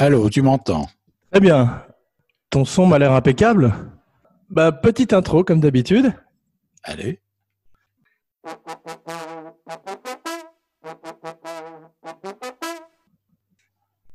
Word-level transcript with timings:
Allô, 0.00 0.30
tu 0.30 0.42
m'entends? 0.42 0.86
Très 1.32 1.40
bien. 1.40 1.82
Ton 2.50 2.64
son 2.64 2.86
m'a 2.86 3.00
l'air 3.00 3.12
impeccable. 3.14 3.74
Bah, 4.48 4.70
petite 4.70 5.12
intro 5.12 5.42
comme 5.42 5.58
d'habitude. 5.58 6.14
Allez. 6.84 7.18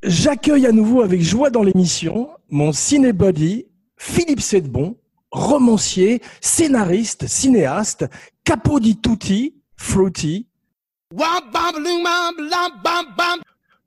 J'accueille 0.03 0.67
à 0.67 0.71
nouveau 0.71 1.01
avec 1.01 1.21
joie 1.21 1.49
dans 1.49 1.63
l'émission 1.63 2.29
mon 2.49 2.71
cinébody 2.71 3.65
Philippe 3.97 4.39
Sedbon, 4.39 4.95
romancier, 5.31 6.21
scénariste, 6.39 7.27
cinéaste, 7.27 8.05
capo 8.45 8.79
di 8.79 9.01
tutti, 9.01 9.61
fruity. 9.75 10.47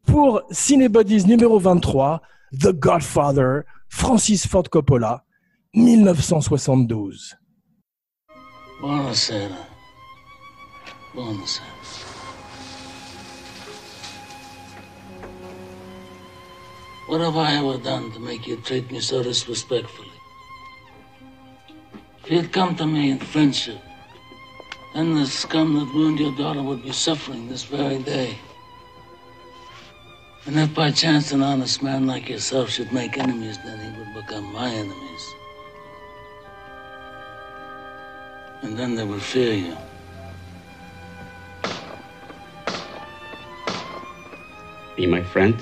Pour 0.07 0.43
Cinebodies 0.51 1.27
numéro 1.27 1.59
23, 1.59 2.21
The 2.53 2.73
Godfather, 2.73 3.65
Francis 3.89 4.47
Ford 4.47 4.69
Coppola, 4.69 5.25
1972. 5.75 7.35
Buonasera. 8.81 9.57
Buonasera. 11.15 11.77
What 17.09 17.21
have 17.21 17.37
I 17.37 17.55
ever 17.55 17.79
done 17.79 18.11
to 18.13 18.19
make 18.19 18.49
you 18.49 18.57
treat 18.57 18.91
me 18.91 19.01
so 19.01 19.23
disrespectfully? 19.23 20.11
If 22.25 22.31
you'd 22.33 22.53
come 22.53 22.75
to 22.77 22.87
me 22.87 23.11
in 23.11 23.19
friendship, 23.19 23.79
then 24.93 25.15
the 25.15 25.27
scum 25.27 25.75
that 25.75 25.87
ruined 25.95 26.19
your 26.19 26.35
daughter 26.37 26.63
would 26.63 26.83
be 26.83 26.91
suffering 26.91 27.49
this 27.49 27.63
very 27.63 27.99
day. 27.99 28.37
And 30.47 30.61
if 30.61 30.73
by 30.75 30.93
chance 30.93 31.33
an 31.33 31.43
honest 31.43 31.83
man 31.83 32.07
like 32.07 32.29
yourself 32.29 32.71
should 32.71 32.93
make 32.93 33.19
enemies, 33.19 33.59
then 33.65 33.81
he 33.81 33.99
would 33.99 34.15
become 34.15 34.53
my 34.53 34.71
enemies. 34.71 35.35
And 38.63 38.79
then 38.79 38.95
they 38.95 39.05
would 39.05 39.23
fear 39.23 39.55
you. 39.55 39.77
Be 44.97 45.07
my 45.07 45.23
friend? 45.23 45.57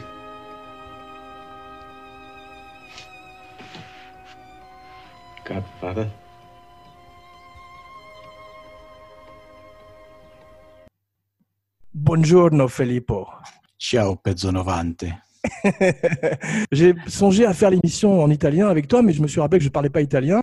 Godfather? 5.44 6.10
Buongiorno 11.90 12.68
Filippo. 12.68 13.32
Ciao, 13.86 14.16
pezzo 14.16 14.50
novante. 14.50 15.04
J'ai 16.72 16.94
songé 17.06 17.44
à 17.44 17.52
faire 17.52 17.68
l'émission 17.68 18.22
en 18.22 18.30
italien 18.30 18.68
avec 18.68 18.88
toi, 18.88 19.02
mais 19.02 19.12
je 19.12 19.20
me 19.20 19.28
suis 19.28 19.42
rappelé 19.42 19.58
que 19.58 19.64
je 19.64 19.68
ne 19.68 19.74
parlais 19.74 19.90
pas 19.90 20.00
italien. 20.00 20.40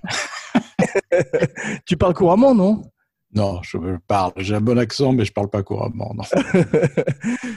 tu 1.88 1.97
parles 1.97 2.13
couramment, 2.13 2.53
non? 2.53 2.84
Non, 3.34 3.59
je 3.63 3.80
parle. 4.06 4.34
J'ai 4.38 4.53
un 4.53 4.62
bon 4.62 4.78
accent, 4.78 5.12
mais 5.12 5.25
je 5.25 5.34
parle 5.34 5.50
pas 5.50 5.63
couramment. 5.63 6.13
Non. 6.13 6.24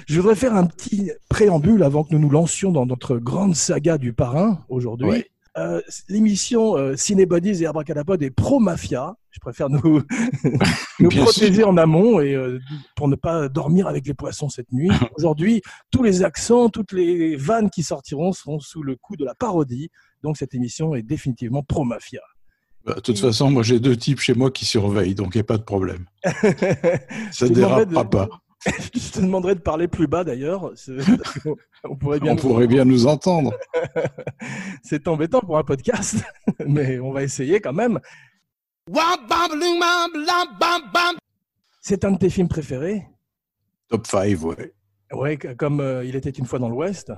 Je 0.08 0.20
voudrais 0.20 0.36
faire 0.36 0.54
un 0.54 0.64
petit 0.64 1.10
préambule 1.28 1.82
avant 1.82 2.04
que 2.04 2.14
nous 2.14 2.18
nous 2.18 2.30
lancions 2.30 2.72
dans 2.72 2.86
notre 2.86 3.18
grande 3.18 3.54
saga 3.54 3.98
du 3.98 4.14
parrain 4.14 4.60
aujourd'hui. 4.70 5.08
Oui. 5.10 5.24
Euh, 5.56 5.80
L'émission 6.08 6.76
euh, 6.76 6.96
Cinébodies 6.96 7.62
et 7.62 7.66
Abracadapod 7.66 8.22
est 8.22 8.30
pro-mafia. 8.30 9.14
Je 9.30 9.40
préfère 9.40 9.68
nous, 9.68 10.02
nous 11.00 11.08
protéger 11.10 11.64
en 11.64 11.76
amont 11.76 12.20
et 12.20 12.34
euh, 12.34 12.58
pour 12.96 13.08
ne 13.08 13.16
pas 13.16 13.48
dormir 13.48 13.86
avec 13.86 14.06
les 14.06 14.14
poissons 14.14 14.48
cette 14.48 14.70
nuit. 14.72 14.90
Aujourd'hui, 15.16 15.62
tous 15.90 16.02
les 16.02 16.22
accents, 16.22 16.68
toutes 16.68 16.92
les 16.92 17.36
vannes 17.36 17.70
qui 17.70 17.82
sortiront 17.82 18.32
seront 18.32 18.60
sous 18.60 18.82
le 18.82 18.96
coup 18.96 19.16
de 19.16 19.24
la 19.24 19.34
parodie. 19.34 19.90
Donc 20.22 20.36
cette 20.36 20.54
émission 20.54 20.94
est 20.94 21.02
définitivement 21.02 21.62
pro-mafia. 21.62 22.20
Bah, 22.84 22.94
De 22.94 23.00
toute 23.00 23.18
façon, 23.18 23.50
moi, 23.50 23.62
j'ai 23.62 23.80
deux 23.80 23.96
types 23.96 24.20
chez 24.20 24.34
moi 24.34 24.50
qui 24.50 24.64
surveillent, 24.66 25.14
donc 25.14 25.34
il 25.34 25.38
n'y 25.38 25.42
a 25.42 25.44
pas 25.44 25.58
de 25.58 25.62
problème. 25.62 26.06
Ça 27.32 27.48
demanderais 27.48 27.86
dérapera 27.86 28.04
de- 28.04 28.08
pas. 28.08 28.28
Je 28.94 29.10
te 29.10 29.20
demanderais 29.20 29.54
de 29.54 29.60
parler 29.60 29.88
plus 29.88 30.06
bas 30.06 30.24
d'ailleurs. 30.24 30.72
On 31.84 31.96
pourrait 31.96 32.20
bien 32.20 32.32
On 32.32 32.36
pourrait 32.36 32.66
bien 32.66 32.84
nous 32.84 33.06
entendre. 33.06 33.52
C'est 34.82 35.06
embêtant 35.08 35.40
pour 35.40 35.58
un 35.58 35.64
podcast, 35.64 36.24
mais 36.66 36.98
on 36.98 37.12
va 37.12 37.22
essayer 37.22 37.60
quand 37.60 37.72
même. 37.72 38.00
C'est 41.80 42.04
un 42.04 42.12
de 42.12 42.18
tes 42.18 42.30
films 42.30 42.48
préférés? 42.48 43.06
Top 43.88 44.06
5, 44.06 44.40
ouais. 44.42 44.72
Ouais, 45.12 45.36
comme 45.36 45.80
euh, 45.80 46.04
Il 46.04 46.16
était 46.16 46.30
une 46.30 46.46
fois 46.46 46.58
dans 46.58 46.68
l'Ouest. 46.68 47.12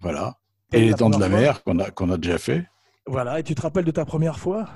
Voilà. 0.00 0.38
Et 0.72 0.80
les 0.80 0.94
dents 0.94 1.10
de 1.10 1.20
la 1.20 1.28
mer 1.28 1.62
qu'on 1.62 1.78
a, 1.78 1.90
qu'on 1.90 2.10
a 2.10 2.16
déjà 2.16 2.38
fait. 2.38 2.66
Voilà, 3.06 3.38
et 3.38 3.42
tu 3.42 3.54
te 3.54 3.62
rappelles 3.62 3.84
de 3.84 3.90
ta 3.92 4.04
première 4.04 4.38
fois? 4.38 4.68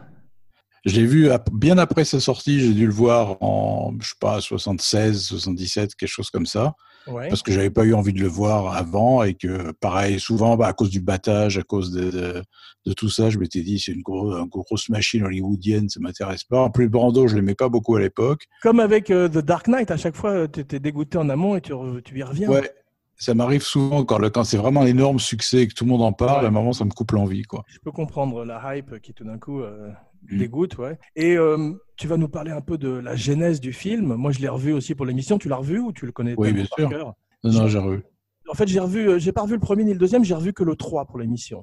J'ai 0.86 1.04
vu 1.04 1.30
ap- 1.30 1.50
bien 1.52 1.76
après 1.78 2.04
sa 2.04 2.20
sortie, 2.20 2.60
j'ai 2.60 2.72
dû 2.72 2.86
le 2.86 2.92
voir 2.92 3.36
en, 3.42 3.92
je 4.00 4.08
sais 4.08 4.14
pas, 4.20 4.40
76, 4.40 5.22
77, 5.26 5.94
quelque 5.94 6.08
chose 6.08 6.30
comme 6.30 6.46
ça. 6.46 6.74
Ouais. 7.06 7.28
parce 7.28 7.42
que 7.42 7.50
j'avais 7.50 7.70
pas 7.70 7.84
eu 7.84 7.94
envie 7.94 8.12
de 8.12 8.20
le 8.20 8.28
voir 8.28 8.76
avant 8.76 9.22
et 9.22 9.32
que 9.34 9.72
pareil 9.80 10.20
souvent 10.20 10.58
bah, 10.58 10.66
à 10.66 10.74
cause 10.74 10.90
du 10.90 11.00
battage 11.00 11.56
à 11.56 11.62
cause 11.62 11.92
de, 11.92 12.10
de, 12.10 12.42
de 12.84 12.92
tout 12.92 13.08
ça 13.08 13.30
je 13.30 13.38
m'étais 13.38 13.62
dit 13.62 13.78
c'est 13.80 13.92
une, 13.92 14.02
gros, 14.02 14.34
une 14.36 14.48
grosse 14.48 14.90
machine 14.90 15.24
hollywoodienne 15.24 15.88
ça 15.88 15.98
m'intéresse 15.98 16.44
pas 16.44 16.60
en 16.60 16.70
plus 16.70 16.90
Brando 16.90 17.26
je 17.26 17.34
l'aimais 17.36 17.54
pas 17.54 17.70
beaucoup 17.70 17.96
à 17.96 18.00
l'époque 18.00 18.44
Comme 18.62 18.80
avec 18.80 19.10
euh, 19.10 19.30
The 19.30 19.38
Dark 19.38 19.66
Knight, 19.66 19.90
à 19.90 19.96
chaque 19.96 20.14
fois, 20.14 20.46
tu 20.46 20.60
étais 20.60 20.78
dégoûté 20.78 21.16
en 21.16 21.30
amont 21.30 21.56
et 21.56 21.62
tu, 21.62 21.72
tu 22.04 22.18
y 22.18 22.22
reviens. 22.22 22.50
ouais 22.50 22.70
ça 23.16 23.32
m'arrive 23.34 23.62
souvent 23.62 24.04
quand, 24.04 24.18
quand 24.30 24.44
c'est 24.44 24.58
vraiment 24.58 24.82
un 24.82 24.86
énorme 24.86 25.18
succès 25.20 25.62
et 25.62 25.68
que 25.68 25.74
tout 25.74 25.84
le 25.84 25.90
monde 25.90 26.02
en 26.02 26.12
parle 26.12 26.44
à 26.44 26.48
un 26.48 26.52
moment 26.52 26.74
ça 26.74 26.84
me 26.84 26.90
coupe 26.90 27.12
l'envie 27.12 27.42
quoi 27.44 27.64
Je 27.66 27.78
peux 27.78 27.92
comprendre 27.92 28.44
la 28.44 28.76
hype 28.76 29.00
qui 29.00 29.14
tout 29.14 29.24
d'un 29.24 29.38
coup 29.38 29.62
euh, 29.62 29.90
Mm. 30.28 30.38
dégoûte. 30.38 30.78
Ouais. 30.78 30.98
Et 31.16 31.36
euh, 31.36 31.72
tu 31.96 32.06
vas 32.06 32.16
nous 32.16 32.28
parler 32.28 32.50
un 32.50 32.60
peu 32.60 32.78
de 32.78 32.88
la 32.88 33.16
genèse 33.16 33.60
du 33.60 33.72
film. 33.72 34.14
Moi, 34.14 34.32
je 34.32 34.40
l'ai 34.40 34.48
revu 34.48 34.72
aussi 34.72 34.94
pour 34.94 35.06
l'émission. 35.06 35.38
Tu 35.38 35.48
l'as 35.48 35.56
revu 35.56 35.78
ou 35.78 35.92
tu 35.92 36.06
le 36.06 36.12
connais 36.12 36.34
Oui, 36.36 36.52
bien 36.52 36.64
sûr. 36.64 36.88
cœur? 36.88 37.14
Non 37.42 37.52
non 37.52 37.68
j'ai 37.68 37.78
revu 37.78 38.02
En 38.48 38.54
fait, 38.54 38.66
j'ai 38.68 38.80
revu, 38.80 39.08
euh, 39.08 39.18
j'ai 39.18 39.32
pas 39.32 39.42
revu 39.42 39.54
le 39.54 39.60
premier 39.60 39.84
ni 39.84 39.92
le 39.92 39.98
deuxième, 39.98 40.24
j'ai 40.24 40.34
revu 40.34 40.52
que 40.52 40.62
le 40.62 40.76
3 40.76 41.06
pour 41.06 41.18
l'émission. 41.18 41.62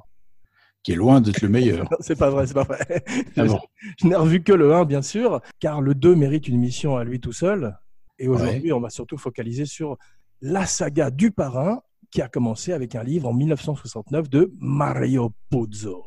qui 0.84 0.94
est 0.94 0.96
loin 0.96 1.22
d'être 1.22 1.42
le 1.42 1.50
meilleur 1.50 1.88
c'est 2.00 2.18
pas 2.18 2.30
vrai, 2.30 2.48
c'est 2.48 2.54
pas 2.56 2.64
vrai. 2.64 3.04
Ah 3.36 3.46
bon. 3.46 3.60
Je 4.00 4.08
n'ai 4.08 4.16
revu 4.16 4.42
que 4.42 4.54
le 4.54 4.74
1, 4.74 4.86
bien 4.86 5.02
sûr, 5.02 5.42
car 5.60 5.82
le 5.82 5.94
2 5.94 6.16
mérite 6.16 6.48
une 6.48 6.60
mission 6.60 6.98
à 6.98 7.04
lui 7.04 7.20
tout 7.20 7.34
seul. 7.34 7.78
Et 8.20 8.28
aujourd'hui, 8.28 8.74
on 8.74 8.80
va 8.80 8.90
surtout 8.90 9.18
focaliser 9.18 9.66
sur 9.66 9.98
la 10.42 10.66
saga 10.66 11.12
du 11.12 11.30
parrain 11.30 11.82
qui 12.10 12.22
a 12.22 12.28
commencé 12.28 12.74
avec 12.74 12.96
un 12.96 13.04
livre 13.04 13.28
en 13.28 13.34
1969 13.34 14.30
de 14.30 14.52
Mario 14.60 15.32
Puzo. 15.52 16.04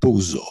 Pozo 0.00 0.42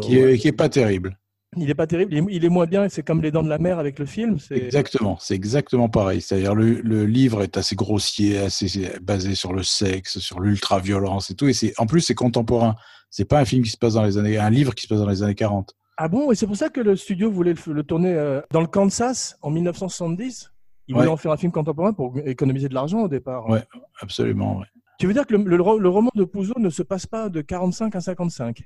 Qui 0.00 0.18
est, 0.18 0.38
qui 0.38 0.48
est 0.48 0.52
pas 0.52 0.68
terrible 0.68 1.18
Il 1.56 1.68
est 1.70 1.74
pas 1.74 1.86
terrible, 1.86 2.12
il 2.14 2.18
est, 2.18 2.26
il 2.30 2.44
est 2.44 2.48
moins 2.48 2.66
bien, 2.66 2.88
c'est 2.88 3.02
comme 3.02 3.22
Les 3.22 3.30
Dents 3.30 3.42
de 3.42 3.48
la 3.48 3.58
Mer 3.58 3.78
avec 3.78 3.98
le 3.98 4.06
film. 4.06 4.36
Exactement, 4.50 5.16
c'est 5.20 5.34
exactement 5.34 5.88
pareil. 5.88 6.20
C'est-à-dire 6.20 6.54
le, 6.54 6.80
le 6.80 7.06
livre 7.06 7.42
est 7.42 7.56
assez 7.56 7.74
grossier, 7.76 8.38
assez 8.38 8.90
basé 9.02 9.34
sur 9.34 9.52
le 9.52 9.62
sexe, 9.62 10.18
sur 10.18 10.40
l'ultra-violence 10.40 11.30
et 11.30 11.34
tout. 11.34 11.48
Et 11.48 11.52
c'est 11.52 11.72
en 11.78 11.86
plus 11.86 12.00
c'est 12.00 12.14
contemporain. 12.14 12.74
C'est 13.10 13.24
pas 13.24 13.38
un 13.40 13.44
film 13.44 13.62
qui 13.62 13.70
se 13.70 13.76
passe 13.78 13.94
dans 13.94 14.02
les 14.04 14.18
années, 14.18 14.38
un 14.38 14.50
livre 14.50 14.74
qui 14.74 14.82
se 14.82 14.88
passe 14.88 14.98
dans 14.98 15.08
les 15.08 15.22
années 15.22 15.34
40. 15.36 15.74
Ah 15.96 16.08
bon? 16.08 16.32
Et 16.32 16.34
c'est 16.34 16.46
pour 16.48 16.56
ça 16.56 16.68
que 16.68 16.80
le 16.80 16.96
studio 16.96 17.30
voulait 17.30 17.54
le, 17.54 17.72
le 17.72 17.82
tourner 17.84 18.12
euh, 18.12 18.40
dans 18.50 18.60
le 18.60 18.66
Kansas 18.66 19.36
en 19.42 19.50
1970 19.50 20.50
Il 20.88 20.94
voulait 20.94 21.06
Ouais. 21.06 21.12
en 21.12 21.16
faire 21.16 21.30
un 21.32 21.36
film 21.36 21.52
contemporain 21.52 21.92
pour 21.92 22.18
économiser 22.26 22.68
de 22.68 22.74
l'argent 22.74 23.02
au 23.02 23.08
départ. 23.08 23.48
Ouais. 23.48 23.62
Absolument. 24.00 24.58
ouais. 24.58 24.66
Tu 24.98 25.06
veux 25.06 25.12
dire 25.12 25.26
que 25.26 25.34
le, 25.36 25.44
le 25.56 25.62
ro- 25.62 25.78
le 25.78 25.88
roman 25.88 26.10
de 26.14 26.24
Puzo 26.24 26.54
ne 26.58 26.70
se 26.70 26.82
passe 26.82 27.06
pas 27.06 27.28
de 27.28 27.40
45 27.40 27.94
à 27.94 28.00
55 28.00 28.62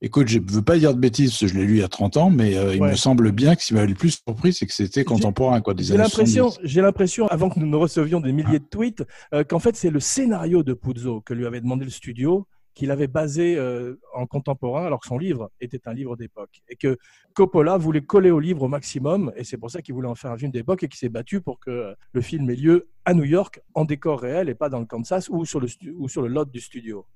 Écoute, 0.00 0.28
je 0.28 0.38
ne 0.38 0.50
veux 0.50 0.62
pas 0.62 0.76
dire 0.76 0.92
de 0.94 0.98
bêtises, 1.00 1.30
parce 1.30 1.40
que 1.40 1.46
je 1.46 1.54
l'ai 1.54 1.64
lu 1.64 1.74
il 1.74 1.80
y 1.80 1.82
a 1.82 1.88
30 1.88 2.16
ans, 2.18 2.30
mais 2.30 2.56
euh, 2.56 2.74
il 2.74 2.80
Ouais. 2.82 2.90
me 2.90 2.96
semble 2.96 3.32
bien 3.32 3.54
que 3.54 3.62
ce 3.62 3.68
qui 3.68 3.74
m'avait 3.74 3.86
le 3.86 3.94
plus 3.94 4.20
surpris, 4.26 4.52
c'est 4.52 4.66
que 4.66 4.72
c'était 4.74 5.04
contemporain, 5.04 5.60
quoi, 5.62 5.72
des 5.72 5.84
J'ai 5.84 5.96
l'impression, 5.96 6.50
70. 6.50 6.68
j'ai 6.68 6.80
l'impression, 6.82 7.26
avant 7.28 7.48
que 7.48 7.58
nous 7.58 7.66
ne 7.66 7.76
recevions 7.76 8.20
des 8.20 8.32
milliers 8.32 8.58
de 8.58 8.64
tweets, 8.64 9.04
euh, 9.32 9.44
qu'en 9.44 9.60
fait 9.60 9.76
c'est 9.76 9.90
le 9.90 10.00
scénario 10.00 10.62
de 10.62 10.74
Puzo 10.74 11.20
que 11.22 11.32
lui 11.32 11.46
avait 11.46 11.60
demandé 11.60 11.84
le 11.84 11.90
studio, 11.90 12.46
qu'il 12.74 12.90
avait 12.90 13.06
basé 13.06 13.56
euh, 13.56 13.94
en 14.14 14.26
contemporain, 14.26 14.84
alors 14.84 15.00
que 15.00 15.06
son 15.06 15.16
livre 15.16 15.50
était 15.60 15.80
un 15.86 15.94
livre 15.94 16.16
d'époque, 16.16 16.60
et 16.68 16.76
que 16.76 16.98
Coppola 17.32 17.78
voulait 17.78 18.02
coller 18.02 18.32
au 18.32 18.40
livre 18.40 18.62
au 18.64 18.68
maximum, 18.68 19.32
et 19.36 19.44
c'est 19.44 19.56
pour 19.56 19.70
ça 19.70 19.80
qu'il 19.80 19.94
voulait 19.94 20.08
en 20.08 20.16
faire 20.16 20.32
un 20.32 20.36
film 20.36 20.50
d'époque 20.50 20.82
et 20.82 20.88
qu'il 20.88 20.98
s'est 20.98 21.08
battu 21.08 21.40
pour 21.40 21.60
que 21.60 21.94
le 22.12 22.20
film 22.20 22.50
ait 22.50 22.56
lieu 22.56 22.88
à 23.06 23.14
New 23.14 23.24
York 23.24 23.60
en 23.74 23.84
décor 23.86 24.20
réel 24.20 24.48
et 24.50 24.54
pas 24.56 24.68
dans 24.68 24.80
le 24.80 24.86
Kansas 24.86 25.28
ou 25.30 25.44
sur 25.46 25.60
le, 25.60 25.68
stu- 25.68 25.94
ou 25.96 26.08
sur 26.08 26.20
le 26.20 26.28
lot 26.28 26.44
du 26.50 26.60
studio. 26.60 27.06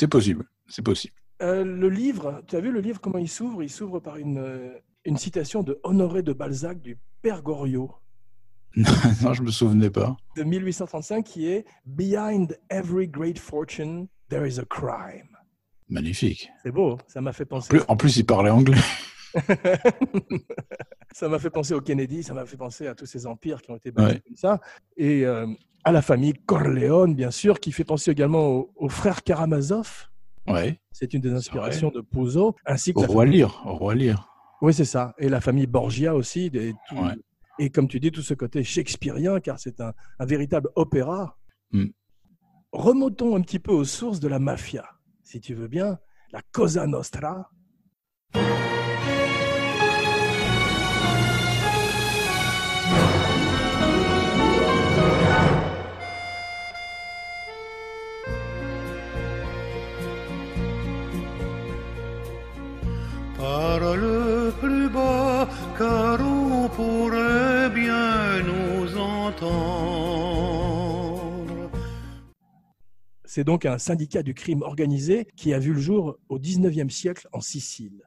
C'est 0.00 0.08
possible, 0.08 0.46
c'est 0.66 0.82
possible. 0.82 1.14
Euh, 1.42 1.64
le 1.64 1.88
livre, 1.88 2.42
tu 2.46 2.56
as 2.56 2.60
vu 2.60 2.70
le 2.70 2.80
livre 2.80 3.00
comment 3.00 3.18
il 3.18 3.28
s'ouvre? 3.28 3.62
Il 3.62 3.70
s'ouvre 3.70 3.98
par 4.00 4.16
une, 4.16 4.38
euh, 4.38 4.78
une 5.04 5.16
citation 5.16 5.62
de 5.62 5.80
Honoré 5.82 6.22
de 6.22 6.32
Balzac 6.32 6.80
du 6.80 6.98
Père 7.20 7.42
Goriot. 7.42 7.90
non, 8.76 8.84
je 9.34 9.42
me 9.42 9.50
souvenais 9.50 9.90
pas. 9.90 10.16
de 10.36 10.44
1835 10.44 11.24
qui 11.24 11.48
est 11.48 11.64
Behind 11.84 12.56
every 12.70 13.08
great 13.08 13.38
fortune, 13.38 14.06
there 14.28 14.46
is 14.48 14.58
a 14.60 14.64
crime. 14.64 15.28
Magnifique. 15.88 16.48
C'est 16.62 16.70
beau, 16.72 16.96
ça 17.08 17.20
m'a 17.20 17.32
fait 17.32 17.44
En 17.44 17.56
penser. 17.56 17.68
plus, 17.68 17.82
en 17.88 17.96
plus, 17.96 18.16
il 18.16 18.24
parlait 18.24 18.50
anglais. 18.50 18.78
ça 21.12 21.28
m'a 21.28 21.38
fait 21.38 21.50
penser 21.50 21.74
au 21.74 21.80
Kennedy, 21.80 22.22
ça 22.22 22.34
m'a 22.34 22.46
fait 22.46 22.56
penser 22.56 22.86
à 22.86 22.94
tous 22.94 23.06
ces 23.06 23.26
empires 23.26 23.60
qui 23.62 23.70
ont 23.70 23.76
été 23.76 23.90
bâtis 23.90 24.14
Ouais. 24.14 24.20
comme 24.26 24.36
ça. 24.36 24.60
Et 24.96 25.24
euh, 25.26 25.46
à 25.84 25.92
la 25.92 26.02
famille 26.02 26.34
Corleone, 26.46 27.14
bien 27.14 27.30
sûr, 27.30 27.58
qui 27.60 27.72
fait 27.72 27.84
penser 27.84 28.10
également 28.10 28.46
au, 28.48 28.72
au 28.76 28.88
frère 28.88 29.22
Karamazov. 29.22 30.08
Ouais. 30.46 30.80
C'est 30.90 31.14
une 31.14 31.20
des 31.20 31.32
inspirations 31.32 31.90
de 31.90 32.00
Puzo, 32.00 32.56
ainsi 32.66 32.92
que 32.92 32.98
Au 33.00 33.02
roi 33.06 33.24
Lear. 33.24 33.62
Au 33.66 33.74
roi 33.76 33.94
Lear. 33.94 34.28
Oui, 34.60 34.72
c'est 34.74 34.84
ça. 34.84 35.14
Et 35.18 35.28
la 35.28 35.40
famille 35.40 35.66
Borgia 35.66 36.14
aussi. 36.14 36.50
des- 36.50 36.74
tout- 36.88 36.96
Ouais. 36.96 37.14
Et 37.58 37.70
comme 37.70 37.86
tu 37.86 38.00
dis, 38.00 38.10
tout 38.10 38.22
ce 38.22 38.34
côté 38.34 38.64
shakespearien, 38.64 39.38
car 39.40 39.58
c'est 39.58 39.80
un, 39.80 39.92
un 40.18 40.24
véritable 40.24 40.70
opéra. 40.74 41.36
Mm. 41.72 41.86
Remontons 42.72 43.36
un 43.36 43.40
petit 43.42 43.58
peu 43.58 43.72
aux 43.72 43.84
sources 43.84 44.20
de 44.20 44.28
la 44.28 44.38
mafia, 44.38 44.88
si 45.22 45.40
tu 45.40 45.54
veux 45.54 45.68
bien. 45.68 45.98
La 46.32 46.40
Cosa 46.50 46.86
Nostra. 46.86 47.50
Parle 63.56 64.50
plus 64.60 64.88
bas, 64.88 65.46
car 65.76 66.18
on 66.26 66.70
pourrait 66.70 67.68
bien 67.68 68.40
nous 68.42 68.96
entendre. 68.96 70.40
C'est 73.26 73.44
donc 73.44 73.66
un 73.66 73.76
syndicat 73.76 74.22
du 74.22 74.32
crime 74.32 74.62
organisé 74.62 75.26
qui 75.36 75.52
a 75.52 75.58
vu 75.58 75.74
le 75.74 75.80
jour 75.80 76.16
au 76.30 76.38
19e 76.38 76.88
siècle 76.88 77.28
en 77.34 77.42
Sicile. 77.42 78.00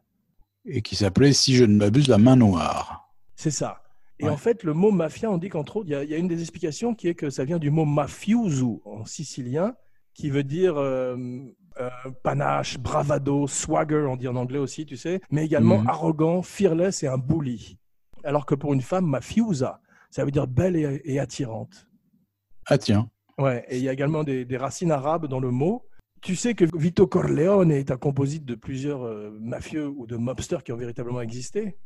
Et 0.66 0.82
qui 0.82 0.96
s'appelait, 0.96 1.32
si 1.32 1.54
je 1.56 1.64
ne 1.64 1.76
m'abuse, 1.78 2.08
la 2.08 2.18
main 2.18 2.36
noire. 2.36 3.14
C'est 3.36 3.52
ça. 3.52 3.84
Et 4.18 4.24
Ouais. 4.26 4.32
en 4.32 4.38
fait, 4.38 4.64
le 4.64 4.74
mot 4.74 4.90
mafia, 4.90 5.30
on 5.30 5.38
dit 5.38 5.50
qu'entre 5.50 5.78
autres, 5.78 5.88
il 5.90 5.92
y, 5.92 5.96
a- 5.96 6.04
il 6.04 6.10
y 6.10 6.16
a 6.16 6.18
une 6.18 6.28
des 6.28 6.42
explications 6.42 6.96
qui 6.96 7.08
est 7.08 7.14
que 7.14 7.30
ça 7.30 7.46
vient 7.46 7.60
du 7.60 7.70
mot 7.70 7.86
mafioso 7.86 8.82
en 8.84 9.06
sicilien, 9.06 9.76
qui 10.16 10.32
veut 10.32 10.44
dire 10.44 10.78
euh, 10.78 11.16
euh, 11.80 11.90
panache, 12.24 12.78
bravado, 12.80 13.48
swagger, 13.48 14.06
on 14.10 14.16
dit 14.16 14.28
en 14.28 14.36
anglais 14.36 14.60
aussi, 14.60 14.86
tu 14.86 14.98
sais, 14.98 15.22
mais 15.32 15.46
également 15.46 15.80
Mhm. 15.80 15.88
arrogant, 15.90 16.42
fearless 16.42 17.04
et 17.04 17.08
un 17.08 17.18
bully. 17.18 17.78
Alors 18.24 18.46
que 18.46 18.56
pour 18.56 18.74
une 18.74 18.82
femme, 18.82 19.06
mafiosa, 19.06 19.82
ça 20.10 20.24
veut 20.26 20.32
dire 20.32 20.48
belle 20.48 20.76
et, 20.76 21.02
et 21.04 21.20
attirante. 21.20 21.88
Ah 22.68 22.78
tiens. 22.78 23.10
Ouais, 23.38 23.66
et 23.70 23.78
il 23.78 23.84
y 23.84 23.90
a 23.90 23.94
également 23.94 24.24
des, 24.24 24.46
des 24.46 24.58
racines 24.58 24.92
arabes 24.92 25.28
dans 25.28 25.40
le 25.42 25.52
mot. 25.52 25.84
Tu 26.22 26.36
sais 26.36 26.56
que 26.56 26.66
Vito 26.78 27.06
Corleone 27.06 27.72
est 27.72 27.92
un 27.92 27.98
composite 27.98 28.46
de 28.46 28.56
plusieurs 28.56 29.04
euh, 29.06 29.30
mafieux 29.42 29.88
ou 29.88 30.08
de 30.08 30.16
mobsters 30.16 30.64
qui 30.64 30.72
ont 30.72 30.78
véritablement 30.78 31.22
existé 31.22 31.78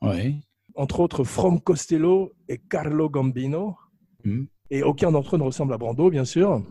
Ouais. 0.00 0.34
entre 0.76 1.00
autres 1.00 1.24
From 1.24 1.60
Costello 1.60 2.32
et 2.48 2.58
Carlo 2.58 3.10
Gambino. 3.10 3.76
Hmm. 4.24 4.44
Et 4.70 4.82
aucun 4.82 5.10
d'entre 5.12 5.34
eux 5.36 5.38
ne 5.38 5.44
ressemble 5.44 5.72
à 5.74 5.78
Brando, 5.78 6.08
bien 6.10 6.24
sûr. 6.24 6.62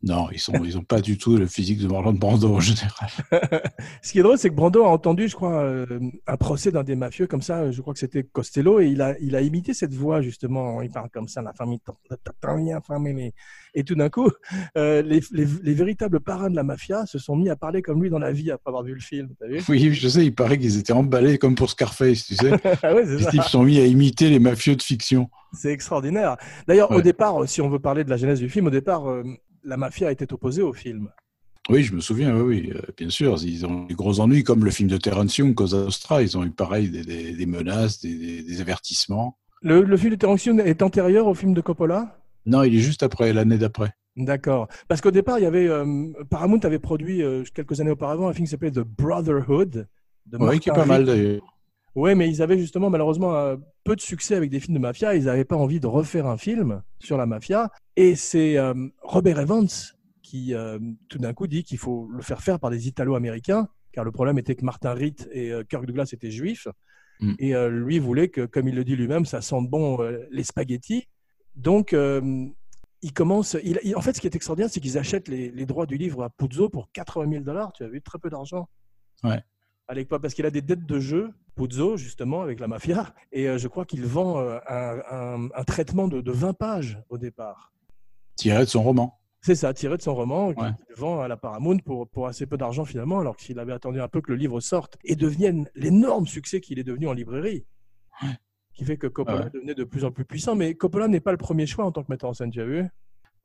Non, 0.00 0.28
ils 0.30 0.38
sont, 0.38 0.52
ils 0.64 0.78
ont 0.78 0.84
pas 0.84 1.00
du 1.00 1.18
tout 1.18 1.36
le 1.36 1.46
physique 1.46 1.80
de 1.80 1.88
Marlon 1.88 2.12
Brando 2.12 2.54
en 2.54 2.60
général. 2.60 3.10
Ce 4.02 4.12
qui 4.12 4.20
est 4.20 4.22
drôle, 4.22 4.38
c'est 4.38 4.48
que 4.48 4.54
Brando 4.54 4.84
a 4.84 4.88
entendu, 4.88 5.26
je 5.26 5.34
crois, 5.34 5.60
euh, 5.64 5.86
un 6.28 6.36
procès 6.36 6.70
d'un 6.70 6.84
des 6.84 6.94
mafieux 6.94 7.26
comme 7.26 7.42
ça, 7.42 7.72
je 7.72 7.80
crois 7.80 7.94
que 7.94 7.98
c'était 7.98 8.22
Costello, 8.22 8.78
et 8.78 8.86
il 8.86 9.02
a, 9.02 9.18
il 9.18 9.34
a 9.34 9.40
imité 9.40 9.74
cette 9.74 9.94
voix, 9.94 10.22
justement. 10.22 10.82
Il 10.82 10.90
parle 10.90 11.10
comme 11.10 11.26
ça, 11.26 11.42
la 11.42 11.52
famille. 11.52 11.80
Et 13.74 13.82
tout 13.84 13.96
d'un 13.96 14.08
coup, 14.08 14.28
euh, 14.76 15.02
les, 15.02 15.20
les- 15.32 15.46
les 15.62 15.74
véritables 15.74 16.20
parrains 16.20 16.50
de 16.50 16.56
la 16.56 16.62
mafia 16.62 17.04
se 17.06 17.18
sont 17.18 17.36
mis 17.36 17.50
à 17.50 17.56
parler 17.56 17.82
comme 17.82 18.00
lui 18.02 18.08
dans 18.10 18.18
la 18.18 18.32
vie 18.32 18.50
après 18.50 18.70
avoir 18.70 18.84
vu 18.84 18.94
le 18.94 19.00
film. 19.00 19.28
Vu? 19.48 19.60
Oui, 19.68 19.92
je 19.92 20.08
sais, 20.08 20.24
il 20.24 20.34
paraît 20.34 20.58
qu'ils 20.58 20.78
étaient 20.78 20.92
emballés 20.92 21.38
comme 21.38 21.54
pour 21.54 21.70
Scarface, 21.70 22.24
tu 22.26 22.34
sais. 22.36 22.52
Ah 22.82 22.94
ouais, 22.94 23.04
c'est 23.04 23.16
Les 23.16 23.22
ça. 23.24 23.30
types 23.30 23.42
se 23.42 23.50
sont 23.50 23.64
mis 23.64 23.78
à 23.80 23.84
imiter 23.86 24.30
les 24.30 24.38
mafieux 24.38 24.76
de 24.76 24.82
fiction. 24.82 25.28
C'est 25.52 25.72
extraordinaire. 25.72 26.36
D'ailleurs, 26.66 26.90
au 26.92 27.00
départ, 27.02 27.48
si 27.48 27.60
on 27.60 27.68
veut 27.68 27.78
parler 27.78 28.04
de 28.04 28.10
la 28.10 28.16
genèse 28.16 28.38
du 28.38 28.48
film, 28.48 28.66
au 28.66 28.70
départ, 28.70 29.08
euh, 29.10 29.24
la 29.64 29.76
mafia 29.76 30.10
était 30.12 30.32
opposée 30.32 30.62
au 30.62 30.72
film. 30.72 31.08
Oui, 31.70 31.82
je 31.82 31.94
me 31.94 32.00
souviens, 32.00 32.34
oui, 32.34 32.42
oui, 32.66 32.72
euh, 32.74 32.80
bien 32.96 33.10
sûr. 33.10 33.36
Ils 33.42 33.66
ont 33.66 33.84
eu 33.84 33.88
des 33.88 33.94
gros 33.94 34.20
ennuis, 34.20 34.42
comme 34.42 34.64
le 34.64 34.70
film 34.70 34.88
de 34.88 34.96
Terence 34.96 35.36
Young, 35.36 35.54
Cosa 35.54 35.78
Nostra. 35.84 36.22
Ils 36.22 36.36
ont 36.38 36.44
eu 36.44 36.50
pareil 36.50 36.88
des, 36.88 37.02
des- 37.04 37.32
des 37.32 37.46
menaces, 37.46 38.00
des, 38.00 38.60
avertissements. 38.60 39.36
Le, 39.60 39.82
le 39.82 39.96
film 39.98 40.12
de 40.12 40.16
Terence 40.16 40.44
Young 40.46 40.62
est 40.64 40.80
antérieur 40.82 41.26
au 41.26 41.34
film 41.34 41.52
de 41.52 41.60
Coppola? 41.60 42.18
Non, 42.46 42.62
il 42.62 42.74
est 42.74 42.80
juste 42.80 43.02
après, 43.02 43.32
l'année 43.34 43.58
d'après. 43.58 43.92
D'accord. 44.16 44.68
Parce 44.88 45.00
qu'au 45.00 45.10
départ, 45.10 45.38
il 45.38 45.42
y 45.42 45.46
avait 45.46 45.68
euh, 45.68 45.84
Paramount 46.30 46.58
avait 46.60 46.78
produit 46.78 47.22
euh, 47.22 47.44
quelques 47.54 47.80
années 47.80 47.90
auparavant 47.90 48.28
un 48.28 48.32
film 48.32 48.46
qui 48.46 48.50
s'appelait 48.50 48.70
The 48.70 48.80
Brotherhood. 48.80 49.86
De 50.26 50.38
Oui, 50.38 50.58
qui 50.60 50.70
est 50.70 50.72
pas 50.72 50.86
mal 50.86 51.04
d'ailleurs. 51.04 51.42
Ouais, 51.94 52.14
mais 52.14 52.28
ils 52.30 52.40
avaient 52.42 52.58
justement 52.58 52.90
malheureusement 52.90 53.34
peu 53.88 53.96
de 53.96 54.00
succès 54.00 54.34
avec 54.34 54.50
des 54.50 54.60
films 54.60 54.74
de 54.74 54.80
mafia. 54.80 55.14
Ils 55.14 55.24
n'avaient 55.24 55.44
pas 55.44 55.56
envie 55.56 55.80
de 55.80 55.86
refaire 55.86 56.26
un 56.26 56.36
film 56.36 56.82
sur 57.00 57.16
la 57.16 57.26
mafia. 57.26 57.70
Et 57.96 58.14
c'est 58.14 58.56
euh, 58.58 58.74
Robert 59.02 59.38
Evans 59.40 59.66
qui 60.22 60.54
euh, 60.54 60.78
tout 61.08 61.18
d'un 61.18 61.32
coup 61.32 61.46
dit 61.46 61.64
qu'il 61.64 61.78
faut 61.78 62.06
le 62.12 62.22
faire 62.22 62.42
faire 62.42 62.60
par 62.60 62.70
des 62.70 62.86
Italo-Américains, 62.86 63.68
car 63.92 64.04
le 64.04 64.12
problème 64.12 64.38
était 64.38 64.54
que 64.54 64.64
Martin 64.64 64.92
Ritt 64.92 65.28
et 65.32 65.50
euh, 65.52 65.64
Kirk 65.64 65.86
Douglas 65.86 66.10
étaient 66.12 66.30
juifs. 66.30 66.68
Mm. 67.20 67.34
Et 67.40 67.54
lui 67.70 67.98
voulait 67.98 68.28
que, 68.28 68.46
comme 68.46 68.68
il 68.68 68.74
le 68.76 68.84
dit 68.84 68.94
lui-même, 68.94 69.24
ça 69.24 69.40
sente 69.40 69.68
bon 69.68 69.98
les 70.30 70.44
spaghettis. 70.44 71.08
Donc, 71.56 71.92
il 71.92 73.12
commence. 73.12 73.56
il- 73.64 73.80
il- 73.82 73.96
en 73.96 74.00
fait, 74.00 74.12
ce 74.14 74.20
qui 74.20 74.28
est 74.28 74.36
extraordinaire, 74.36 74.70
c'est 74.70 74.78
qu'ils 74.78 74.98
achètent 74.98 75.26
les, 75.26 75.50
les 75.50 75.66
droits 75.66 75.86
du 75.86 75.96
livre 75.96 76.22
à 76.22 76.30
Puzo 76.30 76.68
pour 76.68 76.92
80 76.92 77.28
000 77.30 77.42
dollars. 77.42 77.72
Tu 77.72 77.82
as 77.82 77.88
vu, 77.88 78.00
très 78.02 78.20
peu 78.20 78.30
d'argent. 78.30 78.68
Ouais. 79.24 79.42
Parce 80.20 80.34
qu'il 80.34 80.44
a 80.44 80.50
des 80.50 80.60
dettes 80.60 80.84
de 80.86 81.00
jeu, 81.00 81.30
Puzo, 81.56 81.96
justement, 81.96 82.42
avec 82.42 82.60
la 82.60 82.68
mafia. 82.68 83.14
Et 83.32 83.48
euh, 83.48 83.56
je 83.58 83.68
crois 83.68 83.86
qu'il 83.86 84.04
vend 84.04 84.38
euh, 84.38 84.58
un, 84.68 84.98
un- 85.10 85.48
un 85.54 85.64
traitement 85.64 86.08
de, 86.08 86.20
de 86.20 86.30
20 86.32 86.52
pages 86.52 86.98
au 87.08 87.16
départ. 87.16 87.72
Tiré 88.36 88.60
de 88.60 88.64
son 88.66 88.82
roman. 88.82 89.18
C'est 89.40 89.54
ça, 89.54 89.72
tiré 89.72 89.96
de 89.96 90.02
son 90.02 90.14
roman, 90.14 90.52
qu'il 90.52 90.62
Ouais. 90.62 90.70
vend 90.96 91.20
à 91.20 91.28
la 91.28 91.36
Paramount 91.36 91.78
pour, 91.78 92.08
pour 92.08 92.26
assez 92.26 92.44
peu 92.44 92.56
d'argent 92.58 92.84
finalement, 92.84 93.20
alors 93.20 93.36
qu'il 93.36 93.58
avait 93.58 93.72
attendu 93.72 94.00
un 94.00 94.08
peu 94.08 94.20
que 94.20 94.30
le 94.32 94.36
livre 94.36 94.60
sorte 94.60 94.98
et 95.04 95.16
devienne 95.16 95.68
l'énorme 95.74 96.26
succès 96.26 96.60
qu'il 96.60 96.78
est 96.78 96.84
devenu 96.84 97.08
en 97.08 97.12
librairie. 97.14 97.64
Ouais. 98.22 98.28
Qui 98.74 98.84
fait 98.84 98.96
que 98.98 99.06
Coppola 99.06 99.44
ouais. 99.44 99.50
devenait 99.54 99.74
de 99.74 99.84
plus 99.84 100.04
en 100.04 100.10
plus 100.10 100.24
puissant. 100.24 100.54
Mais 100.54 100.74
Coppola 100.74 101.08
n'est 101.08 101.20
pas 101.20 101.32
le 101.32 101.38
premier 101.38 101.66
choix 101.66 101.84
en 101.86 101.92
tant 101.92 102.02
que 102.02 102.10
metteur 102.12 102.28
en 102.30 102.34
scène, 102.34 102.50
tu 102.50 102.60
as 102.60 102.66
vu? 102.66 102.84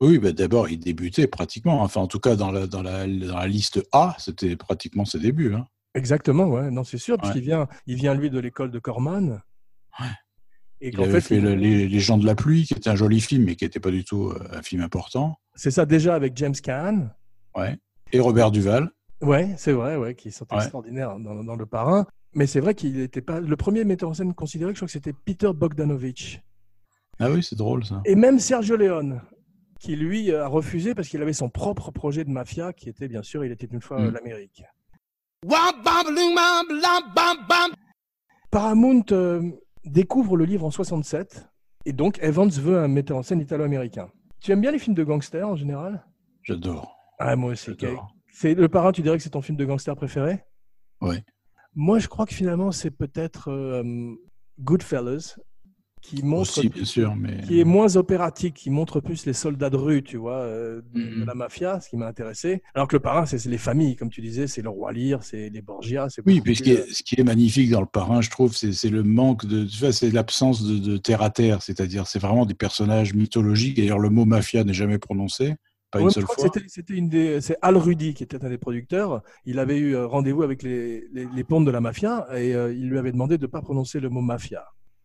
Oui, 0.00 0.18
bah, 0.18 0.32
d'abord, 0.32 0.68
il 0.68 0.78
débutait 0.78 1.26
pratiquement. 1.28 1.80
Enfin, 1.82 2.00
en 2.02 2.06
tout 2.08 2.18
cas, 2.20 2.36
dans 2.36 2.50
la, 2.50 2.66
dans 2.66 2.82
la, 2.82 3.06
dans 3.06 3.36
la 3.38 3.46
liste 3.46 3.82
A, 3.92 4.14
c'était 4.18 4.56
pratiquement 4.56 5.04
ses 5.04 5.20
débuts. 5.20 5.54
hein. 5.54 5.66
Exactement, 5.94 6.46
ouais, 6.48 6.70
non, 6.70 6.84
c'est 6.84 6.98
sûr, 6.98 7.14
Ouais. 7.14 7.18
puisqu'il 7.20 7.42
vient, 7.42 7.68
il 7.86 7.96
vient 7.96 8.14
lui 8.14 8.30
de 8.30 8.38
l'école 8.38 8.70
de 8.70 8.78
Corman. 8.78 9.40
Ouais. 10.00 10.06
Et 10.80 10.88
Il 10.88 11.00
avait 11.00 11.20
fait, 11.20 11.36
fait 11.36 11.40
le- 11.40 11.54
les, 11.54 11.86
les 11.88 12.00
gens 12.00 12.18
de 12.18 12.26
la 12.26 12.34
pluie, 12.34 12.64
qui 12.64 12.74
était 12.74 12.90
un 12.90 12.96
joli 12.96 13.20
film, 13.20 13.44
mais 13.44 13.54
qui 13.54 13.64
n'était 13.64 13.80
pas 13.80 13.90
du 13.92 14.04
tout 14.04 14.30
euh, 14.30 14.38
un 14.52 14.62
film 14.62 14.82
important. 14.82 15.36
c'est 15.54 15.70
ça 15.70 15.86
déjà 15.86 16.14
avec 16.16 16.36
James 16.36 16.54
Caan. 16.62 17.10
Ouais. 17.56 17.78
Et 18.12 18.18
Robert 18.20 18.50
Duval. 18.50 18.90
Ouais, 19.22 19.54
c'est 19.56 19.72
vrai, 19.72 19.96
ouais, 19.96 20.14
qui 20.16 20.32
sont 20.32 20.46
Ouais. 20.50 20.58
extraordinaires 20.58 21.16
dans, 21.20 21.42
dans 21.44 21.54
Le 21.56 21.64
Parrain. 21.66 22.06
Mais 22.34 22.46
c'est 22.48 22.58
vrai 22.58 22.74
qu'il 22.74 22.96
n'était 22.96 23.20
pas 23.22 23.38
le 23.38 23.56
premier 23.56 23.84
metteur 23.84 24.10
en 24.10 24.14
scène 24.14 24.34
considéré. 24.34 24.72
Je 24.72 24.76
crois 24.78 24.86
que 24.86 24.92
c'était 24.92 25.12
Peter 25.12 25.50
Bogdanovich. 25.54 26.42
Ah 27.20 27.30
oui, 27.30 27.44
c'est 27.44 27.54
drôle 27.56 27.84
ça. 27.84 28.02
Et 28.04 28.16
même 28.16 28.40
Sergio 28.40 28.76
Leone, 28.76 29.22
qui 29.78 29.94
lui 29.94 30.32
a 30.34 30.48
refusé 30.48 30.96
parce 30.96 31.08
qu'il 31.08 31.22
avait 31.22 31.32
son 31.32 31.48
propre 31.48 31.92
projet 31.92 32.24
de 32.24 32.30
mafia, 32.30 32.72
qui 32.72 32.88
était 32.88 33.06
bien 33.06 33.22
sûr, 33.22 33.44
il 33.44 33.52
était 33.52 33.68
une 33.68 33.80
fois 33.80 34.00
Mm. 34.00 34.04
euh, 34.06 34.10
l'Amérique. 34.10 34.64
Paramount 38.50 39.04
euh, 39.12 39.42
découvre 39.84 40.36
le 40.36 40.44
livre 40.46 40.64
en 40.64 40.70
67, 40.70 41.46
et 41.84 41.92
donc 41.92 42.18
Evans 42.22 42.48
veut 42.48 42.78
un 42.78 42.88
metteur 42.88 43.18
en 43.18 43.22
scène 43.22 43.40
italo-américain. 43.40 44.08
Tu 44.40 44.52
aimes 44.52 44.62
bien 44.62 44.70
les 44.70 44.78
films 44.78 44.94
de 44.94 45.04
gangsters 45.04 45.46
en 45.46 45.56
général? 45.56 46.06
J'adore. 46.42 46.96
Ah, 47.18 47.36
moi 47.36 47.52
aussi. 47.52 47.72
J'adore. 47.78 48.14
C'est 48.32 48.54
le 48.54 48.68
parrain, 48.68 48.92
tu 48.92 49.02
dirais 49.02 49.18
que 49.18 49.22
c'est 49.22 49.30
ton 49.30 49.42
film 49.42 49.58
de 49.58 49.64
gangster 49.64 49.94
préféré? 49.94 50.44
Ouais. 51.00 51.22
Moi, 51.74 51.98
je 51.98 52.08
crois 52.08 52.24
que 52.24 52.34
finalement, 52.34 52.72
c'est 52.72 52.90
peut-être 52.90 53.50
euh, 53.50 54.14
Goodfellas, 54.60 55.38
qui 56.04 56.22
montre 56.22 56.58
Aussi, 56.58 56.68
bien 56.68 56.84
sûr, 56.84 57.16
mais 57.16 57.40
qui 57.46 57.60
est 57.60 57.64
moins 57.64 57.96
opératique, 57.96 58.54
qui 58.54 58.68
montre 58.68 59.00
plus 59.00 59.24
les 59.24 59.32
soldats 59.32 59.70
de 59.70 59.76
rue, 59.76 60.02
tu 60.02 60.18
vois, 60.18 60.36
euh, 60.36 60.82
de, 60.92 61.00
Mhm. 61.00 61.20
de 61.22 61.24
la 61.24 61.34
mafia, 61.34 61.80
ce 61.80 61.88
qui 61.88 61.96
m'a 61.96 62.06
intéressé. 62.06 62.62
Alors 62.74 62.88
que 62.88 62.96
le 62.96 63.00
parrain, 63.00 63.24
c'est 63.24 63.42
les 63.46 63.56
familles, 63.58 63.96
comme 63.96 64.10
tu 64.10 64.20
disais, 64.20 64.46
c'est 64.46 64.60
le 64.60 64.68
roi 64.68 64.92
Lear, 64.92 65.22
c'est 65.24 65.48
les 65.48 65.62
Borgia. 65.62 66.08
c'est 66.10 66.22
Oui, 66.26 66.34
beaucoup 66.34 66.44
puis 66.44 66.56
ce 66.56 66.62
qui, 66.62 66.70
est, 66.72 66.92
ce 66.92 67.02
qui 67.02 67.18
est 67.18 67.24
magnifique 67.24 67.70
dans 67.70 67.80
le 67.80 67.86
parrain, 67.86 68.20
je 68.20 68.28
trouve, 68.28 68.54
c'est 68.54 68.90
le 68.90 69.02
manque 69.02 69.46
de, 69.46 69.64
tu 69.64 69.78
vois, 69.78 69.92
c'est 69.92 70.10
l'absence 70.10 70.62
de, 70.62 70.78
de 70.78 70.96
terre 70.98 71.22
à 71.22 71.30
terre, 71.30 71.62
c'est-à-dire 71.62 72.06
c'est 72.06 72.18
vraiment 72.18 72.44
des 72.44 72.54
personnages 72.54 73.14
mythologiques. 73.14 73.76
D'ailleurs, 73.78 73.98
le 73.98 74.10
mot 74.10 74.26
mafia 74.26 74.62
n'est 74.62 74.74
jamais 74.74 74.98
prononcé, 74.98 75.54
pas 75.90 76.00
Ouais, 76.00 76.04
une 76.04 76.10
seule 76.10 76.24
fois. 76.24 76.36
c'était- 76.38 76.64
C'était 76.68 76.94
une 76.94 77.08
des, 77.08 77.40
c'est 77.40 77.56
Al 77.62 77.76
Rudy 77.78 78.12
qui 78.12 78.24
était 78.24 78.44
un 78.44 78.50
des 78.50 78.58
producteurs. 78.58 79.22
Il 79.46 79.58
avait 79.58 79.78
eu 79.78 79.94
euh, 79.94 80.06
rendez-vous 80.06 80.42
avec 80.42 80.62
les, 80.62 81.08
les, 81.14 81.26
les 81.34 81.44
pontes 81.44 81.64
de 81.64 81.70
la 81.70 81.80
mafia 81.80 82.26
et 82.36 82.54
euh, 82.54 82.72
il 82.74 82.88
lui 82.90 82.98
avait 82.98 83.12
demandé 83.12 83.38
de 83.38 83.42
ne 83.46 83.50
pas 83.50 83.62
prononcer 83.62 84.00
le 84.00 84.10
mot 84.10 84.20
mafia. 84.20 84.64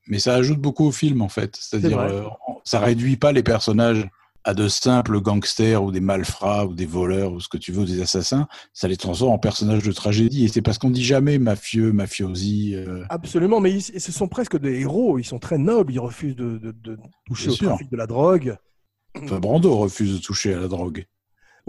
Mais 0.10 0.20
ça 0.20 0.34
ajoute 0.36 0.60
beaucoup 0.60 0.86
au 0.86 0.92
film, 0.92 1.22
en 1.22 1.30
fait. 1.30 1.56
C'est-à-dire, 1.60 2.00
euh, 2.00 2.24
ça 2.66 2.80
réduit 2.80 3.16
pas 3.16 3.32
les 3.32 3.44
personnages 3.44 4.10
à 4.44 4.54
de 4.54 4.68
simples 4.68 5.20
gangsters 5.22 5.84
ou 5.84 5.92
des 5.92 6.00
malfrats 6.00 6.66
ou 6.66 6.74
des 6.74 6.86
voleurs 6.86 7.32
ou 7.34 7.40
ce 7.40 7.48
que 7.50 7.58
tu 7.58 7.72
veux, 7.72 7.82
ou 7.82 7.86
des 7.86 8.02
assassins. 8.02 8.48
Ça 8.74 8.88
les 8.88 8.98
transforme 8.98 9.32
en 9.34 9.38
personnages 9.38 9.84
de 9.84 9.92
tragédie. 9.92 10.46
Et 10.46 10.48
c'est 10.48 10.62
parce 10.62 10.78
qu'on 10.78 10.90
dit 10.90 11.04
jamais 11.04 11.38
mafieux, 11.38 11.92
mafiosi. 11.92 12.74
euh, 12.76 13.04
Absolument, 13.10 13.60
mais 13.60 13.72
ils, 13.74 13.82
ce 14.02 14.12
sont 14.12 14.28
presque 14.28 14.58
des 14.58 14.80
héros. 14.82 15.20
Ils 15.20 15.26
sont 15.26 15.40
très 15.40 15.58
nobles. 15.58 15.94
Ils 15.94 16.00
refusent 16.00 16.36
de, 16.36 16.58
de- 16.58 16.72
de 16.72 16.98
toucher 17.28 17.46
Bien 17.48 17.54
au 17.54 17.56
sûr. 17.56 17.68
trafic 17.70 17.92
de 17.92 17.98
la 17.98 18.08
drogue. 18.08 18.58
Enfin, 19.22 19.40
Brando 19.40 19.76
refuse 19.76 20.14
de 20.14 20.18
toucher 20.22 20.54
à 20.54 20.60
la 20.60 20.68
drogue. 20.68 21.06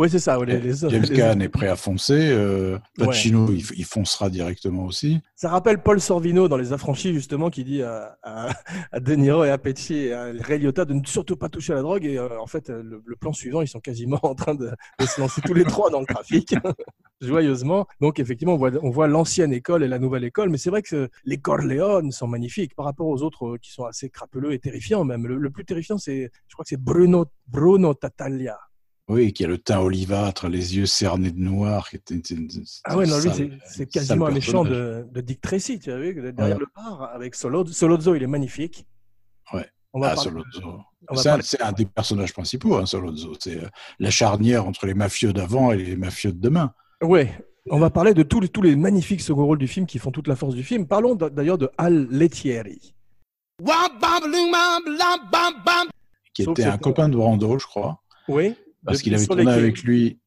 Oui, 0.01 0.09
c'est 0.09 0.19
ça. 0.19 0.43
les- 0.43 0.59
les- 0.61 0.75
James 0.89 1.03
les- 1.03 1.15
Caan 1.17 1.41
est 1.41 1.51
prêt 1.51 1.69
à 1.69 1.77
foncer. 1.77 2.31
euh, 2.33 2.79
Pacino, 2.97 3.49
il, 3.53 3.63
il 3.77 3.85
foncera 3.85 4.31
directement 4.31 4.87
aussi. 4.87 5.21
Ça 5.37 5.51
rappelle 5.51 5.83
Paul 5.83 6.01
Sorvino 6.01 6.49
dans 6.49 6.57
Les 6.57 6.73
Affranchis, 6.73 7.13
justement, 7.13 7.51
qui 7.51 7.65
dit 7.65 7.83
à, 7.83 8.17
à, 8.23 8.49
à 8.93 9.01
De 9.01 9.15
Niro 9.15 9.45
et 9.45 9.51
à 9.51 9.59
Pesci 9.59 9.95
et 9.97 10.13
à 10.15 10.33
Ray 10.41 10.59
Liotta 10.59 10.87
de 10.87 10.95
ne 10.95 11.05
surtout 11.05 11.37
pas 11.37 11.51
toucher 11.51 11.75
à 11.75 11.77
la 11.77 11.83
drogue. 11.83 12.07
Et 12.07 12.17
euh, 12.19 12.41
en 12.41 12.47
fait, 12.47 12.71
euh, 12.71 12.83
le, 12.83 13.03
le 13.05 13.17
plan 13.17 13.35
suivant, 13.35 13.61
ils 13.61 13.69
sont 13.69 13.81
quasiment 13.81 14.19
en 14.23 14.35
train 14.35 14.55
de, 14.55 14.71
de 14.99 15.05
se 15.07 15.21
lancer 15.21 15.43
tous 15.43 15.53
les 15.53 15.65
trois 15.65 15.91
dans 15.91 16.01
le 16.01 16.07
trafic, 16.07 16.55
joyeusement. 17.21 17.87
Donc, 18.01 18.19
effectivement, 18.21 18.55
on 18.55 18.59
voit, 18.59 18.71
on 18.83 18.89
voit 18.91 19.07
l'ancienne 19.07 19.53
école 19.53 19.83
et 19.83 19.89
la 19.89 19.99
nouvelle 19.99 20.25
école. 20.25 20.49
Mais 20.49 20.57
c'est 20.59 20.71
vrai 20.71 20.81
que 20.83 21.11
les 21.25 21.37
Corleone 21.39 22.11
sont 22.11 22.27
magnifiques 22.27 22.75
par 22.75 22.87
rapport 22.87 23.07
aux 23.09 23.23
autres 23.23 23.47
euh, 23.47 23.59
qui 23.61 23.71
sont 23.71 23.85
assez 23.85 24.09
crapuleux 24.09 24.53
et 24.53 24.59
terrifiants 24.59 25.05
même. 25.05 25.27
Le, 25.27 25.37
le 25.37 25.51
plus 25.51 25.65
terrifiant, 25.67 25.99
c'est, 25.99 26.31
je 26.49 26.55
crois 26.55 26.65
que 26.65 26.71
c'est 26.71 26.81
Bruno, 26.81 27.27
Bruno 27.49 27.93
Tattaglia. 27.95 28.59
Oui, 29.13 29.33
qui 29.33 29.45
a 29.45 29.49
le 29.49 29.59
teint 29.59 29.81
olivâtre, 29.81 30.49
les 30.49 30.77
yeux 30.77 30.87
cernés 30.87 31.33
de 31.33 31.41
noir. 31.41 31.89
Qui 31.91 31.97
était, 31.97 32.15
était- 32.15 32.35
était- 32.35 32.61
Ah 32.85 32.97
ouais, 32.97 33.07
non, 33.07 33.17
lui, 33.19 33.29
sale- 33.31 33.59
c'est- 33.67 33.87
quasiment 33.87 34.27
un 34.27 34.31
méchant 34.31 34.63
de, 34.65 35.05
de 35.11 35.21
Dick 35.21 35.41
Tracy, 35.41 35.81
tu 35.81 35.91
as 35.91 35.99
vu, 35.99 36.15
derrière 36.33 36.57
Ouais. 36.57 36.61
le 36.61 36.67
bar, 36.77 37.11
avec 37.13 37.35
Solo- 37.35 37.67
Solozzo, 37.67 38.15
il 38.15 38.23
est 38.23 38.29
magnifique. 38.29 38.87
Ouais. 39.53 39.67
On 39.93 39.99
va 40.01 40.11
Ah, 40.13 40.15
parler- 40.15 40.31
Solozzo. 40.31 40.81
C'est 41.43 41.61
un, 41.61 41.73
des 41.73 41.87
personnages 41.87 42.33
principaux, 42.33 42.77
hein, 42.77 42.87
Solozzo. 42.87 43.33
C'est 43.41 43.57
euh, 43.65 43.69
la 43.99 44.11
charnière 44.11 44.65
entre 44.67 44.87
les 44.87 44.95
mafieux 44.95 45.33
d'avant 45.33 45.73
et 45.73 45.77
les 45.79 45.97
mafieux 45.97 46.31
de 46.33 46.39
demain. 46.39 46.73
Ouais, 47.03 47.33
on 47.69 47.81
va 47.81 47.91
parler 47.91 48.15
de 48.15 48.23
tous 48.23 48.39
les, 48.39 48.49
tous 48.49 48.63
les 48.63 48.77
magnifiques 48.77 49.23
second 49.23 49.45
rôles 49.45 49.59
du 49.59 49.67
film 49.67 49.87
qui 49.87 49.99
font 49.99 50.13
toute 50.13 50.29
la 50.29 50.37
force 50.37 50.55
du 50.55 50.63
film. 50.63 50.87
Parlons 50.87 51.17
d'ailleurs 51.17 51.59
de 51.59 51.69
Al 51.79 52.07
Lettieri. 52.11 52.95
Qui 56.35 56.43
était 56.45 56.65
un 56.65 56.79
copain 56.79 57.09
de 57.09 57.17
Brando, 57.17 57.59
je 57.59 57.67
crois. 57.67 58.03
Oui. 58.29 58.55
Parce 58.85 59.03
qu'il 59.03 59.15
avait 59.15 59.27
tourné 59.27 59.51
avec 59.51 59.83
lui. 59.83 60.19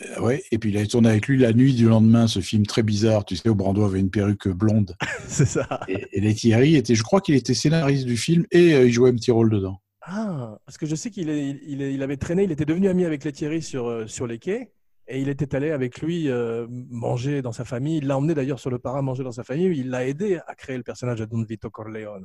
euh, 0.00 0.20
ouais, 0.20 0.42
et 0.50 0.58
puis 0.58 0.70
il 0.70 0.76
avait 0.76 0.86
tourné 0.86 1.08
avec 1.10 1.26
lui 1.28 1.38
La 1.38 1.52
nuit 1.52 1.74
du 1.74 1.88
lendemain, 1.88 2.26
ce 2.26 2.40
film 2.40 2.66
très 2.66 2.82
bizarre. 2.82 3.24
Tu 3.24 3.36
sais, 3.36 3.48
où 3.48 3.54
Brando 3.54 3.84
avait 3.84 4.00
une 4.00 4.10
perruque 4.10 4.48
blonde. 4.48 4.96
C'est 5.28 5.46
ça. 5.46 5.80
Et, 5.88 6.06
et 6.12 6.20
les 6.20 6.34
Thierry 6.34 6.76
était, 6.76 6.94
je 6.94 7.02
crois 7.02 7.20
qu'il 7.20 7.34
était 7.34 7.54
scénariste 7.54 8.06
du 8.06 8.16
film 8.16 8.44
et 8.50 8.74
euh, 8.74 8.86
il 8.86 8.92
jouait 8.92 9.10
un 9.10 9.14
petit 9.14 9.30
rôle 9.30 9.50
dedans. 9.50 9.80
Ah, 10.02 10.58
parce 10.66 10.78
que 10.78 10.86
je 10.86 10.96
sais 10.96 11.10
qu'il 11.10 11.28
il, 11.30 11.80
il 11.80 12.02
avait 12.02 12.16
traîné, 12.16 12.42
il 12.44 12.50
était 12.52 12.64
devenu 12.64 12.88
ami 12.88 13.04
avec 13.04 13.22
Lettieri 13.24 13.62
sur, 13.62 13.86
euh, 13.86 14.06
sur 14.06 14.26
les 14.26 14.38
quais. 14.38 14.72
Et 15.08 15.20
il 15.20 15.28
était 15.28 15.54
allé 15.54 15.70
avec 15.72 16.00
lui 16.00 16.28
euh, 16.28 16.66
manger 16.70 17.42
dans 17.42 17.52
sa 17.52 17.64
famille. 17.64 17.98
Il 17.98 18.06
l'a 18.06 18.16
emmené 18.16 18.34
d'ailleurs 18.34 18.60
sur 18.60 18.70
le 18.70 18.78
parrain 18.78 19.02
manger 19.02 19.24
dans 19.24 19.32
sa 19.32 19.44
famille. 19.44 19.66
Il 19.78 19.90
l'a 19.90 20.06
aidé 20.06 20.38
à 20.46 20.54
créer 20.54 20.76
le 20.76 20.82
personnage 20.84 21.18
de 21.18 21.24
Don 21.24 21.42
Vito 21.42 21.70
Corleone. 21.70 22.24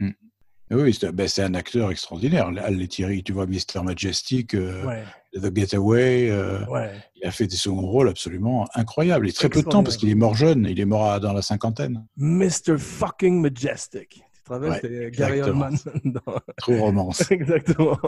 Et 0.00 0.74
oui, 0.74 0.94
c'est 0.94 1.12
ben, 1.12 1.28
c'est 1.28 1.42
un 1.42 1.54
acteur 1.54 1.90
extraordinaire. 1.90 2.46
Al 2.46 2.88
Thierry, 2.88 3.22
tu 3.22 3.32
vois, 3.32 3.46
Mister 3.46 3.82
Majestic, 3.82 4.54
euh, 4.54 4.84
Ouais, 4.84 5.04
The 5.40 5.54
Getaway, 5.54 6.30
euh, 6.30 6.64
ouais. 6.66 6.90
il 7.16 7.26
a 7.26 7.30
fait 7.30 7.46
des 7.46 7.56
seconds 7.56 7.82
rôles 7.86 8.08
absolument 8.08 8.66
incroyables. 8.74 9.28
Et 9.28 9.32
très 9.32 9.48
peu 9.48 9.62
de 9.62 9.68
temps 9.68 9.82
parce 9.82 9.96
qu'il 9.96 10.08
est 10.08 10.14
mort 10.14 10.34
jeune, 10.34 10.66
il 10.70 10.78
est 10.80 10.84
mort 10.84 11.10
à- 11.10 11.20
dans 11.20 11.32
la 11.32 11.42
cinquantaine. 11.42 12.04
Mr. 12.16 12.78
fucking 12.78 13.40
Majestic. 13.40 14.22
Tu 14.34 14.42
te 14.48 14.52
rappelles, 14.52 14.70
Ouais, 14.70 14.78
c'était 14.82 15.10
Gary. 15.10 15.40
Oldman. 15.42 15.76
Trop 16.58 16.76
romance. 16.76 17.24
Exactement. 17.30 17.98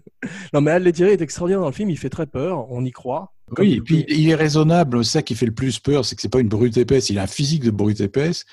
non, 0.52 0.60
mais 0.60 0.70
Al 0.72 0.86
est 0.86 1.20
extraordinaire 1.22 1.60
dans 1.60 1.66
le 1.68 1.72
film. 1.72 1.88
Il 1.90 1.96
fait 1.98 2.10
très 2.10 2.26
peur. 2.26 2.70
On 2.70 2.84
y 2.84 2.90
croit. 2.90 3.32
Oui, 3.58 3.74
et 3.74 3.80
puis 3.80 4.04
il 4.08 4.28
est 4.28 4.34
raisonnable. 4.34 5.04
C'est 5.04 5.12
ça 5.12 5.22
qui 5.22 5.34
fait 5.34 5.46
le 5.46 5.54
plus 5.54 5.78
peur, 5.78 6.04
c'est 6.04 6.14
que 6.16 6.22
c'est 6.22 6.28
pas 6.28 6.40
une 6.40 6.48
brute 6.48 6.76
épaisse. 6.76 7.08
Il 7.10 7.18
a 7.18 7.22
un 7.22 7.26
physique 7.28 7.62
de 7.64 7.70
brute 7.70 8.00
épaisse, 8.00 8.44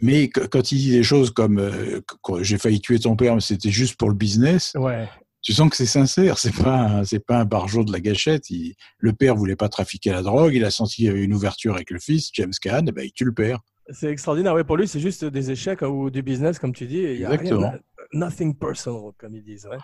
mais 0.00 0.28
quand 0.28 0.72
il 0.72 0.78
dit 0.78 0.92
des 0.92 1.02
choses 1.02 1.30
comme 1.32 1.58
euh, 1.58 2.00
j'ai 2.42 2.56
failli 2.56 2.80
tuer 2.80 2.98
ton 2.98 3.14
père, 3.16 3.34
mais 3.34 3.40
c'était 3.40 3.70
juste 3.70 3.96
pour 3.96 4.08
le 4.08 4.14
business, 4.14 4.72
Ouais. 4.76 5.08
Tu 5.46 5.52
sens 5.52 5.70
que 5.70 5.76
c'est 5.76 5.86
sincère. 5.86 6.38
C'est 6.38 6.52
pas 6.52 7.04
c'est 7.04 7.24
pas 7.24 7.38
un 7.38 7.44
barjot 7.44 7.84
de 7.84 7.92
la 7.92 8.00
gâchette. 8.00 8.50
Il- 8.50 8.74
le 8.98 9.12
père 9.12 9.36
voulait 9.36 9.54
pas 9.54 9.68
trafiquer 9.68 10.10
la 10.10 10.22
drogue. 10.22 10.52
Il 10.54 10.64
a 10.64 10.72
senti 10.72 10.96
qu'il 10.96 11.04
y 11.04 11.08
avait 11.08 11.22
une 11.22 11.32
ouverture 11.34 11.76
avec 11.76 11.90
le 11.92 12.00
fils, 12.00 12.30
James 12.32 12.50
Caan. 12.60 12.84
Et 12.86 12.90
ben 12.92 13.04
il 13.04 13.12
tue 13.12 13.24
le 13.24 13.32
père. 13.32 13.60
C'est 13.90 14.10
extraordinaire. 14.10 14.54
Ouais, 14.54 14.64
pour 14.64 14.76
lui, 14.76 14.88
c'est 14.88 14.98
juste 14.98 15.24
des 15.24 15.52
échecs 15.52 15.84
hein, 15.84 15.86
ou 15.86 16.10
du 16.10 16.20
business, 16.20 16.58
comme 16.58 16.72
tu 16.72 16.86
dis. 16.88 16.98
et 16.98 17.14
Il 17.14 17.20
y 17.20 17.24
a 17.24 17.32
Exactement. 17.32 17.70
rien, 17.70 17.78
nothing 18.12 18.56
personal, 18.56 19.12
comme 19.18 19.36
ils 19.36 19.44
disent. 19.44 19.68
ouais. 19.70 19.78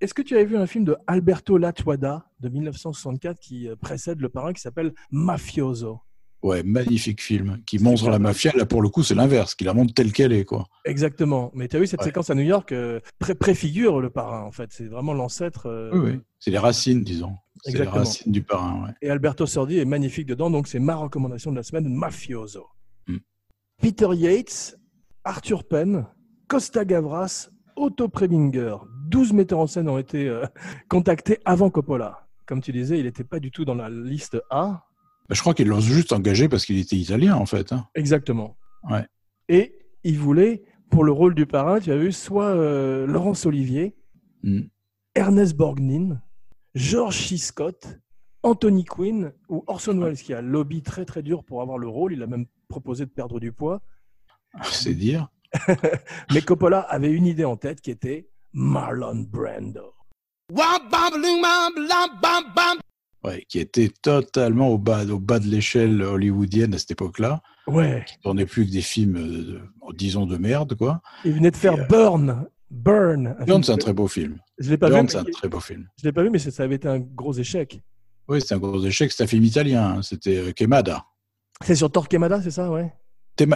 Est-ce 0.00 0.12
que 0.12 0.22
tu 0.22 0.34
avais 0.34 0.44
vu 0.44 0.56
un 0.56 0.66
film 0.66 0.84
de 0.84 0.96
Alberto 1.06 1.56
Lattuada 1.56 2.26
de 2.40 2.48
1964 2.48 3.38
qui 3.38 3.68
euh, 3.68 3.76
précède 3.76 4.20
Le 4.20 4.28
Parrain 4.28 4.52
qui 4.52 4.60
s'appelle 4.60 4.92
Mafioso? 5.12 6.00
Ouais, 6.42 6.62
magnifique 6.62 7.22
film 7.22 7.60
qui 7.66 7.78
montre 7.78 8.08
la 8.10 8.18
mafia. 8.18 8.52
Là, 8.56 8.66
pour 8.66 8.82
le 8.82 8.88
coup, 8.88 9.02
c'est 9.02 9.14
l'inverse, 9.14 9.54
qui 9.54 9.64
la 9.64 9.74
montre 9.74 9.94
telle 9.94 10.12
qu'elle 10.12 10.32
est, 10.32 10.44
quoi. 10.44 10.66
Exactement. 10.84 11.50
Mais 11.54 11.66
tu 11.66 11.76
as 11.76 11.80
vu 11.80 11.86
cette 11.86 12.00
Ouais. 12.00 12.06
séquence 12.06 12.30
à 12.30 12.34
New 12.34 12.42
York 12.44 12.70
euh, 12.72 13.00
pré- 13.18 13.34
préfigure 13.34 14.00
Le 14.00 14.10
Parrain, 14.10 14.42
en 14.42 14.52
fait. 14.52 14.70
C'est 14.72 14.86
vraiment 14.86 15.12
l'ancêtre. 15.14 15.66
euh, 15.66 15.90
Oui, 15.92 16.10
oui. 16.12 16.20
C'est 16.38 16.50
les 16.50 16.58
racines, 16.58 17.02
disons. 17.02 17.34
C'est 17.64 17.78
les 17.78 17.84
racines 17.84 18.30
du 18.30 18.42
parrain, 18.42 18.84
ouais. 18.84 18.90
Et 19.02 19.10
Alberto 19.10 19.46
Sordi 19.46 19.78
est 19.78 19.84
magnifique 19.86 20.26
dedans, 20.26 20.50
donc 20.50 20.68
c'est 20.68 20.78
ma 20.78 20.94
recommandation 20.94 21.50
de 21.50 21.56
la 21.56 21.62
semaine, 21.64 21.88
Mafioso. 21.88 22.66
Mm. 23.08 23.16
Peter 23.80 24.08
Yates, 24.14 24.76
Arthur 25.24 25.64
Penn, 25.64 26.06
Costa 26.48 26.84
Gavras, 26.84 27.48
Otto 27.74 28.08
Preminger, 28.08 28.76
12 29.08 29.32
metteurs 29.32 29.58
en 29.60 29.66
scène 29.66 29.88
ont 29.88 29.98
été 29.98 30.28
euh, 30.28 30.44
contactés 30.88 31.38
avant 31.44 31.70
Coppola. 31.70 32.28
Comme 32.46 32.60
tu 32.60 32.70
disais, 32.72 32.98
il 32.98 33.04
n'était 33.06 33.24
pas 33.24 33.40
du 33.40 33.50
tout 33.50 33.64
dans 33.64 33.74
la 33.74 33.88
liste 33.90 34.38
A. 34.50 34.84
Bah, 35.28 35.34
je 35.34 35.40
crois 35.40 35.54
qu'ils 35.54 35.68
l'ont 35.68 35.80
juste 35.80 36.12
engagé 36.12 36.48
parce 36.48 36.64
qu'il 36.64 36.78
était 36.78 36.96
italien, 36.96 37.34
en 37.36 37.46
fait. 37.46 37.72
hein. 37.72 37.86
Exactement. 37.94 38.56
Ouais. 38.88 39.06
Et 39.48 39.78
il 40.04 40.18
voulait, 40.18 40.64
pour 40.90 41.04
le 41.04 41.12
rôle 41.12 41.34
du 41.34 41.46
parrain, 41.46 41.80
tu 41.80 41.90
as 41.90 41.96
vu, 41.96 42.12
soit 42.12 42.46
euh, 42.54 43.06
Laurence 43.06 43.46
Olivier, 43.46 43.96
Mm. 44.42 44.68
Ernest 45.16 45.56
Borgnine, 45.56 46.20
George 46.74 47.16
C. 47.26 47.36
Scott, 47.38 47.98
Anthony 48.42 48.84
Quinn 48.84 49.32
ou 49.48 49.64
Orson 49.66 49.98
Welles 49.98 50.18
qui 50.18 50.34
a 50.34 50.42
lobby 50.42 50.82
très 50.82 51.04
très 51.04 51.22
dur 51.22 51.42
pour 51.42 51.62
avoir 51.62 51.78
le 51.78 51.88
rôle. 51.88 52.12
Il 52.12 52.22
a 52.22 52.26
même 52.28 52.46
proposé 52.68 53.06
de 53.06 53.10
perdre 53.10 53.40
du 53.40 53.50
poids. 53.50 53.80
C'est 54.62 54.94
dire. 54.94 55.28
Mais 56.32 56.42
Coppola 56.42 56.80
avait 56.80 57.10
une 57.10 57.26
idée 57.26 57.44
en 57.46 57.56
tête 57.56 57.80
qui 57.80 57.90
était 57.90 58.28
Marlon 58.52 59.26
Brando. 59.28 59.94
Ouais, 63.26 63.44
qui 63.48 63.58
était 63.58 63.90
totalement 64.02 64.68
au 64.68 64.78
bas, 64.78 65.04
au 65.04 65.18
bas 65.18 65.38
de 65.40 65.46
l'échelle 65.48 66.00
hollywoodienne 66.02 66.72
à 66.74 66.78
cette 66.78 66.92
époque-là. 66.92 67.42
Ouais, 67.66 68.04
qui 68.06 68.18
tournait 68.20 68.46
plus 68.46 68.64
que 68.66 68.70
des 68.70 68.80
films, 68.80 69.16
euh, 69.16 69.60
disons, 69.94 70.26
de 70.26 70.36
merde, 70.36 70.76
quoi. 70.76 71.02
il 71.24 71.32
venait 71.32 71.50
de 71.50 71.56
faire 71.56 71.74
Et, 71.74 71.80
euh, 71.80 71.86
Burn. 71.88 72.46
Burn. 72.70 73.36
Burn, 73.46 73.62
c'est 73.64 73.72
un 73.72 73.76
très 73.76 73.92
beau 73.92 74.06
film. 74.08 74.38
Je 74.58 74.70
l'ai 74.70 74.76
pas 74.76 74.88
Burn, 74.90 75.02
vu. 75.06 75.10
c'est 75.10 75.18
un 75.18 75.24
très 75.24 75.48
beau 75.48 75.60
film. 75.60 75.88
Je 76.00 76.04
l'ai 76.04 76.12
pas 76.12 76.22
vu, 76.22 76.30
mais 76.30 76.38
ça 76.38 76.50
ça 76.50 76.62
avait 76.62 76.76
été 76.76 76.86
un 76.88 76.98
gros 77.00 77.32
échec. 77.32 77.80
Oui, 78.28 78.40
c'est 78.40 78.54
un 78.54 78.58
gros 78.58 78.84
échec. 78.84 79.10
C'est 79.12 79.22
un 79.24 79.26
film 79.26 79.44
italien. 79.44 79.96
hein. 79.98 80.02
C'était 80.02 80.36
euh, 80.36 80.52
Quemada. 80.52 81.04
C'est 81.64 81.74
sur 81.74 81.90
Torquemada, 81.90 82.40
c'est 82.42 82.50
ça, 82.50 82.70
ouais. 82.70 82.92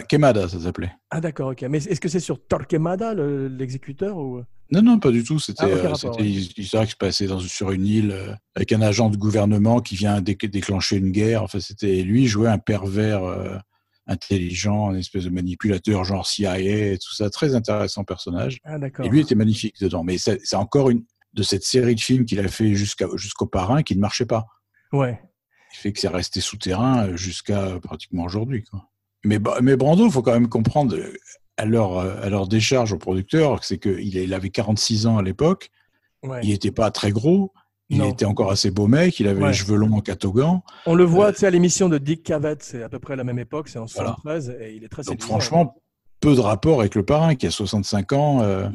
Quemada, 0.09 0.49
ça 0.49 0.61
s'appelait. 0.61 0.93
Ah 1.11 1.21
d'accord, 1.21 1.51
ok. 1.51 1.63
Mais 1.63 1.79
est-ce 1.79 2.01
que 2.01 2.09
c'est 2.09 2.21
sur 2.21 2.45
Torquemada, 2.47 3.15
le- 3.15 3.49
l'exécuteur 3.49 4.17
ou... 4.19 4.43
Non, 4.73 4.83
non, 4.83 4.99
pas 5.01 5.11
du 5.11 5.25
tout. 5.25 5.39
C'était, 5.41 5.65
Ah, 5.65 5.67
euh, 5.67 5.95
ouais. 6.13 6.19
une 6.21 6.45
histoire 6.57 6.85
qui 6.85 6.93
se 6.93 6.97
passait 6.97 7.27
dans, 7.27 7.41
sur 7.41 7.73
une 7.73 7.87
île 7.87 8.11
euh, 8.13 8.33
avec 8.55 8.71
un 8.73 8.81
agent 8.83 9.11
de 9.11 9.17
gouvernement 9.17 9.81
qui 9.81 9.97
vient 9.97 10.21
dé- 10.21 10.37
déclencher 10.37 10.97
une 10.97 11.11
guerre. 11.11 11.43
Enfin, 11.43 11.59
c'était 11.61 12.03
lui 12.03 12.27
jouait 12.29 12.49
un 12.49 12.59
pervers 12.59 13.25
euh, 13.25 13.57
intelligent, 14.07 14.91
un 14.91 14.97
espèce 14.97 15.25
de 15.25 15.31
manipulateur 15.31 16.05
genre 16.05 16.27
CIA 16.27 16.59
et 16.61 16.99
tout 16.99 17.13
ça. 17.15 17.31
Très 17.31 17.55
intéressant 17.55 18.05
personnage. 18.05 18.59
Ah 18.65 18.79
d'accord. 18.79 19.05
Et 19.07 19.09
lui 19.09 19.21
était 19.21 19.35
magnifique 19.35 19.77
dedans. 19.81 20.05
Mais 20.05 20.19
c'est 20.19 20.41
encore 20.57 20.91
une 20.91 21.05
de 21.33 21.43
cette 21.43 21.65
série 21.65 21.95
de 21.95 22.01
films 22.01 22.25
qu'il 22.25 22.41
a 22.41 22.49
fait 22.49 22.75
jusqu'au 22.75 23.47
parrain 23.47 23.83
qui 23.83 23.95
ne 23.95 24.01
marchait 24.01 24.27
pas. 24.27 24.47
Ouais. 24.93 25.21
Il 25.73 25.77
fait 25.79 25.93
que 25.93 26.01
c'est 26.01 26.09
resté 26.09 26.41
souterrain 26.41 27.15
jusqu'à 27.17 27.79
pratiquement 27.81 28.25
aujourd'hui. 28.25 28.65
quoi. 28.65 28.85
Mais, 29.25 29.39
mais 29.63 29.77
Brando, 29.77 30.07
il 30.07 30.11
faut 30.13 30.23
quand 30.23 30.33
même 30.33 30.49
comprendre, 30.49 30.97
à 31.57 31.67
leur, 31.67 31.99
à 31.99 32.29
leur 32.31 32.49
décharge 32.49 32.93
au 32.93 32.99
producteur, 32.99 33.63
c'est 33.65 33.79
qu'il 33.79 34.17
il 34.17 34.33
avait 34.35 34.51
46 34.51 35.07
ans 35.07 35.19
à 35.19 35.23
l'époque, 35.23 35.71
ouais. 36.23 36.41
il 36.43 36.49
n'était 36.51 36.71
pas 36.71 36.91
très 36.91 37.11
gros, 37.13 37.53
il 37.91 37.99
Non. 37.99 38.11
était 38.11 38.25
encore 38.25 38.51
assez 38.51 38.71
beau 38.71 38.87
mec, 38.87 39.21
il 39.21 39.29
avait 39.29 39.43
Ouais. 39.43 39.49
les 39.49 39.55
cheveux 39.55 39.77
longs 39.77 39.93
en 39.97 40.01
catogan. 40.01 40.63
On 40.87 40.95
le 40.95 41.05
voit, 41.05 41.27
Euh, 41.29 41.33
tu 41.33 41.39
sais, 41.41 41.47
à 41.47 41.51
l'émission 41.51 41.89
de 41.91 41.99
Dick 41.99 42.23
Cavett, 42.23 42.63
c'est 42.63 42.83
à 42.83 42.89
peu 42.89 42.99
près 42.99 43.15
la 43.17 43.25
même 43.25 43.39
époque, 43.39 43.69
c'est 43.69 43.79
en 43.79 43.85
Voilà. 43.87 44.11
73, 44.23 44.57
et 44.61 44.75
il 44.77 44.85
est 44.85 44.89
très 44.89 45.03
Donc 45.03 45.21
franchement, 45.21 45.83
peu 46.21 46.35
de 46.35 46.41
rapport 46.41 46.81
avec 46.81 46.95
le 46.95 47.03
parrain 47.05 47.35
qui 47.35 47.47
a 47.47 47.51
65 47.51 48.13
ans. 48.15 48.41
euh, 48.43 48.69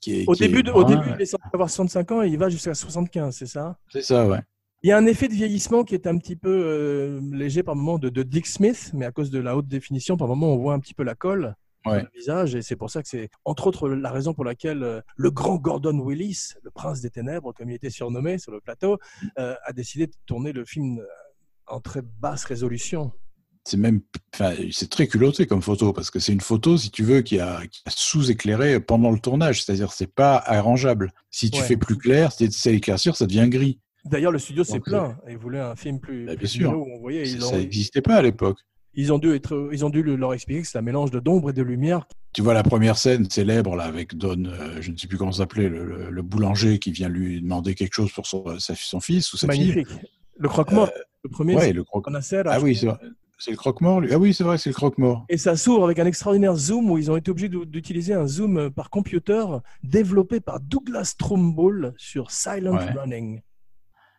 qui 0.00 0.20
est, 0.20 0.24
Au 0.28 0.32
qui 0.32 0.42
est 0.44 0.48
début, 0.48 0.62
de- 0.64 0.72
au 0.72 0.82
début, 0.84 1.08
il 1.16 1.22
est 1.22 1.26
censé 1.26 1.42
avoir 1.52 1.70
65 1.70 2.10
ans 2.12 2.22
et 2.24 2.28
il 2.28 2.36
va 2.36 2.48
jusqu'à 2.48 2.74
75, 2.74 3.36
c'est 3.36 3.46
ça? 3.46 3.76
C'est 3.92 4.02
ça, 4.02 4.26
ouais. 4.26 4.40
Il 4.84 4.88
y 4.88 4.92
a 4.92 4.96
un 4.98 5.06
effet 5.06 5.28
de 5.28 5.32
vieillissement 5.34 5.84
qui 5.84 5.94
est 5.94 6.06
un 6.08 6.18
petit 6.18 6.34
peu 6.34 6.48
euh, 6.50 7.20
léger 7.32 7.62
par 7.62 7.76
moment 7.76 7.98
de, 7.98 8.08
de 8.08 8.22
Dick 8.24 8.46
Smith, 8.46 8.90
mais 8.94 9.04
à 9.06 9.12
cause 9.12 9.30
de 9.30 9.38
la 9.38 9.56
haute 9.56 9.68
définition, 9.68 10.16
par 10.16 10.26
moment, 10.26 10.48
on 10.52 10.56
voit 10.58 10.74
un 10.74 10.80
petit 10.80 10.94
peu 10.94 11.04
la 11.04 11.14
colle 11.14 11.54
sur 11.84 11.92
le 12.02 12.18
visage, 12.18 12.54
et 12.54 12.62
c'est 12.62 12.76
pour 12.76 12.90
ça 12.90 13.02
que 13.02 13.08
c'est, 13.08 13.28
entre 13.44 13.66
autres, 13.66 13.88
la 13.88 14.10
raison 14.12 14.34
pour 14.34 14.44
laquelle 14.44 14.82
euh, 14.84 15.00
le 15.16 15.30
grand 15.32 15.56
Gordon 15.56 15.98
Willis, 16.00 16.50
le 16.62 16.70
prince 16.70 17.00
des 17.00 17.10
ténèbres, 17.10 17.52
comme 17.52 17.70
il 17.70 17.74
était 17.74 17.90
surnommé 17.90 18.38
sur 18.38 18.52
le 18.52 18.60
plateau, 18.60 18.98
euh, 19.38 19.54
a 19.64 19.72
décidé 19.72 20.06
de 20.06 20.12
tourner 20.26 20.52
le 20.52 20.64
film 20.64 21.00
en 21.66 21.80
très 21.80 22.02
basse 22.02 22.44
résolution. 22.44 23.12
c'est 23.64 23.76
même, 23.76 24.00
c'est 24.72 24.90
très 24.90 25.06
culotté 25.06 25.46
comme 25.46 25.62
photo 25.62 25.92
parce 25.92 26.10
que 26.10 26.18
c'est 26.18 26.32
une 26.32 26.40
photo, 26.40 26.76
si 26.76 26.90
tu 26.90 27.04
veux, 27.04 27.20
qui 27.22 27.38
a, 27.40 27.64
qui 27.68 27.80
a 27.86 27.90
sous-éclairé 27.90 28.80
pendant 28.80 29.10
le 29.12 29.20
tournage. 29.20 29.62
C'est-à-dire, 29.62 29.92
c'est 29.92 30.12
pas 30.12 30.36
arrangeable. 30.36 31.12
Si 31.30 31.50
tu 31.50 31.60
Ouais. 31.60 31.66
fais 31.66 31.76
plus 31.76 31.96
clair, 31.96 32.32
essaies 32.40 32.72
d'éclaircir, 32.72 33.14
ça 33.16 33.26
devient 33.26 33.48
gris. 33.48 33.78
D'ailleurs, 34.04 34.32
le 34.32 34.38
studio 34.38 34.64
s'est 34.64 34.74
Donc, 34.74 34.84
plaint. 34.84 35.16
Ils 35.28 35.36
voulaient 35.38 35.60
un 35.60 35.76
film 35.76 36.00
plus, 36.00 36.26
Bah, 36.26 36.32
plus 36.32 36.38
bien 36.40 36.48
sûr. 36.48 36.70
vidéo 36.72 36.84
où 36.84 36.96
on 36.96 36.98
voyait. 37.00 37.22
Ils 37.22 37.40
Ça 37.40 37.48
ont, 37.54 37.58
n'existait 37.58 38.02
pas 38.02 38.16
à 38.16 38.22
l'époque. 38.22 38.58
ils 38.94 39.12
ont 39.12 39.18
dû 39.18 39.32
être, 39.34 39.68
ils 39.72 39.84
ont 39.84 39.90
dû 39.90 40.02
le- 40.02 40.16
leur 40.16 40.34
expliquer 40.34 40.62
que 40.62 40.68
c'est 40.68 40.78
un 40.78 40.82
mélange 40.82 41.10
de 41.10 41.20
d'ombre 41.20 41.50
et 41.50 41.52
de 41.52 41.62
lumière. 41.62 42.06
Tu 42.34 42.42
vois 42.42 42.54
la 42.54 42.62
première 42.62 42.96
scène 42.98 43.28
célèbre 43.30 43.76
là 43.76 43.84
avec 43.84 44.16
Don, 44.16 44.44
euh, 44.46 44.78
je 44.80 44.90
ne 44.90 44.96
sais 44.96 45.06
plus 45.06 45.18
comment 45.18 45.32
s'appelait, 45.32 45.68
le, 45.68 45.84
le- 45.84 46.10
le 46.10 46.22
boulanger 46.22 46.78
qui 46.78 46.90
vient 46.90 47.08
lui 47.08 47.40
demander 47.40 47.74
quelque 47.74 47.94
chose 47.94 48.10
pour 48.12 48.26
son, 48.26 48.44
son 48.58 49.00
fils 49.00 49.32
ou 49.32 49.36
sa 49.36 49.48
fille. 49.48 49.68
Magnifique. 49.68 49.88
Le 50.38 50.48
croque-mort, 50.48 50.90
le 51.24 51.30
premier, 51.30 51.54
Ouais, 51.56 51.72
le 51.72 51.84
croque. 51.84 52.06
Ah 52.46 52.60
oui, 52.60 52.74
c'est 52.74 52.86
vrai. 52.86 52.98
C'est 53.38 53.50
le 53.50 53.56
croque-mort, 53.56 54.00
lui. 54.00 54.12
Ah 54.12 54.18
oui, 54.18 54.32
c'est 54.32 54.44
vrai, 54.44 54.56
c'est 54.56 54.70
le 54.70 54.74
croque-mort. 54.74 55.24
Et 55.28 55.36
ça 55.36 55.56
s'ouvre 55.56 55.84
avec 55.84 55.98
un 55.98 56.06
extraordinaire 56.06 56.54
zoom 56.54 56.90
où 56.90 56.96
ils 56.98 57.10
ont 57.10 57.16
été 57.16 57.30
obligés 57.30 57.48
d'u- 57.48 57.66
d'utiliser 57.66 58.14
un 58.14 58.26
zoom 58.26 58.56
euh, 58.56 58.70
par 58.70 58.88
computer 58.88 59.44
développé 59.82 60.38
par 60.40 60.60
Douglas 60.60 61.14
Trumbull 61.18 61.92
sur 61.98 62.30
Silent 62.30 62.76
Ouais. 62.76 62.92
Running. 62.92 63.40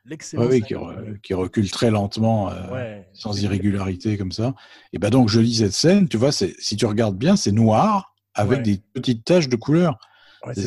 Ouais, 0.10 0.18
oui, 0.50 0.62
qui, 0.62 0.74
re- 0.74 1.34
recule 1.34 1.72
très 1.72 1.90
lentement, 1.90 2.50
euh, 2.52 2.74
Ouais. 2.74 3.08
sans 3.14 3.42
irrégularité 3.42 4.18
comme 4.18 4.32
ça. 4.34 4.54
Et 4.92 5.00
ben 5.00 5.10
donc, 5.10 5.30
je 5.30 5.40
lis 5.40 5.56
cette 5.56 5.72
scène, 5.74 6.10
tu 6.10 6.18
vois, 6.18 6.32
si 6.32 6.76
tu 6.76 6.86
regardes 6.86 7.18
bien, 7.18 7.36
c'est 7.38 7.52
noir 7.54 8.14
avec 8.34 8.58
Ouais. 8.60 8.64
des 8.64 8.82
petites 8.94 9.24
taches 9.24 9.48
de 9.50 9.56
couleur. 9.56 9.98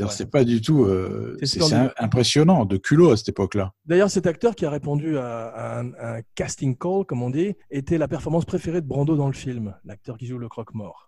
C'est 0.09 0.31
pas 0.31 0.43
du 0.45 0.63
tout. 0.63 0.85
euh, 0.85 1.37
C'est 1.43 1.61
impressionnant, 1.99 2.65
de 2.65 2.79
culot 2.79 3.11
à 3.11 3.17
cette 3.19 3.29
époque-là. 3.29 3.73
D'ailleurs, 3.85 4.09
cet 4.11 4.27
acteur 4.27 4.55
qui 4.55 4.65
a 4.65 4.71
répondu 4.71 5.19
à, 5.19 5.49
à 5.49 5.81
un, 5.81 5.89
un 6.01 6.21
casting 6.35 6.75
call, 6.79 7.05
comme 7.05 7.23
on 7.23 7.29
dit, 7.29 7.55
était 7.71 7.99
la 7.99 8.09
performance 8.09 8.47
préférée 8.47 8.81
de 8.81 8.87
Brando 8.87 9.17
dans 9.17 9.27
le 9.27 9.35
film, 9.35 9.75
l'acteur 9.85 10.17
qui 10.17 10.27
joue 10.27 10.39
le 10.39 10.49
croque-mort. 10.49 11.06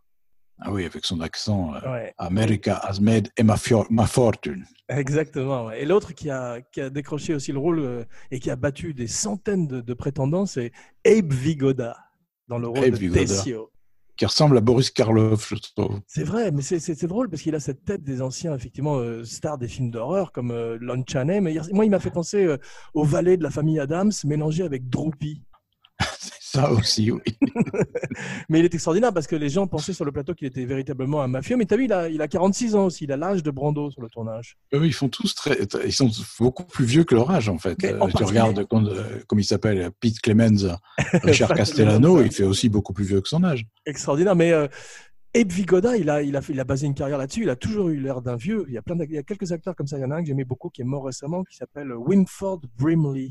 Ah 0.60 0.72
oui, 0.72 0.84
avec 0.84 1.04
son 1.04 1.20
accent. 1.20 1.74
euh, 1.74 1.92
Ouais, 1.92 2.14
America 2.18 2.80
has 2.82 3.00
made 3.00 3.28
my 3.90 4.06
fortune. 4.06 4.64
exactement. 4.88 5.70
Et 5.70 5.84
l'autre 5.84 6.12
qui 6.12 6.30
a, 6.30 6.60
qui 6.60 6.80
a 6.80 6.90
décroché 6.90 7.34
aussi 7.34 7.52
le 7.52 7.58
rôle 7.58 7.78
euh, 7.80 8.04
et 8.30 8.40
qui 8.40 8.50
a 8.50 8.56
battu 8.56 8.92
des 8.94 9.06
centaines 9.06 9.66
de, 9.68 9.80
de 9.80 9.94
prétendants, 9.94 10.46
c'est 10.46 10.72
Abe 11.06 11.32
Vigoda 11.32 11.96
dans 12.48 12.58
le 12.58 12.68
rôle 12.68 12.84
Abe 12.84 12.92
de 12.92 12.96
Vigoda. 12.98 13.20
Tessio. 13.20 13.70
Qui 14.16 14.26
ressemble 14.26 14.58
à 14.58 14.60
Boris 14.60 14.90
Karloff, 14.90 15.48
je 15.50 15.54
trouve. 15.76 16.00
C'est 16.08 16.24
vrai, 16.24 16.50
mais 16.50 16.62
c'est- 16.62 17.06
drôle 17.06 17.28
parce 17.30 17.40
qu'il 17.42 17.54
a 17.54 17.60
cette 17.60 17.84
tête 17.84 18.02
des 18.02 18.20
anciens 18.20 18.52
effectivement 18.52 18.96
euh, 18.96 19.22
stars 19.22 19.58
des 19.58 19.68
films 19.68 19.92
d'horreur 19.92 20.32
comme 20.32 20.50
euh, 20.50 20.76
Lon 20.80 21.04
Chaney. 21.08 21.40
Mais 21.40 21.54
moi, 21.72 21.84
il 21.84 21.90
m'a 21.92 22.00
fait 22.00 22.10
penser 22.10 22.42
euh, 22.44 22.56
au 22.94 23.04
valet 23.04 23.36
de 23.36 23.44
la 23.44 23.50
famille 23.50 23.78
Adams 23.78 24.10
mélangé 24.24 24.64
avec 24.64 24.88
Droopy. 24.88 25.44
Ça 26.50 26.70
aussi, 26.72 27.10
oui. 27.10 27.20
Mais 28.48 28.60
il 28.60 28.64
est 28.64 28.72
extraordinaire 28.74 29.12
parce 29.12 29.26
que 29.26 29.36
les 29.36 29.48
gens 29.50 29.66
pensaient 29.66 29.92
sur 29.92 30.04
le 30.04 30.12
plateau 30.12 30.34
qu'il 30.34 30.46
était 30.46 30.64
véritablement 30.64 31.20
un 31.22 31.28
mafieux. 31.28 31.56
Mais 31.56 31.66
tu 31.66 31.74
as 31.74 31.76
vu, 31.76 31.84
il 31.84 31.92
a, 31.92 32.08
il 32.08 32.22
a 32.22 32.28
46 32.28 32.74
ans 32.74 32.86
aussi. 32.86 33.04
Il 33.04 33.12
a 33.12 33.16
l'âge 33.16 33.42
de 33.42 33.50
Brando 33.50 33.90
sur 33.90 34.00
le 34.00 34.08
tournage. 34.08 34.56
Eux, 34.72 34.86
ils 34.86 34.94
font 34.94 35.08
tous 35.08 35.34
très, 35.34 35.58
ils 35.84 35.92
sont 35.92 36.10
beaucoup 36.40 36.64
plus 36.64 36.84
vieux 36.86 37.04
que 37.04 37.14
leur 37.14 37.30
âge 37.30 37.48
en 37.48 37.58
fait. 37.58 37.76
Euh, 37.84 37.98
en 38.00 38.06
tu 38.06 38.12
particulier- 38.12 38.24
regardes 38.40 38.64
comme, 38.66 38.86
euh, 38.88 39.20
comme 39.26 39.40
il 39.40 39.44
s'appelle, 39.44 39.90
Pete 40.00 40.20
Clemenza, 40.20 40.78
Richard 41.22 41.52
Castellano, 41.54 42.22
il 42.22 42.32
fait 42.32 42.44
aussi 42.44 42.68
beaucoup 42.68 42.92
plus 42.94 43.04
vieux 43.04 43.20
que 43.20 43.28
son 43.28 43.44
âge. 43.44 43.66
Extraordinaire. 43.84 44.34
Mais 44.36 44.52
euh, 44.52 44.66
Vigoda, 45.34 45.96
il 45.96 46.08
a, 46.10 46.22
il, 46.22 46.34
a, 46.34 46.40
fait- 46.42 46.52
il 46.54 46.60
a 46.60 46.64
basé 46.64 46.86
une 46.86 46.94
carrière 46.94 47.18
là-dessus. 47.18 47.42
Il 47.42 47.50
a 47.50 47.56
toujours 47.56 47.90
eu 47.90 48.00
l'air 48.00 48.22
d'un 48.22 48.36
vieux. 48.36 48.64
Il 48.68 48.74
y, 48.74 48.78
a 48.78 48.82
plein 48.82 48.96
il 49.04 49.12
y 49.12 49.18
a 49.18 49.22
quelques 49.22 49.52
acteurs 49.52 49.76
comme 49.76 49.86
ça. 49.86 49.98
Il 49.98 50.00
y 50.00 50.04
en 50.04 50.10
a 50.10 50.16
un 50.16 50.22
que 50.22 50.26
j'aimais 50.26 50.44
beaucoup 50.44 50.70
qui 50.70 50.80
est 50.80 50.84
mort 50.84 51.04
récemment 51.04 51.44
qui 51.44 51.56
s'appelle 51.56 51.92
Wimford 51.92 52.62
Brimley. 52.78 53.30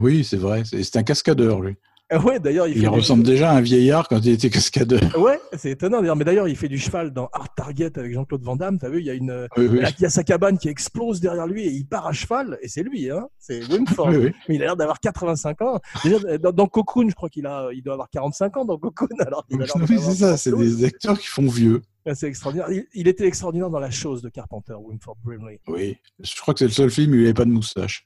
Oui, 0.00 0.24
c'est 0.24 0.36
vrai. 0.36 0.64
C'est 0.64 0.96
un 0.96 1.04
cascadeur 1.04 1.60
lui. 1.60 1.76
Ah 2.14 2.18
ouais, 2.18 2.38
d'ailleurs, 2.38 2.68
il, 2.68 2.86
ressemble 2.88 3.22
déjà 3.22 3.50
à 3.50 3.54
un 3.54 3.62
vieillard 3.62 4.06
quand 4.06 4.18
il 4.18 4.32
était 4.32 4.50
cascadeur. 4.50 5.00
Ouais, 5.22 5.40
c'est 5.56 5.70
étonnant 5.70 6.00
d'ailleurs. 6.00 6.16
Mais 6.16 6.24
d'ailleurs, 6.24 6.48
il 6.48 6.56
fait 6.56 6.68
du 6.68 6.78
cheval 6.78 7.12
dans 7.12 7.28
Art 7.32 7.54
Target 7.54 7.98
avec 7.98 8.12
Jean-Claude 8.12 8.42
Van 8.42 8.56
Damme. 8.56 8.78
T'as 8.78 8.90
vu, 8.90 9.00
il 9.00 9.06
y 9.06 9.10
a 9.10 9.14
une, 9.14 9.48
Oui, 9.56 9.66
oui. 9.66 9.80
Là, 9.80 9.90
il 9.96 10.02
y 10.02 10.04
a 10.04 10.10
sa 10.10 10.24
cabane 10.24 10.58
qui 10.58 10.68
explose 10.68 11.20
derrière 11.20 11.46
lui 11.46 11.62
et 11.62 11.70
il 11.70 11.86
part 11.86 12.06
à 12.06 12.12
cheval. 12.12 12.58
Et 12.60 12.68
c'est 12.68 12.82
lui, 12.82 13.10
hein. 13.10 13.28
C'est 13.38 13.64
Wimford. 13.70 14.08
Oui. 14.08 14.32
Mais 14.48 14.56
il 14.56 14.62
a 14.62 14.66
l'air 14.66 14.76
d'avoir 14.76 15.00
85 15.00 15.62
ans. 15.62 15.80
Déjà, 16.04 16.38
dans, 16.38 16.52
dans 16.52 16.66
Cocoon, 16.66 17.08
je 17.08 17.14
crois 17.14 17.30
qu'il 17.30 17.46
a, 17.46 17.68
il 17.72 17.82
doit 17.82 17.94
avoir 17.94 18.10
45 18.10 18.56
ans 18.58 18.64
dans 18.64 18.78
Cocoon. 18.78 19.08
Alors 19.20 19.46
c'est 19.48 19.66
ça. 19.66 20.36
C'est 20.36 20.50
72. 20.50 20.76
des 20.76 20.84
acteurs 20.84 21.18
qui 21.18 21.28
font 21.28 21.46
vieux. 21.46 21.80
C'est 22.14 22.26
extraordinaire. 22.26 22.70
Il, 22.70 22.84
il 22.94 23.08
était 23.08 23.26
extraordinaire 23.26 23.70
dans 23.70 23.78
la 23.78 23.90
chose 23.90 24.22
de 24.22 24.28
Carpenter, 24.28 24.74
Wimford 24.74 25.16
Brimley. 25.24 25.60
Oui. 25.68 25.96
Je 26.18 26.40
crois 26.40 26.52
que 26.52 26.58
c'est 26.58 26.66
le 26.66 26.72
seul 26.72 26.90
film 26.90 27.12
où 27.12 27.14
il 27.14 27.20
n'avait 27.22 27.34
pas 27.34 27.44
de 27.44 27.50
moustache. 27.50 28.04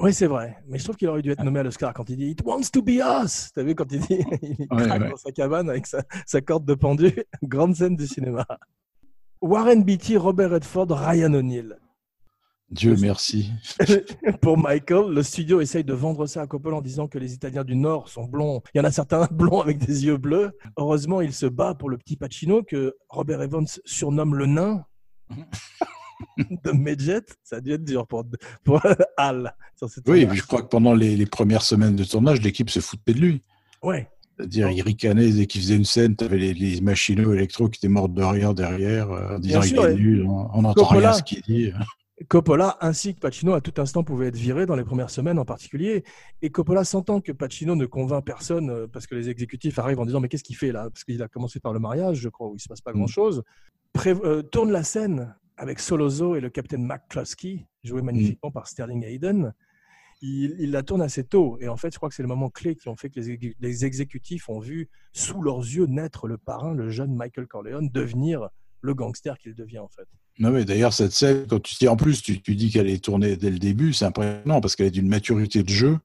Oui, 0.00 0.14
c'est 0.14 0.26
vrai. 0.26 0.56
Mais 0.68 0.78
je 0.78 0.84
trouve 0.84 0.96
qu'il 0.96 1.08
aurait 1.08 1.22
dû 1.22 1.30
être 1.32 1.42
nommé 1.42 1.58
à 1.60 1.62
l'Oscar 1.64 1.92
quand 1.92 2.08
il 2.08 2.16
dit 2.16 2.30
It 2.30 2.42
wants 2.44 2.70
to 2.72 2.82
be 2.82 3.00
us. 3.22 3.50
T'as 3.54 3.64
vu 3.64 3.74
quand 3.74 3.90
il 3.90 4.00
dit 4.00 4.06
Il 4.42 4.66
Ouais, 4.70 4.84
craque 4.86 5.02
ouais. 5.02 5.10
dans 5.10 5.16
sa 5.16 5.32
cabane 5.32 5.68
avec 5.68 5.86
sa, 5.86 6.02
sa 6.24 6.40
corde 6.40 6.64
de 6.64 6.74
pendu. 6.74 7.12
Grande 7.42 7.74
scène 7.74 7.96
du 7.96 8.06
cinéma. 8.06 8.46
Warren 9.40 9.82
Beatty, 9.84 10.16
Robert 10.16 10.50
Redford, 10.50 10.86
Ryan 10.90 11.34
O'Neill. 11.34 11.76
Dieu 12.70 12.96
merci. 13.00 13.50
Pour 14.42 14.58
Michael, 14.58 15.10
le 15.14 15.22
studio 15.22 15.60
essaye 15.62 15.84
de 15.84 15.94
vendre 15.94 16.26
ça 16.26 16.42
à 16.42 16.46
Coppola 16.46 16.76
en 16.76 16.82
disant 16.82 17.08
que 17.08 17.18
les 17.18 17.32
Italiens 17.32 17.64
du 17.64 17.74
Nord 17.74 18.08
sont 18.10 18.24
blonds. 18.24 18.62
Il 18.74 18.78
y 18.78 18.80
en 18.82 18.84
a 18.84 18.90
certains 18.90 19.26
blonds 19.30 19.62
avec 19.62 19.78
des 19.78 20.04
yeux 20.04 20.18
bleus. 20.18 20.52
Heureusement, 20.76 21.22
il 21.22 21.32
se 21.32 21.46
bat 21.46 21.74
pour 21.74 21.88
le 21.88 21.96
petit 21.96 22.16
Pacino 22.16 22.62
que 22.62 22.94
Robert 23.08 23.40
Evans 23.42 23.66
surnomme 23.86 24.34
le 24.34 24.46
nain 24.46 24.84
de 26.38 26.70
Medjet. 26.72 27.22
Ça 27.44 27.56
a 27.56 27.60
dû 27.60 27.72
être 27.72 27.84
dur 27.84 28.06
pour, 28.06 28.24
pour 28.64 28.80
Al. 29.16 29.54
sur 29.76 29.88
cette 29.88 30.08
Oui, 30.08 30.20
tournage. 30.22 30.38
je 30.38 30.42
crois 30.46 30.62
que 30.62 30.68
pendant 30.68 30.94
les, 30.94 31.16
les 31.16 31.26
premières 31.26 31.62
semaines 31.62 31.96
de 31.96 32.04
tournage, 32.04 32.40
l'équipe 32.42 32.70
se 32.70 32.80
foutait 32.80 33.14
de 33.14 33.20
lui. 33.20 33.42
Ouais. 33.82 34.08
C'est-à-dire, 34.36 34.70
il 34.70 34.82
ricanait 34.82 35.30
dès 35.30 35.46
qu'il 35.46 35.60
faisait 35.60 35.76
une 35.76 35.84
scène, 35.84 36.14
tu 36.14 36.24
avais 36.24 36.38
les, 36.38 36.54
les 36.54 36.80
machinaux 36.80 37.32
électro 37.34 37.68
qui 37.68 37.78
étaient 37.80 37.88
morts 37.88 38.08
de 38.08 38.22
rire 38.22 38.54
derrière, 38.54 39.10
euh, 39.10 39.36
en 39.36 39.38
disant 39.40 39.60
Bien 39.60 39.68
il 39.68 39.74
sûr, 39.74 39.86
est 39.86 39.92
et- 39.92 39.96
nul, 39.96 40.26
on 40.28 40.62
n'entend 40.62 40.84
rien 40.84 41.08
à 41.10 41.12
ce 41.14 41.22
qu'il 41.24 41.40
dit. 41.42 41.72
Coppola 42.28 42.76
ainsi 42.80 43.14
que 43.14 43.20
Pacino 43.20 43.52
à 43.54 43.60
tout 43.60 43.80
instant 43.80 44.02
pouvaient 44.02 44.26
être 44.26 44.36
virés 44.36 44.66
dans 44.66 44.74
les 44.74 44.82
premières 44.82 45.10
semaines 45.10 45.38
en 45.38 45.44
particulier. 45.44 46.02
Et 46.42 46.50
Coppola 46.50 46.82
sentant 46.82 47.20
que 47.20 47.30
Pacino 47.30 47.76
ne 47.76 47.86
convainc 47.86 48.24
personne 48.24 48.70
euh, 48.70 48.86
parce 48.92 49.06
que 49.06 49.14
les 49.14 49.28
exécutifs 49.28 49.78
arrivent 49.78 50.00
en 50.00 50.04
disant 50.06 50.18
mais 50.18 50.28
qu'est-ce 50.28 50.42
qu'il 50.42 50.56
fait 50.56 50.72
là? 50.72 50.90
Parce 50.90 51.04
qu'il 51.04 51.22
a 51.22 51.28
commencé 51.28 51.60
par 51.60 51.72
le 51.72 51.78
mariage, 51.78 52.16
je 52.18 52.28
crois, 52.28 52.48
où 52.48 52.56
il 52.56 52.60
se 52.60 52.66
passe 52.68 52.80
pas 52.80 52.90
Mm. 52.92 52.96
grand-chose. 52.96 53.42
Euh, 54.06 54.42
tourne 54.42 54.72
la 54.72 54.82
scène 54.82 55.34
avec 55.58 55.80
Solozo 55.80 56.36
et 56.36 56.40
le 56.40 56.50
capitaine 56.50 56.84
McCluskey, 56.86 57.66
joué 57.84 58.00
magnifiquement 58.02 58.50
par 58.50 58.66
Sterling 58.68 59.04
Hayden. 59.04 59.52
Il, 60.20 60.56
il 60.58 60.70
la 60.72 60.82
tourne 60.82 61.02
assez 61.02 61.24
tôt. 61.24 61.58
Et 61.60 61.68
en 61.68 61.76
fait, 61.76 61.92
je 61.92 61.96
crois 61.98 62.08
que 62.08 62.14
c'est 62.14 62.22
le 62.22 62.28
moment 62.28 62.50
clé 62.50 62.74
qui 62.74 62.88
ont 62.88 62.96
fait 62.96 63.08
que 63.10 63.20
les, 63.20 63.30
exé- 63.36 63.54
les 63.60 63.84
exécutifs 63.84 64.48
ont 64.48 64.58
vu 64.58 64.88
sous 65.12 65.40
leurs 65.42 65.58
yeux 65.60 65.86
naître 65.86 66.26
le 66.26 66.38
parrain, 66.38 66.74
le 66.74 66.88
jeune 66.90 67.14
Michael 67.14 67.46
Corleone, 67.46 67.88
devenir 67.92 68.48
le 68.80 68.94
gangster 68.94 69.36
qu'il 69.38 69.54
devient 69.54 69.78
en 69.80 69.88
fait. 69.88 70.06
Non, 70.38 70.50
mais 70.50 70.64
d'ailleurs, 70.64 70.92
cette 70.92 71.12
scène, 71.12 71.46
quand 71.48 71.60
tu 71.60 71.74
dis 71.76 71.88
en 71.88 71.96
plus, 71.96 72.22
tu, 72.22 72.40
tu 72.40 72.54
dis 72.56 72.70
qu'elle 72.70 72.88
est 72.88 73.02
tournée 73.02 73.36
dès 73.36 73.50
le 73.50 73.58
début, 73.58 73.92
c'est 73.92 74.04
impressionnant 74.04 74.60
parce 74.60 74.76
qu'elle 74.76 74.86
est 74.86 74.92
d'une 74.92 75.08
maturité 75.08 75.62
de 75.62 75.68
jeu. 75.68 75.98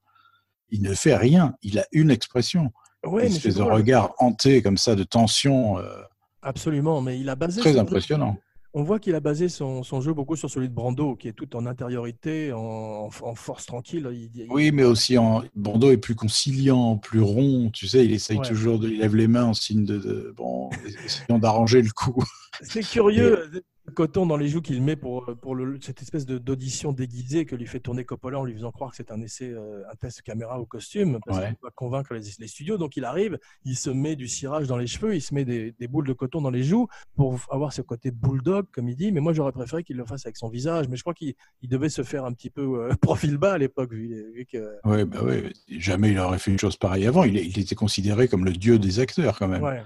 Il 0.70 0.82
ne 0.82 0.94
fait 0.94 1.16
rien. 1.16 1.54
Il 1.62 1.78
a 1.78 1.86
une 1.92 2.10
expression. 2.10 2.72
Ouais, 3.04 3.26
espèce 3.26 3.54
de 3.54 3.60
drôle. 3.60 3.74
regard 3.74 4.14
hanté 4.18 4.62
comme 4.62 4.78
ça, 4.78 4.94
de 4.96 5.04
tension, 5.04 5.78
euh, 5.78 6.02
Absolument, 6.42 7.00
mais 7.00 7.18
il 7.18 7.28
a 7.30 7.36
basé 7.36 7.60
très 7.60 7.78
impressionnant. 7.78 8.36
On 8.76 8.82
voit 8.82 8.98
qu'il 8.98 9.14
a 9.14 9.20
basé 9.20 9.48
son, 9.48 9.84
son 9.84 10.00
jeu 10.00 10.12
beaucoup 10.12 10.34
sur 10.34 10.50
celui 10.50 10.68
de 10.68 10.74
Brando, 10.74 11.14
qui 11.14 11.28
est 11.28 11.32
tout 11.32 11.54
en 11.54 11.64
intériorité, 11.64 12.52
en, 12.52 13.08
force 13.10 13.66
tranquille. 13.66 14.08
Il- 14.12 14.30
il- 14.34 14.46
Oui, 14.50 14.72
mais 14.72 14.82
aussi 14.82 15.16
en 15.16 15.44
Bordeaux 15.54 15.92
est 15.92 15.96
plus 15.96 16.16
conciliant, 16.16 16.96
plus 16.96 17.20
rond. 17.20 17.70
Tu 17.72 17.86
sais, 17.86 18.04
il 18.04 18.12
essaye 18.12 18.38
Ouais. 18.38 18.46
toujours 18.48 18.80
de, 18.80 18.88
il 18.88 18.98
lève 18.98 19.14
les 19.14 19.28
mains 19.28 19.44
en 19.44 19.54
signe 19.54 19.84
de, 19.84 19.98
de- 19.98 20.34
bon, 20.36 20.70
essayons 21.04 21.38
d'arranger 21.38 21.82
le 21.82 21.90
coup. 21.90 22.20
C'est 22.62 22.82
curieux, 22.82 23.48
le 23.86 23.92
coton 23.92 24.24
dans 24.24 24.38
les 24.38 24.48
joues 24.48 24.62
qu'il 24.62 24.82
met 24.82 24.96
pour, 24.96 25.26
pour 25.42 25.54
le- 25.54 25.78
cette 25.82 26.00
espèce 26.00 26.24
d'audition 26.24 26.92
déguisée 26.92 27.44
que 27.44 27.54
lui 27.54 27.66
fait 27.66 27.80
tourner 27.80 28.04
Coppola 28.04 28.38
en 28.40 28.44
lui 28.44 28.54
faisant 28.54 28.70
croire 28.72 28.90
que 28.90 28.96
c'est 28.96 29.10
un 29.10 29.20
essai, 29.20 29.50
euh, 29.50 29.82
un 29.92 29.94
test 29.94 30.22
caméra 30.22 30.58
au 30.58 30.64
costume, 30.64 31.18
parce 31.26 31.38
Ouais. 31.38 31.48
qu'il 31.48 31.56
doit 31.60 31.70
convaincre 31.74 32.14
les, 32.14 32.22
les 32.38 32.46
studios. 32.48 32.78
Donc 32.78 32.96
il 32.96 33.04
arrive, 33.04 33.38
il 33.66 33.76
se 33.76 33.90
met 33.90 34.16
du 34.16 34.26
cirage 34.26 34.66
dans 34.68 34.78
les 34.78 34.86
cheveux, 34.86 35.14
il 35.14 35.20
se 35.20 35.34
met 35.34 35.44
des, 35.44 35.72
des 35.72 35.86
boules 35.86 36.06
de 36.06 36.14
coton 36.14 36.40
dans 36.40 36.50
les 36.50 36.62
joues 36.62 36.88
pour 37.14 37.38
avoir 37.50 37.74
ce 37.74 37.82
côté 37.82 38.10
bulldog, 38.10 38.66
comme 38.72 38.88
il 38.88 38.96
dit. 38.96 39.12
Mais 39.12 39.20
moi, 39.20 39.34
j'aurais 39.34 39.52
préféré 39.52 39.84
qu'il 39.84 39.96
le 39.98 40.06
fasse 40.06 40.24
avec 40.24 40.38
son 40.38 40.48
visage. 40.48 40.88
Mais 40.88 40.96
je 40.96 41.02
crois 41.02 41.12
qu'il 41.14 41.34
il 41.60 41.68
devait 41.68 41.90
se 41.90 42.02
faire 42.02 42.24
un 42.24 42.32
petit 42.32 42.48
peu 42.50 42.62
euh, 42.90 42.94
profil 43.02 43.36
bas 43.36 43.52
à 43.52 43.58
l'époque, 43.58 43.92
vu, 43.92 44.32
vu 44.32 44.46
que. 44.46 44.76
Ouais, 44.84 45.04
bah 45.04 45.22
ouais, 45.22 45.52
jamais 45.68 46.10
il 46.12 46.18
aurait 46.18 46.38
fait 46.38 46.50
une 46.50 46.58
chose 46.58 46.76
pareille 46.78 47.06
avant. 47.06 47.24
Il, 47.24 47.36
était 47.58 47.74
considéré 47.74 48.28
comme 48.28 48.46
le 48.46 48.52
dieu 48.52 48.78
des 48.78 48.98
acteurs 49.00 49.38
quand 49.38 49.48
même. 49.48 49.62
Ouais. 49.62 49.82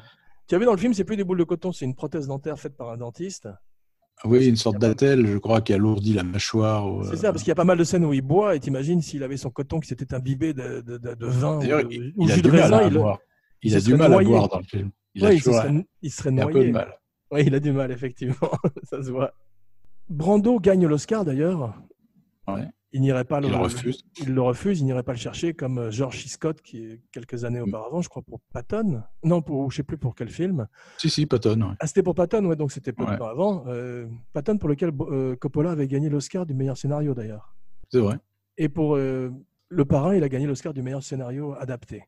Tu 0.46 0.54
as 0.54 0.58
vu 0.58 0.64
dans 0.66 0.72
le 0.72 0.78
film, 0.78 0.94
c'est 0.94 1.04
plus 1.04 1.16
des 1.16 1.24
boules 1.24 1.38
de 1.38 1.44
coton, 1.44 1.72
c'est 1.72 1.84
une 1.84 1.94
prothèse 1.96 2.26
dentaire 2.28 2.58
faite 2.60 2.76
par 2.76 2.90
un 2.90 2.96
dentiste. 2.96 3.48
Oui, 4.24 4.46
une 4.48 4.56
sorte 4.56 4.78
d'attelle, 4.78 5.26
je 5.26 5.38
crois, 5.38 5.60
qui 5.60 5.72
alourdit 5.72 6.12
la 6.12 6.24
mâchoire. 6.24 7.04
C'est 7.04 7.12
euh, 7.12 7.16
ça, 7.16 7.32
parce 7.32 7.42
qu'il 7.42 7.50
y 7.50 7.52
a 7.52 7.56
pas 7.56 7.64
mal 7.64 7.78
de 7.78 7.84
scènes 7.84 8.04
où 8.04 8.12
il 8.12 8.22
boit, 8.22 8.56
et 8.56 8.60
t'imagines 8.60 9.00
s'il 9.00 9.22
avait 9.22 9.36
son 9.36 9.50
coton 9.50 9.78
qui 9.78 9.88
s'était 9.88 10.12
imbibé 10.14 10.52
de, 10.52 10.80
de, 10.80 10.98
de, 10.98 11.14
de 11.14 11.26
vin 11.26 11.58
ou 11.58 11.60
D'ailleurs, 11.60 11.82
il, 11.90 12.12
ou 12.16 12.24
il 12.24 12.32
a 12.32 12.34
jus 12.34 12.42
du 12.42 12.48
de 12.48 12.52
mal 12.52 12.62
raisin, 12.62 12.78
à 12.78 12.86
il, 12.86 12.94
boire. 12.94 13.18
Il 13.62 13.72
il 13.72 13.76
a 13.76 13.80
du 13.80 13.94
mal 13.94 14.06
à 14.06 14.08
noyé. 14.08 14.28
boire 14.28 14.48
dans 14.48 14.58
le 14.58 14.64
film. 14.64 14.90
Il 15.14 15.24
a 15.24 15.28
ouais, 15.28 15.38
se 15.38 15.44
toujours 15.44 15.62
serait, 15.62 15.86
il 16.02 16.10
serait 16.10 16.30
il 16.32 16.40
a 16.40 16.42
un 16.42 16.46
peu 16.46 16.52
noyé. 16.52 16.68
de 16.68 16.72
mal. 16.72 16.98
Ouais, 17.30 17.44
il 17.44 17.54
a 17.54 17.60
du 17.60 17.72
mal, 17.72 17.92
effectivement. 17.92 18.50
ça 18.84 19.02
se 19.02 19.10
voit. 19.10 19.32
Brando 20.08 20.58
gagne 20.58 20.86
l'Oscar 20.86 21.24
d'ailleurs. 21.24 21.74
Ouais. 22.48 22.66
Il 22.92 23.02
n'irait 23.02 23.24
pas 23.24 23.40
Il 23.42 23.50
le 23.50 23.56
refuse. 23.56 24.02
Il 24.18 24.32
le 24.32 24.40
refuse, 24.40 24.80
il 24.80 24.84
n'irait 24.86 25.02
pas 25.02 25.12
le 25.12 25.18
chercher 25.18 25.52
comme 25.52 25.76
euh, 25.78 25.90
George 25.90 26.22
C. 26.22 26.28
Scott, 26.28 26.62
qui 26.62 26.84
est 26.86 27.02
quelques 27.12 27.44
années 27.44 27.60
auparavant, 27.60 28.00
je 28.00 28.08
crois, 28.08 28.22
pour 28.22 28.40
Patton. 28.52 29.02
Non, 29.22 29.42
pour, 29.42 29.70
je 29.70 29.76
sais 29.76 29.82
plus 29.82 29.98
pour 29.98 30.14
quel 30.14 30.30
film. 30.30 30.66
Si, 30.96 31.10
si, 31.10 31.26
Patton. 31.26 31.60
ouais. 31.60 31.74
Ah, 31.80 31.86
c'était 31.86 32.02
pour 32.02 32.14
Patton, 32.14 32.44
ouais, 32.46 32.56
donc 32.56 32.72
c'était 32.72 32.92
peu 32.92 33.04
de 33.04 33.10
Ouais. 33.10 33.18
temps 33.18 33.26
avant. 33.28 33.64
Euh, 33.66 34.06
Patton, 34.32 34.56
pour 34.56 34.70
lequel 34.70 34.90
euh, 35.00 35.36
Coppola 35.36 35.72
avait 35.72 35.86
gagné 35.86 36.08
l'Oscar 36.08 36.46
du 36.46 36.54
meilleur 36.54 36.78
scénario, 36.78 37.12
d'ailleurs. 37.14 37.54
C'est 37.90 38.00
vrai. 38.00 38.16
Et 38.56 38.70
pour 38.70 38.96
euh, 38.96 39.30
Le 39.68 39.84
Parrain, 39.84 40.14
il 40.14 40.22
a 40.24 40.28
gagné 40.30 40.46
l'Oscar 40.46 40.72
du 40.72 40.80
meilleur 40.82 41.02
scénario 41.02 41.54
adapté. 41.58 42.04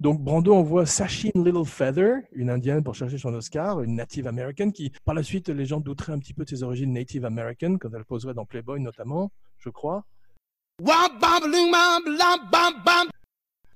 Donc 0.00 0.20
Brando 0.20 0.52
envoie 0.54 0.84
Sachin 0.86 1.30
Little 1.36 1.64
Feather, 1.64 2.16
une 2.32 2.50
indienne, 2.50 2.82
pour 2.82 2.94
chercher 2.96 3.16
son 3.16 3.32
Oscar, 3.32 3.80
une 3.80 3.94
native 3.94 4.26
américaine 4.26 4.72
qui, 4.72 4.92
par 5.04 5.14
la 5.14 5.22
suite, 5.22 5.48
les 5.48 5.64
gens 5.64 5.80
douteraient 5.80 6.12
un 6.12 6.18
petit 6.18 6.34
peu 6.34 6.42
de 6.44 6.48
ses 6.50 6.64
origines 6.64 6.92
native 6.92 7.24
américaines, 7.24 7.78
quand 7.78 7.88
elle 7.94 8.04
poserait 8.04 8.34
dans 8.34 8.44
Playboy 8.44 8.80
notamment, 8.80 9.30
je 9.58 9.70
crois. 9.70 10.04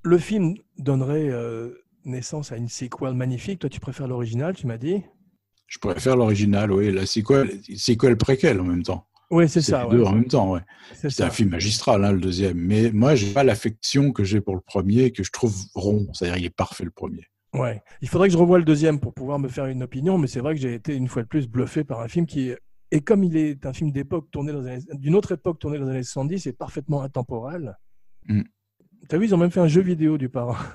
Le 0.02 0.18
film 0.18 0.54
donnerait 0.76 1.30
euh, 1.30 1.70
naissance 2.04 2.52
à 2.52 2.56
une 2.56 2.68
sequel 2.68 3.14
magnifique. 3.14 3.60
Toi, 3.60 3.70
tu 3.70 3.80
préfères 3.80 4.06
l'original, 4.06 4.54
tu 4.54 4.66
m'as 4.66 4.76
dit? 4.76 5.02
Je 5.66 5.78
faire 5.96 6.16
l'original, 6.16 6.70
oui. 6.72 6.92
La 6.92 7.06
sequel, 7.06 7.60
sequel 7.74 8.18
préquel 8.18 8.60
en 8.60 8.64
même 8.64 8.82
temps. 8.82 9.06
Oui, 9.30 9.48
c'est 9.48 9.62
ça. 9.62 9.84
les 9.84 9.90
ouais. 9.90 9.96
deux 9.96 10.04
en 10.04 10.12
même 10.12 10.26
temps, 10.26 10.50
ouais. 10.52 10.60
C'est 10.92 11.06
un 11.06 11.10
ça. 11.10 11.30
film 11.30 11.50
magistral, 11.50 12.04
hein, 12.04 12.12
le 12.12 12.20
deuxième. 12.20 12.58
Mais 12.58 12.90
moi, 12.90 13.14
j'ai 13.14 13.32
pas 13.32 13.44
l'affection 13.44 14.12
que 14.12 14.24
j'ai 14.24 14.42
pour 14.42 14.54
le 14.54 14.60
premier, 14.60 15.10
que 15.10 15.22
je 15.22 15.30
trouve 15.30 15.56
rond. 15.74 16.06
C'est-à-dire, 16.12 16.36
il 16.36 16.44
est 16.44 16.54
parfait 16.54 16.84
le 16.84 16.90
premier. 16.90 17.24
Ouais. 17.54 17.82
Il 18.02 18.08
faudrait 18.08 18.28
que 18.28 18.32
je 18.34 18.38
revoie 18.38 18.58
le 18.58 18.64
deuxième 18.64 19.00
pour 19.00 19.14
pouvoir 19.14 19.38
me 19.38 19.48
faire 19.48 19.66
une 19.66 19.82
opinion, 19.82 20.18
mais 20.18 20.26
c'est 20.26 20.40
vrai 20.40 20.54
que 20.54 20.60
j'ai 20.60 20.74
été 20.74 20.94
une 20.94 21.08
fois 21.08 21.22
de 21.22 21.28
plus 21.28 21.48
bluffé 21.48 21.82
par 21.82 22.00
un 22.00 22.08
film 22.08 22.26
qui, 22.26 22.52
et 22.90 23.00
comme 23.00 23.22
il 23.24 23.36
est 23.36 23.66
un 23.66 23.72
film 23.72 23.92
d'époque 23.92 24.30
tourné 24.30 24.52
d'une 24.94 25.14
autre 25.14 25.32
époque 25.32 25.58
tourné 25.58 25.78
dans 25.78 25.84
les 25.86 25.90
années 25.90 26.02
70, 26.02 26.38
c'est 26.40 26.52
parfaitement 26.52 27.02
intemporel. 27.02 27.76
Mm. 28.28 28.42
T'as 29.08 29.18
vu, 29.18 29.26
ils 29.26 29.34
ont 29.34 29.38
même 29.38 29.50
fait 29.50 29.60
un 29.60 29.68
jeu 29.68 29.80
vidéo 29.82 30.18
du 30.18 30.28
parrain. 30.28 30.56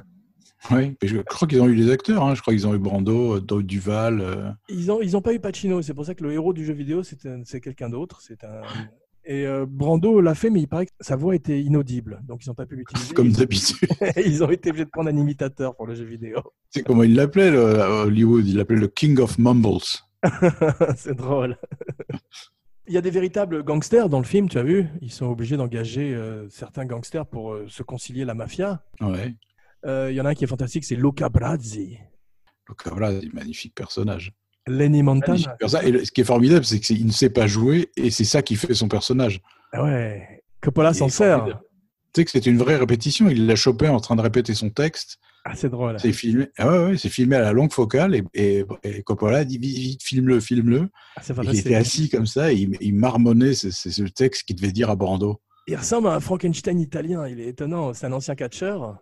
Oui. 0.72 0.96
Je 1.04 1.18
crois 1.18 1.48
qu'ils 1.48 1.62
ont 1.62 1.68
eu 1.68 1.76
les 1.76 1.92
acteurs. 1.92 2.24
hein. 2.24 2.34
Je 2.34 2.42
crois 2.42 2.52
qu'ils 2.52 2.66
ont 2.66 2.74
eu 2.74 2.80
Brando, 2.80 3.36
euh, 3.36 3.40
Doug 3.40 3.68
Duval. 3.68 4.20
euh, 4.20 4.50
Ils 4.68 4.90
ont, 4.92 5.00
ils 5.00 5.16
ont 5.16 5.22
pas 5.22 5.32
eu 5.36 5.40
Pacino, 5.40 5.80
c'est 5.84 5.94
pour 5.94 6.06
ça 6.08 6.16
que 6.16 6.24
le 6.24 6.32
héros 6.34 6.54
du 6.54 6.66
jeu 6.66 6.74
vidéo, 6.74 7.04
c'est 7.04 7.24
un- 7.28 7.44
c'est 7.46 7.62
quelqu'un 7.62 7.88
d'autre. 7.88 8.20
C'est 8.22 8.44
un. 8.44 8.62
Et 9.26 9.46
euh, 9.46 9.68
Brando 9.70 10.22
l'a 10.22 10.34
fait, 10.34 10.50
mais 10.50 10.62
il 10.62 10.68
paraît 10.68 10.88
que 10.88 10.92
sa 11.02 11.16
voix 11.18 11.36
était 11.36 11.62
inaudible, 11.62 12.20
donc 12.28 12.44
ils 12.46 12.50
n'ont 12.50 12.56
pas 12.56 12.66
pu 12.66 12.78
l'utiliser. 12.78 13.14
comme 13.14 13.32
d'habitude. 13.32 13.78
ils 14.26 14.44
ont 14.44 14.50
été 14.50 14.70
obligés 14.72 14.86
de 14.86 14.90
prendre 14.90 15.10
un 15.10 15.18
imitateur 15.18 15.76
pour 15.76 15.86
le 15.86 15.94
jeu 15.94 16.06
vidéo. 16.06 16.38
C'est 16.72 16.82
comment 16.84 17.04
il 17.04 17.14
l'appelait 17.14 17.50
Hollywood. 17.56 18.48
Il 18.48 18.58
l'appelait 18.58 18.80
le 18.80 18.88
King 18.88 19.20
of 19.20 19.38
Mumbles. 19.38 19.84
c'est 20.96 21.16
drôle. 21.16 21.58
Il 22.88 22.94
y 22.94 22.98
a 22.98 23.02
des 23.02 23.10
véritables 23.10 23.64
gangsters 23.64 24.10
dans 24.10 24.20
le 24.20 24.26
film, 24.26 24.48
tu 24.48 24.60
as 24.60 24.64
vu? 24.64 24.88
Ils 25.02 25.12
sont 25.12 25.26
obligés 25.26 25.58
d'engager 25.58 26.14
euh, 26.14 26.48
certains 26.50 26.86
gangsters 26.86 27.26
pour 27.26 27.54
euh, 27.54 27.66
se 27.68 27.82
concilier 27.82 28.26
la 28.26 28.36
mafia. 28.36 28.84
Ouais. 29.02 29.34
Euh, 29.86 30.12
Il 30.12 30.16
y 30.16 30.22
en 30.22 30.26
a 30.26 30.30
un 30.30 30.34
qui 30.36 30.44
est 30.44 30.48
fantastique, 30.48 30.86
c'est 30.86 30.96
Luca 30.96 31.30
Brazzi. 31.30 31.98
C'est 32.84 32.92
un 32.92 33.20
magnifique 33.34 33.74
personnage. 33.76 34.34
Lenny 34.68 35.04
Montana. 35.04 35.56
Personnage. 35.60 35.88
Et 35.88 36.06
ce 36.06 36.12
qui 36.12 36.22
est 36.22 36.26
formidable, 36.26 36.66
c'est 36.66 36.80
qu'il 36.80 37.06
ne 37.06 37.12
sait 37.12 37.30
pas 37.30 37.48
jouer 37.48 37.92
et 37.96 38.10
c'est 38.10 38.24
ça 38.24 38.42
qui 38.42 38.56
fait 38.56 38.74
son 38.74 38.88
personnage. 38.88 39.42
Ah 39.72 39.84
ouais. 39.84 40.44
Coppola 40.62 40.94
s'en 40.94 41.10
sert. 41.10 41.46
Tu 41.46 41.52
sais 42.16 42.26
que 42.26 42.32
c'était 42.32 42.50
une 42.50 42.58
vraie 42.58 42.78
répétition. 42.78 43.30
Il 43.30 43.46
l'a 43.46 43.56
chopé 43.56 43.88
en 43.88 44.00
train 44.00 44.16
de 44.16 44.22
répéter 44.22 44.54
son 44.54 44.70
texte. 44.70 45.20
Ah, 45.48 45.54
c'est 45.56 45.70
drôle. 45.70 46.00
C'est 46.00 46.12
filmé. 46.12 46.48
Ah 46.58 46.68
ouais, 46.72 46.86
ouais, 46.86 46.98
c'est 46.98 47.10
filmé 47.10 47.36
à 47.36 47.42
la 47.42 47.54
longue 47.54 47.72
focale 47.72 48.16
et, 48.16 48.24
et, 48.34 48.66
et 48.84 49.04
Coppola 49.04 49.46
dit 49.46 49.60
vite, 49.60 49.78
vite, 49.78 50.04
filme-le, 50.04 50.40
filme-le. 50.40 50.90
Ah, 51.16 51.22
Il 51.44 51.60
était 51.60 51.76
assis 51.76 52.10
comme 52.10 52.26
ça 52.26 52.52
et 52.52 52.56
il, 52.56 52.78
il 52.82 52.96
marmonnait 52.96 53.54
c'est 53.54 53.70
ce 53.72 54.04
texte 54.04 54.44
qu'il 54.48 54.56
devait 54.56 54.72
dire 54.72 54.90
à 54.90 54.96
Brando. 54.96 55.40
Il 55.68 55.76
ressemble 55.76 56.08
à 56.08 56.16
un 56.16 56.20
Frankenstein 56.20 56.80
italien. 56.80 57.28
Il 57.28 57.40
est 57.40 57.48
étonnant. 57.50 57.94
C'est 57.94 58.08
un 58.08 58.12
ancien 58.14 58.34
catcheur. 58.34 58.98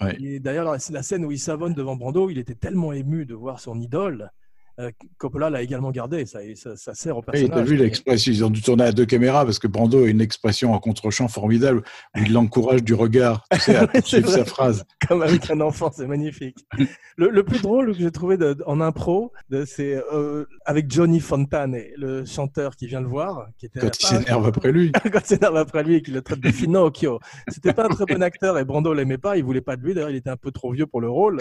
Ouais. 0.00 0.16
Et 0.20 0.40
D'ailleurs, 0.40 0.64
la 0.64 0.78
la 0.90 1.02
scène 1.02 1.24
où 1.24 1.30
il 1.30 1.38
savonne 1.38 1.72
devant 1.72 1.94
Brando, 1.94 2.30
il 2.30 2.38
était 2.38 2.54
tellement 2.56 2.92
ému 2.92 3.24
de 3.24 3.34
voir 3.34 3.60
son 3.60 3.80
idole. 3.80 4.32
Euh, 4.80 4.90
Coppola 5.18 5.50
l'a 5.50 5.62
également 5.62 5.90
gardé. 5.90 6.26
Ça, 6.26 6.42
et 6.44 6.54
ça, 6.54 6.76
ça 6.76 6.94
sert 6.94 7.16
au 7.16 7.22
personnage. 7.22 7.50
t'as 7.54 7.62
vu 7.62 7.76
l'expression, 7.76 8.32
ils 8.32 8.44
ont 8.44 8.50
dû 8.50 8.62
tourner 8.62 8.84
à 8.84 8.92
deux 8.92 9.06
caméras 9.06 9.44
parce 9.44 9.58
que 9.58 9.66
Brando 9.66 10.04
a 10.04 10.08
une 10.08 10.20
expression 10.20 10.72
en 10.74 10.78
contre-champ 10.78 11.28
formidable 11.28 11.82
où 12.16 12.20
il 12.20 12.32
l'encourage 12.32 12.82
du 12.82 12.94
regard, 12.94 13.44
tu 13.52 13.58
sais, 13.60 13.76
à 13.76 13.86
poursuivre 13.86 14.28
sa 14.30 14.44
phrase. 14.44 14.84
comme 15.08 15.22
avec 15.22 15.50
un 15.50 15.60
enfant, 15.60 15.90
c'est 15.94 16.06
magnifique. 16.06 16.56
Le, 17.18 17.30
le 17.30 17.44
plus 17.44 17.62
drôle 17.62 17.94
que 17.94 17.98
j'ai 18.02 18.10
trouvé 18.10 18.36
de- 18.36 18.62
en 18.66 18.78
impro, 18.82 19.32
c'est 19.64 19.94
euh, 20.12 20.44
avec 20.66 20.90
Johnny 20.90 21.18
Fontane, 21.20 21.74
le 21.96 22.26
chanteur 22.26 22.76
qui 22.76 22.86
vient 22.86 23.00
le 23.00 23.06
voir, 23.08 23.46
qui 23.56 23.64
était 23.64 23.80
Quand 23.80 23.98
il 23.98 24.06
s'énerve 24.06 24.46
après 24.46 24.70
lui. 24.70 24.92
quand 25.10 25.20
il 25.20 25.24
s'énerve 25.26 25.56
après 25.56 25.82
lui 25.82 25.94
et 25.94 26.02
qu'il 26.02 26.12
le 26.12 26.20
traite 26.20 26.40
de 26.40 26.50
Finocchio. 26.50 27.18
C'était 27.48 27.72
pas 27.72 27.86
un 27.86 27.88
très 27.88 28.04
bon 28.04 28.22
acteur 28.22 28.58
et 28.58 28.66
Brando 28.66 28.92
l'aimait 28.92 29.16
pas, 29.16 29.38
il 29.38 29.44
voulait 29.44 29.62
pas 29.62 29.76
de 29.76 29.82
lui. 29.82 29.94
D'ailleurs, 29.94 30.10
il 30.10 30.16
était 30.16 30.28
un 30.28 30.36
peu 30.36 30.50
trop 30.50 30.70
vieux 30.72 30.84
pour 30.86 31.00
le 31.00 31.08
rôle. 31.08 31.40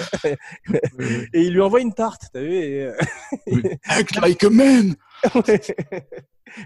Et 1.34 1.42
il 1.42 1.52
lui 1.54 1.60
envoie 1.62 1.82
une 1.82 1.94
tarte, 1.94 2.24
t'as 2.32 2.40
vu 2.42 2.54
et, 2.54 2.86
euh, 2.86 2.94
Act 3.86 4.22
like 4.22 4.44
a 4.44 4.50
man! 4.50 4.96
Ouais. 5.34 5.62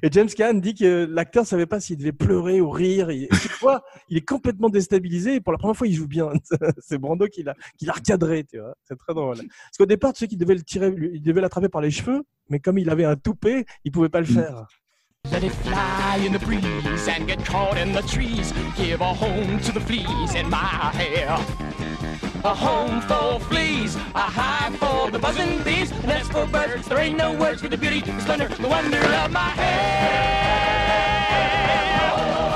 Et 0.03 0.09
James 0.11 0.27
Caan 0.27 0.55
dit 0.55 0.75
que 0.75 1.07
l'acteur 1.09 1.45
savait 1.45 1.65
pas 1.65 1.79
s'il 1.79 1.97
devait 1.97 2.11
pleurer 2.11 2.61
ou 2.61 2.69
rire. 2.69 3.09
Et 3.09 3.29
tu 3.41 3.49
vois, 3.61 3.83
il 4.09 4.17
est 4.17 4.27
complètement 4.27 4.69
déstabilisé. 4.69 5.35
Et 5.35 5.41
pour 5.41 5.53
la 5.53 5.57
première 5.57 5.75
fois, 5.75 5.87
il 5.87 5.93
joue 5.93 6.07
bien. 6.07 6.29
C'est 6.79 6.97
Brando 6.97 7.27
qui 7.27 7.43
l'a, 7.43 7.55
qui 7.77 7.85
l'a 7.85 7.93
recadré, 7.93 8.43
tu 8.43 8.59
vois. 8.59 8.75
C'est 8.83 8.97
très 8.97 9.13
drôle. 9.13 9.37
Parce 9.37 9.77
qu'au 9.77 9.85
départ, 9.85 10.13
tu 10.13 10.19
sais 10.19 10.27
qu'il 10.27 10.37
devait 10.37 10.55
le 10.55 10.63
tirer, 10.63 10.93
il 11.13 11.21
devait 11.21 11.41
l'attraper 11.41 11.69
par 11.69 11.81
les 11.81 11.91
cheveux, 11.91 12.23
mais 12.49 12.59
comme 12.59 12.77
il 12.77 12.89
avait 12.89 13.05
un 13.05 13.15
toupet, 13.15 13.65
il 13.85 13.91
pouvait 13.91 14.09
pas 14.09 14.19
le 14.19 14.27
faire. 14.27 14.67
Let 15.31 15.43
it 15.43 15.51
fly 15.51 16.25
in 16.25 16.31
the 16.31 16.39
breeze 16.39 17.07
and 17.07 17.27
get 17.27 17.43
caught 17.45 17.77
in 17.77 17.91
the 17.91 18.01
trees. 18.07 18.53
Give 18.77 19.01
a 19.01 19.13
home 19.13 19.59
to 19.59 19.71
the 19.71 19.81
fleas 19.81 20.33
in 20.35 20.49
my 20.49 20.91
hair. 20.93 21.37
A 22.45 22.55
home 22.55 23.01
for 23.01 23.39
fleas, 23.49 23.95
a 24.15 24.19
hive 24.19 24.75
for 24.77 25.11
the 25.11 25.19
buzzing 25.19 25.61
bees, 25.65 25.91
an 25.91 26.07
nest 26.07 26.31
for 26.31 26.45
birds. 26.47 26.87
There 26.87 26.97
ain't 26.99 27.17
no 27.17 27.33
words 27.37 27.61
for 27.61 27.67
the 27.69 27.77
beauty, 27.77 27.99
the 28.01 28.17
splendor, 28.21 28.47
the 28.47 28.67
wonder 28.67 28.97
of 29.25 29.31
my 29.31 29.49
hair. 29.59 30.39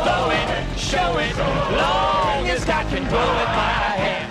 Blow 0.03 0.31
it, 0.31 0.79
show 0.79 1.17
it, 1.19 1.35
long 1.75 2.47
as 2.49 2.63
God 2.65 2.85
can 2.89 3.03
blow 3.09 3.33
it 3.43 3.49
my 3.55 3.97
hair. 4.01 4.29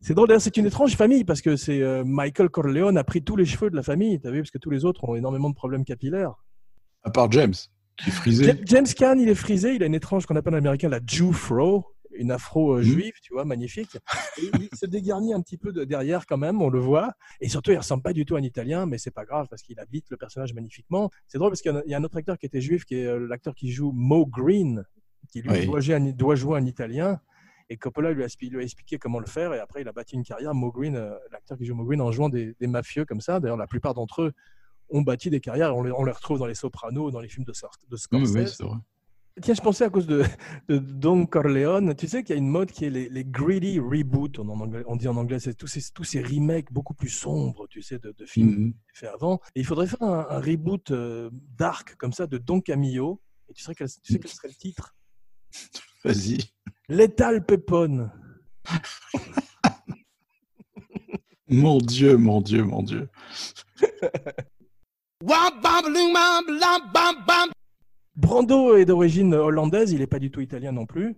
C'est 0.00 0.14
drôle, 0.14 0.38
c'est 0.40 0.56
une 0.58 0.66
étrange 0.66 0.96
famille 0.96 1.24
parce 1.24 1.40
que 1.40 1.56
c'est 1.56 1.80
euh, 1.80 2.02
Michael 2.04 2.50
Corleone 2.50 2.98
a 2.98 3.04
pris 3.04 3.22
tous 3.22 3.36
les 3.36 3.46
cheveux 3.46 3.70
de 3.70 3.76
la 3.76 3.82
famille, 3.82 4.20
t'as 4.20 4.30
vu, 4.30 4.40
parce 4.42 4.50
que 4.50 4.58
tous 4.58 4.70
les 4.70 4.84
autres 4.84 5.04
ont 5.04 5.14
énormément 5.14 5.48
de 5.48 5.54
problèmes 5.54 5.84
capillaires. 5.84 6.34
À 7.04 7.10
part 7.10 7.30
James, 7.32 7.54
qui 7.96 8.10
est 8.10 8.12
frisé. 8.12 8.44
Ja- 8.44 8.52
James 8.66 8.86
Caan, 8.96 9.16
il 9.18 9.28
est 9.30 9.34
frisé, 9.34 9.74
il 9.76 9.82
a 9.82 9.86
une 9.86 9.94
étrange 9.94 10.26
qu'on 10.26 10.36
appelle 10.36 10.54
en 10.54 10.58
américain 10.58 10.88
la 10.90 10.98
Jew 11.06 11.32
fro, 11.32 11.86
une 12.16 12.30
afro 12.30 12.74
euh, 12.74 12.82
juive, 12.82 13.12
tu 13.22 13.32
vois, 13.32 13.44
magnifique. 13.44 13.96
Et 14.38 14.50
il 14.60 14.68
se 14.76 14.86
dégarnit 14.86 15.32
un 15.34 15.40
petit 15.40 15.56
peu 15.56 15.72
de 15.72 15.84
derrière 15.84 16.26
quand 16.26 16.36
même, 16.38 16.60
on 16.62 16.68
le 16.70 16.78
voit. 16.80 17.12
Et 17.40 17.48
surtout, 17.48 17.70
il 17.72 17.78
ressemble 17.78 18.02
pas 18.02 18.12
du 18.12 18.24
tout 18.24 18.36
à 18.36 18.38
un 18.38 18.42
Italien, 18.42 18.86
mais 18.86 18.98
c'est 18.98 19.10
pas 19.10 19.24
grave 19.24 19.46
parce 19.48 19.62
qu'il 19.62 19.78
habite 19.80 20.10
le 20.10 20.16
personnage 20.16 20.54
magnifiquement. 20.54 21.10
C'est 21.28 21.38
drôle 21.38 21.50
parce 21.50 21.62
qu'il 21.62 21.72
y 21.72 21.74
a 21.74 21.78
un- 21.78 21.82
il 21.86 21.90
y 21.90 21.94
a 21.94 21.98
un 21.98 22.04
autre 22.04 22.16
acteur 22.16 22.38
qui 22.38 22.46
était 22.46 22.60
juif, 22.60 22.84
qui 22.84 22.96
est 22.96 23.06
euh, 23.06 23.26
l'acteur 23.26 23.54
qui 23.54 23.70
joue 23.72 23.92
Mo 23.92 24.26
Green, 24.26 24.84
qui 25.30 25.40
lui 25.42 25.50
Oui. 25.50 25.66
doit, 25.66 25.80
jouer 25.80 25.94
un, 25.94 26.10
doit 26.12 26.34
jouer 26.34 26.58
un 26.58 26.66
Italien. 26.66 27.20
Et 27.70 27.76
Coppola 27.78 28.12
lui 28.12 28.22
a, 28.22 28.26
expli- 28.26 28.50
lui 28.50 28.58
a 28.58 28.62
expliqué 28.62 28.98
comment 28.98 29.18
le 29.20 29.26
faire. 29.26 29.54
Et 29.54 29.58
après, 29.58 29.80
il 29.80 29.88
a 29.88 29.92
bâti 29.92 30.14
une 30.16 30.24
carrière, 30.24 30.54
Mo 30.54 30.70
Green, 30.70 30.94
euh, 30.96 31.14
l'acteur 31.30 31.56
qui 31.56 31.64
joue 31.64 31.74
Mo 31.74 31.84
Green, 31.84 32.00
en 32.02 32.12
jouant 32.12 32.28
des, 32.28 32.54
des 32.60 32.66
mafieux 32.66 33.04
comme 33.06 33.20
ça. 33.22 33.40
D'ailleurs, 33.40 33.56
la 33.56 33.66
plupart 33.66 33.94
d'entre 33.94 34.22
eux 34.22 34.32
ont 34.90 35.00
bâti 35.00 35.30
des 35.30 35.40
carrières. 35.40 35.74
On 35.74 35.82
les, 35.82 35.92
on 35.92 36.04
les 36.04 36.12
retrouve 36.12 36.38
dans 36.38 36.44
les 36.46 36.54
Sopranos, 36.54 37.10
dans 37.12 37.20
les 37.20 37.28
films 37.28 37.44
de, 37.46 37.52
de 37.88 37.96
Scorsese. 37.96 38.60
oui. 38.60 38.68
Tiens, 39.40 39.54
je 39.54 39.62
pensais 39.62 39.84
à 39.84 39.90
cause 39.90 40.06
de, 40.06 40.24
de 40.68 40.76
Don 40.78 41.24
Corleone. 41.24 41.94
Tu 41.94 42.06
sais 42.06 42.22
qu'il 42.22 42.34
y 42.34 42.38
a 42.38 42.38
une 42.38 42.48
mode 42.48 42.70
qui 42.70 42.84
est 42.84 42.90
les, 42.90 43.08
les 43.08 43.24
greedy 43.24 43.78
reboots, 43.80 44.38
on, 44.38 44.48
en 44.50 44.60
anglais- 44.60 44.84
on 44.86 44.96
dit 44.96 45.08
en 45.08 45.16
anglais, 45.16 45.38
c'est 45.40 45.54
tous 45.54 45.66
ces, 45.66 45.80
tous 45.94 46.04
ces 46.04 46.22
remakes 46.22 46.70
beaucoup 46.70 46.92
plus 46.92 47.08
sombres, 47.08 47.66
tu 47.68 47.80
sais, 47.80 47.98
de, 47.98 48.12
de 48.12 48.26
films 48.26 48.50
Mhm. 48.50 48.74
faits 48.92 49.10
avant. 49.14 49.40
Et 49.54 49.60
il 49.60 49.66
faudrait 49.66 49.86
faire 49.86 50.02
un, 50.02 50.26
un 50.28 50.38
reboot 50.40 50.90
euh, 50.90 51.30
dark 51.56 51.96
comme 51.96 52.12
ça 52.12 52.26
de 52.26 52.36
Don 52.36 52.60
Camillo. 52.60 53.22
Et 53.48 53.54
tu 53.54 53.62
sais 53.62 53.74
quel, 53.74 53.88
tu 53.88 54.12
sais 54.12 54.18
quel 54.18 54.30
serait 54.30 54.48
le 54.48 54.54
titre? 54.54 54.94
Vas-y. 56.04 56.38
Lethal 56.88 57.44
Pepone. 57.46 58.12
Mon 61.48 61.78
Dieu, 61.78 62.16
mon 62.16 62.40
Dieu, 62.40 62.64
mon 62.64 62.82
Dieu. 62.82 63.10
Brando 68.16 68.76
est 68.76 68.84
d'origine 68.84 69.34
hollandaise, 69.34 69.92
il 69.92 69.98
n'est 70.00 70.06
pas 70.06 70.18
du 70.18 70.30
tout 70.30 70.40
italien 70.40 70.72
non 70.72 70.86
plus. 70.86 71.16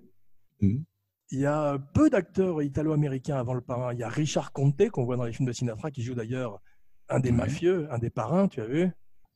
Mhm. 0.61 0.85
Il 1.31 1.41
y 1.41 1.47
a 1.47 1.79
peu 1.95 2.11
d'acteurs 2.11 2.63
italo-américains 2.63 3.37
avant 3.37 3.55
le 3.55 3.61
parrain. 3.61 3.93
Il 3.93 3.99
y 3.99 4.03
a 4.05 4.09
Richard 4.09 4.53
Conte, 4.53 4.91
qu'on 4.91 5.05
voit 5.05 5.17
dans 5.17 5.25
les 5.25 5.33
films 5.33 5.49
de 5.49 5.53
Sinatra, 5.53 5.91
qui 5.91 6.03
joue 6.03 6.15
d'ailleurs 6.15 6.61
un 7.09 7.19
des 7.19 7.31
Ouais. 7.31 7.37
mafieux, 7.37 7.89
un 7.91 7.99
des 7.99 8.11
parrains, 8.11 8.47
tu 8.47 8.61
as 8.61 8.67
vu? 8.67 8.91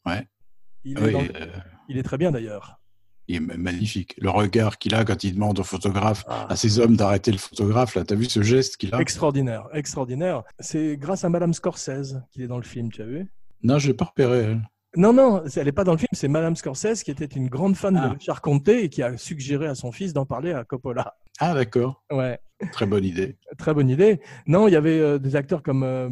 Ouais. 0.07 0.29
Il, 0.85 0.97
Ah 0.99 1.09
est 1.09 1.15
oui, 1.15 1.31
euh, 1.35 1.47
il 1.89 1.99
est 1.99 2.03
très 2.03 2.17
bien 2.19 2.31
d'ailleurs. 2.31 2.79
il 3.27 3.37
est 3.37 3.41
ma- 3.41 3.57
magnifique. 3.57 4.15
Le 4.19 4.31
regard 4.31 4.79
qu'il 4.79 4.95
a 4.95 5.05
quand 5.05 5.25
il 5.25 5.35
demande 5.35 5.59
au 5.59 5.65
photographe, 5.65 6.25
Ah. 6.29 6.47
à 6.49 6.57
ces 6.57 6.79
hommes 6.79 6.97
d'arrêter 6.97 7.33
le 7.33 7.37
photographe, 7.39 7.95
là, 7.95 8.05
t'as 8.05 8.15
vu 8.15 8.25
ce 8.27 8.41
geste 8.43 8.77
qu'il 8.77 8.95
a? 8.95 9.01
Extraordinaire, 9.01 9.69
extraordinaire. 9.75 10.45
C'est 10.61 10.97
grâce 10.97 11.25
à 11.25 11.29
Madame 11.29 11.53
Scorsese 11.53 12.17
qu'il 12.31 12.43
est 12.43 12.47
dans 12.47 12.57
le 12.59 12.63
film, 12.63 12.91
tu 12.93 13.03
as 13.03 13.07
vu? 13.07 13.31
Non, 13.63 13.79
je 13.79 13.89
l'ai 13.89 13.95
pas 13.95 14.05
repéré. 14.07 14.39
elle. 14.39 14.69
Non, 14.97 15.13
non, 15.13 15.45
elle 15.55 15.65
n'est 15.67 15.73
pas 15.73 15.85
dans 15.85 15.93
le 15.93 15.99
film, 15.99 16.09
c'est 16.13 16.29
Madame 16.29 16.57
Scorsese 16.57 17.03
qui 17.05 17.11
était 17.11 17.27
une 17.27 17.49
grande 17.49 17.77
fan 17.77 17.97
Ah. 17.97 18.09
de 18.09 18.13
Richard 18.15 18.41
Conté 18.41 18.85
et 18.85 18.89
qui 18.89 19.03
a 19.03 19.17
suggéré 19.19 19.67
à 19.67 19.75
son 19.75 19.93
fils 19.93 20.13
d'en 20.15 20.25
parler 20.25 20.53
à 20.53 20.65
Coppola. 20.65 21.15
Ah, 21.41 21.53
d'accord. 21.55 22.03
Ouais, 22.11 22.41
Très 22.73 22.87
bonne 22.87 23.05
idée. 23.05 23.37
très 23.59 23.75
bonne 23.75 23.91
idée. 23.91 24.21
Non, 24.47 24.67
il 24.67 24.73
y 24.73 24.77
avait 24.77 24.99
euh, 24.99 25.19
des 25.19 25.37
acteurs 25.37 25.63
comme 25.63 25.83
euh, 25.83 26.09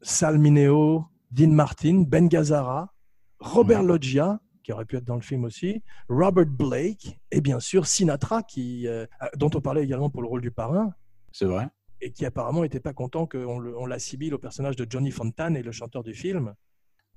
Sal 0.00 0.38
Mineo, 0.38 1.04
Dean 1.32 1.48
Martin, 1.50 2.04
Ben 2.06 2.28
Gazzara, 2.28 2.94
Robert 3.40 3.80
Ouais. 3.80 3.86
Loggia, 3.86 4.40
qui 4.62 4.72
aurait 4.72 4.84
pu 4.84 4.96
être 4.96 5.04
dans 5.04 5.16
le 5.16 5.20
film 5.22 5.44
aussi, 5.44 5.82
Robert 6.08 6.46
Blake 6.46 7.18
et 7.32 7.40
bien 7.40 7.58
sûr 7.60 7.86
Sinatra, 7.86 8.42
qui, 8.44 8.86
euh, 8.86 9.06
dont 9.36 9.50
on 9.54 9.60
parlait 9.60 9.82
également 9.82 10.08
pour 10.08 10.22
le 10.22 10.28
rôle 10.28 10.40
du 10.40 10.50
parrain. 10.52 10.92
C'est 11.32 11.46
vrai. 11.46 11.68
et 12.02 12.12
qui 12.12 12.24
apparemment 12.24 12.62
n'était 12.62 12.80
pas 12.80 12.94
content 12.94 13.26
qu'on 13.26 13.58
le- 13.58 13.76
on 13.78 13.84
l'assimile 13.84 14.32
au 14.32 14.38
personnage 14.38 14.74
de 14.74 14.86
Johnny 14.88 15.10
Fontane 15.10 15.54
et 15.54 15.62
le 15.62 15.70
chanteur 15.70 16.02
du 16.02 16.14
film. 16.14 16.54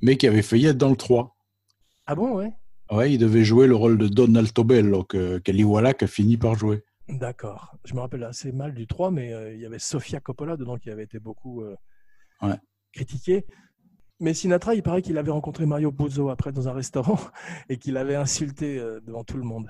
Mais 0.03 0.17
qui 0.17 0.27
avait 0.27 0.41
failli 0.41 0.67
être 0.67 0.77
dans 0.77 0.89
le 0.89 0.97
3. 0.97 1.35
Ah 2.05 2.13
bon, 2.13 2.35
ouais 2.35 2.51
Ouais, 2.91 3.13
il 3.13 3.17
devait 3.17 3.45
jouer 3.45 3.65
le 3.67 3.75
rôle 3.75 3.97
de 3.97 4.07
Don 4.09 4.35
Altobello, 4.35 5.05
que 5.05 5.37
Kelly 5.39 5.63
Wallach 5.63 6.03
a 6.03 6.07
fini 6.07 6.35
par 6.35 6.55
jouer. 6.55 6.83
D'accord. 7.07 7.75
Je 7.85 7.93
me 7.93 8.01
rappelle 8.01 8.23
assez 8.25 8.51
mal 8.51 8.73
du 8.73 8.85
3, 8.85 9.11
mais 9.11 9.33
euh, 9.33 9.53
il 9.53 9.61
y 9.61 9.65
avait 9.65 9.79
Sofia 9.79 10.19
Coppola 10.19 10.57
dedans 10.57 10.77
qui 10.77 10.89
avait 10.89 11.03
été 11.05 11.19
beaucoup 11.19 11.63
euh, 11.63 11.75
Ouais. 12.41 12.55
critiquée. 12.91 13.45
Mais 14.19 14.33
Sinatra, 14.33 14.75
il 14.75 14.83
paraît 14.83 15.01
qu'il 15.01 15.17
avait 15.17 15.31
rencontré 15.31 15.65
Mario 15.65 15.91
Puzo 15.91 16.29
après 16.29 16.51
dans 16.51 16.67
un 16.67 16.73
restaurant 16.73 17.19
et 17.69 17.77
qu'il 17.77 17.95
avait 17.95 18.15
insulté 18.15 18.77
euh, 18.77 18.99
devant 18.99 19.23
tout 19.23 19.37
le 19.37 19.43
monde. 19.43 19.69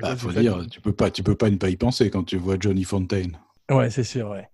Bah, 0.00 0.16
faut 0.16 0.32
dire, 0.32 0.64
tu 0.70 0.80
peux 0.80 0.92
pas, 0.92 1.10
tu 1.10 1.22
peux 1.24 1.36
pas 1.36 1.50
ne 1.50 1.56
pas 1.56 1.68
y 1.70 1.76
penser 1.76 2.10
quand 2.10 2.24
tu 2.24 2.36
vois 2.36 2.56
Johnny 2.58 2.84
Fontaine. 2.84 3.38
Ouais, 3.70 3.90
c'est 3.90 4.04
sûr, 4.04 4.30
ouais. 4.30 4.48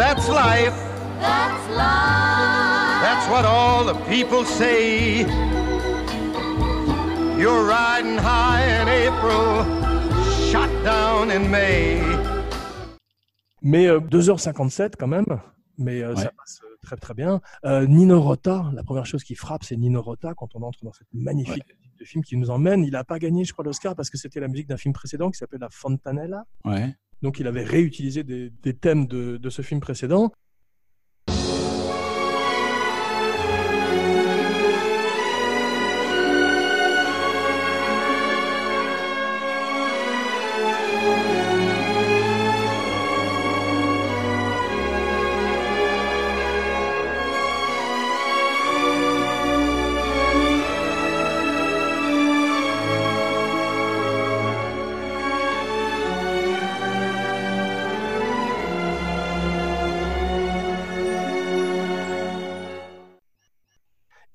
That's 0.00 0.26
life. 0.28 0.72
That's 1.20 1.66
life. 1.76 3.00
That's 3.04 3.26
what 3.32 3.44
all 3.44 3.84
the 3.84 3.98
people 4.08 4.44
say. 4.46 5.26
You're 7.38 7.64
riding 7.66 8.16
high 8.18 8.62
in 8.80 8.88
April, 8.88 9.64
shot 10.50 10.70
down 10.84 11.30
in 11.30 11.50
May. 11.50 12.00
Mais 13.62 13.88
euh, 13.88 14.00
2h57 14.00 14.94
quand 14.98 15.06
même, 15.06 15.26
mais 15.76 16.02
euh, 16.02 16.14
ça 16.16 16.22
Ouais. 16.22 16.30
passe 16.38 16.60
euh, 16.64 16.76
très 16.82 16.96
très 16.96 17.12
bien. 17.12 17.42
Euh, 17.66 17.86
Nino 17.86 18.22
Rota, 18.22 18.70
la 18.72 18.82
première 18.82 19.04
chose 19.04 19.22
qui 19.22 19.34
frappe, 19.34 19.64
c'est 19.64 19.76
Nino 19.76 20.00
Rota 20.00 20.32
quand 20.34 20.48
on 20.54 20.62
entre 20.62 20.82
dans 20.82 20.92
cette 20.94 21.08
magnifique 21.12 21.66
musique 21.78 21.98
de 21.98 22.04
film 22.06 22.24
qui 22.24 22.38
nous 22.38 22.48
emmène. 22.48 22.84
Il 22.84 22.92
n'a 22.92 23.04
pas 23.04 23.18
gagné, 23.18 23.44
je 23.44 23.52
crois, 23.52 23.66
l'Oscar 23.66 23.94
parce 23.94 24.08
que 24.08 24.16
c'était 24.16 24.40
la 24.40 24.48
musique 24.48 24.66
d'un 24.68 24.78
film 24.78 24.94
précédent 24.94 25.30
qui 25.30 25.36
s'appelle 25.36 25.60
La 25.60 25.68
Fontanella. 25.70 26.46
Ouais. 26.64 26.94
Donc 27.22 27.38
il 27.40 27.46
avait 27.46 27.64
réutilisé 27.64 28.22
des, 28.24 28.74
thèmes 28.74 29.06
de 29.06 29.50
ce 29.50 29.62
film 29.62 29.80
précédent. 29.80 30.32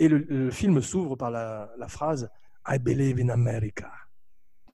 Et 0.06 0.08
le, 0.08 0.20
le 0.30 0.52
film 0.52 0.82
s'ouvre 0.82 1.15
par 1.15 1.32
la, 1.32 1.72
la 1.80 1.88
phrase 1.88 2.30
I 2.68 2.78
believe 2.78 3.20
in 3.20 3.30
America. 3.30 3.91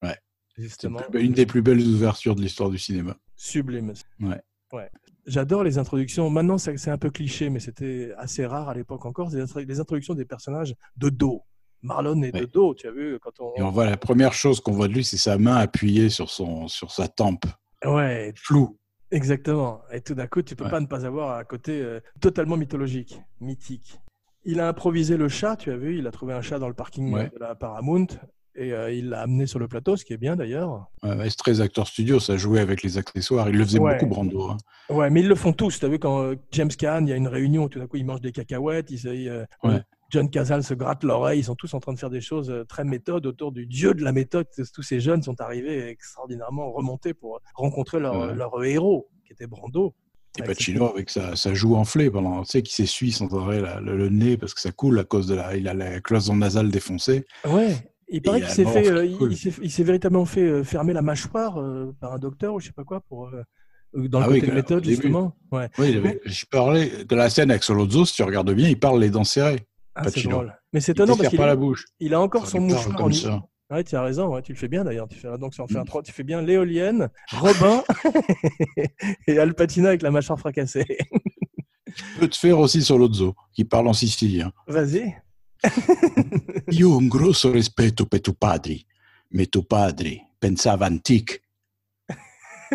Ouais. 0.03 0.17
Justement, 0.57 0.99
une 1.13 1.31
des 1.31 1.45
plus 1.45 1.61
belles 1.61 1.79
ouvertures 1.87 2.35
de 2.35 2.41
l'histoire 2.41 2.69
du 2.69 2.77
cinéma. 2.77 3.15
sublime. 3.37 3.93
Ouais. 4.19 4.41
Ouais. 4.73 4.89
J'adore 5.25 5.63
les 5.63 5.77
introductions. 5.77 6.29
Maintenant, 6.29 6.57
c'est 6.57 6.89
un 6.89 6.97
peu 6.97 7.09
cliché, 7.11 7.49
mais 7.49 7.59
c'était 7.61 8.11
assez 8.17 8.45
rare 8.45 8.67
à 8.67 8.73
l'époque 8.73 9.05
encore. 9.05 9.29
Les, 9.29 9.39
intro- 9.41 9.61
les 9.65 9.79
introductions 9.79 10.15
des 10.15 10.25
personnages 10.25 10.75
de 10.97 11.07
dos. 11.09 11.43
Marlon 11.81 12.21
est 12.23 12.31
de 12.33 12.45
dos, 12.45 12.75
tu 12.75 12.87
as 12.87 12.91
vu 12.91 13.17
quand 13.21 13.39
on. 13.39 13.53
Et 13.55 13.61
on 13.61 13.71
voit 13.71 13.85
la 13.85 13.97
première 13.97 14.33
chose 14.33 14.59
qu'on 14.59 14.73
voit 14.73 14.87
de 14.89 14.93
lui, 14.93 15.03
c'est 15.05 15.17
sa 15.17 15.37
main 15.37 15.55
appuyée 15.55 16.09
sur 16.09 16.29
son, 16.29 16.67
sur 16.67 16.91
sa 16.91 17.07
tempe. 17.07 17.45
Ouais, 17.85 18.33
Flou. 18.35 18.77
exactement. 19.11 19.81
Et 19.91 20.01
tout 20.01 20.13
d'un 20.13 20.27
coup, 20.27 20.41
tu 20.41 20.55
peux 20.55 20.65
Ouais. 20.65 20.69
pas 20.71 20.79
ne 20.81 20.85
pas 20.87 21.05
avoir 21.05 21.37
un 21.39 21.43
côté 21.43 21.81
euh, 21.81 21.99
totalement 22.19 22.57
mythologique, 22.57 23.19
mythique. 23.39 23.99
Il 24.43 24.59
a 24.59 24.67
improvisé 24.67 25.17
le 25.17 25.29
chat, 25.29 25.55
tu 25.55 25.71
as 25.71 25.77
vu. 25.77 25.97
Il 25.99 26.07
a 26.07 26.11
trouvé 26.11 26.33
un 26.33 26.41
chat 26.41 26.57
dans 26.59 26.67
le 26.67 26.73
parking 26.73 27.13
Ouais. 27.13 27.29
de 27.33 27.39
la 27.39 27.53
Paramount 27.55 28.07
et 28.55 28.73
euh, 28.73 28.91
il 28.91 29.09
l'a 29.09 29.21
amené 29.21 29.45
sur 29.45 29.59
le 29.59 29.67
plateau, 29.67 29.95
ce 29.95 30.03
qui 30.03 30.13
est 30.13 30.17
bien 30.17 30.35
d'ailleurs. 30.35 30.87
Ouais, 31.03 31.29
c'est 31.29 31.37
très 31.37 31.61
acteur 31.61 31.87
studio, 31.87 32.19
ça 32.19 32.37
jouait 32.37 32.59
avec 32.59 32.81
les 32.83 32.97
accessoires. 32.97 33.47
Il 33.49 33.57
le 33.57 33.63
faisait 33.63 33.79
Ouais. 33.79 33.93
beaucoup, 33.93 34.07
Brando. 34.07 34.49
hein. 34.49 34.57
Ouais, 34.89 35.09
mais 35.09 35.21
ils 35.21 35.27
le 35.27 35.35
font 35.35 35.53
tous. 35.53 35.79
Tu 35.79 35.85
as 35.85 35.89
vu 35.89 35.99
quand 35.99 36.21
euh, 36.23 36.35
James 36.51 36.69
Caan, 36.69 37.03
il 37.05 37.09
y 37.09 37.13
a 37.13 37.15
une 37.15 37.27
réunion, 37.27 37.67
tout 37.69 37.79
d'un 37.79 37.87
coup, 37.87 37.97
il 37.97 38.05
mange 38.05 38.21
des 38.21 38.31
cacahuètes. 38.31 38.89
Il, 38.91 39.07
euh, 39.29 39.45
Ouais. 39.63 39.81
John 40.09 40.29
Cazale 40.29 40.63
se 40.63 40.73
gratte 40.73 41.05
l'oreille. 41.05 41.39
Ils 41.39 41.43
sont 41.45 41.55
tous 41.55 41.73
en 41.73 41.79
train 41.79 41.93
de 41.93 41.99
faire 41.99 42.09
des 42.09 42.19
choses 42.19 42.53
très 42.67 42.83
méthodes 42.83 43.25
autour 43.27 43.53
du 43.53 43.65
dieu 43.65 43.93
de 43.93 44.03
la 44.03 44.11
méthode. 44.11 44.45
Tous 44.73 44.81
ces 44.83 44.99
jeunes 44.99 45.21
sont 45.23 45.39
arrivés 45.39 45.87
extraordinairement 45.87 46.69
remontés 46.73 47.13
pour 47.13 47.39
rencontrer 47.55 47.99
leur, 48.01 48.35
leur 48.35 48.61
héros, 48.65 49.07
qui 49.25 49.31
était 49.31 49.47
Brando. 49.47 49.95
Et 50.39 50.43
Pacino 50.43 50.87
avec 50.93 51.09
sa, 51.09 51.35
sa 51.35 51.53
joue 51.53 51.75
enflée 51.75 52.09
pendant, 52.09 52.43
tu 52.43 52.51
sais, 52.51 52.61
qui 52.61 52.73
s'essuie 52.73 53.11
sans 53.11 53.27
arrêt 53.37 53.59
la- 53.61 53.81
le, 53.81 53.97
le 53.97 54.09
nez 54.09 54.37
parce 54.37 54.53
que 54.53 54.61
ça 54.61 54.71
coule 54.71 54.97
à 54.99 55.03
cause 55.03 55.27
de 55.27 55.35
la, 55.35 55.57
il 55.57 55.67
a 55.67 55.73
la 55.73 55.99
cloison 55.99 56.35
nasale 56.35 56.69
défoncée. 56.69 57.25
Ouais. 57.45 57.75
Il 58.07 58.21
paraît 58.21 58.41
qu'il 58.41 58.49
s'est 58.49 58.65
fait, 58.65 58.89
euh, 58.89 59.05
il- 59.05 59.37
s'est- 59.71 59.83
véritablement 59.83 60.25
fait 60.25 60.41
euh, 60.41 60.63
fermer 60.63 60.93
la 60.93 61.01
mâchoire 61.01 61.59
euh, 61.61 61.93
par 61.99 62.13
un 62.13 62.19
docteur 62.19 62.53
ou 62.53 62.59
je 62.59 62.67
sais 62.67 62.71
pas 62.73 62.83
quoi 62.83 63.01
pour 63.01 63.29
dans 63.93 64.19
le 64.19 64.25
Ah 64.25 64.29
oui, 64.29 64.39
côté 64.39 64.51
méthode 64.53 64.85
justement. 64.85 65.35
Ouais. 65.51 65.67
Oui, 65.77 65.95
avait, 65.97 66.21
je 66.25 66.45
parlais 66.45 67.03
de 67.03 67.15
la 67.15 67.29
scène 67.29 67.51
avec 67.51 67.63
Solozzo, 67.63 68.05
si 68.05 68.13
tu 68.13 68.23
regardes 68.23 68.53
bien, 68.53 68.69
il 68.69 68.79
parle 68.79 69.01
les 69.01 69.09
dents 69.09 69.25
serrées. 69.25 69.67
Ah, 69.95 70.09
c'est 70.09 70.23
drôle. 70.23 70.53
Mais 70.71 70.79
c'est 70.79 70.93
étonnant 70.93 71.17
parce 71.17 71.27
qu'il 71.27 71.37
pas 71.37 71.45
la 71.47 71.57
bouche. 71.57 71.85
il 71.99 72.13
a 72.13 72.21
encore 72.21 72.45
Ça 72.45 72.51
son 72.53 72.61
mouchoir 72.61 72.95
comme 72.95 73.07
en, 73.07 73.13
ça. 73.13 73.43
Ouais, 73.71 73.83
tu 73.85 73.95
as 73.95 74.01
raison, 74.01 74.27
ouais, 74.33 74.41
tu 74.41 74.51
le 74.51 74.57
fais 74.57 74.67
bien 74.67 74.83
d'ailleurs. 74.83 75.07
Tu 75.07 75.17
fais, 75.17 75.37
donc, 75.37 75.53
ça 75.55 75.63
en 75.63 75.67
fait 75.67 75.77
un 75.77 75.83
Mm. 75.83 75.85
trois, 75.85 76.03
tu 76.03 76.11
fais 76.11 76.23
bien 76.23 76.41
l'éolienne, 76.41 77.09
Robin 77.31 77.83
et 79.27 79.39
Al 79.39 79.53
Pacino 79.53 79.87
avec 79.87 80.01
la 80.01 80.11
mâchoire 80.11 80.37
fracassée. 80.37 80.85
Tu 81.95 82.03
peux 82.19 82.27
te 82.27 82.35
faire 82.37 82.59
aussi 82.59 82.81
Solozzo, 82.81 83.33
qui 83.53 83.63
parle 83.63 83.87
en 83.87 83.93
sicilien. 83.93 84.51
Vas-y. 84.67 85.15
Io 86.71 86.91
ho 86.93 86.99
un 86.99 87.07
grosso 87.07 87.51
rispetto 87.51 88.05
per 88.07 88.21
tuo 88.21 88.33
padre, 88.33 88.83
mais 89.31 89.47
tuo 89.47 89.61
padre 89.63 90.17
pensava 90.39 90.87
antique. 90.87 91.41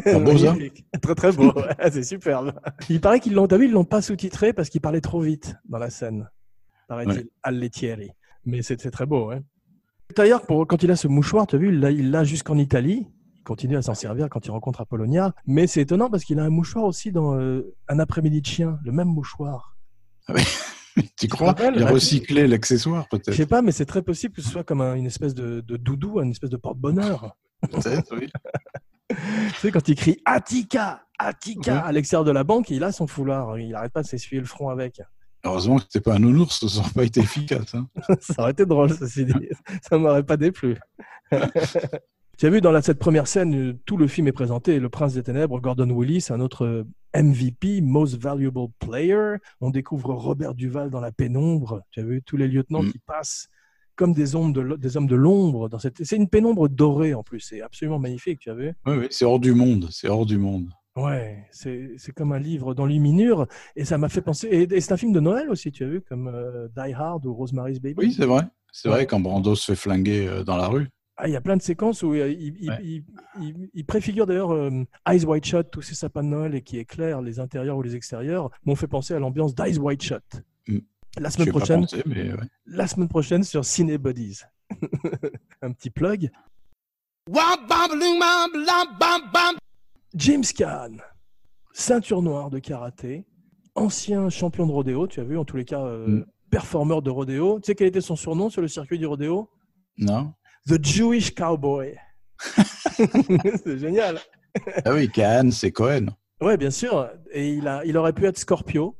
Pas 0.04 0.18
beau, 0.20 0.36
ça. 0.38 0.54
Très 1.02 1.14
très 1.14 1.32
beau, 1.32 1.52
ouais, 1.52 1.74
c'est 1.90 2.04
superbe. 2.04 2.52
Il 2.88 3.00
paraît 3.00 3.18
qu'ils 3.18 3.32
l'ont, 3.34 3.46
vu, 3.46 3.64
ils 3.66 3.72
l'ont 3.72 3.84
pas 3.84 4.02
sous-titré 4.02 4.52
parce 4.52 4.68
qu'il 4.68 4.80
parlait 4.80 5.00
trop 5.00 5.20
vite 5.20 5.56
dans 5.68 5.78
la 5.78 5.90
scène, 5.90 6.30
paraît-il, 6.86 7.12
Ouais. 7.12 7.26
Al 7.42 7.58
Lettieri. 7.58 8.10
Mais 8.44 8.62
c'est 8.62 8.80
c'est 8.80 8.90
très 8.90 9.06
beau, 9.06 9.28
ouais. 9.28 9.40
D'ailleurs, 10.14 10.42
quand 10.46 10.82
il 10.82 10.90
a 10.90 10.96
ce 10.96 11.08
mouchoir, 11.08 11.46
tu 11.46 11.56
as 11.56 11.58
vu, 11.58 11.68
il 11.68 12.10
l'a- 12.10 12.24
jusqu'en 12.24 12.56
Italie. 12.58 13.06
Il 13.36 13.42
continue 13.42 13.76
à 13.76 13.82
s'en 13.82 13.94
servir 13.94 14.28
quand 14.28 14.44
il 14.46 14.50
rencontre 14.50 14.80
Apollonia. 14.80 15.34
Mais 15.46 15.66
c'est 15.66 15.80
étonnant 15.82 16.10
parce 16.10 16.24
qu'il 16.24 16.38
a 16.38 16.44
un 16.44 16.50
mouchoir 16.50 16.84
aussi 16.84 17.12
dans 17.12 17.34
euh, 17.38 17.74
Un 17.88 17.98
après-midi 17.98 18.40
de 18.40 18.46
chien, 18.46 18.78
le 18.84 18.92
même 18.92 19.08
mouchoir. 19.08 19.76
Tu 21.18 21.28
te 21.28 21.34
crois 21.36 21.54
Il 21.74 21.82
a 21.82 21.86
recyclé 21.90 22.46
l'accessoire, 22.46 23.06
Je 23.12 23.18
peut-être. 23.18 23.34
sais 23.36 23.44
pas, 23.46 23.60
mais 23.60 23.70
c'est 23.70 23.84
très 23.84 24.00
possible 24.00 24.34
que 24.34 24.40
ce 24.40 24.48
soit 24.48 24.64
comme 24.64 24.80
un- 24.80 24.94
une 24.94 25.04
espèce 25.04 25.34
de, 25.34 25.60
de 25.60 25.76
doudou, 25.76 26.20
une 26.22 26.30
espèce 26.30 26.48
de 26.48 26.56
porte-bonheur. 26.56 27.36
Peut-être, 27.70 28.16
oui. 28.16 28.28
Tu 29.08 29.60
sais, 29.60 29.70
quand 29.70 29.86
il 29.88 29.94
crie 29.94 30.20
Attica, 30.24 31.02
Attica 31.18 31.74
Ouais. 31.74 31.80
à 31.84 31.92
l'extérieur 31.92 32.24
de 32.24 32.30
la 32.32 32.44
banque, 32.44 32.70
il 32.70 32.82
a 32.82 32.92
son 32.92 33.06
foulard. 33.06 33.58
Il 33.58 33.70
n'arrête 33.70 33.92
pas 33.92 34.02
de 34.02 34.06
s'essuyer 34.06 34.40
le 34.40 34.46
front 34.46 34.68
avec. 34.70 35.00
Heureusement 35.46 35.76
que 35.76 35.82
c'était 35.84 36.00
pas 36.00 36.14
un 36.16 36.18
nounours, 36.18 36.66
ça 36.66 36.76
n'aurait 36.80 36.92
pas 36.92 37.04
été 37.04 37.20
efficace. 37.20 37.74
hein. 37.74 37.86
Ça 38.20 38.34
aurait 38.42 38.50
été 38.52 38.66
drôle, 38.66 38.90
ceci 38.92 39.24
dit. 39.24 39.32
Ça 39.88 39.96
m'aurait 39.98 40.22
pas 40.24 40.36
déplu. 40.36 40.76
tu 42.38 42.46
as 42.46 42.50
vu 42.50 42.60
dans 42.60 42.72
la, 42.72 42.82
cette 42.82 42.98
première 42.98 43.26
scène, 43.26 43.54
euh, 43.54 43.78
tout 43.86 43.96
le 43.96 44.06
film 44.08 44.28
est 44.28 44.32
présenté. 44.32 44.78
Le 44.78 44.88
Prince 44.88 45.14
des 45.14 45.22
Ténèbres, 45.22 45.60
Gordon 45.60 45.88
Willis, 45.90 46.26
un 46.30 46.40
autre 46.40 46.64
euh, 46.66 46.84
MVP, 47.22 47.80
Most 47.80 48.20
Valuable 48.20 48.66
Player. 48.78 49.36
On 49.60 49.70
découvre 49.70 50.12
Robert 50.14 50.54
Duval 50.54 50.90
dans 50.90 51.00
la 51.00 51.12
pénombre. 51.12 51.80
Tu 51.90 52.00
as 52.00 52.04
vu 52.04 52.22
tous 52.22 52.36
les 52.36 52.48
lieutenants 52.48 52.82
Mm. 52.82 52.92
qui 52.92 52.98
passent 52.98 53.48
comme 53.94 54.12
des, 54.12 54.36
ombres 54.36 54.52
de 54.52 54.60
l- 54.60 54.76
des 54.78 54.96
hommes 54.98 55.06
de 55.06 55.16
l'ombre. 55.16 55.68
dans 55.70 55.78
cette. 55.78 56.04
C'est 56.04 56.16
une 56.16 56.28
pénombre 56.28 56.68
dorée 56.68 57.14
en 57.14 57.22
plus. 57.22 57.40
C'est 57.40 57.62
absolument 57.62 57.98
magnifique, 57.98 58.40
tu 58.40 58.50
as 58.50 58.54
vu 58.54 58.74
Oui, 58.84 58.96
oui, 58.98 59.06
c'est 59.10 59.24
hors 59.24 59.40
du 59.40 59.54
monde. 59.54 59.88
C'est 59.90 60.08
hors 60.08 60.26
du 60.26 60.36
monde. 60.36 60.68
Ouais, 60.96 61.44
c'est 61.50 61.90
c'est 61.98 62.12
comme 62.12 62.32
un 62.32 62.38
livre 62.38 62.74
d'enluminure. 62.74 63.46
Et 63.76 63.84
ça 63.84 63.98
m'a 63.98 64.08
fait 64.08 64.22
penser. 64.22 64.48
Et, 64.48 64.62
et 64.62 64.80
c'est 64.80 64.92
un 64.92 64.96
film 64.96 65.12
de 65.12 65.20
Noël 65.20 65.50
aussi, 65.50 65.70
tu 65.70 65.84
as 65.84 65.88
vu, 65.88 66.00
comme 66.00 66.28
euh, 66.28 66.68
Die 66.76 66.92
Hard 66.94 67.26
ou 67.26 67.34
Rosemary's 67.34 67.80
Baby. 67.80 67.94
Oui, 67.98 68.12
c'est 68.12 68.24
vrai. 68.26 68.42
C'est 68.72 68.88
Ouais. 68.88 68.94
vrai 68.96 69.06
quand 69.06 69.20
Brando 69.20 69.54
se 69.54 69.64
fait 69.72 69.76
flinguer 69.76 70.26
euh, 70.26 70.42
dans 70.42 70.56
la 70.56 70.68
rue. 70.68 70.88
Ah, 71.18 71.28
il 71.28 71.32
y 71.32 71.36
a 71.36 71.40
plein 71.40 71.56
de 71.56 71.62
séquences 71.62 72.02
où 72.02 72.12
euh, 72.12 72.28
il, 72.30 72.56
il- 72.60 72.68
Ouais. 72.70 72.78
il- 72.82 73.04
il- 73.40 73.70
il 73.72 73.84
préfigure 73.86 74.26
d'ailleurs 74.26 74.52
euh, 74.52 74.84
Eyes 75.08 75.24
Wide 75.24 75.44
Shut, 75.44 75.70
tous 75.70 75.80
ces 75.82 75.94
sapins 75.94 76.22
de 76.22 76.28
Noël 76.28 76.54
et 76.54 76.60
qui 76.62 76.78
éclairent 76.78 77.22
les 77.22 77.40
intérieurs 77.40 77.76
ou 77.78 77.82
les 77.82 77.94
extérieurs, 77.96 78.50
m'ont 78.66 78.74
fait 78.74 78.86
penser 78.86 79.14
à 79.14 79.18
l'ambiance 79.18 79.54
d'Eyes 79.54 79.78
Wide 79.78 80.02
Shut. 80.02 80.22
Mm. 80.68 80.78
La 81.18 81.30
semaine 81.30 81.48
prochaine, 81.48 81.80
pensé, 81.82 82.02
mais 82.04 82.32
ouais. 82.32 82.38
la 82.66 82.86
semaine 82.86 83.08
prochaine 83.08 83.42
sur 83.44 83.64
Ciné 83.64 83.96
Buddies. 83.96 84.40
Un 85.62 85.72
petit 85.72 85.88
plug. 85.90 86.30
James 90.16 90.44
Caan, 90.56 90.96
ceinture 91.72 92.22
noire 92.22 92.50
de 92.50 92.58
karaté, 92.58 93.26
ancien 93.74 94.28
champion 94.30 94.66
de 94.66 94.72
rodéo, 94.72 95.06
tu 95.06 95.20
as 95.20 95.24
vu 95.24 95.36
en 95.38 95.44
tous 95.44 95.56
les 95.56 95.64
cas 95.64 95.82
euh, 95.84 96.06
Mm. 96.06 96.26
performeur 96.50 97.02
de 97.02 97.10
rodéo. 97.10 97.60
Tu 97.60 97.66
sais 97.66 97.74
quel 97.74 97.88
était 97.88 98.00
son 98.00 98.16
surnom 98.16 98.48
sur 98.50 98.62
le 98.62 98.68
circuit 98.68 98.98
du 98.98 99.06
rodéo? 99.06 99.50
Non 99.98 100.32
The 100.66 100.82
Jewish 100.84 101.34
Cowboy. 101.34 101.96
C'est 102.96 103.78
génial. 103.78 104.18
Ah 104.84 104.92
oui, 104.94 105.10
Cannes, 105.10 105.52
c'est 105.52 105.70
Cohen. 105.70 106.06
Ouais, 106.40 106.56
bien 106.56 106.70
sûr. 106.70 107.10
Et 107.30 107.50
il, 107.54 107.68
a, 107.68 107.84
il 107.84 107.96
aurait 107.98 108.12
pu 108.14 108.24
être 108.26 108.38
Scorpio. 108.38 108.96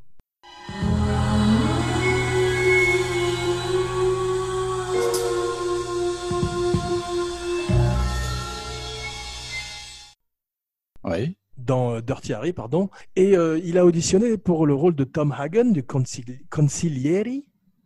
Oui. 11.06 11.36
dans 11.56 11.94
euh, 11.94 12.00
Dirty 12.02 12.32
Harry, 12.34 12.52
pardon. 12.52 12.90
Et 13.14 13.36
euh, 13.36 13.58
il 13.64 13.78
a 13.78 13.84
auditionné 13.86 14.36
pour 14.36 14.66
le 14.66 14.74
rôle 14.74 14.94
de 14.94 15.04
Tom 15.04 15.32
Hagen, 15.32 15.72
du 15.72 15.82
concili-. 15.82 16.40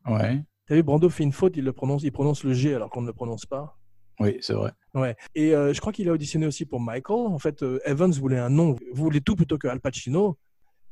Ouais. 0.06 0.42
Tu 0.66 0.72
as 0.72 0.76
vu, 0.76 0.82
Brando 0.82 1.08
fait 1.08 1.22
une 1.24 1.32
faute, 1.32 1.56
il, 1.56 1.64
le 1.64 1.72
prononce, 1.72 2.02
il 2.02 2.12
prononce 2.12 2.44
le 2.44 2.52
G 2.54 2.74
alors 2.74 2.90
qu'on 2.90 3.02
ne 3.02 3.06
le 3.06 3.12
prononce 3.12 3.46
pas. 3.46 3.76
Oui, 4.20 4.36
c'est 4.40 4.52
vrai. 4.54 4.72
Ouais. 4.94 5.16
Et 5.34 5.54
euh, 5.54 5.72
je 5.72 5.80
crois 5.80 5.92
qu'il 5.92 6.08
a 6.08 6.12
auditionné 6.12 6.46
aussi 6.46 6.64
pour 6.66 6.80
Michael. 6.80 7.26
En 7.26 7.38
fait, 7.38 7.62
euh, 7.62 7.80
Evans 7.86 8.10
voulait 8.12 8.38
un 8.38 8.50
nom, 8.50 8.76
voulait 8.92 9.20
tout 9.20 9.34
plutôt 9.36 9.56
que 9.58 9.66
Al 9.68 9.80
Pacino. 9.80 10.36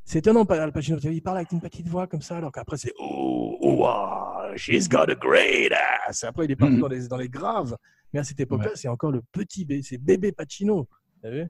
C'est 0.05 0.21
étonnant, 0.21 0.47
pas 0.47 0.62
Al 0.62 0.73
Pacino. 0.73 0.99
Il 1.03 1.23
parle 1.23 1.37
avec 1.38 1.53
une 1.53 1.61
petite 1.61 1.88
voix 1.88 2.07
comme 2.07 2.23
ça, 2.23 2.38
alors 2.38 2.51
qu'après 2.53 2.79
c'est 2.79 2.93
oh, 2.99 3.59
oh, 3.61 3.75
wow, 3.75 4.57
she's 4.57 4.88
got 4.88 5.11
a 5.11 5.14
great 5.14 5.71
ass. 6.09 6.25
Après, 6.25 6.47
il 6.47 6.51
est 6.51 6.57
parti 6.57 6.75
Mhm. 6.75 6.81
dans, 6.81 6.88
les, 6.88 7.09
dans 7.09 7.17
les 7.19 7.29
graves. 7.29 7.77
Mais 8.12 8.21
à 8.21 8.25
cette 8.25 8.41
époque-là, 8.41 8.71
c'est 8.75 8.88
encore 8.88 9.12
le 9.12 9.21
petit 9.33 9.67
bébé, 9.67 9.83
c'est 9.83 9.99
bébé 9.99 10.33
Pacino. 10.33 10.88
T'as 11.21 11.31
vu? 11.31 11.47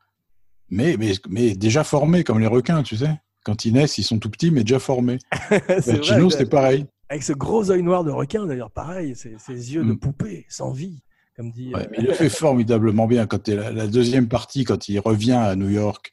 Mais, 0.70 0.96
mais, 0.98 1.12
mais 1.28 1.54
déjà 1.54 1.84
formés 1.84 2.24
comme 2.24 2.38
les 2.40 2.46
requins, 2.46 2.82
tu 2.82 2.96
sais. 2.96 3.10
Quand 3.44 3.64
ils 3.64 3.72
naissent, 3.72 3.96
ils 3.98 4.02
sont 4.04 4.18
tout 4.18 4.28
petits, 4.30 4.50
mais 4.50 4.62
déjà 4.62 4.78
formés. 4.78 5.18
C'est 5.50 5.98
Pacino, 5.98 6.20
vrai, 6.28 6.30
c'était 6.30 6.46
pareil. 6.50 6.86
Avec 7.08 7.22
ce 7.22 7.32
gros 7.32 7.70
œil 7.70 7.82
noir 7.82 8.04
de 8.04 8.10
requin, 8.10 8.44
d'ailleurs, 8.46 8.70
pareil, 8.70 9.16
ses, 9.16 9.36
ses 9.38 9.74
yeux 9.74 9.82
de 9.84 9.92
Mm. 9.92 9.98
poupée, 9.98 10.44
sans 10.50 10.70
vie, 10.72 11.00
comme 11.34 11.50
dit. 11.50 11.72
Ouais, 11.74 11.82
euh, 11.82 11.86
mais 11.92 11.98
il 12.00 12.04
le 12.06 12.12
fait 12.12 12.28
formidablement 12.28 13.06
bien. 13.06 13.26
Quand 13.26 13.48
la, 13.48 13.72
la 13.72 13.86
deuxième 13.86 14.28
partie, 14.28 14.64
quand 14.64 14.88
il 14.88 14.98
revient 14.98 15.32
à 15.32 15.56
New 15.56 15.70
York, 15.70 16.12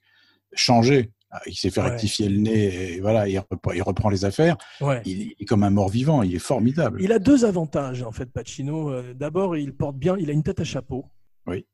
changé, 0.53 1.11
ah, 1.31 1.41
il 1.47 1.55
s'est 1.55 1.69
fait 1.69 1.81
Ouais. 1.81 1.89
rectifier 1.89 2.29
le 2.29 2.37
nez, 2.37 2.93
et 2.93 3.01
voilà, 3.01 3.27
il 3.27 3.37
reprend, 3.39 3.73
il 3.73 3.81
reprend 3.81 4.09
les 4.09 4.23
affaires. 4.23 4.55
ouais. 4.79 5.01
Il, 5.05 5.21
il 5.23 5.35
est 5.41 5.45
comme 5.45 5.63
un 5.63 5.69
mort-vivant, 5.71 6.23
il 6.23 6.33
est 6.33 6.39
formidable. 6.39 7.01
Il 7.01 7.11
a 7.11 7.19
deux 7.19 7.43
avantages, 7.43 8.01
en 8.03 8.13
fait, 8.13 8.27
Pacino. 8.31 8.89
Euh, 8.91 9.13
D'abord, 9.13 9.57
il 9.57 9.73
porte 9.75 9.97
bien, 9.97 10.15
il 10.17 10.29
a 10.29 10.33
une 10.33 10.43
tête 10.43 10.61
à 10.61 10.63
chapeau. 10.63 11.05
Oui. 11.45 11.65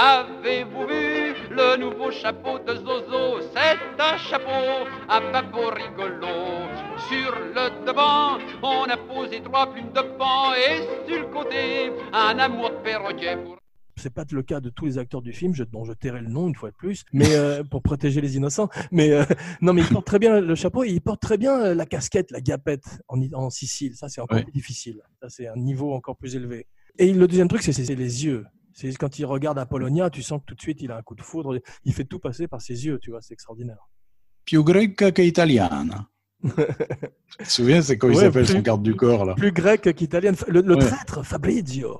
Avez-vous 0.00 0.86
vu 0.86 1.34
le 1.50 1.76
nouveau 1.76 2.12
chapeau 2.12 2.60
de 2.60 2.72
Zozo? 2.72 3.40
C'est 3.52 4.00
un 4.00 4.16
chapeau 4.16 4.86
à 5.08 5.18
babot 5.18 5.70
rigolo. 5.70 6.28
Sur 7.08 7.34
le 7.34 7.84
devant, 7.84 8.38
on 8.62 8.84
a 8.84 8.96
posé 8.96 9.42
trois 9.42 9.66
plumes 9.72 9.90
de 9.92 10.02
pan 10.16 10.54
et 10.54 11.08
sur 11.08 11.20
le 11.20 11.26
côté, 11.26 11.90
un 12.12 12.38
amour 12.38 12.70
de 12.70 12.76
perroquet 12.76 13.38
pour 13.38 13.58
C'est 13.96 14.14
pas 14.14 14.24
le 14.30 14.42
cas 14.44 14.60
de 14.60 14.70
tous 14.70 14.86
les 14.86 14.98
acteurs 14.98 15.20
du 15.20 15.32
film, 15.32 15.52
je, 15.52 15.64
dont 15.64 15.84
je 15.84 15.94
tairai 15.94 16.20
le 16.20 16.28
nom 16.28 16.46
une 16.46 16.54
fois 16.54 16.70
de 16.70 16.76
plus, 16.76 17.04
mais 17.12 17.34
euh, 17.34 17.64
pour 17.68 17.82
protéger 17.82 18.20
les 18.20 18.36
innocents. 18.36 18.68
Mais 18.92 19.10
euh, 19.10 19.24
non, 19.62 19.72
mais 19.72 19.82
il 19.82 19.88
porte 19.88 20.06
très 20.06 20.20
bien 20.20 20.40
le 20.40 20.54
chapeau 20.54 20.84
et 20.84 20.90
il 20.90 21.00
porte 21.00 21.20
très 21.20 21.38
bien 21.38 21.60
euh, 21.60 21.74
la 21.74 21.86
casquette, 21.86 22.30
la 22.30 22.40
gapette 22.40 23.00
en, 23.08 23.20
en 23.32 23.50
Sicile. 23.50 23.96
Ça, 23.96 24.08
c'est 24.08 24.20
encore 24.20 24.44
plus 24.44 24.52
difficile. 24.52 25.00
Ça, 25.20 25.28
c'est 25.28 25.48
un 25.48 25.56
niveau 25.56 25.92
encore 25.92 26.16
plus 26.16 26.36
élevé. 26.36 26.68
Et 26.98 27.12
le 27.12 27.26
deuxième 27.26 27.48
truc, 27.48 27.62
c'est 27.62 27.76
les 27.76 28.24
yeux. 28.24 28.44
C'est 28.80 28.94
quand 28.94 29.18
il 29.18 29.26
regarde 29.26 29.58
Apollonia, 29.58 30.08
tu 30.08 30.22
sens 30.22 30.40
que 30.40 30.44
tout 30.46 30.54
de 30.54 30.60
suite 30.60 30.80
il 30.82 30.92
a 30.92 30.98
un 30.98 31.02
coup 31.02 31.16
de 31.16 31.22
foudre. 31.22 31.58
Il 31.84 31.92
fait 31.92 32.04
tout 32.04 32.20
passer 32.20 32.46
par 32.46 32.62
ses 32.62 32.86
yeux, 32.86 33.00
tu 33.00 33.10
vois, 33.10 33.20
c'est 33.20 33.34
extraordinaire. 33.34 33.88
Più 34.44 34.62
greca 34.62 35.10
che 35.10 35.22
italiana. 35.24 36.08
tu 36.44 36.52
te 37.38 37.44
souviens, 37.50 37.82
c'est 37.82 37.98
comment 37.98 38.12
il 38.12 38.20
s'appelle 38.20 38.46
son 38.46 38.60
garde 38.60 38.84
du 38.84 38.94
corps, 38.94 39.24
là? 39.24 39.34
Plus 39.34 39.50
grec 39.50 39.92
qu'italien. 39.96 40.30
Le, 40.46 40.60
le 40.60 40.76
Ouais. 40.76 40.80
traître 40.86 41.26
Fabrizio. 41.26 41.98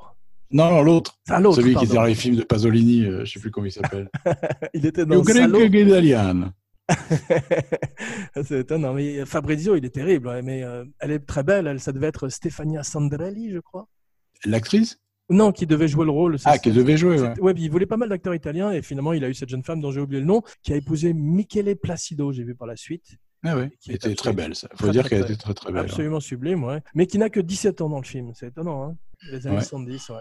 Non, 0.53 0.71
non, 0.71 0.83
l'autre. 0.83 1.19
Celui 1.27 1.75
qui 1.75 1.85
est 1.85 1.95
dans 1.95 2.05
les 2.05 2.15
films 2.15 2.37
de 2.37 2.45
Pasolini, 2.45 3.05
euh, 3.07 3.25
je 3.25 3.33
sais 3.33 3.41
plus 3.41 3.51
comment 3.51 3.67
il 3.67 3.73
s'appelle. 3.73 4.09
Il 4.73 4.87
était 4.87 5.05
dans 5.05 5.21
italiana. 5.21 6.55
c'est 8.45 8.61
étonnant. 8.61 8.95
Mais 8.95 9.27
Fabrizio, 9.27 9.75
il 9.75 9.85
est 9.85 9.91
terrible. 9.91 10.31
Mais 10.45 10.63
euh, 10.63 10.85
elle 11.01 11.11
est 11.11 11.27
très 11.27 11.43
belle. 11.43 11.67
Elle, 11.67 11.81
ça 11.81 11.91
devait 11.91 12.07
être 12.07 12.29
Stefania 12.29 12.85
Sandrelli, 12.85 13.51
je 13.51 13.59
crois. 13.59 13.89
L'actrice? 14.45 15.01
Non, 15.31 15.53
qui 15.53 15.67
devait 15.67 15.89
jouer 15.89 16.05
le 16.07 16.11
rôle. 16.11 16.37
Ah, 16.45 16.59
qui 16.59 16.71
devait 16.71 16.97
jouer, 16.97 17.21
ouais. 17.21 17.39
Ouais, 17.41 17.53
il 17.57 17.71
voulait 17.71 17.85
pas 17.87 17.97
mal 17.99 18.09
d'acteurs 18.09 18.35
italiens 18.35 18.73
et 18.73 18.81
finalement 18.83 19.13
il 19.13 19.23
a 19.25 19.29
eu 19.29 19.35
cette 19.35 19.49
jeune 19.51 19.63
femme 19.63 19.81
dont 19.81 19.91
j'ai 19.91 20.01
oublié 20.01 20.21
le 20.21 20.27
nom, 20.27 20.43
qui 20.63 20.73
a 20.73 20.77
épousé 20.77 21.13
Michele 21.13 21.77
Placido, 21.77 22.33
j'ai 22.33 22.45
vu 22.45 22.55
par 22.55 22.67
la 22.67 22.77
suite. 22.77 23.17
Ah 23.45 23.57
ouais, 23.57 23.71
Qui 23.81 23.93
était 23.93 24.15
très 24.15 24.33
belle, 24.33 24.55
ça. 24.57 24.69
Faut 24.75 24.87
très, 24.87 24.93
dire 24.93 25.09
qu'elle 25.09 25.23
était 25.23 25.37
très 25.37 25.55
très 25.55 25.71
belle. 25.71 25.83
hein. 25.83 25.85
Absolument 25.85 26.19
sublime, 26.21 26.65
ouais. 26.65 26.81
Mais 26.95 27.07
qui 27.07 27.19
n'a 27.19 27.29
que 27.31 27.41
17 27.41 27.81
ans 27.83 27.89
dans 27.89 28.01
le 28.01 28.05
film. 28.07 28.33
C'est 28.35 28.49
étonnant, 28.49 28.83
hein 28.85 28.97
Les 29.31 29.47
années 29.47 29.57
Ouais. 29.57 29.63
70, 29.63 30.09
ouais. 30.11 30.17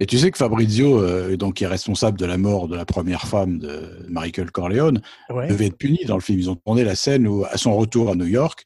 Et 0.00 0.06
tu 0.06 0.16
sais 0.18 0.30
que 0.30 0.38
Fabrizio, 0.38 1.00
euh, 1.00 1.36
donc, 1.36 1.54
qui 1.54 1.64
est 1.64 1.68
responsable 1.68 2.18
de 2.18 2.24
la 2.24 2.36
mort 2.38 2.68
de 2.68 2.74
la 2.76 2.84
première 2.84 3.22
femme 3.28 3.58
de 3.58 4.04
Michael 4.08 4.50
Corleone, 4.52 5.00
devait 5.48 5.66
être 5.66 5.76
puni 5.76 6.04
dans 6.06 6.14
le 6.16 6.20
film. 6.20 6.38
Ils 6.38 6.50
ont 6.50 6.56
tourné 6.56 6.84
la 6.84 6.94
scène 6.96 7.26
où, 7.28 7.44
à 7.44 7.56
son 7.58 7.76
retour 7.76 8.10
à 8.10 8.14
New 8.14 8.26
York, 8.26 8.64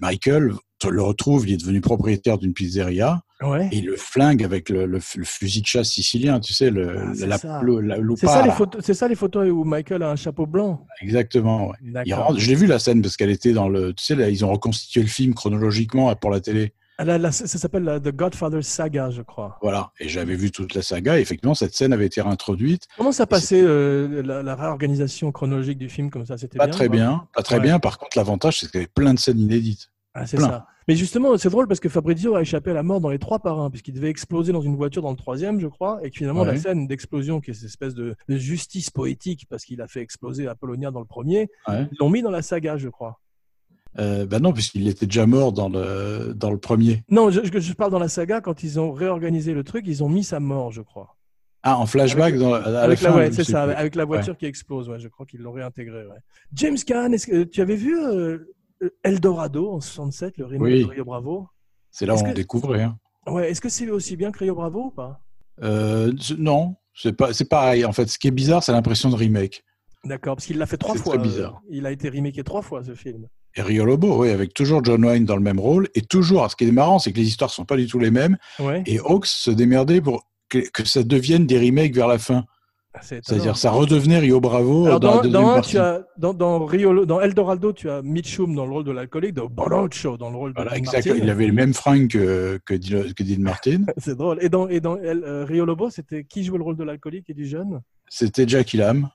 Michael 0.00 0.52
le 0.90 1.00
retrouve, 1.02 1.48
il 1.48 1.54
est 1.54 1.58
devenu 1.58 1.80
propriétaire 1.80 2.38
d'une 2.38 2.54
pizzeria, 2.54 3.22
ouais. 3.40 3.68
et 3.70 3.76
il 3.76 3.86
le 3.86 3.94
flingue 3.96 4.42
avec 4.42 4.68
le, 4.68 4.84
le- 4.86 4.98
le 5.16 5.24
fusil 5.24 5.60
de 5.62 5.66
chasse 5.66 5.90
sicilien, 5.90 6.40
tu 6.40 6.52
sais, 6.54 6.70
le, 6.70 6.96
Ah, 6.98 7.12
la, 7.26 7.38
ça. 7.38 7.62
la 7.62 7.96
C'est 8.16 8.26
ça, 8.26 8.42
les 8.42 8.50
photos, 8.50 8.82
c'est 8.84 8.94
ça 8.94 9.06
les 9.06 9.14
photos 9.14 9.48
où 9.48 9.62
Michael 9.62 10.02
a 10.02 10.10
un 10.10 10.16
chapeau 10.16 10.44
blanc. 10.46 10.84
Exactement. 11.00 11.68
ouais. 11.68 11.76
Il 11.84 11.92
D'accord. 11.92 12.26
rentre- 12.26 12.40
je 12.40 12.48
l'ai 12.48 12.56
vu 12.56 12.66
la 12.66 12.80
scène 12.80 13.00
parce 13.00 13.16
qu'elle 13.16 13.30
était 13.30 13.52
dans 13.52 13.68
le. 13.68 13.92
Tu 13.94 14.04
sais, 14.04 14.16
là, 14.16 14.28
ils 14.28 14.44
ont 14.44 14.50
reconstitué 14.50 15.02
le 15.02 15.06
film 15.08 15.34
chronologiquement 15.34 16.12
pour 16.16 16.30
la 16.30 16.40
télé. 16.40 16.72
Ah, 17.08 17.32
ça 17.32 17.46
s'appelle 17.58 18.00
The 18.02 18.14
Godfather 18.14 18.62
Saga, 18.62 19.10
je 19.10 19.22
crois. 19.22 19.58
Voilà. 19.62 19.90
Et 20.00 20.08
j'avais 20.08 20.36
vu 20.36 20.50
toute 20.50 20.74
la 20.74 20.82
saga. 20.82 21.18
Et 21.18 21.22
effectivement, 21.22 21.54
cette 21.54 21.74
scène 21.74 21.92
avait 21.92 22.06
été 22.06 22.20
réintroduite. 22.20 22.86
Comment 22.96 23.12
ça 23.12 23.26
passait 23.26 23.62
euh, 23.62 24.22
la, 24.22 24.42
la 24.42 24.54
réorganisation 24.54 25.32
chronologique 25.32 25.78
du 25.78 25.88
film 25.88 26.10
comme 26.10 26.26
ça? 26.26 26.38
C'était 26.38 26.58
Pas 26.58 26.66
bien 26.66 26.72
très 26.74 26.88
bien. 26.88 27.26
Pas 27.34 27.42
très 27.42 27.56
Ouais. 27.56 27.62
bien. 27.62 27.78
Par 27.78 27.98
contre, 27.98 28.16
l'avantage, 28.16 28.60
c'est 28.60 28.66
qu'il 28.66 28.76
y 28.80 28.82
avait 28.84 28.90
plein 28.94 29.14
de 29.14 29.18
scènes 29.18 29.38
inédites. 29.40 29.90
Ah, 30.14 30.26
c'est 30.26 30.38
ça. 30.38 30.66
Mais 30.88 30.96
justement, 30.96 31.36
c'est 31.38 31.48
drôle 31.48 31.68
parce 31.68 31.78
que 31.80 31.88
Fabrizio 31.88 32.34
a 32.34 32.42
échappé 32.42 32.72
à 32.72 32.74
la 32.74 32.82
mort 32.82 33.00
dans 33.00 33.08
les 33.10 33.20
trois 33.20 33.38
parrains, 33.38 33.70
puisqu'il 33.70 33.94
devait 33.94 34.10
exploser 34.10 34.52
dans 34.52 34.60
une 34.60 34.74
voiture 34.76 35.00
dans 35.00 35.12
le 35.12 35.16
troisième, 35.16 35.60
je 35.60 35.68
crois, 35.68 36.00
et 36.02 36.10
que 36.10 36.16
finalement, 36.18 36.44
la 36.44 36.56
scène 36.56 36.86
d'explosion, 36.88 37.40
qui 37.40 37.52
est 37.52 37.54
cette 37.54 37.68
espèce 37.68 37.94
de, 37.94 38.16
de 38.28 38.36
justice 38.36 38.90
poétique, 38.90 39.46
parce 39.48 39.64
qu'il 39.64 39.80
a 39.80 39.86
fait 39.86 40.00
exploser 40.00 40.48
Apollonia 40.48 40.90
dans 40.90 40.98
le 41.00 41.06
premier, 41.06 41.48
Ouais. 41.68 41.86
ils 41.92 41.96
l'ont 42.00 42.10
mis 42.10 42.20
dans 42.20 42.30
la 42.32 42.42
saga, 42.42 42.76
je 42.78 42.88
crois. 42.88 43.20
Euh, 43.98 44.24
bah 44.26 44.38
non, 44.38 44.52
puisqu'il 44.52 44.88
était 44.88 45.06
déjà 45.06 45.26
mort 45.26 45.52
dans 45.52 45.68
le, 45.68 46.32
dans 46.34 46.50
le 46.50 46.58
premier. 46.58 47.04
Non, 47.10 47.30
je, 47.30 47.72
parle 47.74 47.90
dans 47.90 47.98
la 47.98 48.08
saga, 48.08 48.40
quand 48.40 48.62
ils 48.62 48.80
ont 48.80 48.92
réorganisé 48.92 49.52
le 49.52 49.64
truc, 49.64 49.84
ils 49.86 50.02
ont 50.02 50.08
mis 50.08 50.24
sa 50.24 50.40
mort, 50.40 50.72
je 50.72 50.80
crois. 50.80 51.16
Ah, 51.62 51.78
en 51.78 51.86
flashback 51.86 52.34
Avec- 52.34 52.40
dans, 52.40 52.54
à 52.54 52.70
la 52.70 52.82
avec 52.82 53.00
la, 53.02 53.10
fin. 53.10 53.16
ouais, 53.18 53.26
je 53.30 53.36
c'est 53.36 53.44
sais 53.44 53.52
ça, 53.52 53.66
plus. 53.66 53.74
avec 53.74 53.94
la 53.94 54.04
voiture 54.04 54.36
qui 54.36 54.46
explose, 54.46 54.88
ouais, 54.88 54.98
je 54.98 55.08
crois 55.08 55.26
qu'ils 55.26 55.40
l'ont 55.42 55.52
réintégré. 55.52 56.04
James 56.54 56.76
Caan, 56.86 57.12
est-ce 57.12 57.26
que 57.26 57.44
tu 57.44 57.60
avais 57.60 57.76
vu 57.76 57.96
euh, 57.98 58.38
Eldorado 59.04 59.70
en 59.70 59.80
67, 59.80 60.38
le 60.38 60.46
remake 60.46 60.62
Oui. 60.72 60.84
de 60.84 60.88
Rio 60.90 61.04
Bravo? 61.04 61.48
C'est 61.90 62.06
là 62.06 62.14
où 62.14 62.18
on 62.18 62.22
que- 62.24 62.32
découvrait. 62.32 62.82
hein. 62.82 62.98
Ouais, 63.26 63.50
est-ce 63.50 63.60
que 63.60 63.68
c'est 63.68 63.88
aussi 63.90 64.16
bien 64.16 64.32
que 64.32 64.38
Rio 64.40 64.54
Bravo 64.54 64.86
ou 64.86 64.90
pas? 64.90 65.20
Euh, 65.62 66.12
non, 66.38 66.74
c'est 66.94 67.12
pas, 67.12 67.32
c'est 67.32 67.48
pareil. 67.48 67.84
En 67.84 67.92
fait, 67.92 68.08
ce 68.08 68.18
qui 68.18 68.26
est 68.28 68.32
bizarre, 68.32 68.62
c'est 68.64 68.72
l'impression 68.72 69.10
de 69.10 69.14
remake. 69.16 69.62
D'accord, 70.04 70.34
parce 70.34 70.46
qu'il 70.46 70.58
l'a 70.58 70.66
fait 70.66 70.78
trois 70.78 70.96
C'est 70.96 71.02
fois. 71.02 71.14
très 71.16 71.20
euh, 71.24 71.28
bizarre. 71.28 71.60
il 71.70 71.86
a 71.86 71.92
été 71.92 72.08
remaké 72.08 72.42
trois 72.42 72.62
fois 72.62 72.82
ce 72.82 72.94
film. 72.96 73.28
Et 73.56 73.62
Rio 73.62 73.84
Lobo, 73.84 74.22
oui, 74.22 74.30
avec 74.30 74.54
toujours 74.54 74.82
John 74.84 75.04
Wayne 75.04 75.24
dans 75.24 75.36
le 75.36 75.42
même 75.42 75.60
rôle. 75.60 75.88
Et 75.94 76.00
toujours, 76.02 76.50
ce 76.50 76.56
qui 76.56 76.64
est 76.66 76.72
marrant, 76.72 76.98
c'est 76.98 77.12
que 77.12 77.18
les 77.18 77.26
histoires 77.28 77.50
sont 77.50 77.64
pas 77.64 77.76
du 77.76 77.86
tout 77.86 77.98
les 77.98 78.10
mêmes. 78.10 78.36
Ouais. 78.58 78.82
Et 78.86 78.98
Hawks 78.98 79.26
se 79.26 79.50
démerdait 79.50 80.00
pour 80.00 80.26
que, 80.48 80.58
que 80.70 80.84
ça 80.86 81.02
devienne 81.02 81.46
des 81.46 81.58
remakes 81.58 81.94
vers 81.94 82.08
la 82.08 82.18
fin. 82.18 82.44
Étonnant. 82.94 83.20
C'est-à-dire, 83.22 83.56
ça 83.56 83.70
redevenait 83.70 84.18
Rio 84.18 84.38
Bravo 84.38 84.84
Alors, 84.84 85.00
dans, 85.00 85.08
dans, 85.08 85.16
la 85.16 85.22
deuxième 85.22 85.42
dans 85.42 85.54
partie. 85.54 85.70
tu 85.70 85.78
as, 85.78 86.02
dans, 86.18 86.34
dans, 86.34 86.64
Rio, 86.66 87.06
dans 87.06 87.22
Eldorado, 87.22 87.72
tu 87.72 87.88
as 87.88 88.02
Mitchum 88.02 88.54
dans 88.54 88.66
le 88.66 88.72
rôle 88.72 88.84
de 88.84 88.90
l'alcoolique, 88.92 89.32
dans 89.32 89.46
Borocho 89.46 90.18
dans 90.18 90.28
le 90.30 90.36
rôle 90.36 90.50
de 90.52 90.56
Voilà, 90.56 90.76
exactement. 90.76 91.14
Il 91.22 91.30
avait 91.30 91.46
le 91.46 91.54
même 91.54 91.72
fringue 91.72 92.08
que, 92.08 92.60
que, 92.66 92.74
Dean- 92.74 93.14
que 93.14 93.22
Dean 93.22 93.40
Martin. 93.40 93.84
C'est 93.96 94.14
drôle. 94.14 94.38
Et 94.42 94.50
dans, 94.50 94.68
et 94.68 94.80
dans 94.80 94.98
El- 94.98 95.24
euh, 95.24 95.46
Rio 95.46 95.64
Lobo, 95.64 95.88
c'était 95.88 96.24
qui 96.24 96.44
jouait 96.44 96.58
le 96.58 96.64
rôle 96.64 96.76
de 96.76 96.84
l'alcoolique 96.84 97.30
et 97.30 97.34
du 97.34 97.46
jeune? 97.46 97.80
C'était 98.10 98.46
Jackie 98.46 98.76
Lam 98.76 99.08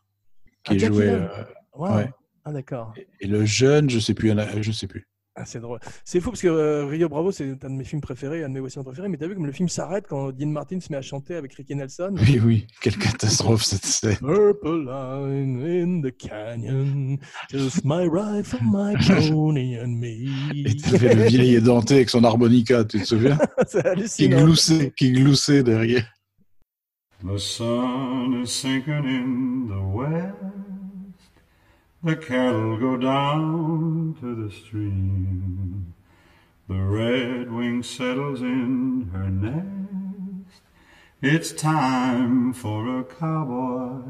qui 0.64 0.74
Ah, 0.74 0.78
Jackie 0.80 0.96
jouait. 0.96 1.06
Lam. 1.06 1.30
euh, 1.38 1.44
Wow. 1.76 1.96
Ouais. 1.98 2.10
Ah, 2.50 2.54
d'accord. 2.54 2.94
et 3.20 3.28
le 3.28 3.44
jeune, 3.46 3.90
je 3.90 4.00
sais 4.00 4.14
plus, 4.14 4.30
il 4.30 4.32
y 4.32 4.34
en 4.34 4.38
a- 4.38 4.62
je 4.62 4.72
sais 4.72 4.88
plus. 4.88 5.06
Ah, 5.40 5.46
c'est 5.46 5.60
drôle. 5.60 5.80
C'est 6.04 6.20
fou 6.20 6.32
parce 6.32 6.42
que 6.42 6.48
euh, 6.48 6.86
Rio 6.86 7.10
Bravo, 7.10 7.32
c'est 7.32 7.64
un 7.64 7.70
de 7.70 7.76
mes 7.76 7.84
films 7.84 8.02
préférés, 8.02 8.44
un 8.44 8.50
de 8.50 8.54
mes 8.56 8.60
westerns 8.60 8.84
préférés. 8.86 9.08
Mais 9.08 9.18
t'as 9.18 9.28
vu 9.28 9.36
comme 9.36 9.46
le 9.46 9.52
film 9.52 9.70
s'arrête 9.70 10.06
quand 10.10 10.32
Dean 10.32 10.48
Martin 10.48 10.80
se 10.80 10.92
met 10.92 10.98
à 10.98 11.04
chanter 11.04 11.36
avec 11.36 11.54
Ricky 11.54 11.76
Nelson? 11.76 12.16
Oui, 12.20 12.40
oui, 12.44 12.68
quelle 12.82 12.98
catastrophe 12.98 13.64
cette 13.64 13.86
scène. 13.86 14.16
Purple 14.16 14.86
line 14.86 15.62
in 15.64 16.02
the 16.02 16.12
canyon, 16.18 17.18
just 17.52 17.84
my 17.86 18.08
ride 18.12 18.46
for 18.46 18.60
my 18.64 18.96
pony 19.30 19.78
and 19.78 19.90
me. 19.90 20.26
Et 20.66 20.76
t'avais 20.78 21.14
le 21.14 21.24
vieil 21.26 21.56
édenté 21.56 21.96
avec 21.96 22.10
son 22.10 22.24
harmonica, 22.24 22.84
tu 22.86 23.00
te 23.02 23.06
souviens? 23.06 23.38
C'est 23.68 23.82
Qui 23.84 23.88
hallucinant. 23.90 24.44
gloussait, 24.44 24.94
qui 24.98 25.12
gloussait 25.12 25.62
derrière. 25.64 26.08
The 27.24 27.38
sun 27.38 28.42
is 28.44 28.48
sinking 28.48 29.06
in 29.06 29.68
the 29.68 29.96
west. 29.96 30.34
The 32.08 32.16
cattle 32.16 32.78
go 32.78 32.96
down 32.96 34.16
to 34.22 34.34
the 34.34 34.50
stream. 34.50 35.94
The 36.70 36.76
redwing 36.76 37.84
settles 37.84 38.42
in 38.42 39.10
her 39.12 39.30
nest. 39.30 40.62
It's 41.22 41.52
time 41.52 42.54
for 42.54 43.00
a 43.00 43.04
cowboy 43.04 44.04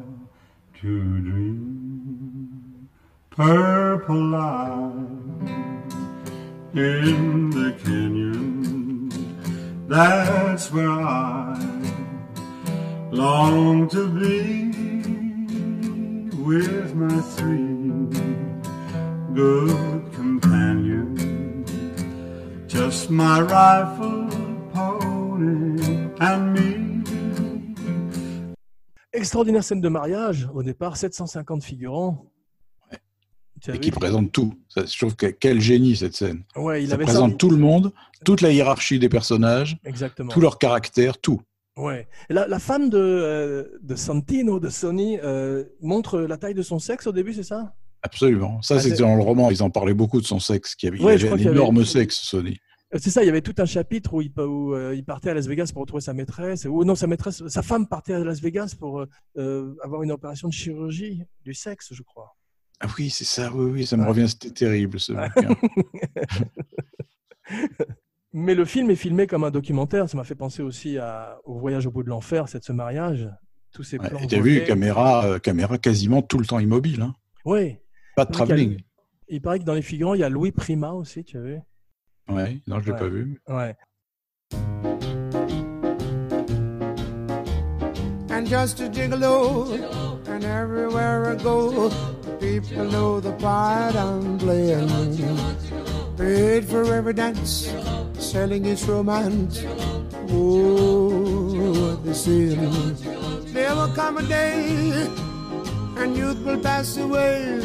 to 0.81 1.21
dream. 1.21 2.87
Purple 3.31 4.25
light 4.25 4.93
in 6.75 7.49
the 7.49 7.75
canyon. 7.83 9.09
That's 9.87 10.71
where 10.71 10.91
I 10.91 11.59
long 13.09 13.89
to 13.89 14.07
be 14.07 14.67
with 16.43 16.93
my 16.93 17.21
three 17.21 17.76
good 19.33 20.01
companions. 20.15 21.65
Just 22.67 23.09
my 23.09 23.41
rifle, 23.41 24.27
pony, 24.73 25.81
and 26.19 26.53
me. 26.53 27.03
Extraordinaire 29.13 29.63
scène 29.63 29.81
de 29.81 29.89
mariage. 29.89 30.47
Au 30.53 30.63
départ, 30.63 30.97
750 30.97 31.63
figurants. 31.63 32.25
Et 33.73 33.79
qui 33.79 33.89
présente 33.89 34.31
tout. 34.31 34.53
Ça, 34.69 34.85
je 34.85 34.95
trouve 34.97 35.15
que 35.15 35.25
quel 35.25 35.59
génie 35.59 35.95
cette 35.95 36.15
scène. 36.15 36.43
Ouais, 36.55 36.83
il 36.83 36.89
Ça 36.89 36.93
avait 36.93 37.05
présente 37.05 37.31
ça. 37.31 37.37
tout 37.37 37.49
le 37.49 37.57
monde, 37.57 37.91
toute 38.23 38.41
la 38.41 38.51
hiérarchie 38.51 38.99
des 38.99 39.09
personnages, 39.09 39.77
Exactement. 39.83 40.31
tout 40.31 40.39
leur 40.39 40.59
caractère, 40.59 41.17
tout. 41.17 41.41
Ouais. 41.75 42.07
La, 42.29 42.47
la 42.47 42.59
femme 42.59 42.89
de, 42.89 42.97
euh, 42.99 43.63
de 43.81 43.95
Santino, 43.95 44.59
de 44.59 44.69
Sony, 44.69 45.17
euh, 45.23 45.63
montre 45.81 46.19
la 46.19 46.37
taille 46.37 46.53
de 46.53 46.61
son 46.61 46.77
sexe 46.77 47.07
au 47.07 47.11
début, 47.11 47.33
c'est 47.33 47.41
ça? 47.43 47.73
Absolument. 48.07 48.61
Ça, 48.61 48.75
Ah, 48.75 48.79
c'était 48.79 48.95
c'est- 48.95 49.01
dans 49.03 49.15
le 49.15 49.21
roman. 49.21 49.51
Ils 49.51 49.61
en 49.61 49.69
parlaient 49.69 49.93
beaucoup 49.93 50.21
de 50.21 50.25
son 50.25 50.39
sexe. 50.39 50.75
Qu'il 50.75 50.87
y 50.87 50.89
avait, 50.91 50.97
il 50.99 51.07
avait 51.07 51.29
un 51.29 51.33
avait- 51.33 51.43
énorme 51.43 51.83
sexe, 51.85 52.15
Sony. 52.17 52.57
Euh, 52.93 52.97
C'est 53.01 53.09
ça, 53.09 53.21
il 53.21 53.25
y 53.25 53.29
avait 53.29 53.41
tout 53.41 53.55
un 53.57 53.65
chapitre 53.65 54.13
où 54.13 54.21
il, 54.21 54.31
pa- 54.31 54.45
où, 54.45 54.73
euh, 54.73 54.95
il 54.95 55.03
partait 55.03 55.29
à 55.31 55.33
Las 55.33 55.45
Vegas 55.45 55.71
pour 55.73 55.81
retrouver 55.81 55.99
sa 56.01 56.13
maîtresse. 56.13 56.63
Ou 56.65 56.85
non, 56.85 56.95
sa 56.95 57.05
maîtresse, 57.07 57.45
sa 57.47 57.61
femme 57.61 57.85
partait 57.87 58.13
à 58.13 58.19
Las 58.23 58.39
Vegas 58.41 58.75
pour 58.79 59.03
euh, 59.37 59.75
avoir 59.83 60.03
une 60.03 60.11
opération 60.11 60.47
de 60.47 60.53
chirurgie 60.53 61.21
du 61.43 61.53
sexe, 61.53 61.89
je 61.93 62.01
crois. 62.01 62.35
Ah 62.79 62.87
oui, 62.97 63.09
c'est 63.09 63.25
ça. 63.25 63.51
Oui, 63.53 63.71
oui, 63.71 63.85
ça 63.85 63.97
me 63.97 64.05
revient. 64.05 64.29
C'était 64.29 64.51
terrible, 64.51 64.99
ce 64.99 65.11
bouquin. 65.35 65.55
Mais 68.33 68.55
le 68.55 68.65
film 68.65 68.89
est 68.91 68.95
filmé 68.95 69.25
comme 69.25 69.43
un 69.43 69.51
documentaire. 69.51 70.09
Ça 70.09 70.17
m'a 70.17 70.23
fait 70.23 70.35
penser 70.35 70.61
aussi 70.61 70.97
à- 70.97 71.39
au 71.45 71.57
voyage 71.59 71.85
au 71.87 71.91
bout 71.91 72.03
de 72.03 72.09
l'enfer, 72.09 72.47
c'est 72.47 72.59
de 72.59 72.63
ce 72.63 72.71
mariage. 72.73 73.27
Tous 73.73 73.83
ces 73.83 73.97
Ouais, 73.99 74.09
plans. 74.09 74.19
et 74.19 74.27
t'as 74.27 74.39
vu, 74.39 74.63
caméra, 74.63 75.25
euh, 75.25 75.39
caméra 75.39 75.77
quasiment 75.77 76.21
tout 76.21 76.37
le 76.37 76.45
temps 76.45 76.59
immobile. 76.59 77.01
Hein. 77.01 77.13
Ouais. 77.45 77.81
Pas 78.17 78.25
de 78.25 78.31
travelling. 78.31 78.79
Il 79.29 79.41
paraît 79.41 79.59
que 79.59 79.63
dans 79.63 79.75
les 79.75 79.83
figurants, 79.83 80.15
il 80.15 80.21
y 80.21 80.23
a 80.23 80.29
Louis 80.29 80.51
Prima 80.51 80.91
aussi, 80.91 81.23
tu 81.23 81.37
as 81.37 81.41
vu 81.41 81.59
Ouais, 82.29 82.57
non, 82.65 82.79
je 82.79 82.87
l'ai 82.87 82.91
Ouais. 82.93 82.97
pas 82.99 83.07
vu. 83.07 83.39
Ouais. 83.47 83.75
and 88.31 88.45
just 88.47 88.79
a 88.81 88.89
gigolo. 88.89 89.71
And 90.27 90.43
everywhere 90.43 91.31
I 91.31 91.35
go, 91.43 91.89
people 92.39 92.85
know 92.85 93.19
the 93.19 93.31
part 93.33 93.95
I'm 93.95 94.37
playing. 94.39 94.89
Paid 96.17 96.65
for 96.65 96.83
every 96.93 97.13
dance, 97.13 97.71
selling 98.19 98.65
its 98.65 98.83
romance. 98.87 99.63
Oh, 100.29 101.53
what 101.93 102.03
they 102.03 102.13
say. 102.13 102.55
There 103.53 103.75
will 103.75 103.93
come 103.95 104.17
a 104.17 104.23
day, 104.23 105.07
and 105.99 106.15
youth 106.15 106.37
will 106.45 106.59
pass 106.59 106.97
away. 106.97 107.59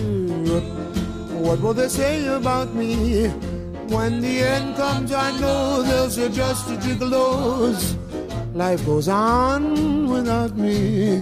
What 1.40 1.60
will 1.60 1.74
they 1.74 1.88
say 1.88 2.26
about 2.28 2.74
me? 2.74 3.28
When 3.88 4.20
the 4.20 4.40
end 4.42 4.76
comes, 4.76 5.12
I 5.12 5.32
know 5.40 5.82
they'll 5.82 6.08
say 6.10 6.28
just 6.30 6.70
a 6.70 6.76
gigolos. 6.76 7.96
Life 8.54 8.84
goes 8.86 9.08
on 9.08 10.06
without 10.08 10.56
me. 10.56 11.20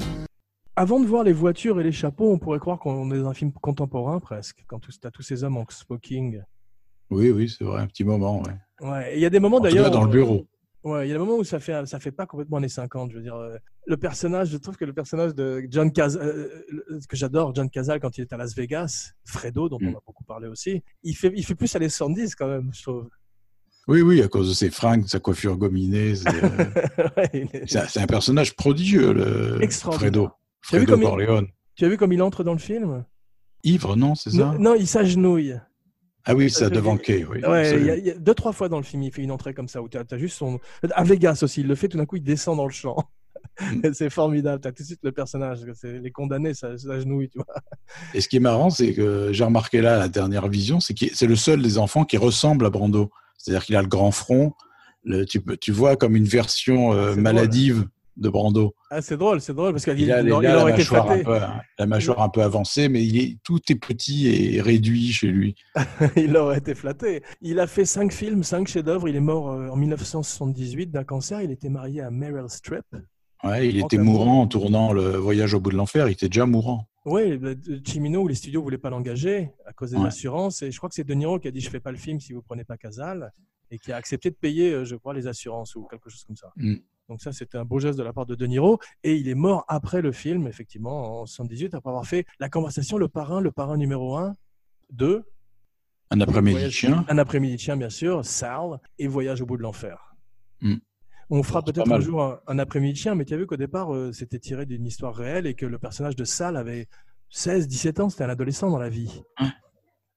Avant 0.76 1.00
de 1.00 1.06
voir 1.06 1.24
les 1.24 1.32
voitures 1.32 1.80
et 1.80 1.82
les 1.84 1.92
chapeaux, 1.92 2.30
on 2.32 2.38
pourrait 2.38 2.58
croire 2.58 2.78
qu'on 2.78 3.10
est 3.12 3.18
dans 3.18 3.28
un 3.28 3.34
film 3.34 3.52
contemporain 3.60 4.18
presque, 4.20 4.64
quand 4.66 4.78
tu 4.80 4.90
as 5.04 5.10
tous 5.10 5.22
ces 5.22 5.42
hommes 5.44 5.56
en 5.56 5.64
smoking. 5.68 6.40
Oui, 7.10 7.30
oui, 7.30 7.48
c'est 7.48 7.64
vrai, 7.64 7.80
un 7.82 7.86
petit 7.86 8.04
moment. 8.04 8.42
Ouais. 8.82 9.12
Il 9.14 9.20
y 9.20 9.26
a 9.26 9.30
des 9.30 9.40
moments 9.40 9.60
d'ailleurs. 9.60 9.90
dans 9.90 10.02
le 10.02 10.08
où- 10.08 10.12
bureau. 10.12 10.46
Ouais, 10.82 11.06
il 11.06 11.08
y 11.08 11.12
a 11.12 11.14
des 11.14 11.18
moments 11.18 11.36
où 11.36 11.44
ça 11.44 11.60
fait 11.60 11.84
ça 11.86 12.00
fait 12.00 12.10
pas 12.10 12.24
complètement 12.26 12.56
années 12.56 12.68
50. 12.68 13.10
Je 13.12 13.16
veux 13.18 13.22
dire, 13.22 13.34
euh, 13.36 13.56
le 13.86 13.96
personnage, 13.98 14.48
je 14.48 14.56
trouve 14.56 14.76
que 14.78 14.86
le 14.86 14.94
personnage 14.94 15.34
de 15.34 15.62
John 15.70 15.92
Cazale, 15.92 16.22
euh, 16.26 16.64
le- 16.70 17.00
que 17.06 17.16
j'adore, 17.16 17.54
John 17.54 17.68
Cazale, 17.68 18.00
quand 18.00 18.16
il 18.16 18.22
est 18.22 18.32
à 18.32 18.38
Las 18.38 18.54
Vegas, 18.56 19.12
Fredo, 19.26 19.68
dont 19.68 19.78
on 19.82 19.90
Mm. 19.90 19.96
a 19.96 20.00
beaucoup 20.06 20.24
parlé 20.24 20.48
aussi, 20.48 20.82
il 21.02 21.14
fait, 21.14 21.32
il 21.36 21.44
fait 21.44 21.54
plus 21.54 21.74
années 21.76 21.90
70 21.90 22.34
quand 22.34 22.48
même, 22.48 22.70
je 22.72 22.82
trouve. 22.82 23.08
Oui, 23.88 24.00
oui, 24.02 24.22
à 24.22 24.28
cause 24.28 24.48
de 24.48 24.54
ses 24.54 24.70
fringues, 24.70 25.06
sa 25.06 25.20
coiffure 25.20 25.56
gominée. 25.58 26.14
c'est, 26.14 26.28
euh, 26.44 27.08
Ouais, 27.16 27.48
un- 27.96 28.06
personnage 28.06 28.56
prodigieux, 28.56 29.12
le. 29.12 29.58
Fredo. 29.70 30.30
Fredo 30.62 30.96
il- 30.96 31.02
Corleone. 31.02 31.48
Tu 31.74 31.84
as 31.84 31.88
vu 31.88 31.96
comme 31.98 32.12
il 32.12 32.22
entre 32.22 32.42
dans 32.44 32.52
le 32.52 32.58
film? 32.58 33.04
Ivre, 33.64 33.96
non, 33.96 34.14
c'est 34.14 34.30
ça? 34.30 34.54
non, 34.58 34.74
il 34.74 34.86
s'agenouille. 34.86 35.56
Ah 36.26 36.34
oui, 36.34 36.50
c'est 36.50 36.66
je- 36.66 36.70
devant 36.70 36.96
Kay, 36.96 37.24
oui. 37.24 37.40
Ouais, 37.44 37.70
il 37.78 37.86
y, 37.86 37.90
absolument. 37.90 37.92
a, 37.92 37.96
il 37.96 38.06
y 38.06 38.10
a 38.10 38.14
deux, 38.18 38.34
trois 38.34 38.52
fois 38.52 38.68
dans 38.68 38.76
le 38.76 38.82
film, 38.82 39.02
il 39.02 39.12
fait 39.12 39.22
une 39.22 39.30
entrée 39.30 39.54
comme 39.54 39.68
ça, 39.68 39.80
où 39.82 39.88
tu 39.88 39.96
as, 39.98 40.18
juste 40.18 40.36
son. 40.36 40.58
À 40.92 41.02
Vegas 41.04 41.40
aussi, 41.42 41.60
il 41.62 41.66
le 41.66 41.74
fait, 41.74 41.88
tout 41.88 41.96
d'un 41.98 42.06
coup, 42.06 42.16
il 42.16 42.22
descend 42.22 42.56
dans 42.56 42.66
le 42.66 42.72
champ. 42.72 42.96
Mm. 43.60 43.90
c'est 43.94 44.10
formidable, 44.10 44.60
tu 44.60 44.68
as 44.68 44.72
tout 44.72 44.82
de 44.82 44.86
suite 44.86 45.00
le 45.02 45.12
personnage. 45.12 45.60
Les 45.82 46.10
condamnés, 46.10 46.54
ça 46.54 46.76
s'agenouillent, 46.76 47.30
tu 47.30 47.38
vois. 47.38 47.46
Et 48.14 48.20
ce 48.20 48.28
qui 48.28 48.36
est 48.36 48.40
marrant, 48.40 48.70
c'est 48.70 48.92
que 48.92 49.32
j'ai 49.32 49.44
remarqué 49.44 49.80
là, 49.80 49.96
à 49.96 49.98
la 49.98 50.08
dernière 50.08 50.48
vision, 50.48 50.78
c'est 50.80 50.94
que 50.94 51.06
c'est 51.14 51.26
le 51.26 51.36
seul 51.36 51.62
des 51.62 51.78
enfants 51.78 52.04
qui 52.04 52.16
ressemble 52.18 52.66
à 52.66 52.70
Brando. 52.70 53.10
C'est-à-dire 53.38 53.64
qu'il 53.64 53.76
a 53.76 53.82
le 53.82 53.88
grand 53.88 54.10
front. 54.10 54.52
le- 55.04 55.24
tu, 55.24 55.40
tu 55.60 55.72
vois 55.72 55.96
comme 55.96 56.14
une 56.16 56.26
version 56.26 56.92
euh, 56.92 57.14
maladive 57.16 57.86
de 58.16 58.28
Brando. 58.28 58.74
Ah, 58.90 59.00
c'est 59.00 59.16
drôle, 59.16 59.40
c'est 59.40 59.54
drôle, 59.54 59.72
parce 59.72 59.84
qu'il 59.84 59.98
Il 60.00 60.12
a, 60.12 60.20
il 60.20 60.26
il 60.26 60.32
a 60.32 60.36
aurait 60.36 60.46
la, 60.46 60.60
été 60.70 60.78
mâchoire 60.78 61.10
un 61.10 61.22
peu, 61.22 61.38
la 61.78 61.86
mâchoire 61.86 62.22
un 62.22 62.28
peu 62.28 62.42
avancée, 62.42 62.88
mais 62.88 63.04
il 63.04 63.18
est, 63.18 63.38
tout 63.42 63.60
est 63.70 63.74
petit 63.76 64.28
et 64.28 64.60
réduit 64.60 65.12
chez 65.12 65.28
lui. 65.28 65.54
il 66.16 66.36
aurait 66.36 66.58
été 66.58 66.74
flatté. 66.74 67.22
Il 67.40 67.60
a 67.60 67.66
fait 67.66 67.84
cinq 67.84 68.12
films, 68.12 68.42
cinq 68.42 68.68
chefs-d'œuvre. 68.68 69.08
Il 69.08 69.16
est 69.16 69.20
mort 69.20 69.50
euh, 69.50 69.68
en 69.68 69.76
1978 69.76 70.90
d'un 70.90 71.04
cancer. 71.04 71.40
Il 71.42 71.50
était 71.50 71.68
marié 71.68 72.00
à 72.02 72.10
Meryl 72.10 72.48
Streep. 72.48 72.84
Ouais, 73.42 73.68
il 73.68 73.78
était 73.78 73.96
mourant 73.96 74.42
en 74.42 74.46
tournant 74.46 74.92
le 74.92 75.16
voyage 75.16 75.54
au 75.54 75.60
bout 75.60 75.70
de 75.70 75.76
l'enfer. 75.76 76.08
Il 76.08 76.12
était 76.12 76.28
déjà 76.28 76.44
mourant. 76.44 76.86
Oui, 77.06 77.40
Cimino, 77.86 78.28
les 78.28 78.34
studios 78.34 78.60
ne 78.60 78.64
voulaient 78.64 78.76
pas 78.76 78.90
l'engager 78.90 79.50
à 79.64 79.72
cause 79.72 79.92
des 79.92 79.96
Ouais. 79.96 80.08
assurances. 80.08 80.60
Et 80.60 80.70
je 80.70 80.76
crois 80.76 80.90
que 80.90 80.94
c'est 80.94 81.04
De 81.04 81.14
Niro 81.14 81.38
qui 81.38 81.48
a 81.48 81.50
dit 81.50 81.60
Je 81.60 81.70
fais 81.70 81.80
pas 81.80 81.90
le 81.92 81.96
film 81.96 82.20
si 82.20 82.34
vous 82.34 82.42
prenez 82.42 82.64
pas 82.64 82.76
Casal. 82.76 83.32
Et 83.70 83.78
qui 83.78 83.92
a 83.92 83.96
accepté 83.96 84.30
de 84.30 84.34
payer, 84.34 84.72
euh, 84.72 84.84
je 84.84 84.96
crois, 84.96 85.14
les 85.14 85.28
assurances 85.28 85.76
ou 85.76 85.86
quelque 85.86 86.10
chose 86.10 86.24
comme 86.24 86.36
ça. 86.36 86.50
Mm. 86.56 86.74
Donc, 87.10 87.20
ça, 87.20 87.32
c'était 87.32 87.58
un 87.58 87.64
beau 87.64 87.80
geste 87.80 87.98
de 87.98 88.04
la 88.04 88.12
part 88.12 88.24
de 88.24 88.36
De 88.36 88.46
Niro. 88.46 88.78
Et 89.02 89.16
il 89.16 89.28
est 89.28 89.34
mort 89.34 89.64
après 89.66 90.00
le 90.00 90.12
film, 90.12 90.46
effectivement, 90.46 91.22
en 91.22 91.26
78, 91.26 91.74
après 91.74 91.90
avoir 91.90 92.06
fait 92.06 92.24
la 92.38 92.48
conversation 92.48 92.98
Le 92.98 93.08
Parrain, 93.08 93.40
le 93.40 93.50
Parrain 93.50 93.76
numéro 93.76 94.16
1, 94.16 94.36
2, 94.92 95.24
Un 96.10 96.20
après-midi 96.20 96.70
chien. 96.70 97.04
Un 97.08 97.18
après-midi 97.18 97.56
de 97.56 97.60
chien, 97.60 97.76
bien 97.76 97.90
sûr, 97.90 98.24
Sal 98.24 98.78
et 99.00 99.08
Voyage 99.08 99.42
au 99.42 99.46
bout 99.46 99.56
de 99.56 99.62
l'enfer. 99.62 100.14
Mm. 100.60 100.76
On 101.30 101.42
fera 101.42 101.62
peut-être 101.62 101.90
un 101.90 101.98
jour 101.98 102.22
un, 102.22 102.40
un 102.46 102.58
après-midi 102.60 102.92
de 102.92 102.98
chien, 102.98 103.16
mais 103.16 103.24
tu 103.24 103.34
as 103.34 103.36
vu 103.36 103.46
qu'au 103.46 103.56
départ, 103.56 103.92
euh, 103.92 104.12
c'était 104.12 104.38
tiré 104.38 104.64
d'une 104.64 104.86
histoire 104.86 105.14
réelle 105.14 105.48
et 105.48 105.54
que 105.54 105.66
le 105.66 105.80
personnage 105.80 106.14
de 106.14 106.24
Sal 106.24 106.56
avait 106.56 106.86
16, 107.30 107.66
17 107.66 108.00
ans, 108.00 108.08
c'était 108.08 108.22
un 108.24 108.28
adolescent 108.28 108.70
dans 108.70 108.78
la 108.78 108.88
vie. 108.88 109.20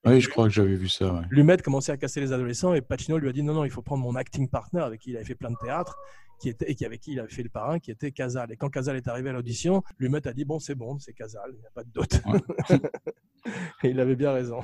Oui, 0.06 0.22
je 0.22 0.30
crois 0.30 0.46
que 0.46 0.54
j'avais 0.54 0.76
vu 0.76 0.90
ça. 0.90 1.12
ouais. 1.12 1.22
Lumet 1.32 1.58
commençait 1.58 1.92
à 1.92 1.98
casser 1.98 2.20
les 2.20 2.34
adolescents 2.34 2.74
et 2.76 2.82
Pacino 2.82 3.18
lui 3.18 3.30
a 3.30 3.32
dit 3.32 3.42
non, 3.42 3.54
non, 3.54 3.66
il 3.66 3.72
faut 3.72 3.82
prendre 3.82 4.04
mon 4.04 4.16
acting 4.16 4.48
partner 4.50 4.82
avec 4.82 5.02
qui 5.02 5.12
il 5.12 5.16
avait 5.16 5.26
fait 5.26 5.36
plein 5.36 5.50
de 5.50 5.56
théâtre 5.64 5.98
qui 6.40 6.50
était, 6.50 6.70
et 6.70 6.76
qui, 6.76 6.86
avec 6.86 7.02
qui 7.02 7.14
il 7.14 7.20
avait 7.20 7.32
fait 7.32 7.44
le 7.44 7.50
parrain, 7.50 7.80
qui 7.80 7.92
était 7.92 8.12
Casal. 8.12 8.52
Et 8.52 8.58
quand 8.58 8.70
Casal 8.70 8.96
est 8.98 9.08
arrivé 9.08 9.30
à 9.30 9.34
l'audition, 9.34 9.84
Lumet 10.00 10.28
a 10.28 10.34
dit 10.34 10.46
bon, 10.46 10.60
c'est 10.60 10.76
bon, 10.76 10.98
c'est 11.00 11.14
Casal, 11.14 11.52
il 11.54 11.60
n'y 11.60 11.66
a 11.66 11.72
pas 11.74 11.84
de 11.84 11.92
doute. 11.92 12.22
et 13.84 13.90
il 13.90 14.00
avait 14.00 14.16
bien 14.16 14.32
raison. 14.32 14.62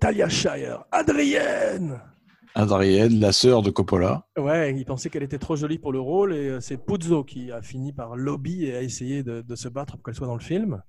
Talia 0.00 0.28
Shire, 0.28 0.84
Adrienne 0.92 2.00
Adrienne, 2.54 3.20
la 3.20 3.32
sœur 3.32 3.62
de 3.62 3.70
Coppola. 3.70 4.26
Ouais, 4.36 4.74
il 4.74 4.84
pensait 4.84 5.08
qu'elle 5.08 5.22
était 5.22 5.38
trop 5.38 5.54
jolie 5.54 5.78
pour 5.78 5.92
le 5.92 6.00
rôle 6.00 6.34
et 6.34 6.48
euh, 6.48 6.60
c'est 6.60 6.78
Puzo 6.78 7.22
qui 7.22 7.52
a 7.52 7.62
fini 7.62 7.92
par 7.92 8.16
lobby 8.16 8.64
et 8.64 8.74
a 8.76 8.82
essayé 8.82 9.22
de, 9.22 9.40
de 9.42 9.54
se 9.54 9.68
battre 9.68 9.94
pour 9.96 10.02
qu'elle 10.02 10.14
soit 10.16 10.26
dans 10.26 10.34
le 10.34 10.42
film. 10.42 10.82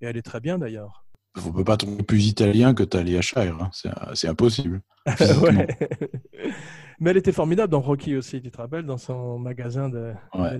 Et 0.00 0.06
elle 0.06 0.16
est 0.16 0.22
très 0.22 0.40
bien 0.40 0.58
d'ailleurs. 0.58 1.04
On 1.44 1.52
peut 1.52 1.64
pas 1.64 1.76
trouver 1.76 2.02
plus 2.02 2.26
italien 2.26 2.72
que 2.74 2.82
Talia 2.82 3.20
Shire. 3.20 3.58
hein. 3.60 3.70
C'est 3.72 3.90
c'est 4.14 4.28
impossible. 4.28 4.80
Ouais. 5.42 5.66
Mais 7.02 7.10
elle 7.10 7.16
était 7.16 7.32
formidable 7.32 7.72
dans 7.72 7.80
Rocky 7.80 8.16
aussi, 8.16 8.40
tu 8.40 8.52
te 8.52 8.58
rappelles, 8.58 8.86
dans 8.86 8.96
son 8.96 9.36
magasin 9.36 9.88
Ouais. 10.34 10.56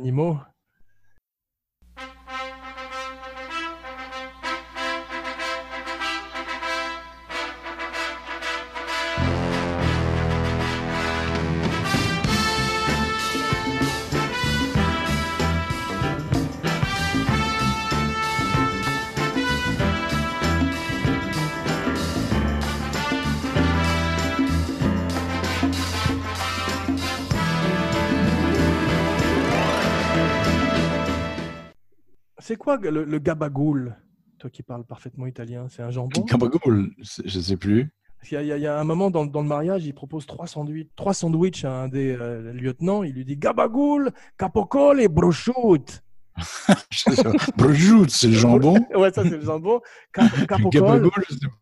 Quoi 32.78 32.90
le, 32.90 33.04
le 33.04 33.18
gabagoule 33.18 33.96
Toi 34.38 34.50
qui 34.50 34.62
parles 34.62 34.84
parfaitement 34.84 35.26
italien, 35.26 35.66
c'est 35.68 35.82
un 35.82 35.90
jambon? 35.90 36.22
Gabagool, 36.24 36.90
c'est- 37.02 37.26
je 37.28 37.40
sais 37.40 37.56
plus. 37.56 37.92
Il 38.30 38.34
y, 38.34 38.36
a- 38.36 38.56
il 38.56 38.62
y 38.62 38.66
a 38.68 38.78
un 38.78 38.84
moment 38.84 39.10
dans, 39.10 39.26
dans 39.26 39.42
le 39.42 39.48
mariage, 39.48 39.84
il 39.84 39.92
propose 39.94 40.26
trois 40.26 40.46
sandwichs, 40.46 40.88
trois 40.94 41.12
sandwichs 41.14 41.64
à 41.64 41.72
un 41.72 41.88
des 41.88 42.12
euh, 42.12 42.52
lieutenants. 42.52 43.02
Il 43.02 43.14
lui 43.14 43.24
dit 43.24 43.36
gabagoule, 43.36 44.12
capocole 44.38 45.00
et 45.00 45.08
brochute. 45.08 46.02
Prosciutto, 47.58 48.08
c'est 48.08 48.28
le 48.28 48.32
jambon. 48.34 48.74
ouais, 48.94 49.12
ça 49.12 49.22
c'est 49.24 49.30
le 49.36 49.40
jambon. 49.42 49.80
Cap- 50.12 50.30
capocole 50.48 51.08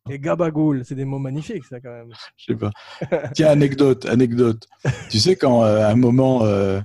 et 0.08 0.18
gabagoule. 0.18 0.84
C'est 0.84 0.94
des 0.94 1.04
mots 1.04 1.18
magnifiques, 1.18 1.64
ça 1.64 1.80
quand 1.80 1.90
même. 1.90 2.12
je 2.36 2.44
sais 2.52 2.56
pas. 2.58 2.70
Tiens, 3.34 3.48
anecdote, 3.48 4.06
anecdote. 4.06 4.66
tu 5.08 5.18
sais, 5.18 5.36
quand 5.36 5.64
euh, 5.64 5.80
à 5.86 5.90
un 5.90 5.96
moment, 5.96 6.44
euh, 6.44 6.80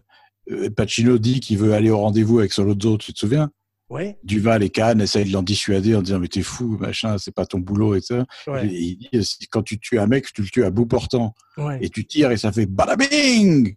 Pacino 0.76 1.18
dit 1.18 1.40
qu'il 1.40 1.58
veut 1.58 1.74
aller 1.74 1.90
au 1.90 1.98
rendez-vous 2.00 2.40
avec 2.40 2.54
Solozzo, 2.54 2.98
tu 2.98 3.14
te 3.14 3.20
souviens? 3.20 3.52
Ouais, 3.88 4.18
Duval 4.24 4.64
et 4.64 4.72
Kahn 4.72 5.00
essayent 5.00 5.26
de 5.28 5.32
l'en 5.34 5.44
dissuader 5.44 5.94
en 5.96 6.02
disant 6.02 6.18
Mais 6.18 6.28
t'es 6.28 6.42
fou, 6.42 6.76
machin, 6.80 7.18
c'est 7.20 7.34
pas 7.34 7.46
ton 7.46 7.60
boulot 7.60 7.94
et 7.96 8.02
ça. 8.02 8.26
ouais, 8.48 8.66
Et 8.68 8.74
il 8.82 8.98
dit 8.98 9.48
Quand 9.52 9.62
tu 9.62 9.78
tues 9.80 10.00
un 10.00 10.08
mec, 10.08 10.26
tu 10.34 10.42
le 10.42 10.48
tues 10.48 10.64
à 10.64 10.72
bout 10.72 10.88
portant. 10.88 11.36
ouais. 11.58 11.78
Et 11.82 11.90
tu 11.90 12.04
tires 12.06 12.32
et 12.32 12.38
ça 12.38 12.52
fait 12.52 12.66
badabing 12.66 13.76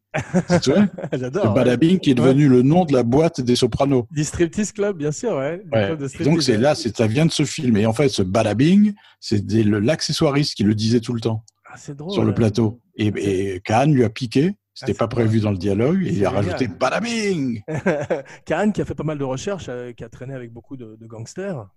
souviens 0.63 0.89
Le 1.13 1.19
J'adore. 1.19 1.53
badabing 1.53 1.99
qui 1.99 2.13
est 2.13 2.15
devenu 2.15 2.49
le 2.49 2.63
nom 2.63 2.87
de 2.87 2.95
la 2.95 3.03
boîte 3.03 3.43
des 3.43 3.55
sopranos. 3.55 4.07
Du 4.11 4.25
striptease 4.25 4.73
club, 4.73 4.97
bien 4.97 5.13
sûr, 5.13 5.35
ouais. 5.37 5.63
Club 5.71 5.99
de 6.01 6.25
donc 6.25 6.43
c'est 6.43 6.57
là, 6.57 6.75
c'est- 6.75 6.97
ça 6.97 7.07
vient 7.07 7.27
de 7.27 7.31
ce 7.31 7.45
film. 7.45 7.77
Et 7.77 7.85
en 7.85 7.93
fait, 7.93 8.09
ce 8.09 8.23
badabing, 8.23 8.95
c'est 9.21 9.45
l'accessoiriste 9.53 10.55
qui 10.55 10.63
le 10.65 10.75
disait 10.75 11.01
tout 11.01 11.13
le 11.13 11.21
temps 11.21 11.45
Ah, 11.71 11.75
c'est 11.77 11.95
drôle. 11.97 12.13
sur 12.13 12.25
le 12.25 12.33
plateau. 12.35 12.81
Et, 12.97 13.09
et 13.55 13.61
Kahn 13.65 13.93
lui 13.93 14.05
a 14.05 14.09
piqué. 14.11 14.55
C'était 14.81 14.93
Ah, 14.97 14.99
pas 14.99 15.09
prévu 15.09 15.41
dans 15.41 15.51
le 15.51 15.59
dialogue. 15.59 16.03
Et 16.07 16.12
il 16.12 16.24
a 16.24 16.31
rajouté 16.31 16.68
badabing. 16.68 17.62
Kahn 18.47 18.72
qui 18.72 18.81
a 18.81 18.85
fait 18.85 18.95
pas 18.95 19.03
mal 19.05 19.18
de 19.18 19.24
recherches, 19.24 19.66
euh, 19.68 19.93
qui 19.93 20.05
a 20.05 20.09
traîné 20.09 20.35
avec 20.35 20.53
beaucoup 20.53 20.76
de, 20.76 20.97
de 20.97 21.07
gangsters, 21.07 21.68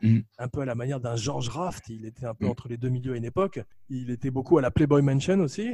Mm. 0.00 0.20
un 0.38 0.46
peu 0.48 0.60
à 0.60 0.64
la 0.64 0.76
manière 0.76 1.00
d'un 1.00 1.16
George 1.16 1.48
Raft. 1.48 1.88
Il 1.88 2.04
était 2.06 2.24
un 2.24 2.34
peu 2.34 2.46
Mm. 2.46 2.50
entre 2.50 2.68
les 2.68 2.76
deux 2.76 2.88
milieux 2.88 3.14
à 3.14 3.16
une 3.16 3.24
époque. 3.24 3.58
Il 3.88 4.10
était 4.10 4.30
beaucoup 4.30 4.56
à 4.58 4.62
la 4.62 4.70
Playboy 4.70 5.02
Mansion 5.02 5.40
aussi. 5.40 5.72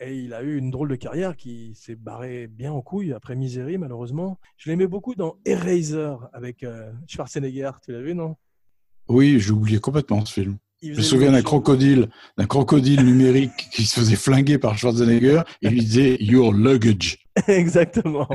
Et 0.00 0.16
il 0.16 0.32
a 0.32 0.42
eu 0.44 0.56
une 0.58 0.70
drôle 0.70 0.88
de 0.88 0.94
carrière 0.94 1.36
qui 1.36 1.74
s'est 1.74 1.96
barrée 1.96 2.46
bien 2.46 2.72
en 2.72 2.82
couille 2.82 3.12
après 3.12 3.34
Misery, 3.34 3.76
malheureusement. 3.78 4.38
Je 4.56 4.70
l'aimais 4.70 4.86
beaucoup 4.86 5.16
dans 5.16 5.38
Eraser 5.44 6.14
avec 6.32 6.62
euh, 6.62 6.92
Schwarzenegger. 7.08 7.72
Tu 7.84 7.90
l'as 7.90 8.00
vu, 8.00 8.14
non? 8.14 8.36
Oui, 9.08 9.40
j'ai 9.40 9.50
oublié 9.50 9.80
complètement 9.80 10.24
ce 10.24 10.34
film. 10.40 10.58
Je 10.82 10.92
me 10.96 11.02
souviens 11.02 11.32
d'un 11.32 11.42
crocodile, 11.42 12.08
d'un 12.36 12.46
crocodile 12.46 13.04
numérique 13.04 13.68
qui 13.72 13.84
se 13.84 13.98
faisait 14.00 14.16
flinguer 14.16 14.58
par 14.58 14.78
Schwarzenegger. 14.78 15.42
Et 15.62 15.66
il 15.68 15.70
lui 15.72 15.80
disait 15.80 16.16
Your 16.20 16.52
luggage. 16.52 17.18
Exactement. 17.48 18.28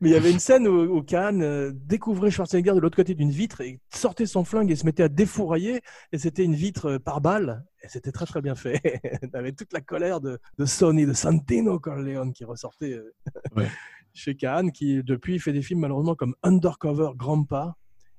Mais 0.00 0.10
il 0.10 0.12
y 0.12 0.16
avait 0.16 0.32
une 0.32 0.40
scène 0.40 0.66
où, 0.66 0.96
où 0.96 1.02
Kahn 1.02 1.42
euh, 1.42 1.72
découvrait 1.74 2.30
Schwarzenegger 2.30 2.72
de 2.74 2.80
l'autre 2.80 2.96
côté 2.96 3.14
d'une 3.14 3.30
vitre 3.30 3.60
et 3.60 3.80
sortait 3.94 4.26
son 4.26 4.44
flingue 4.44 4.70
et 4.70 4.76
se 4.76 4.84
mettait 4.84 5.04
à 5.04 5.08
défourailler. 5.08 5.80
Et 6.12 6.18
c'était 6.18 6.44
une 6.44 6.54
vitre 6.56 6.86
euh, 6.92 6.98
par 6.98 7.20
balle. 7.20 7.64
Et 7.82 7.88
c'était 7.88 8.12
très 8.12 8.26
très 8.26 8.42
bien 8.42 8.54
fait. 8.56 8.80
Avec 9.34 9.56
toute 9.56 9.72
la 9.72 9.80
colère 9.80 10.20
de, 10.20 10.38
de 10.58 10.64
Sony, 10.64 11.06
de 11.06 11.12
Santino 11.12 11.78
Corleone 11.78 12.32
qui 12.32 12.44
ressortait 12.44 12.92
euh, 12.94 13.14
Ouais. 13.56 13.68
chez 14.12 14.34
Kahn, 14.34 14.72
qui 14.72 15.02
depuis 15.04 15.38
fait 15.38 15.52
des 15.52 15.62
films 15.62 15.80
malheureusement 15.80 16.14
comme 16.16 16.34
Undercover 16.42 17.10
Grandpa 17.16 17.76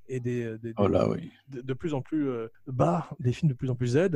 et 0.07 0.19
des, 0.19 0.57
des- 0.57 0.73
Oh 0.77 0.87
là, 0.87 1.07
oui. 1.09 1.31
de, 1.49 1.61
de 1.61 1.73
plus 1.73 1.93
en 1.93 2.01
plus 2.01 2.27
euh, 2.29 2.47
bas, 2.67 3.09
des 3.19 3.33
films 3.33 3.49
de 3.49 3.55
plus 3.55 3.69
en 3.69 3.75
plus 3.75 3.87
Z. 3.97 4.09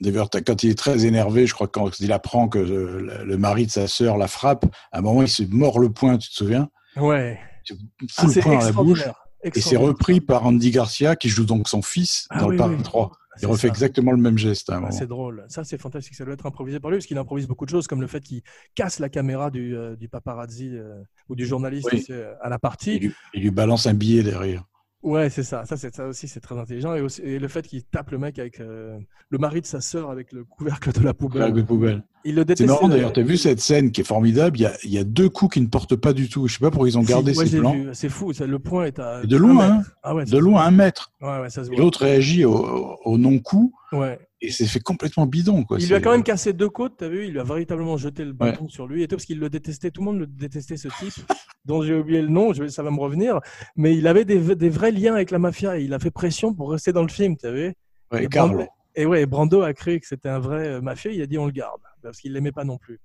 D'ailleurs, 0.00 0.30
quand 0.30 0.62
il 0.62 0.70
est 0.70 0.78
très 0.78 1.06
énervé, 1.06 1.46
je 1.46 1.54
crois 1.54 1.66
que 1.66 1.72
quand 1.72 1.98
il 2.00 2.12
apprend 2.12 2.48
que 2.48 2.58
le, 2.58 3.24
le- 3.24 3.36
mari 3.38 3.66
de 3.66 3.70
sa 3.70 3.88
sœur 3.88 4.16
la 4.16 4.28
frappe, 4.28 4.64
à 4.92 4.98
un 4.98 5.00
moment, 5.00 5.22
il 5.22 5.28
se 5.28 5.42
mord 5.42 5.80
le 5.80 5.90
poing, 5.90 6.18
tu 6.18 6.28
te 6.30 6.34
souviens? 6.34 6.68
Ouais. 6.96 7.38
Il 7.68 7.76
se 8.08 8.14
Ah, 8.16 8.22
fout 8.22 8.30
c'est 8.30 8.40
le 8.40 8.42
poing 8.44 8.58
dans 8.58 8.64
la 8.64 8.72
bouche. 8.72 9.04
Et 9.42 9.60
c'est 9.60 9.76
repris 9.76 10.20
par 10.20 10.46
Andy 10.46 10.70
Garcia, 10.70 11.16
qui 11.16 11.28
joue 11.28 11.44
donc 11.44 11.68
son 11.68 11.82
fils 11.82 12.26
Ah 12.30 12.40
dans 12.40 12.48
oui, 12.48 12.56
le 12.56 12.64
oui. 12.76 12.82
3. 12.82 13.12
C'est 13.36 13.44
Il 13.46 13.48
refait 13.48 13.68
ça. 13.68 13.72
exactement 13.72 14.10
le 14.10 14.18
même 14.18 14.36
geste 14.36 14.68
à 14.70 14.80
Ah, 14.84 14.90
c'est 14.90 15.06
drôle. 15.06 15.44
Ça, 15.48 15.62
c'est 15.62 15.78
fantastique. 15.78 16.16
Ça 16.16 16.24
doit 16.24 16.34
être 16.34 16.46
improvisé 16.46 16.80
par 16.80 16.90
lui, 16.90 16.98
parce 16.98 17.06
qu'il 17.06 17.18
improvise 17.18 17.46
beaucoup 17.46 17.66
de 17.66 17.70
choses, 17.70 17.86
comme 17.86 18.00
le 18.00 18.08
fait 18.08 18.20
qu'il 18.20 18.42
casse 18.74 18.98
la 18.98 19.08
caméra 19.08 19.50
du, 19.52 19.76
euh, 19.76 19.94
du 19.94 20.08
paparazzi 20.08 20.70
euh, 20.76 21.00
ou 21.28 21.36
du 21.36 21.46
journaliste 21.46 21.88
Oui. 21.92 22.00
tu 22.00 22.06
sais, 22.06 22.26
à 22.40 22.48
la 22.48 22.56
Il 22.56 22.58
partie. 22.58 22.98
lui, 22.98 23.12
il 23.34 23.42
lui 23.42 23.50
balance 23.52 23.86
un 23.86 23.94
billet 23.94 24.24
derrière. 24.24 24.64
Ouais, 25.02 25.30
c'est 25.30 25.44
ça. 25.44 25.64
Ça, 25.64 25.76
c'est 25.76 25.94
ça 25.94 26.06
aussi, 26.08 26.26
c'est 26.26 26.40
très 26.40 26.58
intelligent. 26.58 26.92
Et, 26.94 27.00
aussi- 27.00 27.22
et 27.22 27.38
le 27.38 27.46
fait 27.48 27.66
qu'il 27.66 27.84
tape 27.84 28.10
le 28.10 28.18
mec 28.18 28.38
avec 28.38 28.58
euh, 28.60 28.98
le 29.30 29.38
mari 29.38 29.60
de 29.60 29.66
sa 29.66 29.80
sœur 29.80 30.10
avec 30.10 30.32
le 30.32 30.44
couvercle 30.44 30.92
de 30.92 31.00
la 31.04 31.14
poubelle. 31.14 31.52
Le 31.54 31.64
poubelle. 31.64 32.02
Il 32.24 32.34
le 32.34 32.44
C'est 32.56 32.66
marrant 32.66 32.88
d'ailleurs, 32.88 33.12
tu 33.12 33.20
as 33.20 33.22
vu 33.22 33.36
cette 33.36 33.60
scène 33.60 33.92
qui 33.92 34.00
est 34.00 34.04
formidable? 34.04 34.58
Il 34.58 34.62
y 34.62 34.66
a, 34.66 34.72
il 34.82 34.90
y 34.90 34.98
a 34.98 35.04
deux 35.04 35.28
coups 35.28 35.54
qui 35.54 35.60
ne 35.60 35.68
portent 35.68 35.94
pas 35.96 36.12
du 36.12 36.28
tout. 36.28 36.48
Je 36.48 36.54
sais 36.54 36.58
pas 36.58 36.70
pourquoi 36.70 36.88
ils 36.88 36.98
ont 36.98 37.02
gardé 37.02 37.32
ouais, 37.36 37.46
ces 37.46 37.58
plans. 37.58 37.76
C'est 37.92 38.08
fou. 38.08 38.32
ça, 38.32 38.46
le 38.46 38.58
point 38.58 38.86
est 38.86 38.98
à. 38.98 39.22
Et 39.22 39.26
de 39.28 39.36
loin, 39.36 39.76
mètre. 39.78 39.90
Ah 40.02 40.14
ouais, 40.16 40.24
De 40.24 40.36
loin, 40.38 40.64
un 40.64 40.70
mètre. 40.72 41.12
Ouais, 41.20 41.40
ouais, 41.40 41.50
ça 41.50 41.62
se 41.64 41.68
voit. 41.70 41.78
l'autre 41.78 42.00
réagit 42.00 42.44
au, 42.44 42.96
au 43.04 43.18
non-coup. 43.18 43.72
Ouais. 43.92 44.18
Et 44.40 44.52
c'est 44.52 44.66
fait 44.66 44.80
complètement 44.80 45.26
bidon. 45.26 45.64
Quoi. 45.64 45.78
Il 45.80 45.88
lui 45.88 45.94
a 45.94 46.00
quand 46.00 46.12
même 46.12 46.22
cassé 46.22 46.52
deux 46.52 46.68
côtes, 46.68 46.94
t'as 46.98 47.08
vu 47.08 47.24
Il 47.26 47.32
lui 47.32 47.40
a 47.40 47.44
véritablement 47.44 47.96
jeté 47.96 48.24
le 48.24 48.32
bâton 48.32 48.68
sur 48.68 48.86
lui 48.86 49.02
et 49.02 49.08
tout, 49.08 49.16
parce 49.16 49.24
qu'il 49.24 49.40
le 49.40 49.50
détestait. 49.50 49.90
Tout 49.90 50.00
le 50.00 50.04
monde 50.04 50.18
le 50.20 50.26
détestait, 50.26 50.76
ce 50.76 50.88
type, 50.88 51.12
dont 51.64 51.82
j'ai 51.82 51.94
oublié 51.94 52.22
le 52.22 52.28
nom, 52.28 52.52
je 52.52 52.68
ça 52.68 52.84
va 52.84 52.90
me 52.90 53.00
revenir. 53.00 53.40
Mais 53.74 53.96
il 53.96 54.06
avait 54.06 54.24
des, 54.24 54.54
des 54.54 54.68
vrais 54.68 54.92
liens 54.92 55.14
avec 55.14 55.32
la 55.32 55.40
mafia 55.40 55.78
et 55.78 55.82
il 55.82 55.92
a 55.92 55.98
fait 55.98 56.12
pression 56.12 56.54
pour 56.54 56.70
rester 56.70 56.92
dans 56.92 57.02
le 57.02 57.08
film, 57.08 57.36
tu 57.36 57.50
vu 57.50 57.74
Ouais, 58.12 58.24
et. 58.24 58.28
Brando, 58.28 58.64
et 58.94 59.06
ouais, 59.06 59.26
Brando 59.26 59.62
a 59.62 59.72
cru 59.74 60.00
que 60.00 60.06
c'était 60.06 60.28
un 60.28 60.38
vrai 60.38 60.66
euh, 60.66 60.80
mafieux, 60.80 61.12
il 61.12 61.22
a 61.22 61.26
dit 61.26 61.38
on 61.38 61.46
le 61.46 61.52
garde, 61.52 61.80
parce 62.02 62.18
qu'il 62.18 62.32
l'aimait 62.32 62.52
pas 62.52 62.64
non 62.64 62.78
plus. 62.78 63.00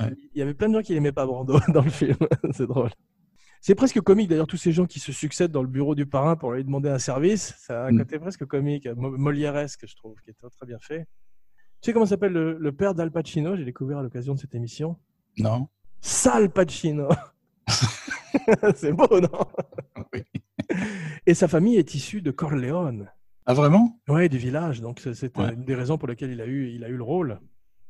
Ouais. 0.00 0.12
Il 0.34 0.38
y 0.38 0.42
avait 0.42 0.54
plein 0.54 0.68
de 0.68 0.74
gens 0.74 0.82
qui 0.82 0.92
n'aimaient 0.92 1.12
pas 1.12 1.26
Brando 1.26 1.58
dans 1.72 1.82
le 1.82 1.90
film, 1.90 2.16
c'est 2.52 2.66
drôle. 2.66 2.90
C'est 3.60 3.74
presque 3.74 4.00
comique 4.00 4.28
d'ailleurs, 4.28 4.46
tous 4.46 4.56
ces 4.56 4.72
gens 4.72 4.86
qui 4.86 5.00
se 5.00 5.12
succèdent 5.12 5.50
dans 5.50 5.62
le 5.62 5.68
bureau 5.68 5.94
du 5.94 6.06
parrain 6.06 6.36
pour 6.36 6.52
lui 6.52 6.62
demander 6.64 6.88
un 6.88 6.98
service, 6.98 7.54
ça 7.58 7.84
a 7.84 7.88
un 7.88 7.92
Mm. 7.92 7.98
côté 7.98 8.18
presque 8.18 8.44
comique, 8.46 8.86
mo- 8.96 9.16
molièresque, 9.16 9.86
je 9.86 9.96
trouve, 9.96 10.14
qui 10.22 10.30
est 10.30 10.34
très, 10.34 10.66
bien 10.66 10.78
fait. 10.80 11.06
Tu 11.80 11.86
sais 11.90 11.92
comment 11.92 12.06
s'appelle 12.06 12.32
le, 12.32 12.58
le 12.58 12.72
père 12.72 12.94
d'Al 12.94 13.10
Pacino? 13.10 13.56
J'ai 13.56 13.64
découvert 13.64 13.98
à 13.98 14.02
l'occasion 14.02 14.34
de 14.34 14.38
cette 14.38 14.54
émission. 14.54 14.96
Non 15.38 15.68
Sal 16.00 16.50
Pacino. 16.50 17.08
c'est 18.76 18.92
beau, 18.92 19.20
non? 19.20 19.40
Oui. 20.12 20.22
Et 21.26 21.34
sa 21.34 21.48
famille 21.48 21.76
est 21.76 21.94
issue 21.94 22.22
de 22.22 22.30
Corleone. 22.30 23.10
Ah, 23.46 23.54
vraiment? 23.54 23.98
Ouais, 24.08 24.28
du 24.28 24.38
village. 24.38 24.80
Donc 24.80 25.00
c'est 25.00 25.36
Ouais. 25.38 25.54
une 25.54 25.64
des 25.64 25.74
raisons 25.74 25.98
pour 25.98 26.08
lesquelles 26.08 26.30
il 26.32 26.40
a 26.40 26.46
eu, 26.46 26.68
il 26.70 26.84
a 26.84 26.88
eu 26.88 26.96
le 26.96 27.02
rôle. 27.02 27.40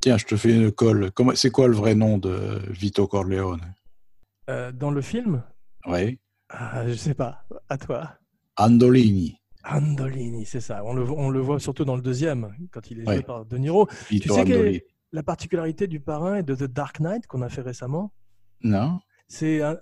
Tiens, 0.00 0.18
je 0.18 0.24
te 0.26 0.36
fais 0.36 0.54
une 0.54 0.70
colle. 0.72 1.10
C'est 1.34 1.50
quoi 1.50 1.68
le 1.68 1.74
vrai 1.74 1.94
nom 1.94 2.18
de 2.18 2.60
Vito 2.70 3.06
Corleone? 3.06 3.60
Euh, 4.50 4.70
dans 4.72 4.90
le 4.90 5.00
film, 5.00 5.42
Oui. 5.89 6.18
ah, 6.51 6.87
je 6.89 6.95
sais 6.95 7.14
pas. 7.14 7.45
À 7.68 7.78
toi. 7.78 8.14
Andolini. 8.57 9.37
Andolini, 9.64 10.45
c'est 10.47 10.61
ça. 10.61 10.82
On 10.84 10.95
le, 10.95 11.03
vo- 11.03 11.16
on 11.18 11.30
le 11.30 11.41
voit 11.41 11.59
surtout 11.61 11.84
dans 11.84 11.97
le 11.97 12.03
deuxième, 12.03 12.55
quand 12.70 12.91
il 12.91 13.01
est 13.01 13.05
joué 13.05 13.16
Ouais. 13.16 13.22
par 13.22 13.45
De 13.45 13.57
Niro. 13.59 13.89
Vito 14.11 14.34
sais 14.34 14.45
quelle 14.45 14.66
est 14.74 14.87
la 15.12 15.22
particularité 15.22 15.87
du 15.87 16.01
parrain 16.01 16.37
et 16.37 16.43
de 16.43 16.55
The 16.55 16.64
Dark 16.64 17.01
Knight 17.01 17.26
qu'on 17.26 17.43
a 17.43 17.49
fait 17.49 17.62
récemment? 17.62 18.12
Non 18.62 19.01
C'est 19.28 19.61
euh, 19.61 19.76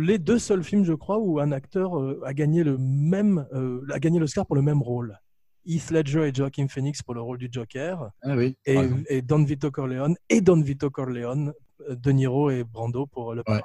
les 0.00 0.18
deux 0.18 0.38
seuls 0.38 0.62
films, 0.64 0.84
je 0.84 0.92
crois, 0.92 1.18
où 1.18 1.40
un 1.40 1.50
acteur 1.52 1.98
euh, 1.98 2.20
a 2.24 2.34
gagné 2.34 2.62
le 2.62 2.76
même, 2.78 3.46
euh, 3.54 3.80
a 3.92 3.98
gagné 3.98 4.18
l'Oscar 4.18 4.46
pour 4.46 4.56
le 4.56 4.62
même 4.62 4.82
rôle. 4.82 5.18
Heath 5.64 5.90
Ledger 5.90 6.28
et 6.28 6.32
Joaquin 6.34 6.68
Phoenix 6.68 7.02
pour 7.02 7.14
le 7.14 7.20
rôle 7.20 7.38
du 7.38 7.48
Joker, 7.50 8.10
Ah 8.22 8.36
oui. 8.36 8.56
et, 8.66 8.76
ouais. 8.76 8.90
et 9.08 9.22
Don 9.22 9.42
Vito 9.44 9.70
Corleone 9.70 10.14
et 10.28 10.40
Don 10.40 10.60
Vito 10.60 10.90
Corleone, 10.90 11.52
De 11.90 12.10
Niro 12.12 12.50
et 12.50 12.62
Brando 12.64 13.06
pour 13.06 13.32
le 13.34 13.38
Ouais. 13.40 13.44
parrain. 13.44 13.60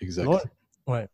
Exact. 0.00 0.28
Ouais. 0.88 1.06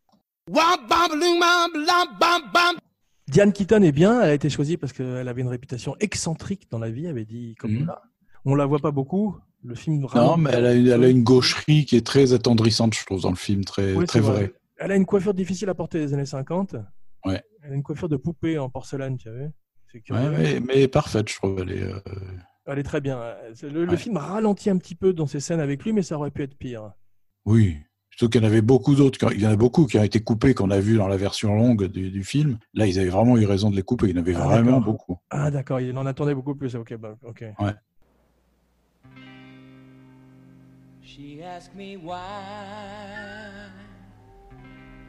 Diane 3.27 3.51
Keaton 3.53 3.81
est 3.81 3.91
bien, 3.91 4.21
elle 4.21 4.29
a 4.29 4.33
été 4.33 4.49
choisie 4.49 4.77
parce 4.77 4.93
qu'elle 4.93 5.27
avait 5.27 5.41
une 5.41 5.47
réputation 5.47 5.95
excentrique 5.99 6.69
dans 6.69 6.79
la 6.79 6.89
vie, 6.91 7.07
avait 7.07 7.25
dit 7.25 7.55
Coppola. 7.55 8.01
On 8.45 8.53
la 8.55 8.65
voit 8.67 8.79
pas 8.79 8.91
beaucoup. 8.91 9.35
Le 9.63 9.73
film 9.73 10.05
Non, 10.13 10.37
mais 10.37 10.51
elle 10.53 10.65
a, 10.67 10.73
une, 10.73 10.87
elle 10.87 11.03
a 11.03 11.09
une 11.09 11.23
gaucherie 11.23 11.85
qui 11.85 11.95
est 11.95 12.05
très 12.05 12.33
attendrissante, 12.33 12.93
je 12.93 13.03
trouve, 13.03 13.21
dans 13.21 13.31
le 13.31 13.35
film. 13.35 13.65
Très, 13.65 13.93
Oui, 13.95 14.05
très 14.05 14.19
vrai. 14.19 14.53
Elle 14.77 14.91
a 14.91 14.95
une 14.95 15.07
coiffure 15.07 15.33
difficile 15.33 15.69
à 15.69 15.73
porter 15.73 15.97
des 15.97 16.13
années 16.13 16.25
50. 16.27 16.75
Ouais. 17.25 17.41
Elle 17.63 17.71
a 17.71 17.75
une 17.75 17.81
coiffure 17.81 18.07
de 18.07 18.17
poupée 18.17 18.59
en 18.59 18.69
porcelaine, 18.69 19.17
tu 19.17 19.29
curieux. 20.03 20.29
Ouais, 20.29 20.37
mais, 20.37 20.59
mais 20.59 20.87
parfaite, 20.87 21.29
je 21.29 21.35
trouve. 21.37 21.59
Elle 21.61 21.71
est, 21.71 21.81
euh, 21.83 21.99
Elle 22.67 22.77
est 22.79 22.83
très 22.83 23.01
bien. 23.01 23.19
C'est- 23.55 23.69
Le, 23.69 23.85
le 23.85 23.95
film 23.97 24.17
ralentit 24.17 24.69
un 24.69 24.77
petit 24.77 24.93
peu 24.93 25.13
dans 25.13 25.25
ses 25.25 25.39
scènes 25.39 25.61
avec 25.61 25.83
lui, 25.83 25.93
mais 25.93 26.03
ça 26.03 26.15
aurait 26.17 26.29
pu 26.31 26.43
être 26.43 26.55
pire. 26.55 26.91
Oui. 27.45 27.77
Surtout 28.15 28.29
qu'il 28.31 28.41
y 28.41 28.45
en 28.45 28.47
avait 28.47 28.61
beaucoup 28.61 28.95
d'autres. 28.95 29.33
Il 29.33 29.41
y 29.41 29.47
en 29.47 29.51
a 29.51 29.55
beaucoup 29.57 29.85
qui 29.87 29.99
ont 29.99 30.03
été 30.03 30.21
coupés, 30.21 30.53
qu'on 30.53 30.71
a 30.71 30.79
vu 30.79 30.97
dans 30.97 31.07
la 31.09 31.17
version 31.17 31.53
longue 31.55 31.85
du, 31.87 32.11
du 32.11 32.23
film. 32.23 32.57
Là, 32.73 32.87
ils 32.87 32.97
avaient 32.97 33.09
vraiment 33.09 33.37
eu 33.37 33.45
raison 33.45 33.69
de 33.69 33.75
les 33.75 33.81
couper. 33.83 34.07
Il 34.07 34.15
y 34.15 34.19
en 34.19 34.21
avait 34.21 34.35
Ah, 34.35 34.45
vraiment 34.45 34.77
d'accord. 34.79 34.83
beaucoup. 34.85 35.19
Ah 35.29 35.51
d'accord, 35.51 35.81
il 35.81 35.97
en 35.97 36.05
attendait 36.05 36.33
beaucoup 36.33 36.55
plus. 36.55 36.75
Ok, 36.75 36.95
bah, 36.97 37.17
ok. 37.25 37.43
Ouais. 37.59 37.73
She 41.03 41.41
asked 41.43 41.75
me 41.75 41.97
why 41.97 42.15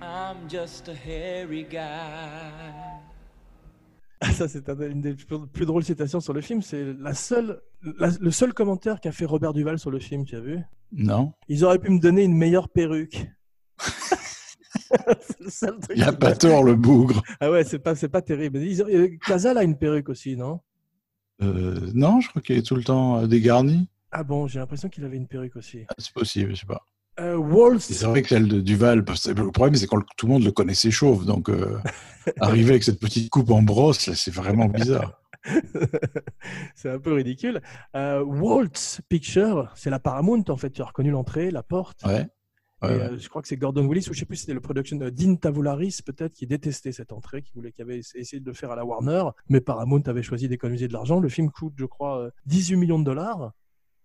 I'm 0.02 0.48
just 0.48 0.88
a 0.88 0.94
hairy 0.94 1.64
guy. 1.64 1.80
Ah, 4.28 4.32
Ça, 4.32 4.48
c'est 4.48 4.68
un- 4.68 4.80
une 4.90 5.00
des 5.00 5.14
plus, 5.14 5.26
plus 5.52 5.66
drôles 5.66 5.84
citations 5.84 6.20
sur 6.20 6.32
le 6.32 6.40
film. 6.40 6.62
C'est 6.62 6.92
la 6.94 7.14
seule, 7.14 7.60
la- 7.98 8.10
le 8.20 8.30
seul 8.30 8.52
commentaire 8.54 9.00
qu'a 9.00 9.12
fait 9.12 9.24
Robert 9.24 9.52
Duval 9.52 9.78
sur 9.78 9.90
le 9.90 9.98
film. 9.98 10.24
Tu 10.24 10.36
as 10.36 10.40
vu? 10.40 10.58
Non 10.92 11.32
Ils 11.48 11.64
auraient 11.64 11.78
pu 11.78 11.90
me 11.90 11.98
donner 12.00 12.22
une 12.24 12.36
meilleure 12.36 12.68
perruque. 12.68 13.26
C'est 15.20 15.40
le 15.40 15.50
seul 15.50 15.78
truc 15.80 15.96
Il 15.96 16.02
a 16.04 16.12
pas 16.12 16.34
tort, 16.34 16.62
le 16.62 16.74
bougre. 16.74 17.22
Ah 17.40 17.50
ouais, 17.50 17.64
c'est 17.64 17.78
pas, 17.78 17.94
c'est 17.94 18.08
pas 18.08 18.22
terrible. 18.22 18.58
Ils 18.58 18.82
euh, 18.82 19.08
Casal 19.26 19.58
a 19.58 19.64
une 19.64 19.76
perruque 19.76 20.08
aussi, 20.08 20.36
non? 20.36 20.60
Euh, 21.42 21.90
non, 21.94 22.20
je 22.20 22.28
crois 22.28 22.40
qu'il 22.42 22.56
est 22.56 22.62
tout 22.66 22.76
le 22.76 22.84
temps 22.84 23.18
euh, 23.18 23.26
dégarni. 23.26 23.88
Ah 24.12 24.22
bon, 24.22 24.46
j'ai 24.46 24.58
l'impression 24.58 24.88
qu'il 24.88 25.04
avait 25.04 25.16
une 25.16 25.26
perruque 25.26 25.56
aussi. 25.56 25.84
Ah, 25.88 25.94
C'est 25.98 26.12
possible, 26.12 26.54
je 26.54 26.60
sais 26.60 26.66
pas. 26.66 26.82
Euh, 27.18 27.36
Waltz. 27.36 27.84
C'est 27.92 28.04
vrai 28.06 28.22
que 28.22 28.28
celle 28.28 28.48
de 28.48 28.60
Duval, 28.60 29.04
que 29.04 29.30
le 29.30 29.50
problème, 29.50 29.74
c'est 29.74 29.86
que 29.86 29.96
tout 30.16 30.26
le 30.26 30.32
monde 30.32 30.44
le 30.44 30.52
connaissait 30.52 30.90
chauve. 30.90 31.24
Donc, 31.24 31.48
euh, 31.48 31.78
arriver 32.40 32.70
avec 32.70 32.82
cette 32.84 33.00
petite 33.00 33.30
coupe 33.30 33.50
en 33.50 33.62
brosse, 33.62 34.12
c'est 34.14 34.32
vraiment 34.34 34.66
bizarre. 34.66 35.20
c'est 36.74 36.90
un 36.90 36.98
peu 36.98 37.12
ridicule. 37.14 37.60
Euh, 37.94 38.22
Waltz 38.22 39.00
Picture, 39.08 39.70
c'est 39.74 39.90
la 39.90 39.98
Paramount 39.98 40.44
en 40.48 40.56
fait. 40.56 40.70
Tu 40.70 40.82
as 40.82 40.86
reconnu 40.86 41.10
l'entrée, 41.10 41.50
la 41.50 41.62
porte. 41.62 42.04
Ouais. 42.04 42.22
Et, 42.22 42.26
Ouais, 42.82 42.88
ouais. 42.90 43.02
euh, 43.04 43.18
je 43.18 43.26
crois 43.30 43.40
que 43.40 43.48
c'est 43.48 43.56
Gordon 43.56 43.86
Willis 43.86 44.06
ou 44.10 44.12
je 44.12 44.18
sais 44.18 44.26
plus 44.26 44.36
si 44.36 44.40
c'était 44.42 44.52
le 44.52 44.60
production 44.60 44.98
Dean 44.98 45.36
Tavoularis 45.36 46.00
peut-être 46.04 46.34
qui 46.34 46.46
détestait 46.46 46.92
cette 46.92 47.10
entrée, 47.10 47.40
qui 47.40 47.54
voulait, 47.54 47.72
qui 47.72 47.80
avait 47.80 48.00
essa- 48.00 48.18
essayé 48.18 48.38
de 48.38 48.44
le 48.46 48.52
faire 48.52 48.70
à 48.70 48.76
la 48.76 48.84
Warner, 48.84 49.24
mais 49.48 49.62
Paramount 49.62 50.02
avait 50.04 50.22
choisi 50.22 50.46
d'économiser 50.46 50.86
de 50.86 50.92
l'argent. 50.92 51.18
Le 51.18 51.30
film 51.30 51.50
coûte, 51.50 51.72
je 51.78 51.86
crois, 51.86 52.20
euh, 52.24 52.30
18 52.44 52.76
millions 52.76 52.98
de 52.98 53.04
dollars, 53.04 53.52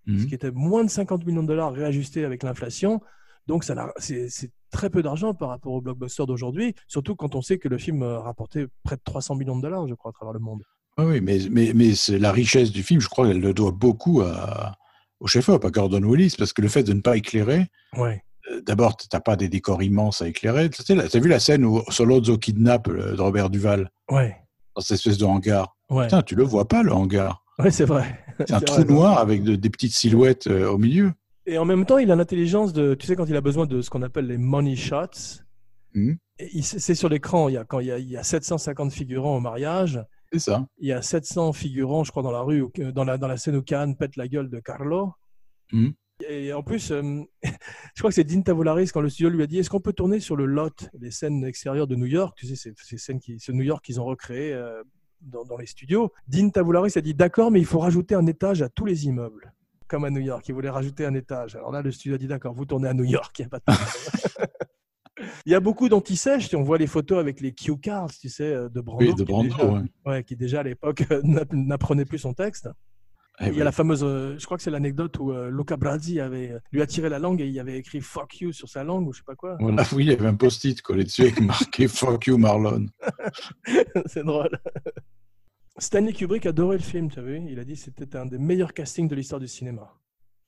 ce 0.08 0.12
Mhm. 0.12 0.26
qui 0.28 0.36
était 0.36 0.52
moins 0.52 0.84
de 0.84 0.89
50 0.89 1.26
millions 1.26 1.43
de 1.43 1.47
dollars 1.47 1.72
réajustés 1.74 2.26
avec 2.26 2.43
l'inflation. 2.43 3.02
Donc 3.47 3.64
c'est 3.64 4.52
très 4.72 4.89
peu 4.89 5.02
d'argent 5.02 5.34
par 5.34 5.49
rapport 5.49 5.74
au 5.74 5.82
blockbuster 5.82 6.26
d'aujourd'hui, 6.26 6.76
surtout 6.88 7.16
quand 7.16 7.36
on 7.36 7.41
sait 7.41 7.58
que 7.58 7.68
le 7.68 7.78
film 7.78 8.04
euh, 8.04 8.20
rapportait 8.20 8.68
près 8.84 8.95
de 8.95 9.02
300 9.04 9.36
millions 9.36 9.58
de 9.58 9.62
dollars, 9.62 9.88
je 9.88 9.93
crois, 9.95 10.12
à 10.12 10.14
travers 10.14 10.34
le 10.34 10.39
monde. 10.39 10.62
Ouais, 10.97 11.06
oui, 11.06 11.22
mais, 11.22 11.39
mais, 11.49 11.72
mais 11.74 11.91
la 12.20 12.32
richesse 12.32 12.72
du 12.72 12.84
film, 12.84 12.99
je 13.02 13.10
crois 13.10 13.28
qu'elle 13.28 13.39
le 13.41 13.54
doit 13.54 13.72
beaucoup 13.72 14.22
à, 14.22 14.76
au 15.20 15.28
chef-op, 15.28 15.64
à 15.66 15.70
Gordon 15.72 16.04
Willis, 16.04 16.36
parce 16.38 16.54
que 16.54 16.62
le 16.62 16.68
fait 16.68 16.84
de 16.84 16.93
ne 16.93 17.02
pas 17.02 17.18
éclairer, 17.18 17.68
Ouais. 17.97 18.24
euh, 18.52 18.62
d'abord, 18.62 18.95
tu 18.97 19.08
n'as 19.12 19.20
pas 19.20 19.36
des 19.36 19.49
décors 19.49 19.82
immenses 19.84 20.22
à 20.22 20.28
éclairer. 20.28 20.70
Tu 20.70 20.84
as 20.91 21.20
vu 21.20 21.28
la 21.30 21.39
scène 21.39 21.66
où 21.66 21.82
Solozzo 21.89 22.38
kidnappe 22.38 22.89
de 22.89 23.20
Robert 23.22 23.49
Duval? 23.49 23.89
Ouais. 24.10 24.36
dans 24.76 24.82
cette 24.82 24.95
espèce 24.95 25.18
de 25.18 25.26
hangar 25.26 25.76
Ouais. 25.89 26.06
Putain, 26.06 26.22
tu 26.22 26.36
le 26.36 26.43
vois 26.43 26.66
pas, 26.68 26.82
le 26.84 26.93
hangar. 26.93 27.43
C'est 27.70 27.86
vrai. 27.86 28.20
C'est 28.39 28.53
un 28.53 28.59
trou 28.62 28.82
vrai, 28.82 28.86
noir 28.93 29.18
avec 29.20 29.43
de- 29.43 29.55
des 29.55 29.70
petites 29.70 29.93
silhouettes 29.93 30.47
euh, 30.47 30.70
au 30.70 30.78
milieu. 30.78 31.12
Et 31.45 31.57
en 31.57 31.66
même 31.66 31.86
temps, 31.86 31.97
il 31.97 32.12
a 32.12 32.16
l'intelligence 32.16 32.72
de, 32.74 32.93
tu 32.95 33.05
sais, 33.07 33.16
quand 33.16 33.26
il 33.26 33.36
a 33.36 33.41
besoin 33.41 33.66
de 33.66 33.82
ce 33.82 33.89
qu'on 33.89 34.01
appelle 34.01 34.28
les 34.28 34.38
money 34.38 34.76
shots, 34.76 35.41
il- 35.93 36.64
c'est 36.64 36.95
sur 36.95 37.09
l'écran, 37.09 37.49
il 37.49 37.53
y 37.53 37.57
a, 37.57 37.64
quand 37.66 37.80
il 37.80 37.88
y, 37.88 37.91
a, 37.91 37.99
il 37.99 38.09
y 38.09 38.18
a 38.18 38.24
750 38.24 38.91
figurants 38.91 39.38
au 39.38 39.39
mariage, 39.39 40.03
C'est 40.32 40.39
ça. 40.39 40.66
il 40.80 40.88
y 40.88 40.91
a 40.93 41.01
700 41.01 41.53
figurants, 41.53 42.03
je 42.03 42.12
crois, 42.12 42.24
dans 42.24 42.32
la 42.32 42.41
rue, 42.41 42.66
dans 42.93 43.03
la, 43.03 43.18
dans 43.18 43.28
la 43.28 43.38
scène 43.38 43.55
où 43.55 43.62
Khan 43.64 43.93
pète 43.97 44.16
la 44.16 44.28
gueule 44.28 44.49
de 44.49 44.59
Carlo. 44.59 45.14
Mhm. 45.72 45.93
Et 46.30 46.53
en 46.53 46.62
plus, 46.62 46.91
euh, 46.91 47.01
je 47.95 47.99
crois 48.01 48.12
que 48.12 48.16
c'est 48.16 48.24
Dean 48.24 48.41
Tavoularis, 48.43 48.91
quand 48.93 49.01
le 49.01 49.09
studio 49.09 49.30
lui 49.30 49.41
a 49.43 49.47
dit, 49.47 49.57
est-ce 49.57 49.70
qu'on 49.72 49.80
peut 49.82 49.93
tourner 49.93 50.20
sur 50.20 50.36
le 50.36 50.45
lot, 50.45 50.88
les 50.99 51.09
scènes 51.12 51.43
extérieures 51.43 51.88
de 51.88 51.95
New 51.95 52.05
York, 52.05 52.38
tu 52.38 52.45
sais, 52.45 52.55
ces, 52.55 52.74
ces 52.78 52.97
scènes 52.97 53.20
qui, 53.20 53.39
ce 53.39 53.51
New 53.51 53.64
York 53.64 53.84
qu'ils 53.84 53.99
ont 53.99 54.05
recréé 54.05 54.53
euh, 54.53 54.84
dans, 55.22 55.45
dans 55.45 55.57
les 55.57 55.65
studios. 55.65 56.11
Dean 56.28 56.49
Tavoularis 56.49 56.93
a 56.95 57.01
dit, 57.01 57.13
d'accord, 57.13 57.51
mais 57.51 57.59
il 57.59 57.65
faut 57.65 57.80
rajouter 57.80 58.15
un 58.15 58.26
étage 58.26 58.61
à 58.61 58.69
tous 58.69 58.86
les 58.86 59.05
immeubles. 59.05 59.53
Comme 59.88 60.05
à 60.05 60.09
New 60.09 60.22
York, 60.22 60.47
il 60.47 60.53
voulait 60.53 60.69
rajouter 60.69 61.05
un 61.05 61.13
étage. 61.13 61.55
Alors 61.55 61.72
là, 61.72 61.82
le 61.82 61.91
studio 61.91 62.15
a 62.15 62.17
dit, 62.17 62.28
d'accord, 62.28 62.53
vous 62.53 62.65
tournez 62.65 62.88
à 62.88 62.93
New 62.93 63.03
York, 63.03 63.38
il 63.39 63.41
n'y 63.43 63.45
a 63.47 63.49
pas 63.49 63.59
de 63.59 63.63
problème. 63.63 64.47
Il 65.45 65.51
y 65.51 65.55
a 65.55 65.59
beaucoup 65.59 65.88
d'anti-sèches. 65.88 66.51
On 66.55 66.63
voit 66.63 66.78
les 66.80 66.88
photos 66.88 67.19
avec 67.19 67.41
les 67.41 67.53
cue 67.53 67.78
cards, 67.78 68.09
tu 68.11 68.28
sais, 68.30 68.43
euh, 68.53 68.69
de 68.69 68.82
Brando. 68.82 69.05
Oui, 69.05 69.13
de 69.13 69.24
qui 69.24 69.32
Brando, 69.32 69.49
déjà, 69.49 69.65
ouais. 69.72 69.82
ouais, 70.05 70.24
qui 70.24 70.36
déjà 70.36 70.61
à 70.61 70.63
l'époque 70.63 71.03
n'app- 71.24 71.53
n'apprenait 71.53 72.05
plus 72.05 72.17
son 72.19 72.34
texte. 72.34 72.69
Eh 73.40 73.46
il 73.46 73.48
y 73.50 73.56
oui. 73.56 73.62
a 73.62 73.64
la 73.64 73.72
fameuse, 73.72 74.04
euh, 74.04 74.36
je 74.38 74.46
crois 74.46 74.58
que 74.58 74.64
c'est 74.64 74.72
l'anecdote 74.72 75.18
où 75.20 75.32
euh, 75.32 75.50
Luca 75.50 75.78
Brasi 75.78 76.20
avait, 76.20 76.54
lui 76.72 76.82
a 76.82 76.86
tiré 76.86 77.10
la 77.10 77.18
langue 77.18 77.42
et 77.42 77.48
il 77.48 77.60
avait 77.60 77.78
écrit 77.78 78.02
fuck 78.02 78.42
you 78.42 78.52
sur 78.52 78.70
sa 78.70 78.84
langue 78.84 79.08
ou 79.08 79.14
je 79.14 79.20
sais 79.20 79.24
pas 79.26 79.36
quoi. 79.36 79.58
Voilà, 79.60 79.84
oui, 79.94 80.06
il 80.06 80.10
y 80.10 80.14
avait 80.14 80.28
un 80.28 80.36
post-it 80.36 80.82
collé 80.82 81.04
dessus 81.04 81.24
avec 81.24 81.40
marqué 81.42 81.88
Fuck 81.88 82.28
you, 82.28 82.38
Marlon. 82.38 82.88
c'est 84.06 84.24
drôle. 84.24 84.60
Stanley 85.78 86.14
Kubrick 86.14 86.46
adorait 86.46 86.78
le 86.78 86.84
film, 86.84 87.10
tu 87.10 87.20
as 87.20 87.24
vu? 87.24 87.42
Il 87.50 87.60
a 87.60 87.64
dit 87.64 87.74
que 87.74 87.80
c'était 87.80 88.16
un 88.16 88.26
des 88.26 88.38
meilleurs 88.38 88.74
castings 88.74 89.08
de 89.08 89.16
l'histoire 89.16 89.40
du 89.40 89.48
cinéma. 89.48 89.92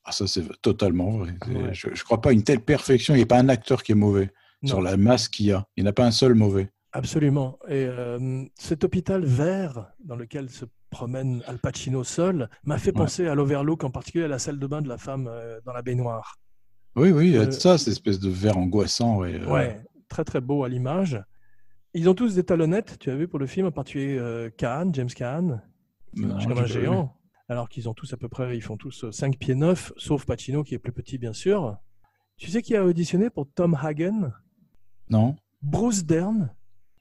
Ah, 0.05 0.11
ça, 0.11 0.27
c'est 0.27 0.43
totalement 0.61 1.17
vrai. 1.17 1.35
Ouais. 1.47 1.73
Je 1.73 1.89
ne 1.89 1.95
crois 1.95 2.21
pas 2.21 2.29
à 2.29 2.33
une 2.33 2.43
telle 2.43 2.59
perfection. 2.59 3.13
Il 3.13 3.17
n'y 3.17 3.23
a 3.23 3.27
pas 3.27 3.39
un 3.39 3.49
acteur 3.49 3.83
qui 3.83 3.93
est 3.93 3.95
mauvais 3.95 4.31
sur 4.65 4.81
la 4.81 4.97
masse 4.97 5.29
qu'il 5.29 5.47
y 5.47 5.51
a. 5.51 5.65
Il 5.75 5.83
n'y 5.83 5.87
en 5.87 5.91
a 5.91 5.93
pas 5.93 6.05
un 6.05 6.11
seul 6.11 6.35
mauvais. 6.35 6.69
Absolument. 6.91 7.57
Et 7.67 7.85
euh, 7.85 8.43
cet 8.55 8.83
hôpital 8.83 9.25
vert 9.25 9.91
dans 10.03 10.15
lequel 10.15 10.49
se 10.49 10.65
promène 10.93 11.43
Al 11.47 11.57
Pacino 11.59 12.03
seul 12.03 12.49
m'a 12.63 12.77
fait 12.77 12.91
Ouais. 12.91 13.01
penser 13.03 13.27
à 13.27 13.35
l'Overlook, 13.35 13.83
en 13.83 13.91
particulier 13.91 14.25
à 14.25 14.27
la 14.29 14.39
salle 14.39 14.59
de 14.59 14.67
bain 14.67 14.81
de 14.81 14.87
la 14.87 14.97
femme 14.97 15.27
euh, 15.27 15.59
dans 15.65 15.73
la 15.73 15.81
baignoire. 15.81 16.35
Oui, 16.95 17.11
oui, 17.11 17.27
il 17.29 17.33
y 17.33 17.37
a 17.37 17.41
Euh, 17.41 17.51
ça, 17.51 17.77
cette 17.77 17.89
espèce 17.89 18.19
de 18.19 18.29
verre 18.29 18.57
angoissant. 18.57 19.17
Ouais, 19.17 19.39
euh, 19.39 19.47
Ouais, 19.51 19.81
très 20.07 20.23
très 20.23 20.41
beau 20.41 20.63
à 20.63 20.69
l'image. 20.69 21.21
Ils 21.95 22.09
ont 22.09 22.13
tous 22.15 22.35
des 22.35 22.43
talonnettes, 22.43 22.97
tu 22.99 23.09
as 23.11 23.15
vu 23.15 23.27
pour 23.27 23.39
le 23.39 23.45
film, 23.47 23.67
en 23.67 23.71
particulier 23.71 24.17
euh, 24.17 24.49
Caan, 24.55 24.91
James 24.93 25.07
qui 25.09 25.23
Non, 25.23 26.37
comme 26.47 26.57
un 26.59 26.65
géant. 26.65 27.15
Alors 27.49 27.67
qu'ils 27.69 27.89
ont 27.89 27.93
tous 27.93 28.11
à 28.13 28.17
peu 28.17 28.29
près, 28.29 28.55
ils 28.55 28.61
font 28.61 28.77
tous 28.77 29.09
5 29.11 29.37
pieds 29.37 29.53
9, 29.55 29.93
sauf 29.97 30.25
Pacino 30.25 30.63
qui 30.63 30.73
est 30.75 30.79
plus 30.79 30.93
petit 30.93 31.17
bien 31.17 31.33
sûr. 31.33 31.77
Tu 32.37 32.49
sais 32.49 32.61
qui 32.61 32.75
a 32.75 32.83
auditionné 32.85 33.29
pour 33.29 33.47
Tom 33.53 33.77
Hagen? 33.79 34.31
Non 35.09 35.35
Bruce 35.61 36.03
Dern, 36.05 36.49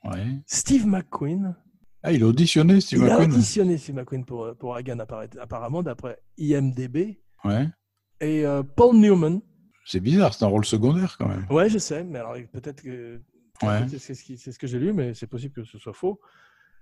Ouais. 0.04 0.26
Steve 0.46 0.86
McQueen? 0.86 1.54
Ah, 2.02 2.12
il 2.12 2.22
a 2.22 2.26
auditionné, 2.26 2.80
Steve 2.80 2.98
Il 3.00 3.04
a 3.10 3.18
McQueen 3.18 3.32
auditionné 3.32 3.78
Steve 3.78 3.94
McQueen 3.96 4.24
pour, 4.24 4.44
euh, 4.44 4.54
pour 4.54 4.76
appara- 4.76 5.28
apparemment 5.38 5.82
d'après 5.82 6.18
IMDB. 6.38 7.20
Ouais. 7.44 7.68
Et 8.20 8.44
euh, 8.44 8.62
Paul 8.62 8.96
Newman. 8.96 9.40
C'est 9.84 10.00
bizarre, 10.00 10.34
c'est 10.34 10.44
un 10.44 10.48
rôle 10.48 10.64
secondaire 10.64 11.16
quand 11.18 11.28
même. 11.28 11.46
Ouais, 11.50 11.68
je 11.68 11.78
sais, 11.78 12.04
mais 12.04 12.18
alors 12.20 12.34
peut-être 12.52 12.82
que 12.82 13.20
Ouais. 13.62 13.86
c'est 13.88 14.14
ce, 14.14 14.58
que 14.58 14.66
j'ai 14.66 14.78
lu, 14.80 14.92
mais 14.92 15.14
c'est 15.14 15.26
possible 15.28 15.54
que 15.54 15.64
ce 15.64 15.78
soit 15.78 15.92
faux. 15.92 16.20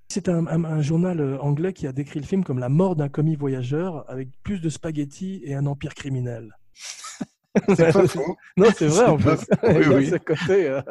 C'est 0.08 0.28
un, 0.28 0.46
un- 0.46 0.64
un 0.64 0.80
journal 0.82 1.20
euh, 1.20 1.38
anglais 1.38 1.72
qui 1.74 1.86
a 1.86 1.92
décrit 1.92 2.20
le 2.20 2.26
film 2.26 2.42
comme 2.42 2.58
la 2.58 2.68
mort 2.70 2.96
d'un 2.96 3.08
commis 3.08 3.36
voyageur 3.36 4.08
avec 4.10 4.28
plus 4.42 4.60
de 4.60 4.68
spaghettis 4.68 5.40
et 5.44 5.54
un 5.54 5.66
empire 5.66 5.94
criminel. 5.94 6.56
C'est 7.68 7.92
pas 7.92 8.06
faux. 8.06 8.36
Non, 8.56 8.66
c'est 8.76 8.86
vrai 8.86 9.06
en 9.06 9.16
plus. 9.16 9.30
oui, 9.64 9.84
oui. 9.94 10.06
ce 10.08 10.16
côté, 10.16 10.68
euh, 10.68 10.82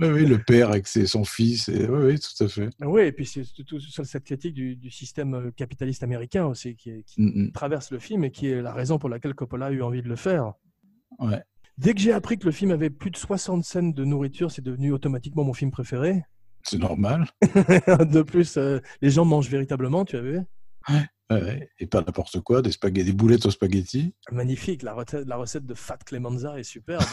Oui, 0.00 0.08
oui, 0.08 0.26
le 0.26 0.38
père 0.38 0.70
avec 0.70 0.86
ses- 0.86 1.06
son 1.06 1.24
fils. 1.24 1.68
Et... 1.68 1.86
Oui, 1.86 2.12
oui, 2.12 2.18
tout 2.18 2.44
à 2.44 2.48
fait. 2.48 2.70
Oui, 2.80 3.02
et 3.02 3.12
puis 3.12 3.26
c'est 3.26 3.42
tout 3.64 3.78
sur 3.78 4.06
cette 4.06 4.24
critique 4.24 4.54
du, 4.54 4.74
du 4.76 4.90
système 4.90 5.34
euh, 5.34 5.50
capitaliste 5.50 6.02
américain 6.02 6.46
aussi 6.46 6.76
qui, 6.76 6.90
est- 6.90 7.02
qui 7.02 7.20
Mm, 7.20 7.44
mm. 7.48 7.52
traverse 7.52 7.90
le 7.90 7.98
film 7.98 8.24
et 8.24 8.30
qui 8.30 8.48
est 8.48 8.62
la 8.62 8.72
raison 8.72 8.98
pour 8.98 9.08
laquelle 9.08 9.34
Coppola 9.34 9.66
a 9.66 9.70
eu 9.70 9.82
envie 9.82 10.02
de 10.02 10.08
le 10.08 10.16
faire. 10.16 10.54
Ouais. 11.18 11.42
Dès 11.76 11.94
que 11.94 12.00
j'ai 12.00 12.12
appris 12.12 12.38
que 12.38 12.46
le 12.46 12.52
film 12.52 12.70
avait 12.70 12.90
plus 12.90 13.10
de 13.10 13.16
60 13.16 13.62
scènes 13.64 13.92
de 13.92 14.04
nourriture, 14.04 14.50
c'est 14.50 14.62
devenu 14.64 14.92
automatiquement 14.92 15.44
mon 15.44 15.52
film 15.52 15.70
préféré. 15.70 16.22
C'est 16.64 16.78
normal. 16.78 17.26
de 17.42 18.22
plus, 18.22 18.56
euh, 18.56 18.80
les 19.00 19.10
gens 19.10 19.24
mangent 19.24 19.48
véritablement, 19.48 20.04
tu 20.04 20.16
as 20.16 20.20
vu? 20.22 20.38
Ouais, 20.88 21.06
ouais. 21.30 21.68
Et 21.78 21.86
pas 21.86 22.00
n'importe 22.00 22.40
quoi, 22.40 22.62
des, 22.62 22.72
spaghettis, 22.72 23.04
des 23.04 23.12
boulettes 23.12 23.46
aux 23.46 23.50
spaghettis, 23.50 24.14
Magnifique, 24.30 24.82
la 24.82 24.94
recette, 24.94 25.26
la 25.26 25.36
recette 25.36 25.66
de 25.66 25.74
Fat 25.74 25.98
Clemenza 26.04 26.58
est 26.58 26.64
superbe. 26.64 27.04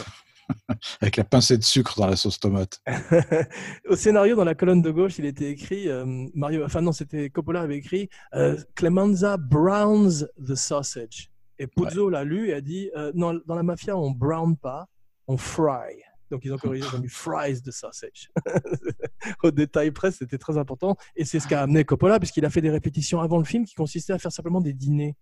avec 1.00 1.16
la 1.16 1.24
pincée 1.24 1.58
de 1.58 1.62
sucre 1.62 1.98
dans 1.98 2.06
la 2.06 2.16
sauce 2.16 2.38
tomate. 2.38 2.80
Au 3.88 3.96
scénario, 3.96 4.36
dans 4.36 4.44
la 4.44 4.54
colonne 4.54 4.82
de 4.82 4.90
gauche, 4.90 5.18
il 5.18 5.24
était 5.24 5.50
écrit, 5.50 5.88
euh, 5.88 6.04
Mario, 6.34 6.64
enfin 6.64 6.80
non, 6.80 6.92
c'était 6.92 7.30
Coppola 7.30 7.62
avait 7.62 7.76
écrit 7.76 8.08
euh, 8.34 8.56
Clemenza 8.74 9.36
browns 9.36 10.26
the 10.38 10.54
sausage. 10.54 11.30
Et 11.58 11.66
Puzo 11.66 12.10
l'a 12.10 12.24
lu 12.24 12.50
et 12.50 12.54
a 12.54 12.60
dit 12.60 12.90
euh, 12.96 13.12
non, 13.14 13.40
dans 13.46 13.54
la 13.54 13.62
mafia, 13.62 13.96
on 13.96 14.10
brown 14.10 14.56
pas, 14.56 14.88
on 15.26 15.36
fry. 15.36 16.02
Donc 16.30 16.44
ils 16.44 16.52
ont 16.52 16.58
corrigé, 16.58 16.86
ils 16.92 16.96
ont 16.96 17.00
mis 17.00 17.08
fries 17.08 17.62
the 17.62 17.70
sausage. 17.70 18.30
Au 19.42 19.50
détail 19.50 19.90
près, 19.90 20.10
c'était 20.10 20.38
très 20.38 20.58
important. 20.58 20.96
Et 21.16 21.24
c'est 21.24 21.40
ce 21.40 21.48
qu'a 21.48 21.62
amené 21.62 21.84
Coppola, 21.84 22.18
puisqu'il 22.18 22.44
a 22.44 22.50
fait 22.50 22.60
des 22.60 22.70
répétitions 22.70 23.20
avant 23.20 23.38
le 23.38 23.44
film 23.44 23.64
qui 23.64 23.74
consistaient 23.74 24.12
à 24.12 24.18
faire 24.18 24.32
simplement 24.32 24.60
des 24.60 24.72
dîners 24.72 25.16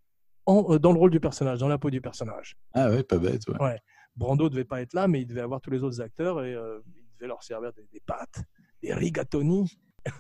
en, 0.47 0.75
euh, 0.75 0.79
dans 0.79 0.93
le 0.93 0.99
rôle 0.99 1.11
du 1.11 1.21
personnage, 1.21 1.59
dans 1.59 1.69
la 1.69 1.79
peau 1.79 1.91
du 1.91 2.01
personnage. 2.01 2.57
Ah 2.75 2.91
ouais, 2.91 3.03
pas 3.03 3.19
bête. 3.19 3.47
Ouais. 3.49 3.61
Ouais. 3.61 3.79
Brando 4.17 4.49
devait 4.49 4.65
pas 4.65 4.81
être 4.81 4.93
là, 4.95 5.09
mais 5.09 5.23
il 5.23 5.27
devait 5.27 5.41
avoir 5.41 5.61
tous 5.61 5.71
les 5.71 5.83
autres 5.83 6.01
acteurs 6.01 6.45
et 6.45 6.55
euh, 6.55 6.81
il 6.97 7.05
devait 7.19 7.29
leur 7.29 7.43
servir 7.43 7.73
des, 7.73 7.87
des 7.93 8.01
pâtes, 8.01 8.43
des 8.83 8.93
rigatoni. 8.95 9.79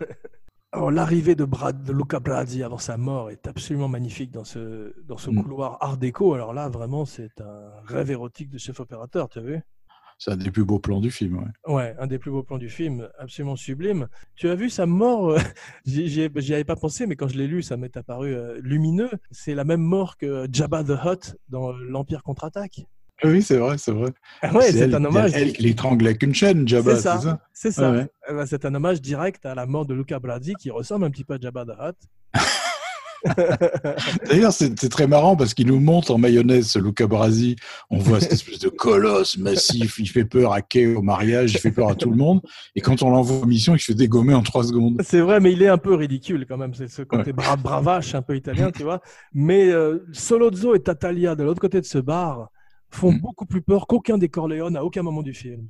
Alors, 0.72 0.90
l'arrivée 0.90 1.36
de, 1.36 1.44
Brad, 1.44 1.84
de 1.84 1.92
Luca 1.92 2.18
Brasi 2.18 2.64
avant 2.64 2.78
sa 2.78 2.96
mort 2.96 3.30
est 3.30 3.46
absolument 3.46 3.86
magnifique 3.86 4.32
dans 4.32 4.42
ce, 4.42 4.92
dans 5.04 5.16
ce 5.16 5.30
Mm. 5.30 5.42
couloir 5.42 5.78
art 5.80 5.96
déco. 5.98 6.34
Alors 6.34 6.52
là, 6.52 6.68
vraiment, 6.68 7.04
c'est 7.04 7.40
un 7.40 7.70
rêve 7.84 8.10
érotique 8.10 8.50
de 8.50 8.58
chef 8.58 8.80
opérateur, 8.80 9.28
tu 9.28 9.38
as 9.38 9.42
vu? 9.42 9.60
C'est 10.24 10.30
un 10.32 10.36
des 10.38 10.50
plus 10.50 10.64
beaux 10.64 10.78
plans 10.78 11.00
du 11.02 11.10
film. 11.10 11.36
ouais. 11.36 11.74
Ouais, 11.74 11.94
un 11.98 12.06
des 12.06 12.18
plus 12.18 12.30
beaux 12.30 12.42
plans 12.42 12.56
du 12.56 12.70
film, 12.70 13.06
absolument 13.18 13.56
sublime. 13.56 14.08
Tu 14.36 14.48
as 14.48 14.54
vu 14.54 14.70
sa 14.70 14.86
mort 14.86 15.32
euh, 15.32 15.38
J'y 15.84 16.08
j'y 16.08 16.22
ai- 16.22 16.30
j'y 16.36 16.54
avais 16.54 16.64
pas 16.64 16.76
pensé, 16.76 17.06
mais 17.06 17.14
quand 17.14 17.28
je 17.28 17.36
l'ai 17.36 17.46
lu, 17.46 17.62
ça 17.62 17.76
m'est 17.76 17.94
apparu 17.98 18.34
euh, 18.34 18.58
lumineux. 18.62 19.10
C'est 19.30 19.54
la 19.54 19.64
même 19.64 19.82
mort 19.82 20.16
que 20.16 20.46
Jabba 20.50 20.82
the 20.82 20.96
Hutt 21.04 21.36
dans 21.50 21.72
euh, 21.72 21.76
l'Empire 21.90 22.22
contre-attaque. 22.22 22.86
Ah 23.22 23.28
Oui, 23.28 23.42
c'est 23.42 23.58
vrai, 23.58 23.76
c'est 23.76 23.92
vrai. 23.92 24.12
Ah 24.40 24.50
ouais, 24.54 24.72
c'est 24.72 24.94
un 24.94 25.04
hommage. 25.04 25.32
Elle, 25.34 25.52
qui 25.52 25.62
l'étrangle 25.62 26.06
avec 26.06 26.22
une 26.22 26.34
chaîne, 26.34 26.66
Jabba, 26.66 26.96
C'est 26.96 27.02
ça, 27.02 27.38
c'est 27.52 27.70
ça? 27.70 27.92
Ouais. 27.92 28.06
Eh 28.30 28.32
ben, 28.32 28.46
c'est 28.46 28.64
un 28.64 28.74
hommage 28.74 29.02
direct 29.02 29.44
à 29.44 29.54
la 29.54 29.66
mort 29.66 29.84
de 29.84 29.92
Luca 29.92 30.18
Brasi 30.20 30.54
qui 30.54 30.70
ressemble 30.70 31.04
un 31.04 31.10
petit 31.10 31.24
peu 31.24 31.34
à 31.34 31.38
Jabba 31.38 31.66
the 31.66 31.76
Hutt. 31.78 31.96
D'ailleurs, 34.28 34.52
c'est 34.52 34.74
très 34.88 35.06
marrant 35.06 35.36
parce 35.36 35.54
qu'il 35.54 35.66
nous 35.66 35.80
montre 35.80 36.10
en 36.12 36.18
mayonnaise 36.18 36.68
ce 36.68 36.78
Luca 36.78 37.06
Brasi. 37.06 37.56
On 37.90 37.98
voit 37.98 38.20
cette 38.20 38.32
espèce 38.32 38.58
de 38.58 38.68
colosse 38.68 39.38
massif. 39.38 39.98
Il 39.98 40.08
fait 40.08 40.24
peur 40.24 40.52
à 40.52 40.60
Kay 40.62 40.94
au 40.94 41.02
mariage, 41.02 41.52
il 41.52 41.58
fait 41.58 41.70
peur 41.72 41.88
à 41.88 41.94
tout 41.94 42.10
le 42.10 42.16
monde. 42.16 42.40
Et 42.74 42.80
quand 42.80 43.02
on 43.02 43.10
l'envoie 43.10 43.38
en 43.42 43.46
mission, 43.46 43.74
il 43.74 43.78
se 43.80 43.86
fait 43.86 43.94
dégommer 43.94 44.34
en 44.34 44.42
trois 44.42 44.64
secondes. 44.64 45.00
C'est 45.04 45.20
vrai, 45.20 45.40
mais 45.40 45.52
il 45.52 45.62
est 45.62 45.68
un 45.68 45.78
peu 45.78 45.94
ridicule 45.94 46.44
quand 46.48 46.56
même. 46.58 46.74
C'est 46.74 46.88
ce 46.88 47.02
côté 47.02 47.32
bra- 47.32 47.56
bravache 47.56 48.14
un 48.14 48.22
peu 48.22 48.36
italien, 48.36 48.70
tu 48.70 48.82
vois. 48.82 49.00
Mais 49.32 49.68
euh, 49.70 50.04
Solozzo 50.12 50.74
et 50.74 50.80
Tatalia, 50.80 51.34
de 51.34 51.44
l'autre 51.44 51.60
côté 51.60 51.80
de 51.80 51.86
ce 51.86 51.98
bar, 51.98 52.48
font 52.90 53.12
Mm. 53.12 53.20
beaucoup 53.20 53.46
plus 53.46 53.62
peur 53.62 53.86
qu'aucun 53.86 54.18
des 54.18 54.28
Corleone 54.28 54.76
à 54.76 54.84
aucun 54.84 55.02
moment 55.02 55.22
du 55.22 55.34
film. 55.34 55.66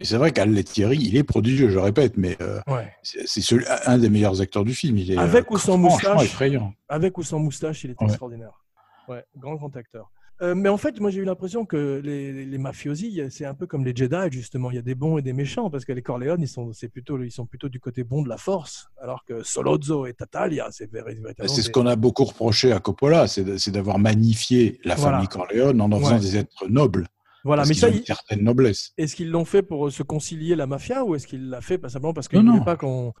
Et 0.00 0.04
c'est 0.06 0.16
vrai 0.16 0.32
qu'Al 0.32 0.62
Thierry, 0.64 0.96
il 0.98 1.16
est 1.16 1.22
prodigieux, 1.24 1.68
je 1.68 1.78
répète, 1.78 2.16
mais 2.16 2.36
euh, 2.40 2.60
Ouais. 2.66 2.90
c'est 3.02 3.42
un 3.86 3.98
des 3.98 4.08
meilleurs 4.08 4.40
acteurs 4.40 4.64
du 4.64 4.72
film. 4.74 4.96
Il 4.96 5.12
est 5.12 5.18
Avec 5.18 5.44
euh, 5.50 5.54
ou 5.54 5.58
sans 5.58 5.76
moustache. 5.76 6.24
effrayant. 6.24 6.72
Avec 6.88 7.18
ou 7.18 7.22
sans 7.22 7.38
moustache, 7.38 7.84
il 7.84 7.90
est 7.90 8.00
Ouais. 8.00 8.06
extraordinaire. 8.08 8.64
Ouais, 9.08 9.24
grand, 9.36 9.56
grand 9.56 9.76
acteur. 9.76 10.10
Euh, 10.42 10.54
mais 10.54 10.70
en 10.70 10.78
fait, 10.78 10.98
moi, 11.00 11.10
j'ai 11.10 11.20
eu 11.20 11.24
l'impression 11.26 11.66
que 11.66 12.00
les, 12.02 12.56
mafiosi, 12.56 13.20
c'est 13.28 13.44
un 13.44 13.52
peu 13.52 13.66
comme 13.66 13.84
les 13.84 13.94
Jedi, 13.94 14.16
justement. 14.30 14.70
Il 14.70 14.76
y 14.76 14.78
a 14.78 14.82
des 14.82 14.94
bons 14.94 15.18
et 15.18 15.22
des 15.22 15.34
méchants, 15.34 15.68
parce 15.68 15.84
que 15.84 15.92
les 15.92 16.00
Corleone, 16.00 16.40
ils 16.40 16.48
sont, 16.48 16.72
c'est 16.72 16.88
plutôt, 16.88 17.22
ils 17.22 17.30
sont 17.30 17.44
plutôt 17.44 17.68
du 17.68 17.78
côté 17.78 18.02
bon 18.04 18.22
de 18.22 18.28
la 18.30 18.38
force, 18.38 18.88
alors 19.02 19.26
que 19.26 19.42
Solozzo 19.42 20.06
et 20.06 20.14
Tatalia, 20.14 20.68
c'est 20.70 20.90
véritablement. 20.90 21.34
C'est 21.46 21.60
ce 21.60 21.66
des- 21.66 21.72
qu'on 21.72 21.84
a 21.84 21.94
beaucoup 21.94 22.24
reproché 22.24 22.72
à 22.72 22.80
Coppola, 22.80 23.26
c'est 23.26 23.70
d'avoir 23.70 23.98
magnifié 23.98 24.80
la 24.82 24.94
Voilà. 24.94 25.16
famille 25.18 25.28
Corleone 25.28 25.78
en 25.82 25.92
en 25.92 26.00
faisant 26.00 26.18
des 26.18 26.38
êtres 26.38 26.68
nobles. 26.68 27.06
Voilà, 27.44 27.60
parce 27.62 27.68
mais 27.70 27.74
ça, 27.74 27.88
ont 27.88 27.90
il- 27.90 27.98
une 27.98 28.04
certaine 28.04 28.42
noblesse. 28.44 28.92
Est-ce 28.98 29.16
qu'ils 29.16 29.30
l'ont 29.30 29.44
fait 29.44 29.62
pour 29.62 29.86
euh, 29.86 29.90
se 29.90 30.02
concilier 30.02 30.56
la 30.56 30.66
mafia 30.66 31.04
ou 31.04 31.14
est-ce 31.14 31.26
qu'il 31.26 31.48
l'a 31.48 31.60
fait 31.60 31.78
pas 31.78 31.88
simplement 31.88 32.12
parce 32.12 32.28
qu'il 32.28 32.40
ne 32.44 32.50
voulait 32.50 32.64
pas 32.64 32.76
qu'on 32.76 33.12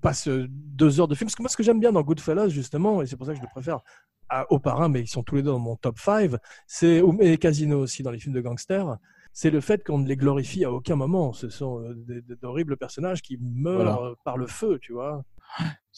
passe 0.00 0.28
euh, 0.28 0.46
deux 0.50 1.00
heures 1.00 1.08
de 1.08 1.14
film? 1.14 1.26
Parce 1.28 1.36
que 1.36 1.42
moi, 1.42 1.48
ce 1.48 1.56
que 1.56 1.62
j'aime 1.62 1.80
bien 1.80 1.92
dans 1.92 2.02
Goodfellas, 2.02 2.48
justement, 2.48 3.02
et 3.02 3.06
c'est 3.06 3.16
pour 3.16 3.26
ça 3.26 3.32
que 3.32 3.38
je 3.38 3.42
le 3.42 3.48
préfère 3.48 3.80
à, 4.28 4.50
aux 4.52 4.58
parrains, 4.58 4.88
mais 4.88 5.00
ils 5.02 5.08
sont 5.08 5.22
tous 5.22 5.36
les 5.36 5.42
deux 5.42 5.50
dans 5.50 5.58
mon 5.58 5.76
top 5.76 5.98
5, 5.98 6.32
c'est, 6.66 7.02
et 7.20 7.38
Casino 7.38 7.78
aussi 7.80 8.02
dans 8.02 8.10
les 8.10 8.18
films 8.18 8.34
de 8.34 8.40
gangsters, 8.40 8.96
c'est 9.32 9.50
le 9.50 9.60
fait 9.60 9.84
qu'on 9.86 9.98
ne 9.98 10.08
les 10.08 10.16
glorifie 10.16 10.64
à 10.64 10.72
aucun 10.72 10.96
moment. 10.96 11.32
Ce 11.32 11.48
sont 11.48 11.80
euh, 11.80 12.22
d'horribles 12.42 12.76
personnages 12.76 13.22
qui 13.22 13.38
meurent 13.40 14.00
Voilà. 14.00 14.14
par 14.24 14.36
le 14.36 14.46
feu, 14.48 14.78
tu 14.82 14.92
vois. 14.92 15.22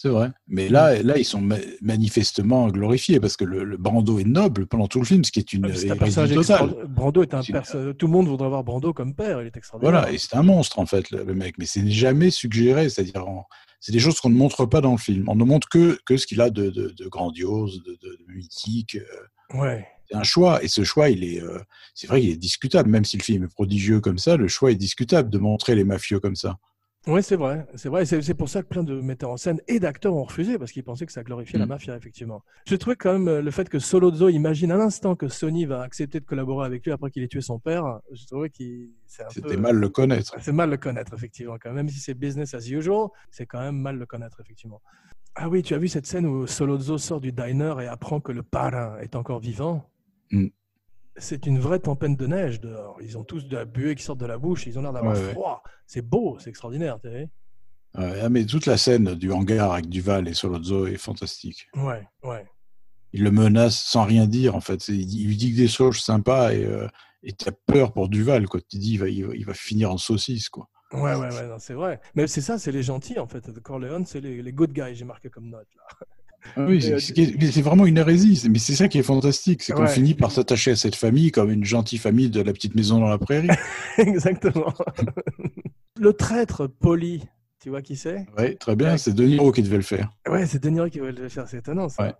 C'est 0.02 0.08
vrai. 0.08 0.30
Mais 0.48 0.70
là, 0.70 1.02
là, 1.02 1.18
ils 1.18 1.26
sont 1.26 1.42
ma- 1.42 1.58
manifestement 1.82 2.68
glorifiés 2.68 3.20
parce 3.20 3.36
que 3.36 3.44
le, 3.44 3.64
le 3.64 3.76
Brando 3.76 4.18
est 4.18 4.24
noble 4.24 4.66
pendant 4.66 4.86
tout 4.88 4.98
le 4.98 5.04
film, 5.04 5.24
ce 5.24 5.30
qui 5.30 5.40
est 5.40 5.52
une 5.52 5.66
Ah, 5.66 5.74
C'est 5.74 5.90
un 5.90 5.96
personnage 5.96 6.32
totale. 6.32 6.70
extra- 6.70 6.86
Brando 6.86 7.22
est 7.22 7.34
un 7.34 7.42
personnage. 7.42 7.94
Tout 7.98 8.06
le 8.06 8.12
monde 8.12 8.26
voudrait 8.26 8.46
avoir 8.46 8.64
Brando 8.64 8.94
comme 8.94 9.14
père, 9.14 9.42
il 9.42 9.46
est 9.48 9.56
extraordinaire. 9.58 9.92
Voilà, 10.00 10.10
et 10.10 10.16
c'est 10.16 10.34
un 10.36 10.42
monstre 10.42 10.78
en 10.78 10.86
fait, 10.86 11.10
le, 11.10 11.22
le 11.24 11.34
mec. 11.34 11.56
Mais 11.58 11.66
c'est 11.66 11.86
jamais 11.90 12.30
suggéré, 12.30 12.88
c'est-à-dire, 12.88 13.22
c'est 13.78 13.92
des 13.92 13.98
choses 13.98 14.18
qu'on 14.20 14.30
ne 14.30 14.36
montre 14.36 14.64
pas 14.64 14.80
dans 14.80 14.92
le 14.92 14.98
film. 14.98 15.28
On 15.28 15.34
ne 15.36 15.44
montre 15.44 15.68
que, 15.68 15.98
que 16.06 16.16
ce 16.16 16.26
qu'il 16.26 16.40
a 16.40 16.48
de, 16.48 16.70
de, 16.70 16.94
de 16.96 17.08
grandiose, 17.08 17.82
de, 17.82 17.90
de- 17.92 18.16
de 18.26 18.32
mythique. 18.32 18.96
euh, 18.96 19.58
Ouais. 19.58 19.86
C'est 20.10 20.16
un 20.16 20.22
choix, 20.22 20.64
et 20.64 20.68
ce 20.68 20.82
choix, 20.82 21.10
il 21.10 21.22
est, 21.24 21.42
euh, 21.42 21.58
c'est 21.94 22.06
vrai, 22.06 22.22
il 22.22 22.30
est 22.30 22.36
discutable. 22.36 22.88
Même 22.88 23.04
si 23.04 23.18
le 23.18 23.22
film 23.22 23.44
est 23.44 23.52
prodigieux 23.52 24.00
comme 24.00 24.16
ça, 24.18 24.36
le 24.38 24.48
choix 24.48 24.70
est 24.72 24.76
discutable 24.76 25.28
de 25.28 25.38
montrer 25.38 25.74
les 25.74 25.84
mafieux 25.84 26.20
comme 26.20 26.36
ça. 26.36 26.56
Oui, 27.06 27.22
c'est 27.22 27.36
vrai. 27.36 27.66
C'est 27.76 27.88
vrai. 27.88 28.04
C'est 28.04 28.34
pour 28.34 28.50
ça 28.50 28.62
que 28.62 28.68
plein 28.68 28.82
de 28.82 29.00
metteurs 29.00 29.30
en 29.30 29.38
scène 29.38 29.58
et 29.68 29.80
d'acteurs 29.80 30.14
ont 30.14 30.24
refusé 30.24 30.58
parce 30.58 30.70
qu'ils 30.70 30.84
pensaient 30.84 31.06
que 31.06 31.12
ça 31.12 31.22
glorifiait 31.22 31.58
la 31.58 31.64
Mm. 31.64 31.68
mafia, 31.70 31.96
effectivement. 31.96 32.44
J'ai 32.66 32.76
trouvé 32.76 32.94
quand 32.96 33.12
même 33.14 33.26
euh, 33.28 33.40
le 33.42 33.50
fait 33.50 33.70
que 33.70 33.78
Solozzo 33.78 34.28
imagine 34.28 34.70
un 34.70 34.80
instant 34.80 35.16
que 35.16 35.26
Sony 35.28 35.64
va 35.64 35.80
accepter 35.80 36.20
de 36.20 36.26
collaborer 36.26 36.66
avec 36.66 36.84
lui 36.84 36.92
après 36.92 37.10
qu'il 37.10 37.22
ait 37.22 37.28
tué 37.28 37.40
son 37.40 37.58
père. 37.58 38.00
Je 38.12 38.26
trouvais 38.26 38.50
qu'il 38.50 38.90
peu. 39.16 39.24
C'était 39.30 39.56
mal 39.56 39.76
le 39.76 39.88
connaître. 39.88 40.36
C'est 40.40 40.52
mal 40.52 40.68
le 40.68 40.76
connaître, 40.76 41.14
effectivement. 41.14 41.56
Quand 41.60 41.70
même, 41.70 41.76
Même 41.76 41.88
si 41.88 42.00
c'est 42.00 42.12
business 42.14 42.52
as 42.52 42.68
usual, 42.68 43.08
c'est 43.30 43.46
quand 43.46 43.60
même 43.60 43.78
mal 43.78 43.96
le 43.96 44.04
connaître, 44.04 44.38
effectivement. 44.40 44.82
Ah 45.34 45.48
oui, 45.48 45.62
tu 45.62 45.72
as 45.72 45.78
vu 45.78 45.88
cette 45.88 46.06
scène 46.06 46.26
où 46.26 46.46
Solozzo 46.46 46.98
sort 46.98 47.20
du 47.22 47.32
diner 47.32 47.76
et 47.80 47.86
apprend 47.86 48.20
que 48.20 48.32
le 48.32 48.42
parrain 48.42 48.98
est 48.98 49.16
encore 49.16 49.40
vivant? 49.40 49.88
Mm. 50.32 50.48
C'est 51.20 51.46
une 51.46 51.58
vraie 51.60 51.78
tempête 51.78 52.16
de 52.16 52.26
neige 52.26 52.60
dehors. 52.60 52.96
Ils 53.00 53.16
ont 53.18 53.24
tous 53.24 53.46
de 53.46 53.56
la 53.56 53.64
buée 53.64 53.94
qui 53.94 54.02
sort 54.02 54.16
de 54.16 54.26
la 54.26 54.38
bouche. 54.38 54.66
Ils 54.66 54.78
ont 54.78 54.82
l'air 54.82 54.92
d'avoir 54.92 55.14
Ouais, 55.16 55.22
ouais. 55.22 55.32
froid. 55.32 55.62
C'est 55.86 56.02
beau, 56.02 56.36
c'est 56.40 56.50
extraordinaire. 56.50 56.98
tu 57.00 57.08
sais. 57.08 57.28
Ouais, 57.98 58.20
ah, 58.22 58.28
mais 58.28 58.44
toute 58.46 58.66
la 58.66 58.76
scène 58.76 59.14
du 59.14 59.32
hangar 59.32 59.72
avec 59.72 59.88
Duval 59.88 60.28
et 60.28 60.34
Solozzo 60.34 60.86
est 60.86 60.96
fantastique. 60.96 61.68
Ouais, 61.74 62.06
ouais. 62.22 62.46
Il 63.12 63.24
le 63.24 63.30
menace 63.32 63.82
sans 63.82 64.04
rien 64.04 64.26
dire, 64.26 64.54
en 64.54 64.60
fait. 64.60 64.88
Il 64.88 65.26
lui 65.26 65.36
dit 65.36 65.52
que 65.52 65.56
des 65.56 65.68
choses 65.68 65.98
sympas 65.98 66.52
et 66.52 66.64
euh, 66.64 66.86
t'as 67.36 67.50
peur 67.66 67.92
pour 67.92 68.08
Duval, 68.08 68.46
quoi. 68.46 68.60
Tu 68.60 68.78
dis, 68.78 68.92
il 68.92 68.98
va, 68.98 69.08
il 69.08 69.26
va, 69.26 69.34
il 69.34 69.44
va 69.44 69.54
finir 69.54 69.90
en 69.90 69.98
saucisse, 69.98 70.48
quoi. 70.48 70.68
Ouais, 70.92 71.14
ouais, 71.14 71.28
ouais, 71.28 71.48
c'est 71.58 71.74
vrai. 71.74 72.00
Mais 72.14 72.26
c'est 72.26 72.40
ça, 72.40 72.58
c'est 72.58 72.72
les 72.72 72.82
gentils, 72.82 73.18
en 73.18 73.26
fait. 73.26 73.50
Corleone, 73.60 74.06
c'est 74.06 74.20
les, 74.20 74.42
les 74.42 74.52
good 74.52 74.72
guys, 74.72 74.94
j'ai 74.94 75.04
marqué 75.04 75.28
comme 75.28 75.48
note. 75.48 75.68
Là. 75.76 76.06
Ah 76.56 76.64
oui, 76.66 76.80
c'est- 76.82 77.18
euh, 77.18 77.50
c'est 77.50 77.62
vraiment 77.62 77.86
une 77.86 77.98
hérésie. 77.98 78.46
Mais 78.50 78.58
c'est 78.58 78.74
ça 78.74 78.88
qui 78.88 78.98
est 78.98 79.02
fantastique, 79.02 79.62
c'est 79.62 79.72
qu'on 79.72 79.82
Ouais. 79.82 79.88
finit 79.92 80.14
par 80.14 80.30
s'attacher 80.32 80.72
à 80.72 80.76
cette 80.76 80.96
famille 80.96 81.30
comme 81.30 81.50
une 81.50 81.64
gentille 81.64 81.98
famille 81.98 82.30
de 82.30 82.40
la 82.40 82.52
petite 82.52 82.74
maison 82.74 82.98
dans 83.00 83.08
la 83.08 83.18
prairie. 83.18 83.48
Exactement. 83.98 84.72
le 85.98 86.12
traître 86.12 86.66
poli, 86.66 87.22
tu 87.62 87.70
vois 87.70 87.82
qui 87.82 87.96
c'est? 87.96 88.26
Ouais, 88.38 88.54
très 88.54 88.76
bien. 88.76 88.96
C'est 88.96 89.12
De 89.14 89.24
Niro 89.24 89.52
qui 89.52 89.62
devait 89.62 89.76
le 89.76 89.82
faire. 89.82 90.10
Ouais, 90.28 90.46
c'est 90.46 90.62
De 90.62 90.70
Niro 90.70 90.88
qui 90.88 90.98
va 90.98 91.10
le 91.10 91.28
faire, 91.28 91.46
c'est 91.48 91.58
étonnant 91.58 91.88
ça. 91.88 92.02
Ouais. 92.04 92.12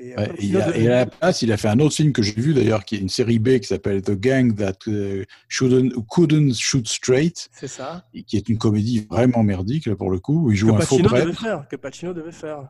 Et, 0.00 0.14
Ouais, 0.16 0.28
euh, 0.28 0.32
et, 0.38 0.56
a- 0.56 0.76
et 0.76 0.86
à 0.86 0.90
la 0.90 1.06
place, 1.06 1.42
il 1.42 1.50
a 1.50 1.56
fait 1.56 1.66
un 1.66 1.80
autre 1.80 1.92
film 1.96 2.12
que 2.12 2.22
j'ai 2.22 2.32
vu 2.40 2.54
d'ailleurs, 2.54 2.84
qui 2.84 2.94
est 2.94 2.98
une 2.98 3.08
série 3.08 3.40
B 3.40 3.58
qui 3.58 3.66
s'appelle 3.66 4.00
The 4.00 4.12
Gang 4.12 4.54
That 4.54 4.74
euh, 4.86 5.24
Shouldn't, 5.48 5.92
Couldn't 6.08 6.54
Shoot 6.54 6.86
Straight, 6.86 7.48
C'est 7.52 7.66
ça. 7.66 8.04
et 8.14 8.22
qui 8.22 8.36
est 8.36 8.48
une 8.48 8.58
comédie 8.58 9.08
vraiment 9.10 9.42
merdique 9.42 9.86
là 9.86 9.96
pour 9.96 10.12
le 10.12 10.20
coup, 10.20 10.44
où 10.46 10.52
il 10.52 10.56
joue 10.56 10.68
Que 10.68 10.74
un 10.74 10.80
faux 10.82 10.98
Pacino 10.98 11.08
devait 11.08 11.22
prêtre. 11.24 11.40
faire. 11.42 11.66
Que 11.68 11.74
Pacino 11.74 12.14
devait 12.14 12.30
faire. 12.30 12.68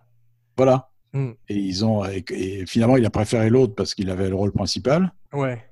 Voilà. 0.59 0.91
Hmm. 1.15 1.31
Et 1.49 1.57
ils 1.57 1.87
ont 1.87 2.05
et, 2.05 2.23
et 2.33 2.67
finalement 2.67 2.99
il 2.99 3.07
a 3.07 3.11
préféré 3.11 3.49
l'autre 3.49 3.75
parce 3.75 3.95
qu'il 3.95 4.11
avait 4.11 4.29
le 4.29 4.35
rôle 4.35 4.53
principal 4.53 5.11
Ouais. 5.33 5.65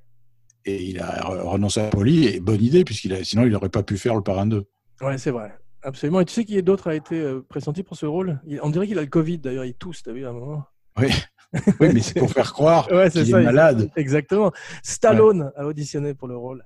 et 0.65 0.83
il 0.83 0.99
a 1.01 1.11
re- 1.29 1.43
renoncé 1.43 1.81
à 1.81 1.89
Polly 1.91 2.27
et 2.27 2.41
bonne 2.41 2.63
idée 2.63 2.85
puisqu'il 2.85 3.13
a 3.13 3.23
sinon 3.23 3.43
il 3.45 3.51
n'aurait 3.53 3.69
pas 3.69 3.83
pu 3.83 3.99
faire 3.99 4.15
le 4.15 4.23
parrain 4.23 4.47
2. 4.47 4.65
Ouais, 5.03 5.19
c'est 5.19 5.31
vrai. 5.33 5.53
Absolument. 5.83 6.21
Et 6.21 6.25
tu 6.25 6.33
sais 6.33 6.45
qui 6.47 6.61
d'autre 6.63 6.89
a 6.89 6.95
été 6.95 7.21
euh, 7.21 7.45
pressenti 7.47 7.83
pour 7.83 7.97
ce 7.99 8.07
rôle? 8.07 8.41
Il- 8.47 8.61
On 8.63 8.71
dirait 8.71 8.87
qu'il 8.87 8.99
a 8.99 9.03
le 9.03 9.09
Covid 9.09 9.39
d'ailleurs, 9.39 9.67
il 9.67 9.75
tousse, 9.75 10.03
t'as 10.03 10.13
vu 10.13 10.25
à 10.25 10.31
un 10.31 10.33
moment 10.33 10.65
Oui. 10.99 11.09
oui, 11.81 11.91
mais 11.93 12.01
c'est 12.01 12.19
pour 12.19 12.31
faire 12.31 12.53
croire 12.55 12.91
Ouais, 12.91 13.11
qu'il 13.11 13.29
est 13.29 13.43
malade. 13.45 13.91
Exactement. 13.97 14.53
Stallone 14.83 15.53
a 15.57 15.67
auditionné 15.67 16.15
pour 16.15 16.29
le 16.29 16.37
rôle. 16.37 16.65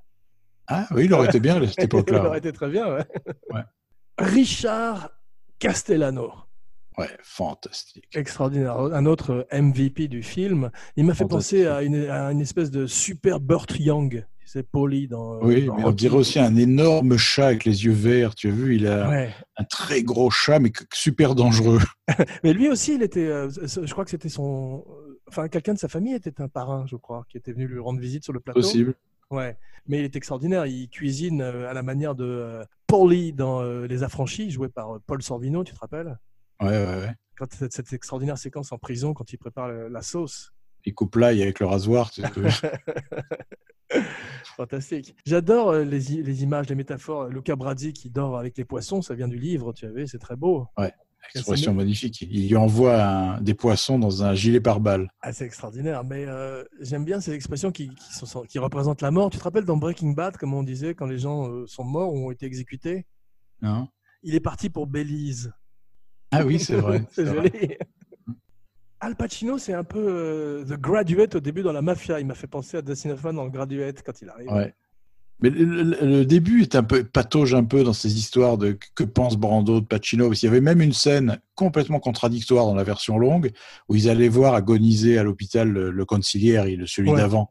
Ah 0.68 0.86
oui, 0.92 1.06
il 1.06 1.12
aurait 1.12 1.26
été 1.26 1.40
bien 1.40 1.60
à 1.60 1.66
cette 1.66 1.76
Il 1.78 1.84
époque-là. 1.84 2.24
aurait 2.24 2.38
été 2.38 2.52
très 2.52 2.70
bien, 2.70 2.86
ouais. 2.94 3.04
Ouais. 3.52 3.62
Richard 4.18 5.10
Castellano. 5.58 6.32
Ouais, 6.98 7.08
fantastique. 7.22 8.08
Extraordinaire. 8.14 8.78
Un 8.78 9.06
autre 9.06 9.46
MVP 9.52 10.08
du 10.08 10.22
film. 10.22 10.70
Il 10.96 11.04
m'a 11.06 11.14
fait 11.14 11.24
penser 11.26 11.66
à 11.66 11.82
une, 11.82 12.06
à 12.10 12.30
une 12.32 12.40
espèce 12.40 12.70
de 12.70 12.86
super 12.86 13.40
Burt 13.40 13.70
Young. 13.78 14.26
C'est 14.44 14.64
Polly 14.68 15.06
dans. 15.06 15.38
Oui, 15.42 15.66
dans 15.66 15.76
mais 15.76 15.84
on 15.84 15.92
dirait 15.92 16.16
aussi 16.16 16.40
un 16.40 16.56
énorme 16.56 17.16
chat 17.16 17.46
avec 17.46 17.64
les 17.64 17.84
yeux 17.84 17.92
verts. 17.92 18.34
Tu 18.34 18.48
as 18.48 18.50
vu, 18.50 18.74
il 18.74 18.86
a 18.88 19.08
Ouais. 19.08 19.30
un 19.56 19.64
très 19.64 20.02
gros 20.02 20.28
chat, 20.30 20.58
mais 20.58 20.72
super 20.92 21.36
dangereux. 21.36 21.78
Mais 22.42 22.52
lui 22.52 22.68
aussi, 22.68 22.96
il 22.96 23.02
était. 23.02 23.26
euh, 23.28 23.48
je 23.50 23.92
crois 23.92 24.04
que 24.04 24.10
c'était 24.10 24.28
son. 24.28 24.84
euh, 24.88 25.20
Enfin, 25.28 25.46
quelqu'un 25.48 25.74
de 25.74 25.78
sa 25.78 25.86
famille 25.86 26.14
était 26.14 26.40
un 26.40 26.48
parrain, 26.48 26.84
je 26.88 26.96
crois, 26.96 27.24
qui 27.30 27.36
était 27.36 27.52
venu 27.52 27.68
lui 27.68 27.78
rendre 27.78 28.00
visite 28.00 28.24
sur 28.24 28.32
le 28.32 28.40
plateau. 28.40 28.58
Possible. 28.60 28.94
Ouais. 29.30 29.56
Mais 29.86 29.98
il 30.00 30.04
est 30.04 30.16
extraordinaire. 30.16 30.66
Il 30.66 30.88
cuisine 30.88 31.40
euh, 31.40 31.70
à 31.70 31.72
la 31.72 31.84
manière 31.84 32.16
de 32.16 32.24
euh, 32.24 32.64
Paulie 32.88 33.32
dans 33.32 33.60
euh, 33.62 33.86
Les 33.86 34.02
Affranchis, 34.02 34.50
joué 34.50 34.68
par 34.68 34.96
euh, 34.96 34.98
Paul 35.06 35.22
Sorvino, 35.22 35.62
tu 35.62 35.72
te 35.72 35.78
rappelles? 35.78 36.18
Ouais, 36.60 36.68
ouais, 36.68 36.96
ouais. 37.06 37.14
Quand 37.36 37.46
cette, 37.52 37.92
extraordinaire 37.92 38.36
séquence 38.38 38.70
en 38.72 38.78
prison, 38.78 39.14
quand 39.14 39.32
il 39.32 39.38
prépare 39.38 39.68
la 39.68 40.02
sauce. 40.02 40.52
Il 40.84 40.94
coupe 40.94 41.16
l'ail 41.16 41.42
avec 41.42 41.60
le 41.60 41.66
rasoir. 41.66 42.10
tu 42.10 42.22
sais, 42.22 42.30
que- 42.30 42.40
Fantastique. 44.56 45.14
J'adore 45.26 45.70
euh, 45.70 45.84
les, 45.84 46.42
images, 46.42 46.68
les 46.68 46.74
métaphores. 46.74 47.28
Luca 47.28 47.56
Brasi 47.56 47.92
qui 47.92 48.10
dort 48.10 48.38
avec 48.38 48.56
les 48.56 48.64
poissons, 48.64 49.02
ça 49.02 49.14
vient 49.14 49.28
du 49.28 49.38
livre, 49.38 49.72
tu 49.72 49.86
avais, 49.86 50.06
c'est 50.06 50.18
très 50.18 50.36
beau. 50.36 50.66
Ouais, 50.78 50.92
expression 51.34 51.74
magnifique. 51.74 52.20
Il 52.22 52.48
lui 52.48 52.56
envoie 52.56 53.02
un- 53.02 53.40
des 53.40 53.54
poissons 53.54 53.98
dans 53.98 54.22
un 54.22 54.34
gilet 54.34 54.60
pare-balles. 54.60 55.08
Ah, 55.22 55.32
c'est 55.32 55.44
extraordinaire. 55.46 56.04
Mais 56.04 56.24
euh, 56.26 56.62
j'aime 56.80 57.04
bien 57.04 57.20
ces 57.20 57.32
expressions 57.32 57.72
qui, 57.72 57.88
qui, 57.88 58.12
sont, 58.26 58.42
qui 58.42 58.58
représentent 58.58 59.02
la 59.02 59.10
mort. 59.10 59.30
Tu 59.30 59.38
te 59.38 59.44
rappelles 59.44 59.64
dans 59.64 59.76
Breaking 59.76 60.10
Bad, 60.10 60.36
comme 60.36 60.54
on 60.54 60.62
disait, 60.62 60.94
quand 60.94 61.06
les 61.06 61.18
gens 61.18 61.48
euh, 61.48 61.66
sont 61.66 61.84
morts 61.84 62.12
ou 62.12 62.28
ont 62.28 62.30
été 62.30 62.46
exécutés? 62.46 63.06
Hein 63.62 63.88
Il 64.22 64.34
est 64.34 64.40
parti 64.40 64.70
pour 64.70 64.86
Belize. 64.86 65.52
Ah 66.30 66.44
oui, 66.44 66.58
c'est 66.58 66.76
vrai. 66.76 67.02
C'est. 67.12 67.78
Al 69.02 69.16
Pacino, 69.16 69.56
c'est 69.56 69.72
un 69.72 69.84
peu 69.84 69.98
euh, 69.98 70.64
The 70.64 70.78
Graduate 70.78 71.34
au 71.34 71.40
début 71.40 71.62
dans 71.62 71.72
la 71.72 71.80
mafia. 71.80 72.20
Il 72.20 72.26
m'a 72.26 72.34
fait 72.34 72.46
penser 72.46 72.76
à 72.76 72.82
Dustin 72.82 73.10
Hoffman 73.10 73.32
dans 73.32 73.44
le 73.44 73.50
Graduate 73.50 74.02
quand 74.04 74.20
il 74.20 74.28
arrive. 74.28 74.50
Ouais. 74.50 74.74
Mais 75.42 75.48
le, 75.48 76.24
début 76.26 76.60
est 76.60 76.74
un 76.74 76.82
peu 76.82 77.02
patauge 77.02 77.54
un 77.54 77.64
peu 77.64 77.82
dans 77.82 77.94
ces 77.94 78.18
histoires 78.18 78.58
de 78.58 78.78
que 78.94 79.04
pense 79.04 79.38
Brando 79.38 79.80
de 79.80 79.86
Pacino. 79.86 80.28
Parce 80.28 80.40
qu'il 80.40 80.48
y 80.48 80.50
avait 80.50 80.60
même 80.60 80.82
une 80.82 80.92
scène 80.92 81.40
complètement 81.54 81.98
contradictoire 81.98 82.66
dans 82.66 82.74
la 82.74 82.84
version 82.84 83.16
longue 83.16 83.52
où 83.88 83.96
ils 83.96 84.10
allaient 84.10 84.28
voir 84.28 84.52
agoniser 84.52 85.16
à 85.16 85.22
l'hôpital 85.22 85.70
le, 85.70 85.90
le 85.90 86.04
conciliaire, 86.04 86.66
celui 86.84 87.10
Ouais. 87.10 87.16
d'avant. 87.16 87.50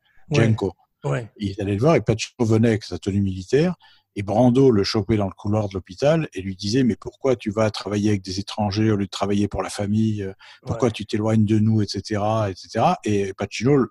Ouais. 1.03 1.31
Ils 1.37 1.59
allaient 1.59 1.73
le 1.73 1.79
voir 1.79 1.95
et 1.95 2.01
Pacino 2.01 2.45
venait 2.45 2.67
avec 2.67 2.83
sa 2.83 2.99
tenue 2.99 3.21
militaire 3.21 3.73
et 4.15 4.23
Brando 4.23 4.71
le 4.71 4.83
chopait 4.83 5.17
dans 5.17 5.27
le 5.27 5.33
couloir 5.33 5.69
de 5.69 5.73
l'hôpital 5.75 6.27
et 6.33 6.41
lui 6.41 6.55
disait 6.55 6.83
mais 6.83 6.95
pourquoi 6.95 7.35
tu 7.35 7.51
vas 7.51 7.69
travailler 7.71 8.09
avec 8.09 8.21
des 8.23 8.39
étrangers 8.39 8.91
au 8.91 8.95
lieu 8.95 9.05
de 9.05 9.09
travailler 9.09 9.47
pour 9.47 9.61
la 9.61 9.69
famille? 9.69 10.23
Euh, 10.23 10.33
Pourquoi 10.63 10.87
Ouais. 10.87 10.91
tu 10.93 11.05
t'éloignes 11.05 11.45
de 11.45 11.59
nous? 11.59 11.81
Etc 11.81 12.19
etc 12.49 12.85
et 13.03 13.33
Pacino 13.33 13.85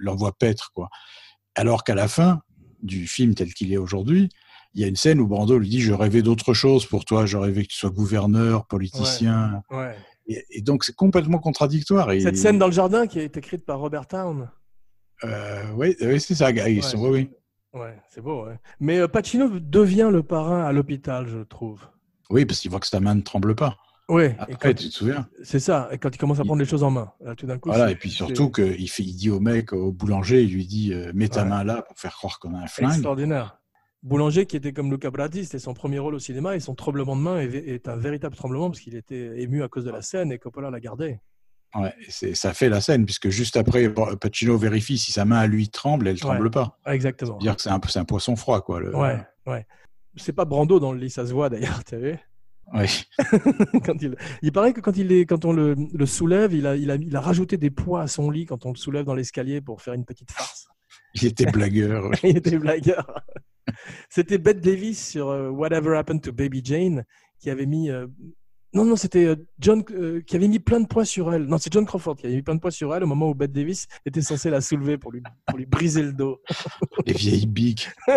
l'envoie 0.00 0.32
paître 0.36 0.72
quoi. 0.74 0.88
Alors 1.54 1.84
qu'à 1.84 1.94
la 1.94 2.08
fin 2.08 2.40
du 2.82 3.06
film 3.06 3.34
tel 3.34 3.54
qu'il 3.54 3.72
est 3.72 3.76
aujourd'hui 3.78 4.28
il 4.74 4.82
y 4.82 4.84
a 4.84 4.88
une 4.88 4.96
scène 4.96 5.20
où 5.20 5.26
Brando 5.26 5.58
lui 5.58 5.68
dit 5.70 5.80
je 5.80 5.92
rêvais 5.94 6.20
d'autre 6.22 6.52
chose 6.52 6.84
pour 6.84 7.04
toi 7.04 7.24
je 7.24 7.36
rêvais 7.38 7.62
que 7.62 7.68
tu 7.68 7.76
sois 7.78 7.90
gouverneur 7.90 8.66
politicien 8.66 9.62
Ouais. 9.70 9.96
et, 10.26 10.44
et 10.50 10.60
donc 10.60 10.84
c'est 10.84 10.94
complètement 10.94 11.38
contradictoire 11.38 12.10
et, 12.12 12.20
Cette 12.20 12.36
scène 12.36 12.58
dans 12.58 12.66
le 12.66 12.72
jardin 12.72 13.06
qui 13.06 13.20
est 13.20 13.36
écrite 13.36 13.64
par 13.64 13.78
Robert 13.78 14.06
Town. 14.06 14.50
euh, 15.24 15.70
oui, 15.76 15.96
oui, 16.02 16.20
c'est 16.20 16.34
ça 16.34 16.50
ils 16.50 16.82
sont- 16.82 16.98
oui, 16.98 17.10
oui. 17.10 17.30
Ouais, 17.76 17.96
c'est 18.08 18.20
beau. 18.20 18.46
Ouais. 18.46 18.58
Mais 18.80 18.98
euh, 18.98 19.08
Pacino 19.08 19.48
devient 19.60 20.08
le 20.10 20.22
parrain 20.22 20.64
à 20.64 20.72
l'hôpital, 20.72 21.26
je 21.28 21.38
trouve. 21.38 21.80
Oui, 22.30 22.44
parce 22.44 22.60
qu'il 22.60 22.70
voit 22.70 22.80
que 22.80 22.86
sa 22.86 23.00
main 23.00 23.14
ne 23.14 23.20
tremble 23.22 23.54
pas. 23.54 23.76
Et 24.08 24.26
Après, 24.38 24.54
quand- 24.72 24.74
tu 24.74 24.88
te 24.88 24.94
souviens 24.94 25.28
C'est 25.42 25.58
ça. 25.58 25.88
Et 25.90 25.98
quand 25.98 26.10
il 26.14 26.18
commence 26.18 26.38
à 26.38 26.44
prendre 26.44 26.60
les 26.60 26.64
choses 26.64 26.84
en 26.84 26.90
main, 26.92 27.12
là, 27.20 27.34
tout 27.34 27.46
d'un 27.46 27.58
coup. 27.58 27.68
Voilà, 27.70 27.90
et 27.90 27.96
puis 27.96 28.08
surtout 28.08 28.50
qu'il 28.50 28.88
fait, 28.88 29.02
il 29.02 29.14
dit 29.16 29.30
au 29.30 29.40
mec, 29.40 29.72
au 29.72 29.90
boulanger, 29.92 30.44
il 30.44 30.52
lui 30.54 30.64
dit 30.66 30.92
euh, 30.94 31.10
mets 31.12 31.28
ta 31.28 31.42
Ouais. 31.42 31.48
main 31.48 31.64
là 31.64 31.82
pour 31.82 31.98
faire 31.98 32.14
croire 32.14 32.38
qu'on 32.38 32.54
a 32.54 32.58
un 32.58 32.66
flingue. 32.68 32.92
Extraordinaire. 32.92 33.58
Boulanger, 34.04 34.46
qui 34.46 34.56
était 34.56 34.72
comme 34.72 34.92
Luca 34.92 35.10
Brasi, 35.10 35.44
c'était 35.44 35.58
son 35.58 35.74
premier 35.74 35.98
rôle 35.98 36.14
au 36.14 36.18
cinéma, 36.20 36.54
et 36.54 36.60
son 36.60 36.76
tremblement 36.76 37.16
de 37.16 37.20
main 37.22 37.40
est, 37.40 37.52
est 37.54 37.88
un 37.88 37.96
véritable 37.96 38.36
tremblement 38.36 38.70
parce 38.70 38.78
qu'il 38.80 38.94
était 38.94 39.42
ému 39.42 39.64
à 39.64 39.68
cause 39.68 39.84
de 39.84 39.90
la 39.90 40.02
scène 40.02 40.30
et 40.30 40.38
Coppola 40.38 40.70
l'a 40.70 40.78
gardé. 40.78 41.18
Ouais, 41.78 41.94
ça 42.34 42.54
fait 42.54 42.68
la 42.68 42.80
scène, 42.80 43.04
puisque 43.04 43.28
juste 43.28 43.56
après, 43.56 43.92
Pacino 44.20 44.56
vérifie 44.56 44.98
si 44.98 45.12
sa 45.12 45.24
main 45.24 45.38
à 45.38 45.46
lui 45.46 45.68
tremble, 45.68 46.08
elle 46.08 46.14
ne 46.14 46.20
tremble 46.20 46.44
Ouais. 46.44 46.50
pas. 46.50 46.78
Exactement. 46.86 47.38
C'est-à-dire 47.40 47.56
que 47.56 47.90
c'est 47.92 47.98
un, 47.98 48.04
poisson 48.04 48.36
froid, 48.36 48.62
quoi. 48.62 48.80
Le... 48.80 48.96
Ouais, 48.96 49.18
ouais. 49.46 49.66
C'est 50.16 50.32
pas 50.32 50.44
Brando 50.44 50.80
dans 50.80 50.92
le 50.92 50.98
lit, 50.98 51.10
ça 51.10 51.26
se 51.26 51.32
voit 51.32 51.50
d'ailleurs, 51.50 51.84
tu 51.84 51.96
vu 51.96 52.18
quand 53.84 54.02
il, 54.02 54.16
il 54.42 54.50
paraît 54.50 54.72
que 54.72 54.80
quand, 54.80 54.96
il 54.96 55.12
est, 55.12 55.24
quand 55.24 55.44
on 55.44 55.52
le, 55.52 55.76
le 55.76 56.06
soulève, 56.06 56.52
il 56.52 56.66
a, 56.66 56.74
il, 56.74 56.90
a, 56.90 56.96
il 56.96 57.14
a 57.14 57.20
rajouté 57.20 57.56
des 57.56 57.70
poids 57.70 58.02
à 58.02 58.08
son 58.08 58.28
lit 58.28 58.44
quand 58.44 58.66
on 58.66 58.70
le 58.70 58.76
soulève 58.76 59.04
dans 59.04 59.14
l'escalier 59.14 59.60
pour 59.60 59.82
faire 59.82 59.94
une 59.94 60.04
petite 60.04 60.32
farce. 60.32 60.66
Il 61.14 61.26
était 61.26 61.46
blagueur. 61.46 62.10
il 62.24 62.36
était 62.36 62.58
blagueur. 62.58 63.22
C'était 64.10 64.38
Bette 64.38 64.60
Davis 64.60 65.10
sur 65.10 65.28
euh, 65.28 65.48
Whatever 65.48 65.96
Happened 65.96 66.22
to 66.22 66.32
Baby 66.32 66.60
Jane 66.64 67.04
qui 67.38 67.50
avait 67.50 67.66
mis. 67.66 67.88
Non, 68.76 68.84
non, 68.84 68.94
c'était 68.96 69.24
euh, 69.24 69.36
John 69.58 69.82
euh, 69.92 70.20
qui 70.20 70.36
avait 70.36 70.48
mis 70.48 70.58
plein 70.58 70.80
de 70.80 70.86
poids 70.86 71.04
sur 71.06 71.32
elle. 71.32 71.46
Non, 71.46 71.56
c'est 71.58 71.72
John 71.72 71.86
Crawford 71.86 72.16
qui 72.16 72.26
avait 72.26 72.36
mis 72.36 72.42
plein 72.42 72.54
de 72.54 72.60
poids 72.60 72.70
sur 72.70 72.94
elle 72.94 73.02
au 73.02 73.06
moment 73.06 73.30
où 73.30 73.34
Bette 73.34 73.52
Davis 73.52 73.86
était 74.04 74.20
censée 74.20 74.50
la 74.50 74.60
soulever 74.60 74.98
pour 74.98 75.12
lui, 75.12 75.22
pour 75.46 75.56
lui 75.56 75.64
briser 75.66 76.02
le 76.02 76.12
dos. 76.12 76.40
Les 77.06 77.14
vieilles 77.14 77.46
biques. 77.46 77.88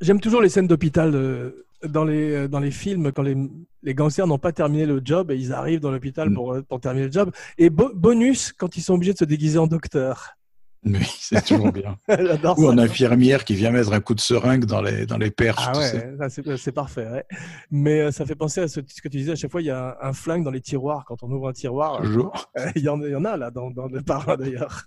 J'aime 0.00 0.20
toujours 0.20 0.40
les 0.42 0.48
scènes 0.48 0.66
d'hôpital 0.66 1.14
euh, 1.14 1.64
dans, 1.86 2.04
les, 2.04 2.48
dans 2.48 2.58
les 2.58 2.70
films 2.72 3.12
quand 3.12 3.22
les, 3.22 3.36
les 3.82 3.94
gangsters 3.94 4.26
n'ont 4.26 4.38
pas 4.38 4.52
terminé 4.52 4.84
le 4.86 5.00
job 5.04 5.30
et 5.30 5.36
ils 5.36 5.52
arrivent 5.52 5.80
dans 5.80 5.90
l'hôpital 5.92 6.28
Mm. 6.30 6.34
pour, 6.34 6.56
pour 6.68 6.80
terminer 6.80 7.06
le 7.06 7.12
job. 7.12 7.30
Et 7.58 7.70
bo- 7.70 7.92
bonus 7.94 8.52
quand 8.52 8.76
ils 8.76 8.80
sont 8.82 8.94
obligés 8.94 9.12
de 9.12 9.18
se 9.18 9.24
déguiser 9.24 9.58
en 9.58 9.66
docteur. 9.66 10.36
Oui, 10.84 10.98
c'est 11.20 11.44
toujours 11.44 11.70
bien. 11.72 11.96
J'adore 12.08 12.58
Ou 12.58 12.62
ça. 12.64 12.68
en 12.70 12.78
infirmière 12.78 13.44
qui 13.44 13.54
vient 13.54 13.70
mettre 13.70 13.92
un 13.92 14.00
coup 14.00 14.14
de 14.14 14.20
seringue 14.20 14.64
dans 14.64 14.82
les, 14.82 15.06
dans 15.06 15.18
les 15.18 15.30
perches. 15.30 15.64
Ah 15.66 15.78
ouais, 15.78 16.28
c'est 16.28 16.56
c'est 16.56 16.72
parfait. 16.72 17.06
ouais. 17.08 17.24
Mais 17.70 18.00
euh, 18.00 18.10
ça 18.10 18.26
fait 18.26 18.34
penser 18.34 18.60
à 18.62 18.68
ce, 18.68 18.80
ce 18.86 19.00
que 19.00 19.08
tu 19.08 19.18
disais 19.18 19.32
à 19.32 19.36
chaque 19.36 19.50
fois, 19.52 19.62
il 19.62 19.66
y 19.66 19.70
a 19.70 19.96
un, 20.02 20.08
un 20.08 20.12
flingue 20.12 20.42
dans 20.44 20.50
les 20.50 20.60
tiroirs. 20.60 21.04
Quand 21.06 21.22
on 21.22 21.30
ouvre 21.30 21.48
un 21.48 21.52
tiroir, 21.52 22.02
Toujours. 22.02 22.32
Euh, 22.58 22.70
il, 22.76 22.82
y 22.82 22.88
en, 22.88 23.00
il 23.00 23.10
y 23.10 23.14
en 23.14 23.24
a 23.24 23.36
là 23.36 23.50
dans, 23.50 23.70
dans 23.70 23.86
le 23.86 24.02
parrain 24.02 24.36
d'ailleurs. 24.36 24.84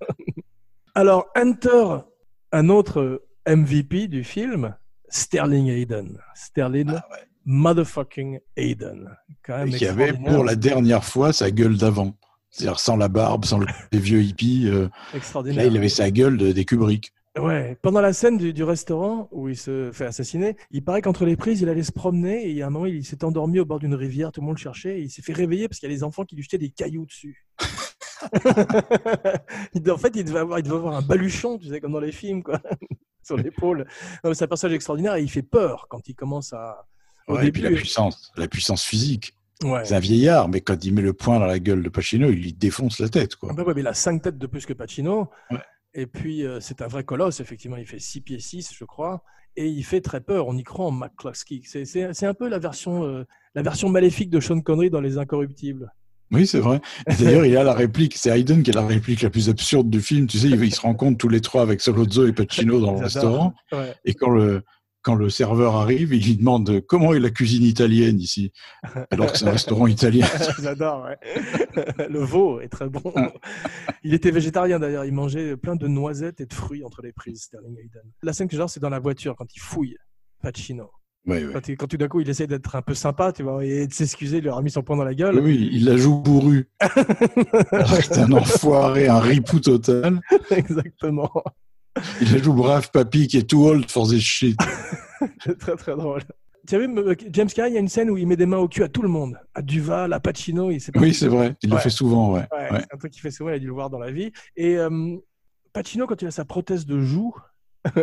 Alors, 0.94 1.28
enter 1.36 1.98
un 2.52 2.70
autre 2.70 3.24
MVP 3.48 4.08
du 4.08 4.24
film, 4.24 4.76
Sterling 5.10 5.70
Hayden. 5.70 6.20
Sterling 6.36 6.92
motherfucking 7.46 8.40
Hayden. 8.58 9.10
Quand 9.44 9.58
même 9.58 9.70
Ah 9.72 9.76
Et 9.76 9.78
qui 9.78 9.86
avait 9.86 10.14
pour 10.14 10.44
la 10.44 10.56
dernière 10.56 11.04
fois 11.04 11.32
sa 11.34 11.52
gueule 11.52 11.78
d'avant. 11.78 12.16
C'est-à-dire 12.56 12.80
sans 12.80 12.96
la 12.96 13.10
barbe, 13.10 13.44
sans 13.44 13.58
le, 13.60 13.68
les 13.92 14.00
vieux 14.00 14.22
hippies. 14.24 14.68
euh, 14.70 14.88
Extraordinaire. 15.14 15.66
là, 15.66 15.70
il 15.70 15.76
avait 15.76 15.90
sa 15.90 16.10
gueule 16.10 16.38
de, 16.38 16.54
des 16.54 16.64
Kubrick. 16.64 17.12
Ouais, 17.38 17.78
pendant 17.82 18.00
la 18.00 18.14
scène 18.14 18.38
du, 18.38 18.54
du 18.54 18.64
restaurant 18.64 19.28
où 19.34 19.50
il 19.50 19.58
se 19.58 19.92
fait 19.92 20.06
assassiner, 20.06 20.56
il 20.72 20.86
paraît 20.86 21.02
qu'entre 21.02 21.26
les 21.26 21.36
prises, 21.36 21.60
il 21.60 21.68
allait 21.68 21.84
se 21.84 21.92
promener 21.92 22.46
et 22.46 22.52
il 22.52 22.56
y 22.56 22.62
a 22.62 22.68
un 22.68 22.70
moment, 22.70 22.86
il 22.86 23.04
s'est 23.04 23.26
endormi 23.26 23.60
au 23.60 23.66
bord 23.66 23.80
d'une 23.80 23.94
rivière, 23.94 24.32
tout 24.32 24.40
le 24.40 24.46
monde 24.48 24.56
le 24.56 24.62
cherchait 24.62 25.00
et 25.00 25.02
il 25.02 25.10
s'est 25.10 25.22
fait 25.22 25.34
réveiller 25.34 25.68
parce 25.68 25.80
qu'il 25.82 25.90
y 25.90 25.92
a 25.92 25.96
des 25.96 26.04
enfants 26.04 26.24
qui 26.24 26.38
lui 26.38 26.44
jetaient 26.44 26.58
des 26.58 26.70
cailloux 26.70 27.06
dessus. 27.06 27.46
En 29.90 29.98
fait, 29.98 30.14
il 30.16 30.24
devait, 30.24 30.40
avoir, 30.40 30.60
il 30.60 30.64
devait 30.64 30.76
avoir 30.78 30.96
un 30.96 31.02
baluchon, 31.02 31.58
tu 31.58 31.68
sais, 31.68 31.80
comme 31.80 31.92
dans 31.92 32.00
les 32.00 32.12
films, 32.12 32.42
quoi, 32.44 32.62
sur 33.24 33.38
l'épaule. 33.38 33.86
C'est 34.34 34.44
un 34.44 34.48
personnage 34.48 34.76
extraordinaire 34.76 35.16
et 35.16 35.22
il 35.22 35.30
fait 35.30 35.44
peur 35.44 35.88
quand 35.90 36.08
il 36.08 36.16
commence 36.16 36.54
à. 36.54 36.86
Au 37.28 37.36
Ouais, 37.36 37.48
et 37.48 37.52
puis 37.52 37.62
la 37.62 37.72
puissance, 37.72 38.32
la 38.38 38.48
puissance 38.48 38.84
physique. 38.84 39.36
Ouais. 39.64 39.86
C'est 39.86 39.96
un 39.96 40.00
vieillard, 40.00 40.50
mais 40.50 40.62
quand 40.62 40.84
il 40.84 40.94
met 40.94 41.02
le 41.02 41.14
poing 41.14 41.40
dans 41.40 41.46
la 41.46 41.60
gueule 41.60 41.82
de 41.82 41.90
Pacino, 41.90 42.30
il 42.30 42.42
lui 42.42 42.54
défonce 42.54 43.00
la 43.00 43.08
tête. 43.10 43.36
Quoi. 43.36 43.50
Ah 43.52 43.56
bah 43.56 43.64
ouais, 43.64 43.74
mais 43.74 43.82
il 43.82 43.88
a 43.88 43.94
cinq 43.94 44.22
têtes 44.22 44.38
de 44.38 44.48
plus 44.48 44.66
que 44.66 44.74
Pacino. 44.74 45.30
Ouais. 45.50 45.60
Et 45.94 46.08
puis, 46.08 46.46
euh, 46.46 46.60
c'est 46.60 46.82
un 46.82 46.88
vrai 46.88 47.06
colosse, 47.06 47.40
effectivement. 47.40 47.78
Il 47.78 47.88
fait 47.88 48.00
6 48.00 48.20
pieds 48.22 48.40
6, 48.40 48.72
je 48.78 48.84
crois. 48.84 49.24
Et 49.56 49.68
il 49.68 49.84
fait 49.84 50.02
très 50.02 50.20
peur. 50.20 50.48
On 50.48 50.58
y 50.58 50.64
croit 50.64 50.88
en 50.88 50.92
McCluskey. 50.92 51.62
C'est- 51.64 52.26
un 52.26 52.34
peu 52.34 52.50
la 52.50 52.60
version, 52.60 53.06
euh, 53.06 53.24
la 53.56 53.62
version 53.62 53.88
maléfique 53.88 54.30
de 54.30 54.42
Sean 54.42 54.60
Connery 54.60 54.90
dans 54.90 55.00
Les 55.00 55.18
Incorruptibles. 55.18 55.90
Oui, 56.32 56.46
c'est 56.46 56.60
vrai. 56.60 56.82
D'ailleurs, 57.20 57.46
il 57.46 57.56
a 57.56 57.64
la 57.64 57.74
réplique, 57.74 58.16
c'est 58.18 58.32
Hayden 58.32 58.62
qui 58.64 58.72
a 58.72 58.74
la 58.74 58.86
réplique 58.86 59.22
la 59.22 59.30
plus 59.30 59.48
absurde 59.48 59.90
du 59.90 60.02
film. 60.02 60.28
Tu 60.28 60.40
sais, 60.40 60.50
ils, 60.50 60.62
ils 60.62 60.76
se 60.76 60.82
rencontrent 60.82 61.18
tous 61.18 61.30
les 61.30 61.40
trois 61.40 61.62
avec 61.62 61.80
Solozzo 61.80 62.28
et 62.28 62.34
Pacino 62.34 62.82
dans 62.82 62.92
le 62.92 62.98
restaurant. 63.00 63.54
Ouais. 63.72 63.94
Et 64.04 64.16
quand 64.16 64.32
le, 64.32 64.64
quand 65.06 65.14
le 65.14 65.30
serveur 65.30 65.76
arrive, 65.76 66.16
il 66.16 66.26
lui 66.26 66.36
demande 66.36 66.82
comment 66.82 67.14
est 67.14 67.20
la 67.20 67.30
cuisine 67.30 67.64
italienne 67.64 68.20
ici, 68.20 68.52
alors 69.12 69.32
que 69.32 69.38
c'est 69.38 69.48
un 69.48 69.52
restaurant 69.52 69.86
italien. 69.86 70.26
J'adore, 70.62 71.06
ouais. 71.06 72.08
Le 72.10 72.20
veau 72.20 72.60
est 72.60 72.70
très 72.70 72.90
bon. 72.90 73.14
Il 74.04 74.16
était 74.16 74.32
végétarien 74.32 74.80
d'ailleurs. 74.80 75.06
Il 75.06 75.14
mangeait 75.14 75.58
plein 75.58 75.76
de 75.76 75.88
noisettes 75.88 76.42
et 76.42 76.48
de 76.48 76.54
fruits 76.54 76.84
entre 76.84 77.04
les 77.04 77.14
prises, 77.14 77.44
Sterling 77.44 77.78
Hayden. 77.78 78.02
La 78.24 78.34
scène 78.34 78.48
que 78.48 78.54
j'adore, 78.54 78.72
c'est 78.72 78.80
dans 78.80 78.90
la 78.90 78.98
voiture 78.98 79.36
quand 79.36 79.46
il 79.56 79.60
fouille 79.60 79.96
Pacino. 80.42 80.90
Ouais, 81.28 81.46
ouais. 81.46 81.76
Quand, 81.76 81.88
tout 81.88 81.98
d'un 81.98 82.08
coup, 82.08 82.22
il 82.22 82.30
essaie 82.30 82.48
d'être 82.48 82.76
un 82.76 82.82
peu 82.82 82.96
sympa, 82.96 83.32
tu 83.32 83.44
vois, 83.44 83.64
et 83.64 83.86
de 83.86 83.94
s'excuser, 83.94 84.38
il 84.38 84.44
lui 84.44 84.50
a 84.50 84.56
remis 84.56 84.72
son 84.72 84.82
poing 84.82 84.98
dans 84.98 85.04
la 85.04 85.14
gueule. 85.14 85.38
Oui, 85.40 85.70
il 85.72 85.86
la 85.86 85.98
joue 85.98 86.20
bourru. 86.20 86.68
Alors 86.80 87.98
que 87.98 88.04
c'est 88.04 88.20
un 88.20 88.32
enfoiré, 88.32 89.08
un 89.08 89.20
ripou 89.20 89.60
total. 89.60 90.20
Exactement. 90.50 91.32
Il 92.22 92.44
joue 92.44 92.54
brave 92.54 92.92
papy 92.92 93.28
qui 93.28 93.38
est 93.38 93.50
too 93.50 93.66
old 93.68 93.90
for 93.90 94.08
this 94.08 94.22
shit. 94.22 94.58
C'est 95.44 95.58
très 95.58 95.76
très 95.76 95.96
drôle. 95.96 96.22
Tu 96.68 96.76
as 96.76 96.80
vu, 96.80 96.88
euh, 96.98 97.14
James 97.30 97.48
Cameron, 97.48 97.72
il 97.72 97.74
y 97.76 97.78
a 97.78 97.80
une 97.80 97.88
scène 97.88 98.10
où 98.10 98.18
il 98.18 98.28
met 98.28 98.36
des 98.36 98.46
mains 98.48 98.58
au 98.58 98.68
cul 98.68 98.84
à 98.84 98.90
tout 98.90 99.02
le 99.04 99.08
monde. 99.08 99.38
À 99.54 99.62
Duval, 99.62 100.12
à 100.14 100.20
Pacino. 100.20 100.72
Il 100.72 100.82
Oui, 100.96 101.14
c'est 101.14 101.28
vrai. 101.28 101.56
Il 101.62 101.70
le 101.70 101.78
fait 101.78 101.90
souvent, 101.92 102.34
ouais. 102.34 102.48
Ouais, 102.52 102.82
un 102.92 102.98
truc 102.98 103.12
qu'il 103.14 103.22
fait 103.22 103.30
souvent, 103.32 103.52
il 103.52 103.56
a 103.56 103.60
dû 103.60 103.68
le 103.68 103.74
voir 103.74 103.90
dans 103.90 104.00
la 104.00 104.12
vie. 104.12 104.32
Et 104.58 104.78
euh, 104.78 105.16
Pacino, 105.74 106.08
quand 106.08 106.22
il 106.22 106.28
a 106.28 106.32
sa 106.32 106.44
prothèse 106.44 106.86
de 106.86 107.00
joue, 107.02 107.36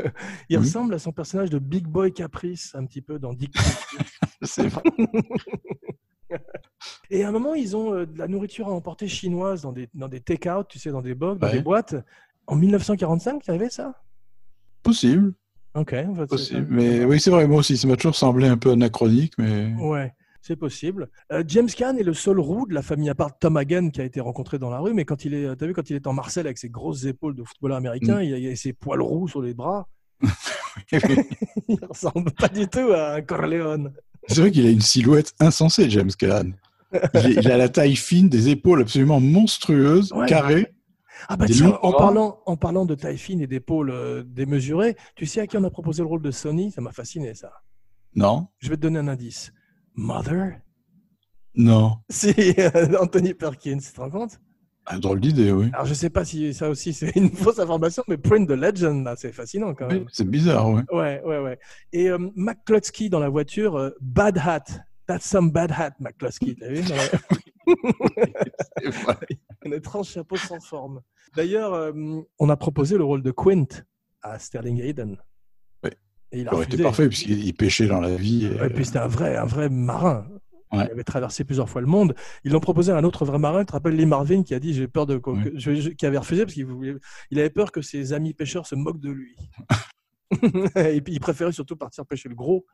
il 0.48 0.56
Mhm. 0.58 0.64
ressemble 0.64 0.94
à 0.94 0.98
son 1.00 1.10
personnage 1.12 1.50
de 1.50 1.58
Big 1.58 1.86
Boy 1.86 2.12
Caprice, 2.12 2.70
un 2.74 2.86
petit 2.86 3.02
peu 3.02 3.18
dans 3.18 3.34
Dick. 3.34 3.52
C'est 4.42 4.68
vrai. 4.68 4.82
Et 7.10 7.24
à 7.24 7.28
un 7.28 7.32
moment, 7.32 7.54
ils 7.54 7.76
ont 7.76 7.92
euh, 7.92 8.06
de 8.06 8.16
la 8.18 8.26
nourriture 8.28 8.68
à 8.68 8.70
emporter 8.70 9.06
chinoise 9.06 9.62
dans 9.62 9.72
des, 9.72 9.88
dans 9.92 10.08
des 10.08 10.20
take-out, 10.20 10.66
tu 10.68 10.78
sais, 10.78 10.90
dans 10.90 11.02
des 11.02 11.14
box, 11.14 11.38
dans 11.40 11.46
Ouais. 11.48 11.52
des 11.54 11.60
boîtes. 11.62 11.94
En 12.46 12.56
1945, 12.56 13.42
il 13.46 13.50
y 13.50 13.54
avait 13.54 13.70
ça? 13.70 13.94
Possible, 14.82 15.32
Ok. 15.74 15.92
en 15.94 16.14
fait, 16.14 16.20
c'est- 16.22 16.26
possible. 16.26 16.66
Mais 16.70 17.04
oui, 17.04 17.20
c'est 17.20 17.30
vrai, 17.30 17.46
moi 17.46 17.58
aussi, 17.58 17.76
ça 17.76 17.86
m'a 17.88 17.96
toujours 17.96 18.16
semblé 18.16 18.46
un 18.48 18.56
peu 18.56 18.70
anachronique, 18.72 19.32
mais. 19.38 19.72
Ouais, 19.78 20.12
c'est 20.40 20.56
possible. 20.56 21.08
Euh, 21.32 21.44
James 21.46 21.68
Caan 21.68 21.96
est 21.96 22.02
le 22.02 22.14
seul 22.14 22.40
roux 22.40 22.66
de 22.66 22.74
la 22.74 22.82
famille, 22.82 23.08
à 23.10 23.14
part 23.14 23.38
Tom 23.38 23.56
Hagen 23.56 23.90
qui 23.90 24.00
a 24.00 24.04
été 24.04 24.20
rencontré 24.20 24.58
dans 24.58 24.70
la 24.70 24.80
rue, 24.80 24.92
mais 24.92 25.04
quand 25.04 25.24
il 25.24 25.34
est, 25.34 25.54
t'as 25.56 25.66
vu, 25.66 25.72
quand 25.72 25.88
il 25.88 25.96
est 25.96 26.06
en 26.06 26.12
Marseille 26.12 26.44
avec 26.44 26.58
ses 26.58 26.68
grosses 26.68 27.04
épaules 27.04 27.36
de 27.36 27.44
footballeur 27.44 27.76
américain, 27.78 28.18
Mm. 28.18 28.22
il, 28.24 28.34
a, 28.34 28.38
il 28.38 28.48
a 28.52 28.56
ses 28.56 28.72
poils 28.72 29.00
roux 29.00 29.28
sur 29.28 29.40
les 29.40 29.54
bras. 29.54 29.88
il 31.68 31.78
ressemble 31.88 32.30
pas 32.32 32.48
du 32.48 32.66
tout 32.66 32.92
à 32.92 33.14
un 33.14 33.22
Corleone. 33.22 33.92
C'est 34.28 34.40
vrai 34.40 34.50
qu'il 34.50 34.66
a 34.66 34.70
une 34.70 34.80
silhouette 34.80 35.32
insensée, 35.40 35.88
James 35.90 36.10
Caan. 36.18 36.52
Il, 36.92 37.26
est- 37.26 37.32
il 37.34 37.50
a 37.50 37.56
la 37.56 37.68
taille 37.68 37.96
fine, 37.96 38.28
des 38.28 38.48
épaules 38.50 38.82
absolument 38.82 39.20
monstrueuses, 39.20 40.12
Ouais. 40.12 40.26
carrées. 40.26 40.72
Ah 41.28 41.36
bah 41.36 41.46
tiens, 41.46 41.78
en 41.82 41.92
parlant, 41.92 42.40
en 42.46 42.56
parlant 42.56 42.84
de 42.84 42.94
taille 42.94 43.18
fine 43.18 43.40
et 43.40 43.46
d'épaules 43.46 43.90
euh, 43.90 44.22
démesurées, 44.24 44.96
tu 45.14 45.26
sais 45.26 45.40
à 45.40 45.46
qui 45.46 45.56
on 45.56 45.64
a 45.64 45.70
proposé 45.70 46.02
le 46.02 46.08
rôle 46.08 46.22
de 46.22 46.30
Sony? 46.30 46.70
Ça 46.70 46.80
m'a 46.80 46.92
fasciné 46.92 47.34
ça. 47.34 47.52
Non 48.14 48.48
Je 48.58 48.68
vais 48.68 48.76
te 48.76 48.82
donner 48.82 48.98
un 48.98 49.08
indice. 49.08 49.52
Mother? 49.94 50.60
Non. 51.54 51.98
Si, 52.10 52.34
Anthony 53.00 53.34
Perkins, 53.34 53.78
tu 53.78 53.92
te 53.92 54.00
rends 54.00 54.10
compte? 54.10 54.40
Un 54.86 54.98
drôle 54.98 55.20
d'idée, 55.20 55.52
oui. 55.52 55.70
Alors, 55.74 55.86
je 55.86 55.94
sais 55.94 56.10
pas 56.10 56.24
si 56.24 56.52
ça 56.54 56.68
aussi 56.68 56.92
c'est 56.92 57.14
une 57.14 57.30
fausse 57.36 57.60
information, 57.60 58.02
mais 58.08 58.16
Print 58.16 58.48
the 58.48 58.52
Legend, 58.52 59.04
là, 59.04 59.14
c'est 59.16 59.30
fascinant 59.32 59.74
quand 59.74 59.86
même. 59.86 60.06
C'est 60.10 60.28
bizarre, 60.28 60.68
oui. 60.70 60.82
Ouais, 60.90 61.22
ouais, 61.24 61.38
ouais. 61.38 61.58
Et 61.92 62.10
euh, 62.10 62.18
McCluskey 62.34 63.08
dans 63.08 63.20
la 63.20 63.28
voiture, 63.28 63.76
euh, 63.76 63.90
Bad 64.00 64.38
Hat. 64.38 64.64
That's 65.06 65.28
some 65.28 65.50
bad 65.50 65.72
hat, 65.72 65.94
McCluskey. 65.98 66.54
T'as 66.54 66.68
vu? 66.68 66.82
Un 69.66 69.72
étrange 69.72 70.08
chapeau 70.08 70.36
sans 70.36 70.60
forme. 70.60 71.00
D'ailleurs, 71.36 71.72
euh, 71.74 71.92
on 72.38 72.48
a 72.48 72.56
proposé 72.56 72.96
le 72.98 73.04
rôle 73.04 73.22
de 73.22 73.30
Quint 73.30 73.66
à 74.22 74.38
Sterling 74.38 74.80
Hayden. 74.80 75.16
Oui. 75.84 75.90
Et 76.32 76.40
il 76.40 76.48
a 76.48 76.54
aurait 76.54 76.64
été 76.64 76.82
parfait, 76.82 77.08
puisqu'il 77.08 77.44
il 77.44 77.52
pêchait 77.54 77.86
dans 77.86 78.00
la 78.00 78.14
vie. 78.14 78.46
et, 78.46 78.64
Et 78.66 78.68
puis 78.70 78.84
c'était 78.84 78.98
un 78.98 79.06
vrai, 79.08 79.36
un 79.36 79.44
vrai 79.46 79.68
marin. 79.68 80.26
Ouais. 80.72 80.86
Il 80.86 80.90
avait 80.92 81.04
traversé 81.04 81.44
plusieurs 81.44 81.68
fois 81.68 81.80
le 81.82 81.86
monde. 81.86 82.14
Ils 82.44 82.52
l'ont 82.52 82.60
proposé 82.60 82.92
à 82.92 82.96
un 82.96 83.04
autre 83.04 83.24
vrai 83.26 83.38
marin, 83.38 83.60
tu 83.60 83.66
te 83.66 83.72
rappelles 83.72 83.94
Lee 83.94 84.06
Marvin, 84.06 84.42
qui 84.42 84.54
a 84.54 84.58
dit 84.58 84.72
j'ai 84.72 84.88
peur 84.88 85.04
de 85.06 85.18
que- 85.18 85.30
je- 85.58 85.74
je- 85.74 85.90
qui 85.90 86.06
avait 86.06 86.16
refusé 86.16 86.44
parce 86.44 86.54
qu'il 86.54 86.64
voulait- 86.64 86.96
il 87.30 87.38
avait 87.38 87.50
peur 87.50 87.72
que 87.72 87.82
ses 87.82 88.14
amis 88.14 88.32
pêcheurs 88.32 88.66
se 88.66 88.74
moquent 88.74 89.00
de 89.00 89.10
lui. 89.10 89.36
Et 90.76 91.00
puis 91.02 91.12
il 91.12 91.20
préférait 91.20 91.52
surtout 91.52 91.76
partir 91.76 92.06
pêcher 92.06 92.28
le 92.30 92.34
gros 92.34 92.64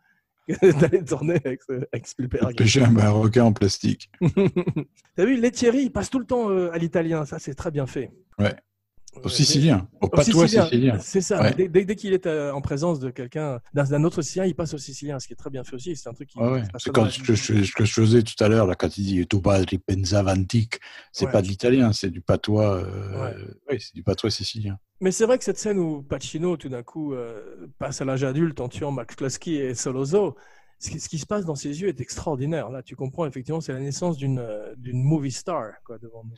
d'aller 0.80 1.04
tourner 1.04 1.40
avec, 1.44 1.62
ce- 1.62 1.86
avec 1.92 2.06
Spielberg. 2.06 2.54
un, 2.60 2.96
un 2.96 3.10
requin 3.10 3.44
en 3.44 3.52
plastique. 3.52 4.10
T'as 5.16 5.24
vu, 5.24 5.36
Lettieri, 5.40 5.82
il 5.84 5.90
passe 5.92 6.10
tout 6.10 6.18
le 6.18 6.24
temps 6.26 6.50
euh, 6.50 6.70
à 6.72 6.78
l'italien. 6.78 7.24
Ça, 7.24 7.38
c'est 7.38 7.54
très 7.54 7.70
bien 7.70 7.86
fait. 7.86 8.10
Ouais. 8.38 8.54
Au 9.24 9.28
sicilien, 9.28 9.88
au 10.00 10.08
patois 10.08 10.46
sicilien. 10.46 10.98
C'est 11.00 11.20
ça. 11.20 11.40
Ouais. 11.42 11.54
Dès, 11.54 11.68
dès- 11.68 11.84
dès 11.84 11.96
qu'il 11.96 12.12
est 12.12 12.26
euh, 12.26 12.52
en 12.52 12.60
présence 12.60 13.00
de 13.00 13.10
quelqu'un, 13.10 13.58
d'un 13.74 14.04
autre 14.04 14.22
sicilien, 14.22 14.44
il 14.44 14.54
passe 14.54 14.74
au 14.74 14.78
sicilien, 14.78 15.18
ce 15.18 15.26
qui 15.26 15.32
est 15.32 15.36
très 15.36 15.50
bien 15.50 15.64
fait 15.64 15.74
aussi. 15.74 15.96
C'est 15.96 16.08
un 16.08 16.12
truc 16.12 16.28
qui. 16.28 16.38
Ouais, 16.38 16.62
C'est 16.78 16.92
quand 16.92 17.08
ce 17.10 17.20
que, 17.22 17.34
je, 17.34 17.64
ce 17.64 17.72
que 17.72 17.84
je 17.84 17.92
faisais 17.92 18.22
tout 18.22 18.42
à 18.44 18.48
l'heure, 18.48 18.66
là, 18.66 18.74
quand 18.74 18.96
il 18.98 19.04
dit 19.04 19.26
tu 19.26 19.40
padri 19.40 19.78
pensavantic, 19.78 20.78
c'est 21.12 21.30
pas 21.30 21.42
de 21.42 21.48
l'italien, 21.48 21.92
c'est 21.92 22.10
du 22.10 22.20
patois. 22.20 22.76
euh, 22.76 23.46
ouais, 23.68 23.78
c'est 23.78 23.94
du 23.94 24.02
patois 24.02 24.30
sicilien. 24.30 24.78
Mais 25.00 25.10
c'est 25.12 25.26
vrai 25.26 25.38
que 25.38 25.44
cette 25.44 25.58
scène 25.58 25.78
où 25.78 26.02
Pacino, 26.02 26.56
tout 26.56 26.68
d'un 26.68 26.82
coup, 26.82 27.14
euh, 27.14 27.68
passe 27.78 28.00
à 28.00 28.04
l'âge 28.04 28.24
adulte 28.24 28.60
en 28.60 28.68
tuant 28.68 28.90
Max 28.90 29.14
Kloski 29.14 29.54
et 29.56 29.74
Solozo, 29.74 30.36
ce 30.80 30.90
qui, 30.90 31.00
ce 31.00 31.08
qui 31.08 31.18
se 31.18 31.26
passe 31.26 31.44
dans 31.44 31.54
ses 31.54 31.80
yeux 31.80 31.88
est 31.88 32.00
extraordinaire. 32.00 32.68
Là, 32.70 32.82
tu 32.82 32.94
comprends, 32.96 33.24
effectivement, 33.26 33.60
c'est 33.60 33.72
la 33.72 33.80
naissance 33.80 34.16
d'une 34.16 34.38
euh, 34.40 34.74
d'une 34.76 35.02
movie 35.02 35.30
star 35.32 35.72
quoi, 35.84 35.98
devant 35.98 36.24
nous. 36.24 36.36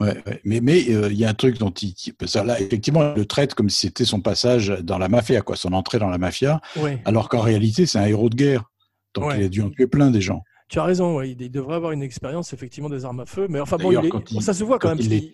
Ouais, 0.00 0.16
ouais. 0.26 0.40
Mais 0.44 0.60
mais 0.60 0.88
euh, 0.90 1.08
il 1.10 1.18
y 1.18 1.24
a 1.24 1.28
un 1.28 1.34
truc 1.34 1.58
dont 1.58 1.70
il, 1.70 1.94
ça, 2.26 2.44
là, 2.44 2.60
effectivement, 2.60 3.12
il 3.14 3.18
le 3.18 3.26
traite 3.26 3.54
comme 3.54 3.68
si 3.68 3.86
c'était 3.88 4.04
son 4.04 4.20
passage 4.20 4.68
dans 4.82 4.96
la 4.98 5.08
mafia, 5.08 5.40
quoi, 5.42 5.56
son 5.56 5.72
entrée 5.72 5.98
dans 5.98 6.08
la 6.08 6.18
mafia, 6.18 6.60
alors 7.04 7.28
qu'en 7.28 7.40
réalité, 7.40 7.84
c'est 7.86 7.98
un 7.98 8.06
héros 8.06 8.28
de 8.30 8.36
guerre. 8.36 8.70
Donc 9.14 9.24
Ouais. 9.26 9.38
il 9.40 9.44
a 9.44 9.48
dû 9.48 9.60
en 9.62 9.70
tuer 9.70 9.86
plein 9.88 10.10
des 10.10 10.20
gens. 10.20 10.42
tu 10.68 10.78
as 10.78 10.84
raison, 10.84 11.20
il, 11.22 11.40
il 11.40 11.50
devrait 11.50 11.76
avoir 11.76 11.92
une 11.92 12.02
expérience, 12.02 12.52
effectivement, 12.52 12.90
des 12.90 13.04
armes 13.04 13.20
à 13.20 13.26
feu. 13.26 13.46
Mais 13.48 13.58
enfin, 13.58 13.76
bon, 13.78 13.90
il 13.90 14.06
est- 14.06 14.10
il- 14.30 14.42
ça 14.42 14.52
se 14.54 14.62
voit 14.64 14.78
quand, 14.78 14.90
quand 14.90 14.96
même. 14.96 15.04
il 15.04 15.08
les. 15.10 15.32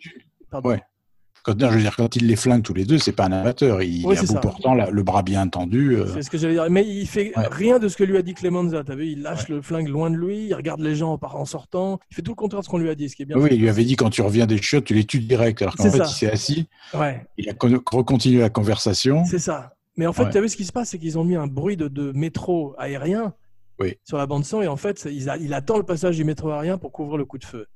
Quand, 1.44 1.60
non, 1.60 1.68
je 1.70 1.74
veux 1.76 1.80
dire, 1.82 1.94
quand 1.94 2.16
il 2.16 2.26
les 2.26 2.36
flingue 2.36 2.62
tous 2.62 2.72
les 2.72 2.86
deux, 2.86 2.96
c'est 2.98 3.12
pas 3.12 3.26
un 3.26 3.32
amateur. 3.32 3.82
Il 3.82 4.06
Oui, 4.06 4.16
a 4.16 4.24
ça. 4.24 4.40
portant 4.40 4.72
la- 4.74 4.88
le 4.90 5.02
bras 5.02 5.22
bien 5.22 5.46
tendu. 5.46 5.94
euh, 5.94 6.06
C'est 6.14 6.22
ce 6.22 6.30
que 6.30 6.38
j'allais 6.38 6.54
dire. 6.54 6.66
Mais 6.70 6.86
il 6.88 7.06
fait 7.06 7.32
Ouais. 7.36 7.46
rien 7.50 7.78
de 7.78 7.86
ce 7.88 7.98
que 7.98 8.02
lui 8.04 8.16
a 8.16 8.22
dit 8.22 8.32
Clemenza. 8.32 8.82
T'as 8.82 8.94
vu, 8.94 9.08
il 9.08 9.20
lâche 9.22 9.48
le 9.50 9.60
flingue 9.60 9.88
loin 9.88 10.10
de 10.10 10.16
lui, 10.16 10.46
il 10.46 10.54
regarde 10.54 10.80
les 10.80 10.94
gens 10.96 11.12
en, 11.22 11.26
en 11.36 11.44
sortant. 11.44 12.00
Il 12.10 12.14
fait 12.14 12.22
tout 12.22 12.30
le 12.32 12.36
contraire 12.36 12.60
de 12.60 12.64
ce 12.64 12.70
qu'on 12.70 12.78
lui 12.78 12.88
a 12.88 12.94
dit, 12.94 13.10
ce 13.10 13.14
qui 13.16 13.22
est 13.22 13.26
bien. 13.26 13.36
Oui, 13.36 13.50
fait. 13.50 13.56
il 13.56 13.60
lui 13.60 13.68
avait 13.68 13.84
dit 13.84 13.94
quand 13.94 14.08
tu 14.08 14.22
reviens 14.22 14.46
des 14.46 14.56
chiottes, 14.56 14.84
tu 14.86 14.94
les 14.94 15.04
tues 15.04 15.20
direct. 15.20 15.60
Alors 15.60 15.76
qu'en 15.76 15.84
fait, 15.84 15.98
ça. 15.98 16.04
il 16.08 16.12
s'est 16.14 16.30
assis, 16.30 16.66
Ouais. 16.94 17.26
il 17.36 17.48
a 17.50 17.52
con- 17.52 17.78
recontinué 17.92 18.40
la 18.40 18.48
conversation. 18.50 19.24
C'est 19.26 19.38
ça. 19.38 19.74
Mais 19.98 20.06
en 20.06 20.12
fait, 20.14 20.28
tu 20.30 20.38
as 20.38 20.40
vu 20.40 20.48
ce 20.48 20.56
qui 20.56 20.64
se 20.64 20.72
passe, 20.72 20.88
c'est 20.88 20.98
qu'ils 20.98 21.18
ont 21.18 21.24
mis 21.24 21.36
un 21.36 21.46
bruit 21.46 21.76
de, 21.76 21.88
de 21.88 22.10
métro 22.12 22.74
aérien 22.78 23.34
Oui. 23.78 23.96
sur 24.02 24.16
la 24.16 24.26
bande 24.26 24.44
son, 24.46 24.62
et 24.62 24.66
en 24.66 24.76
fait, 24.76 24.98
c'est- 24.98 25.14
il, 25.14 25.28
a- 25.28 25.36
il 25.36 25.52
attend 25.52 25.76
le 25.76 25.84
passage 25.84 26.16
du 26.16 26.24
métro 26.24 26.50
aérien 26.50 26.78
pour 26.78 26.90
couvrir 26.90 27.18
le 27.18 27.26
coup 27.26 27.36
de 27.38 27.44
feu. 27.44 27.66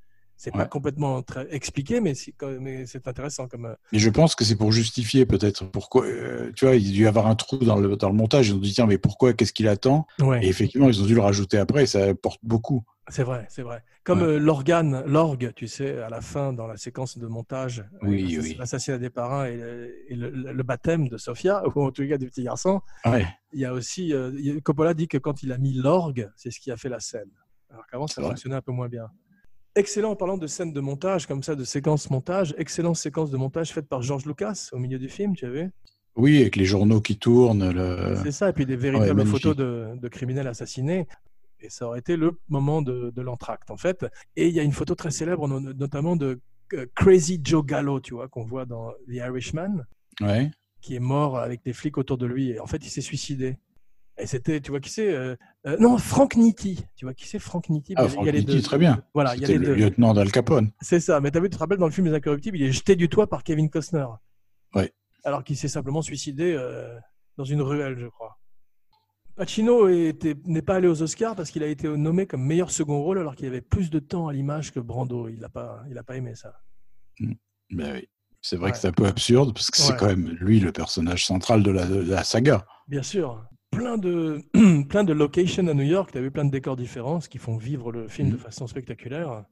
C'est 0.40 0.52
pas 0.52 0.60
Ouais. 0.60 0.68
complètement 0.68 1.20
très 1.22 1.52
expliqué, 1.52 2.00
mais 2.00 2.14
c'est 2.14 3.08
intéressant 3.08 3.48
comme. 3.48 3.66
euh, 3.66 3.74
Mais 3.92 3.98
je 3.98 4.08
pense 4.08 4.36
que 4.36 4.44
c'est 4.44 4.54
pour 4.54 4.70
justifier 4.70 5.26
peut-être 5.26 5.64
pourquoi. 5.64 6.06
euh, 6.06 6.52
tu 6.54 6.64
vois, 6.64 6.76
il 6.76 6.88
a 6.88 6.92
dû 6.92 7.02
y 7.02 7.06
avoir 7.08 7.26
un 7.26 7.34
trou 7.34 7.58
dans 7.58 7.76
le, 7.76 7.96
dans 7.96 8.08
le 8.08 8.14
montage. 8.14 8.48
Ils 8.48 8.54
ont 8.54 8.58
dit 8.58 8.72
tiens, 8.72 8.86
mais 8.86 8.98
pourquoi 8.98 9.32
Qu'est-ce 9.32 9.52
qu'il 9.52 9.66
attend? 9.66 10.06
Ouais. 10.20 10.44
Et 10.44 10.48
effectivement, 10.48 10.88
ils 10.88 11.02
ont 11.02 11.06
dû 11.06 11.14
le 11.16 11.20
rajouter 11.20 11.58
après. 11.58 11.82
Et 11.82 11.86
ça 11.86 12.14
porte 12.14 12.38
beaucoup. 12.44 12.84
C'est 13.08 13.24
vrai, 13.24 13.46
c'est 13.48 13.62
vrai. 13.62 13.82
Comme 14.04 14.20
Ouais. 14.20 14.26
euh, 14.28 14.38
l'organe, 14.38 15.02
l'orgue, 15.06 15.52
tu 15.56 15.66
sais, 15.66 15.98
à 15.98 16.08
la 16.08 16.20
fin, 16.20 16.52
dans 16.52 16.68
la 16.68 16.76
séquence 16.76 17.18
de 17.18 17.26
montage, 17.26 17.84
Oui, 18.02 18.38
oui. 18.40 18.54
l'assassinat 18.56 18.98
des 18.98 19.10
parrains 19.10 19.46
et, 19.46 19.56
le, 19.56 19.94
et 20.08 20.14
le- 20.14 20.30
le 20.52 20.62
baptême 20.62 21.08
de 21.08 21.16
Sophia, 21.18 21.62
ou 21.74 21.82
en 21.82 21.90
tout 21.90 22.06
cas 22.08 22.16
du 22.16 22.26
petit 22.26 22.44
garçon, 22.44 22.80
il 23.06 23.26
y 23.60 23.64
a 23.64 23.72
aussi. 23.72 24.14
euh, 24.14 24.30
y 24.36 24.62
Coppola 24.62 24.94
dit 24.94 25.08
que 25.08 25.18
quand 25.18 25.42
il 25.42 25.50
a 25.52 25.58
mis 25.58 25.72
l'orgue, 25.72 26.30
c'est 26.36 26.52
ce 26.52 26.60
qui 26.60 26.70
a 26.70 26.76
fait 26.76 26.88
la 26.90 27.00
scène. 27.00 27.30
Alors 27.70 27.86
qu'avant, 27.88 28.06
ça 28.06 28.22
fonctionnait 28.22 28.54
un 28.56 28.62
peu 28.62 28.72
moins 28.72 28.88
bien. 28.88 29.08
Excellent 29.78 30.10
en 30.10 30.16
parlant 30.16 30.38
de 30.38 30.48
scènes 30.48 30.72
de 30.72 30.80
montage, 30.80 31.28
comme 31.28 31.44
ça, 31.44 31.54
de 31.54 31.62
séquences 31.62 32.10
montage. 32.10 32.52
Excellente 32.58 32.96
séquence 32.96 33.30
de 33.30 33.36
montage 33.36 33.72
faite 33.72 33.86
par 33.86 34.02
George 34.02 34.26
Lucas 34.26 34.70
au 34.72 34.78
milieu 34.78 34.98
du 34.98 35.08
film, 35.08 35.36
tu 35.36 35.46
as 35.46 35.50
vu? 35.50 35.70
Oui, 36.16 36.40
avec 36.40 36.56
les 36.56 36.64
journaux 36.64 37.00
qui 37.00 37.16
tournent. 37.16 37.70
Le... 37.70 38.16
C'est 38.24 38.32
ça, 38.32 38.48
et 38.48 38.52
puis 38.52 38.66
des 38.66 38.74
véritables 38.74 39.24
photos 39.24 39.54
de, 39.54 39.90
de 39.94 40.08
criminels 40.08 40.48
assassinés. 40.48 41.06
Et 41.60 41.70
ça 41.70 41.86
aurait 41.86 42.00
été 42.00 42.16
le 42.16 42.32
moment 42.48 42.82
de, 42.82 43.12
de 43.14 43.22
l'entracte, 43.22 43.70
en 43.70 43.76
fait. 43.76 44.04
Et 44.34 44.48
il 44.48 44.52
y 44.54 44.58
a 44.58 44.64
une 44.64 44.72
photo 44.72 44.96
très 44.96 45.12
célèbre, 45.12 45.46
no- 45.46 45.60
notamment 45.60 46.16
de 46.16 46.40
euh, 46.74 46.86
Crazy 46.96 47.40
Joe 47.44 47.64
Gallo, 47.64 48.00
tu 48.00 48.14
vois, 48.14 48.26
qu'on 48.26 48.44
voit 48.44 48.64
dans 48.64 48.90
The 49.08 49.14
Irishman, 49.28 49.84
Ouais. 50.20 50.50
qui 50.80 50.96
est 50.96 51.00
mort 51.00 51.38
avec 51.38 51.62
des 51.64 51.72
flics 51.72 51.98
autour 51.98 52.18
de 52.18 52.26
lui. 52.26 52.50
Et 52.50 52.58
en 52.58 52.66
fait, 52.66 52.84
il 52.84 52.90
s'est 52.90 53.00
suicidé. 53.00 53.58
Et 54.20 54.26
c'était, 54.26 54.60
tu 54.60 54.70
vois, 54.70 54.80
qui 54.80 54.90
c'est 54.90 55.12
euh, 55.12 55.36
euh, 55.66 55.76
Non, 55.78 55.96
Frank 55.98 56.34
Nitti. 56.36 56.84
Tu 56.96 57.04
vois, 57.04 57.14
qui 57.14 57.26
c'est 57.28 57.38
Frank 57.38 57.68
Nitti? 57.68 57.94
Ah, 57.96 58.02
a 58.02 58.24
les 58.24 58.40
Nitti, 58.40 58.62
très 58.62 58.78
bien. 58.78 59.02
Voilà, 59.14 59.34
il 59.36 59.42
y 59.42 59.44
a 59.44 59.48
les 59.48 59.58
le 59.58 59.66
deux. 59.66 59.74
lieutenant 59.74 60.12
d'Al 60.14 60.30
Capone. 60.32 60.72
C'est 60.80 61.00
ça. 61.00 61.20
Mais 61.20 61.30
t'as 61.30 61.40
vu, 61.40 61.48
tu 61.48 61.54
te 61.54 61.58
rappelles 61.60 61.78
dans 61.78 61.86
le 61.86 61.92
film 61.92 62.06
Les 62.08 62.14
Incorruptibles, 62.14 62.56
il 62.58 62.64
est 62.64 62.72
jeté 62.72 62.96
du 62.96 63.08
toit 63.08 63.28
par 63.28 63.44
Kevin 63.44 63.70
Costner. 63.70 64.06
Ouais. 64.74 64.92
Alors 65.24 65.44
qu'il 65.44 65.56
s'est 65.56 65.68
simplement 65.68 66.02
suicidé 66.02 66.52
euh, 66.52 66.98
dans 67.36 67.44
une 67.44 67.62
ruelle, 67.62 67.96
je 67.98 68.06
crois. 68.06 68.38
Pacino 69.36 69.88
n'est 69.88 70.62
pas 70.62 70.74
allé 70.76 70.88
aux 70.88 71.00
Oscars 71.00 71.36
parce 71.36 71.50
qu'il 71.52 71.62
a 71.62 71.68
été 71.68 71.86
nommé 71.88 72.26
comme 72.26 72.42
meilleur 72.44 72.72
second 72.72 73.00
rôle 73.02 73.18
alors 73.20 73.36
qu'il 73.36 73.46
avait 73.46 73.60
plus 73.60 73.88
de 73.88 74.00
temps 74.00 74.26
à 74.26 74.32
l'image 74.32 74.72
que 74.72 74.80
Brando. 74.80 75.28
Il 75.28 75.38
n'a 75.38 75.48
pas, 75.48 75.82
il 75.88 75.96
a 75.96 76.02
pas 76.02 76.16
aimé 76.16 76.34
ça. 76.34 76.54
Ben 77.20 77.92
oui. 77.94 78.08
C'est 78.40 78.56
vrai 78.56 78.66
Ouais. 78.66 78.72
que 78.72 78.78
c'est 78.78 78.88
un 78.88 78.92
peu 78.92 79.06
absurde 79.06 79.52
parce 79.54 79.70
que 79.70 79.76
c'est 79.78 79.96
quand 79.96 80.06
même 80.06 80.28
lui 80.40 80.58
le 80.60 80.72
personnage 80.72 81.24
central 81.26 81.62
de 81.62 81.70
la, 81.70 81.86
de 81.86 82.00
la 82.00 82.24
saga. 82.24 82.64
Bien 82.88 83.02
sûr. 83.02 83.44
Plein 83.70 83.98
de, 83.98 84.42
plein 84.88 85.04
de 85.04 85.12
locations 85.12 85.66
à 85.68 85.74
New 85.74 85.82
York, 85.84 86.10
tu 86.12 86.18
as 86.18 86.20
vu 86.20 86.30
plein 86.30 86.44
de 86.44 86.50
décors 86.50 86.76
différents, 86.76 87.20
ce 87.20 87.28
qui 87.28 87.38
font 87.38 87.56
vivre 87.56 87.92
le 87.92 88.08
film 88.08 88.28
de 88.30 88.34
Mhm. 88.34 88.40
façon 88.40 88.66
spectaculaire. 88.66 89.44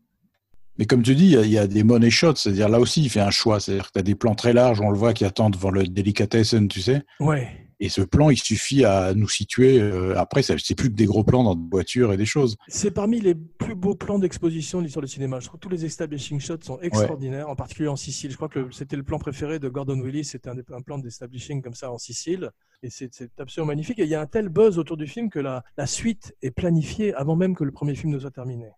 Mais 0.79 0.85
comme 0.85 1.03
tu 1.03 1.15
dis, 1.15 1.27
il 1.27 1.31
y 1.33 1.37
a- 1.37 1.43
il 1.43 1.51
y, 1.51 1.59
a 1.59 1.67
des 1.67 1.83
money 1.85 2.11
shots, 2.11 2.37
c'est-à-dire 2.37 2.69
là 2.69 2.79
aussi, 2.81 3.03
il 3.03 3.09
fait 3.11 3.21
un 3.21 3.31
choix. 3.31 3.61
C'est-à-dire 3.61 3.87
que 3.87 3.93
tu 3.93 3.99
as 3.99 4.03
des 4.03 4.15
plans 4.15 4.35
très 4.35 4.53
larges, 4.53 4.81
on 4.81 4.91
le 4.91 4.97
voit 4.99 5.13
qui 5.15 5.25
attend 5.25 5.49
devant 5.51 5.71
le 5.71 5.85
delicatessen, 5.87 6.69
tu 6.69 6.81
sais. 6.83 7.03
Ouais. 7.21 7.66
Et 7.79 7.91
ce 7.91 8.01
plan, 8.01 8.31
il 8.31 8.39
suffit 8.39 8.85
à 8.85 9.13
nous 9.13 9.29
situer. 9.29 9.79
euh, 9.79 10.19
après, 10.19 10.43
c'est 10.43 10.75
plus 10.75 10.89
que 10.89 10.95
des 10.95 11.05
gros 11.05 11.25
plans 11.25 11.45
dans 11.45 11.55
des 11.55 11.69
voitures 11.71 12.13
et 12.13 12.17
des 12.17 12.25
choses. 12.25 12.57
C'est 12.69 12.91
parmi 12.91 13.21
les 13.21 13.35
plus 13.35 13.75
beaux 13.75 13.95
plans 13.95 14.19
d'exposition 14.19 14.79
de 14.79 14.85
l'histoire 14.85 15.05
du 15.05 15.11
cinéma. 15.11 15.41
Je 15.41 15.47
trouve 15.47 15.61
que 15.61 15.67
tous 15.67 15.73
les 15.73 15.85
establishing 15.85 16.41
shots 16.41 16.63
sont 16.63 16.81
extraordinaires, 16.81 17.51
en 17.51 17.57
particulier 17.57 17.89
en 17.89 17.97
Sicile. 17.97 18.31
Je 18.31 18.37
crois 18.37 18.49
que 18.49 18.71
c'était 18.71 18.97
le 18.97 19.03
plan 19.03 19.19
préféré 19.19 19.59
de 19.59 19.69
Gordon 19.69 20.01
Willis, 20.01 20.25
c'était 20.25 20.49
un, 20.49 20.81
plan 20.81 20.99
d'establishing 20.99 21.61
comme 21.61 21.75
ça 21.75 21.93
en 21.93 21.99
Sicile. 21.99 22.51
Et 22.83 22.89
c'est 22.89 23.11
absolument 23.39 23.69
magnifique. 23.69 23.99
Et 23.99 24.05
il 24.05 24.09
y 24.09 24.15
a 24.15 24.21
un 24.21 24.27
tel 24.27 24.49
buzz 24.49 24.79
autour 24.79 24.97
du 24.97 25.07
film 25.07 25.29
que 25.29 25.39
la, 25.39 25.63
la 25.77 25.87
suite 25.87 26.35
est 26.41 26.51
planifiée 26.51 27.13
avant 27.15 27.37
même 27.37 27.55
que 27.55 27.65
le 27.65 27.73
premier 27.73 27.95
film 27.95 28.13
ne 28.13 28.19
soit 28.19 28.31
terminé. 28.31 28.71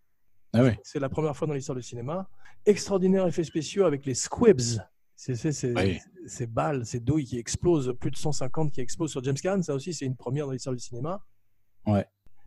Ah. 0.55 0.71
C'est 0.83 0.99
la 0.99 1.09
première 1.09 1.37
fois 1.37 1.47
dans 1.47 1.55
l'histoire 1.55 1.77
du 1.77 1.83
cinéma. 1.83 2.29
Extraordinaire 2.67 3.27
effets 3.27 3.45
spéciaux 3.45 3.85
avec 3.85 4.07
les 4.07 4.15
squibs. 4.15 4.81
C'est 5.21 5.75
Oui. 5.75 5.99
ces 6.27 6.47
balles, 6.47 6.87
ces 6.87 7.01
douilles 7.01 7.25
qui 7.25 7.39
explosent, 7.39 7.93
plus 7.99 8.13
de 8.13 8.17
150 8.17 8.71
qui 8.71 8.81
explosent 8.81 9.11
sur 9.11 9.23
James 9.25 9.37
Caan. 9.43 9.61
Ça 9.63 9.75
aussi, 9.75 9.93
c'est 9.93 10.05
une 10.05 10.15
première 10.15 10.47
dans 10.47 10.53
l'histoire 10.53 10.77
du 10.77 10.81
cinéma. 10.81 11.25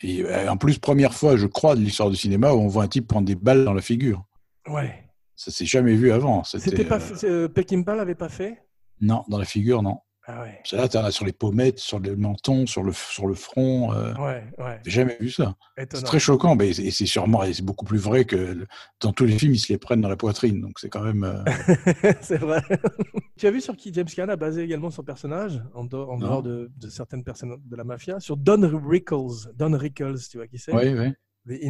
Et 0.04 0.24
euh, 0.24 0.50
en 0.50 0.56
plus, 0.56 0.80
première 0.80 1.14
fois, 1.14 1.36
je 1.36 1.48
crois, 1.48 1.76
de 1.76 1.82
l'histoire 1.82 2.10
du 2.10 2.16
cinéma 2.16 2.54
où 2.54 2.60
on 2.60 2.68
voit 2.68 2.84
un 2.84 2.88
type 2.88 3.08
prendre 3.08 3.28
des 3.28 3.36
balles 3.36 3.66
dans 3.66 3.74
la 3.74 3.82
figure. 3.82 4.24
Ouais. 4.68 5.04
Ça 5.36 5.52
s'est 5.52 5.66
jamais 5.66 5.96
vu 5.96 6.12
avant. 6.12 6.44
C'était 6.46 6.86
pas 6.86 7.00
euh, 7.00 7.18
euh, 7.26 7.48
Peckinpah 7.50 7.96
l'avait 7.96 8.16
pas 8.16 8.30
fait? 8.30 8.64
Non, 9.02 9.26
dans 9.28 9.38
la 9.38 9.46
figure, 9.46 9.84
non. 9.84 9.98
Ah 10.28 10.42
ouais. 10.44 10.60
Là, 10.74 10.88
tu 10.88 10.98
en 10.98 11.04
as 11.04 11.12
sur 11.12 11.26
les 11.26 11.32
pommettes, 11.34 11.80
sur 11.80 12.00
le 12.00 12.16
menton, 12.16 12.68
sur 12.68 12.84
le, 12.84 12.92
sur 12.94 13.26
le 13.26 13.34
front. 13.34 13.92
euh, 13.94 14.14
Ouais, 14.16 14.44
ouais. 14.60 14.80
J'ai 14.86 14.92
jamais 14.92 15.18
vu 15.20 15.32
ça. 15.32 15.56
C'est 15.78 16.04
très 16.04 16.20
choquant, 16.20 16.56
mais 16.56 16.74
c'est- 16.74 16.92
sûrement, 17.08 17.44
et 17.44 17.54
c'est 17.54 17.66
beaucoup 17.66 17.86
plus 17.86 17.98
vrai 17.98 18.26
que 18.26 18.36
le- 18.36 18.68
dans 19.02 19.14
tous 19.14 19.26
les 19.26 19.38
films, 19.40 19.56
ils 19.56 19.60
se 19.60 19.74
les 19.74 19.80
prennent 19.80 20.02
dans 20.02 20.10
la 20.10 20.16
poitrine. 20.18 20.62
Donc 20.62 20.80
c'est 20.80 20.90
quand 20.90 21.02
même. 21.02 21.24
euh, 21.24 21.44
c'est 22.22 22.38
vrai. 22.38 22.62
tu 23.38 23.48
as 23.48 23.52
vu 23.52 23.62
sur 23.62 23.76
qui 23.76 23.92
James 23.94 24.06
Caan 24.16 24.30
a 24.30 24.36
basé 24.36 24.62
également 24.62 24.92
son 24.92 25.04
personnage, 25.04 25.62
en, 25.74 25.86
dehors- 25.86 26.12
en 26.12 26.18
Non. 26.20 26.28
dehors 26.28 26.44
de, 26.44 26.72
de 26.78 26.90
certaines 26.90 27.24
personnes 27.24 27.56
de 27.66 27.76
la 27.76 27.84
mafia, 27.84 28.20
sur 28.20 28.38
Don 28.38 28.62
Rickles. 28.88 29.52
Don 29.56 29.76
Rickles, 29.76 30.20
tu 30.30 30.38
vois 30.38 30.48
qui 30.48 30.60
c'est? 30.60 30.74
Oui, 30.74 30.94
oui. 30.98 31.14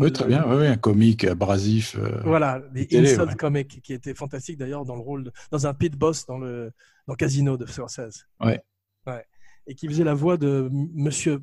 Oui, 0.01 0.11
très 0.11 0.25
bien. 0.27 0.43
Oui, 0.49 0.57
oui, 0.57 0.67
un 0.67 0.75
comique 0.75 1.23
abrasif. 1.23 1.95
euh, 1.97 2.19
Voilà, 2.25 2.61
The 2.75 2.93
Insult 2.93 3.29
ouais. 3.29 3.35
Comic, 3.37 3.81
qui 3.81 3.93
était 3.93 4.13
fantastique 4.13 4.57
d'ailleurs 4.57 4.83
dans 4.83 4.95
le 4.95 5.01
rôle, 5.01 5.23
de- 5.23 5.31
dans 5.49 5.65
un 5.65 5.73
pit 5.73 5.95
boss 5.95 6.25
dans 6.25 6.37
le 6.37 6.73
dans 7.11 7.15
Casino 7.15 7.57
de 7.57 7.65
Scorsese. 7.65 8.25
Ouais. 8.39 8.63
Ouais. 9.05 9.25
Et 9.67 9.75
qui 9.75 9.87
faisait 9.87 10.05
la 10.05 10.13
voix 10.13 10.37
de 10.37 10.69
Monsieur 10.71 11.41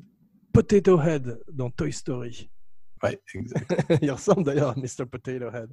Potato 0.51 0.99
Head 0.99 1.39
dans 1.53 1.69
Toy 1.69 1.93
Story. 1.93 2.49
Ouais, 3.03 3.19
exact. 3.35 3.71
Il 4.01 4.11
ressemble 4.11 4.45
d'ailleurs 4.45 4.69
à 4.69 4.75
Mr. 4.75 5.05
Potato 5.05 5.45
Head. 5.53 5.69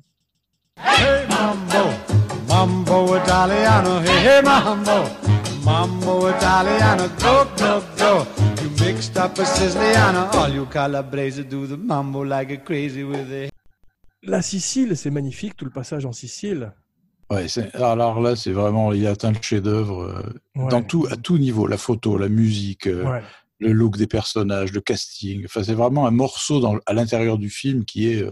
Hey 0.79 1.27
mambo, 1.31 1.91
mambo 2.47 3.17
Italiano, 3.17 4.01
hey 4.03 4.27
hey 4.27 4.43
mambo, 4.43 5.09
mambo 5.65 6.29
Italiano, 6.29 7.09
go 7.19 7.47
go 7.57 7.81
go. 7.97 8.27
You 8.63 8.69
mixed 8.85 9.17
up 9.17 9.39
a 9.39 9.47
Siciliano, 9.47 10.29
all 10.35 10.55
you 10.55 10.67
Calabrese 10.67 11.43
do 11.45 11.67
the 11.67 11.79
mambo 11.79 12.23
like 12.23 12.53
a 12.53 12.59
crazy 12.59 13.03
with 13.03 13.33
it. 13.33 13.51
La 14.23 14.43
Sicile, 14.43 14.95
c'est 14.95 15.11
magnifique, 15.11 15.57
tout 15.57 15.65
le 15.65 15.71
passage 15.71 16.05
en 16.05 16.13
Sicile. 16.13 16.75
Ouais, 17.31 17.47
alors 17.75 18.21
là, 18.21 18.37
c'est 18.37 18.53
vraiment, 18.53 18.93
il 18.93 19.07
a 19.07 19.11
atteint 19.11 19.33
le 19.33 19.43
chef-d'œuvre 19.43 20.03
euh, 20.05 20.23
Ouais. 20.63 20.71
dans 20.71 20.83
tout, 20.83 21.07
à 21.11 21.17
tout 21.17 21.39
niveau, 21.39 21.67
la 21.67 21.77
photo, 21.77 22.17
la 22.19 22.29
musique, 22.29 22.87
euh, 22.87 23.05
Ouais. 23.05 23.23
le 23.59 23.73
look 23.73 23.97
des 23.97 24.07
personnages, 24.07 24.73
le 24.73 24.81
casting. 24.81 25.45
Enfin, 25.45 25.63
c'est 25.65 25.75
vraiment 25.75 26.07
un 26.07 26.13
morceau 26.13 26.61
dans, 26.61 26.79
à 26.87 26.93
l'intérieur 26.93 27.37
du 27.39 27.51
film 27.51 27.85
qui 27.85 28.09
est. 28.13 28.23
euh, 28.23 28.31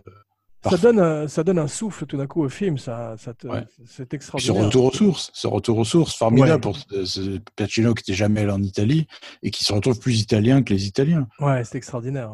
Ça 0.70 0.76
donne, 0.76 1.01
un, 1.01 1.26
ça 1.28 1.42
donne 1.42 1.59
un 1.59 1.66
souffle 1.66 2.07
tout 2.07 2.16
d'un 2.16 2.26
coup 2.28 2.42
au 2.45 2.49
film, 2.49 2.78
ça, 2.78 3.16
ça 3.18 3.34
Ouais. 3.45 3.64
c'est 3.84 4.07
Puis 4.07 4.11
ce 4.11 4.14
extraordinaire. 4.16 4.64
retour 4.66 4.84
aux 4.86 4.92
sources, 4.92 5.30
ce 5.34 5.47
retour 5.49 5.76
aux 5.78 5.84
sources 5.84 6.14
formidable 6.14 6.61
pour 6.62 6.78
ce, 6.78 7.05
ce 7.05 7.38
Pacino 7.57 7.95
qui 7.95 8.03
n'était 8.03 8.16
jamais 8.16 8.42
allé 8.42 8.53
en 8.53 8.62
Italie 8.62 9.07
et 9.42 9.51
qui 9.51 9.64
se 9.64 9.72
retrouve 9.72 9.99
plus 9.99 10.20
italien 10.20 10.62
que 10.62 10.72
les 10.72 10.86
Italiens. 10.86 11.26
Ouais, 11.40 11.64
c'est 11.64 11.76
extraordinaire. 11.78 12.30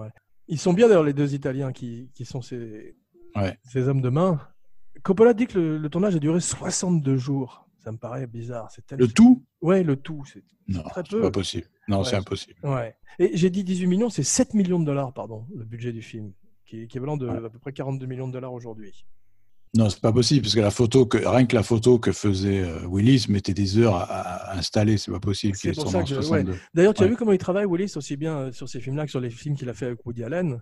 Ils 0.46 0.58
sont 0.58 0.72
bien 0.74 0.88
d'ailleurs 0.88 1.04
les 1.04 1.12
deux 1.14 1.32
Italiens 1.34 1.72
qui, 1.72 2.11
qui 2.14 2.24
sont 2.26 2.42
ces, 2.42 2.94
ces 3.64 3.88
hommes 3.88 4.00
de 4.02 4.11
main. 4.11 4.40
Coppola 5.03 5.34
dit 5.34 5.46
que 5.46 5.59
le, 5.59 5.78
le 5.78 5.88
tournage 5.88 6.14
a 6.14 6.18
duré 6.18 6.40
62 6.40 7.16
jours. 7.16 7.66
Ça 7.82 7.92
me 7.92 7.96
paraît 7.96 8.26
bizarre. 8.26 8.70
C'est 8.70 8.90
Le 8.92 9.09
tout 9.09 9.42
Ouais, 9.62 9.82
le 9.82 9.96
tout. 9.96 10.22
C'est 10.30 10.42
Non, 10.68 10.82
très 10.82 11.03
c'est 11.03 11.11
peu. 11.16 11.20
pas 11.22 11.30
possible. 11.30 11.66
Non, 11.88 11.98
Ouais. 12.01 12.05
c'est 12.05 12.16
impossible. 12.16 12.55
Ouais. 12.62 12.94
Et 13.18 13.30
j'ai 13.36 13.48
dit 13.51 13.64
18 13.64 13.86
millions, 13.86 14.11
c'est 14.11 14.22
7 14.22 14.53
millions 14.55 14.78
de 14.78 14.84
dollars, 14.84 15.12
pardon, 15.14 15.46
le 15.57 15.64
budget 15.64 15.92
du 15.92 16.03
film, 16.03 16.32
qui 16.66 16.78
est 16.80 16.82
équivalent 16.84 17.16
de 17.16 17.26
à 17.28 17.48
peu 17.48 17.59
près 17.59 17.72
42 17.72 18.05
millions 18.07 18.28
de 18.28 18.32
dollars 18.32 18.53
aujourd'hui. 18.53 19.07
Non, 19.74 19.88
c'est 19.88 20.01
pas 20.01 20.12
possible 20.12 20.42
parce 20.42 20.55
que 20.57 20.61
la 20.61 20.72
photo 20.72 21.07
que 21.07 21.16
rien 21.18 21.46
que 21.46 21.55
la 21.55 21.62
photo 21.62 21.98
que 22.01 22.11
faisait 22.12 22.61
euh, 22.64 22.86
Willis 22.88 23.26
mettait 23.28 23.55
des 23.55 23.78
heures 23.78 23.94
à, 23.94 24.03
à 24.03 24.59
installer, 24.59 24.98
c'est 24.98 25.12
pas 25.12 25.20
possible 25.20 25.55
C'est 25.57 25.72
pour 25.74 25.88
ça 25.88 26.03
que 26.03 26.09
ouais. 26.11 26.22
62. 26.22 26.57
D'ailleurs, 26.74 26.92
tu 26.92 27.05
as 27.05 27.07
vu 27.07 27.14
comment 27.16 27.30
il 27.32 27.38
travaille, 27.38 27.66
Willis, 27.66 27.92
aussi 27.96 28.16
bien 28.16 28.36
euh, 28.36 28.53
sur 28.53 28.68
ces 28.68 28.80
films-là 28.80 29.05
que 29.05 29.11
sur 29.12 29.20
les 29.20 29.30
films 29.30 29.57
qu'il 29.57 29.68
a 29.68 29.74
fait 29.74 29.86
avec 29.86 30.05
Woody 30.05 30.24
Allen. 30.24 30.61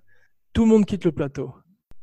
Tout 0.53 0.65
le 0.65 0.69
monde 0.71 0.85
quitte 0.87 1.05
le 1.05 1.13
plateau, 1.13 1.53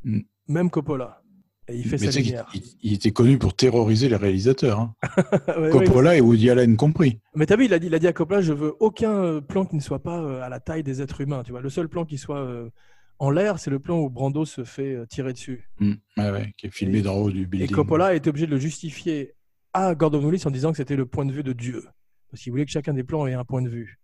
Mm. 0.03 0.21
même 0.47 0.69
Coppola. 0.71 1.21
Et 1.67 1.75
il 1.77 1.83
fait 1.83 1.91
Mais 1.91 1.97
sa 1.97 2.05
tu 2.07 2.11
sais 2.11 2.21
qu'il- 2.21 2.31
lumière. 2.33 2.49
il, 2.53 2.61
il 2.83 2.93
était 2.93 3.11
connu 3.11 3.37
pour 3.39 3.55
terroriser 3.55 4.07
les 4.07 4.15
réalisateurs, 4.15 4.79
hein. 4.79 4.95
Ouais, 5.47 5.57
ouais. 5.57 5.69
Coppola 5.71 6.15
et 6.15 6.21
Woody 6.21 6.49
Allen 6.49 6.77
compris. 6.77 7.19
Mais 7.35 7.45
t'as 7.47 7.55
vu, 7.55 7.65
il 7.65 7.73
a 7.73 7.79
dit, 7.79 7.87
il 7.87 7.95
a 7.95 7.99
dit 7.99 8.07
à 8.07 8.13
Coppola, 8.13 8.41
je 8.41 8.53
veux 8.53 8.75
aucun 8.79 9.11
euh, 9.11 9.41
plan 9.41 9.65
qui 9.65 9.75
ne 9.75 9.81
soit 9.81 10.03
pas 10.03 10.19
euh, 10.21 10.41
à 10.43 10.49
la 10.49 10.59
taille 10.59 10.83
des 10.83 11.01
êtres 11.01 11.21
humains. 11.21 11.41
Tu 11.43 11.51
vois, 11.51 11.61
le 11.61 11.69
seul 11.69 11.89
plan 11.89 12.05
qui 12.05 12.17
soit 12.19 12.37
euh, 12.39 12.69
en 13.17 13.31
l'air, 13.31 13.57
c'est 13.59 13.71
le 13.71 13.79
plan 13.79 13.97
où 13.99 14.09
Brando 14.11 14.45
se 14.45 14.63
fait 14.63 15.07
tirer 15.07 15.33
dessus. 15.33 15.67
Mm. 15.79 15.93
Ouais, 16.17 16.31
ouais, 16.31 16.53
qui 16.57 16.67
est 16.67 16.71
filmé 16.71 16.99
Et- 16.99 17.01
d'en 17.01 17.15
haut 17.15 17.31
du 17.31 17.43
Et 17.43 17.45
building. 17.47 17.71
Coppola 17.75 18.07
a 18.07 18.13
été 18.13 18.29
obligé 18.29 18.45
de 18.45 18.51
le 18.51 18.59
justifier 18.59 19.33
à 19.73 19.95
Gordon 19.95 20.23
Willis 20.23 20.43
en 20.45 20.51
disant 20.51 20.71
que 20.71 20.77
c'était 20.77 20.95
le 20.95 21.05
point 21.07 21.25
de 21.25 21.31
vue 21.31 21.43
de 21.43 21.53
Dieu. 21.53 21.83
Parce 22.29 22.43
qu'il 22.43 22.51
voulait 22.51 22.65
que 22.65 22.71
chacun 22.71 22.93
des 22.93 23.03
plans 23.03 23.25
ait 23.27 23.33
un 23.33 23.43
point 23.45 23.61
de 23.63 23.69
vue. 23.69 23.99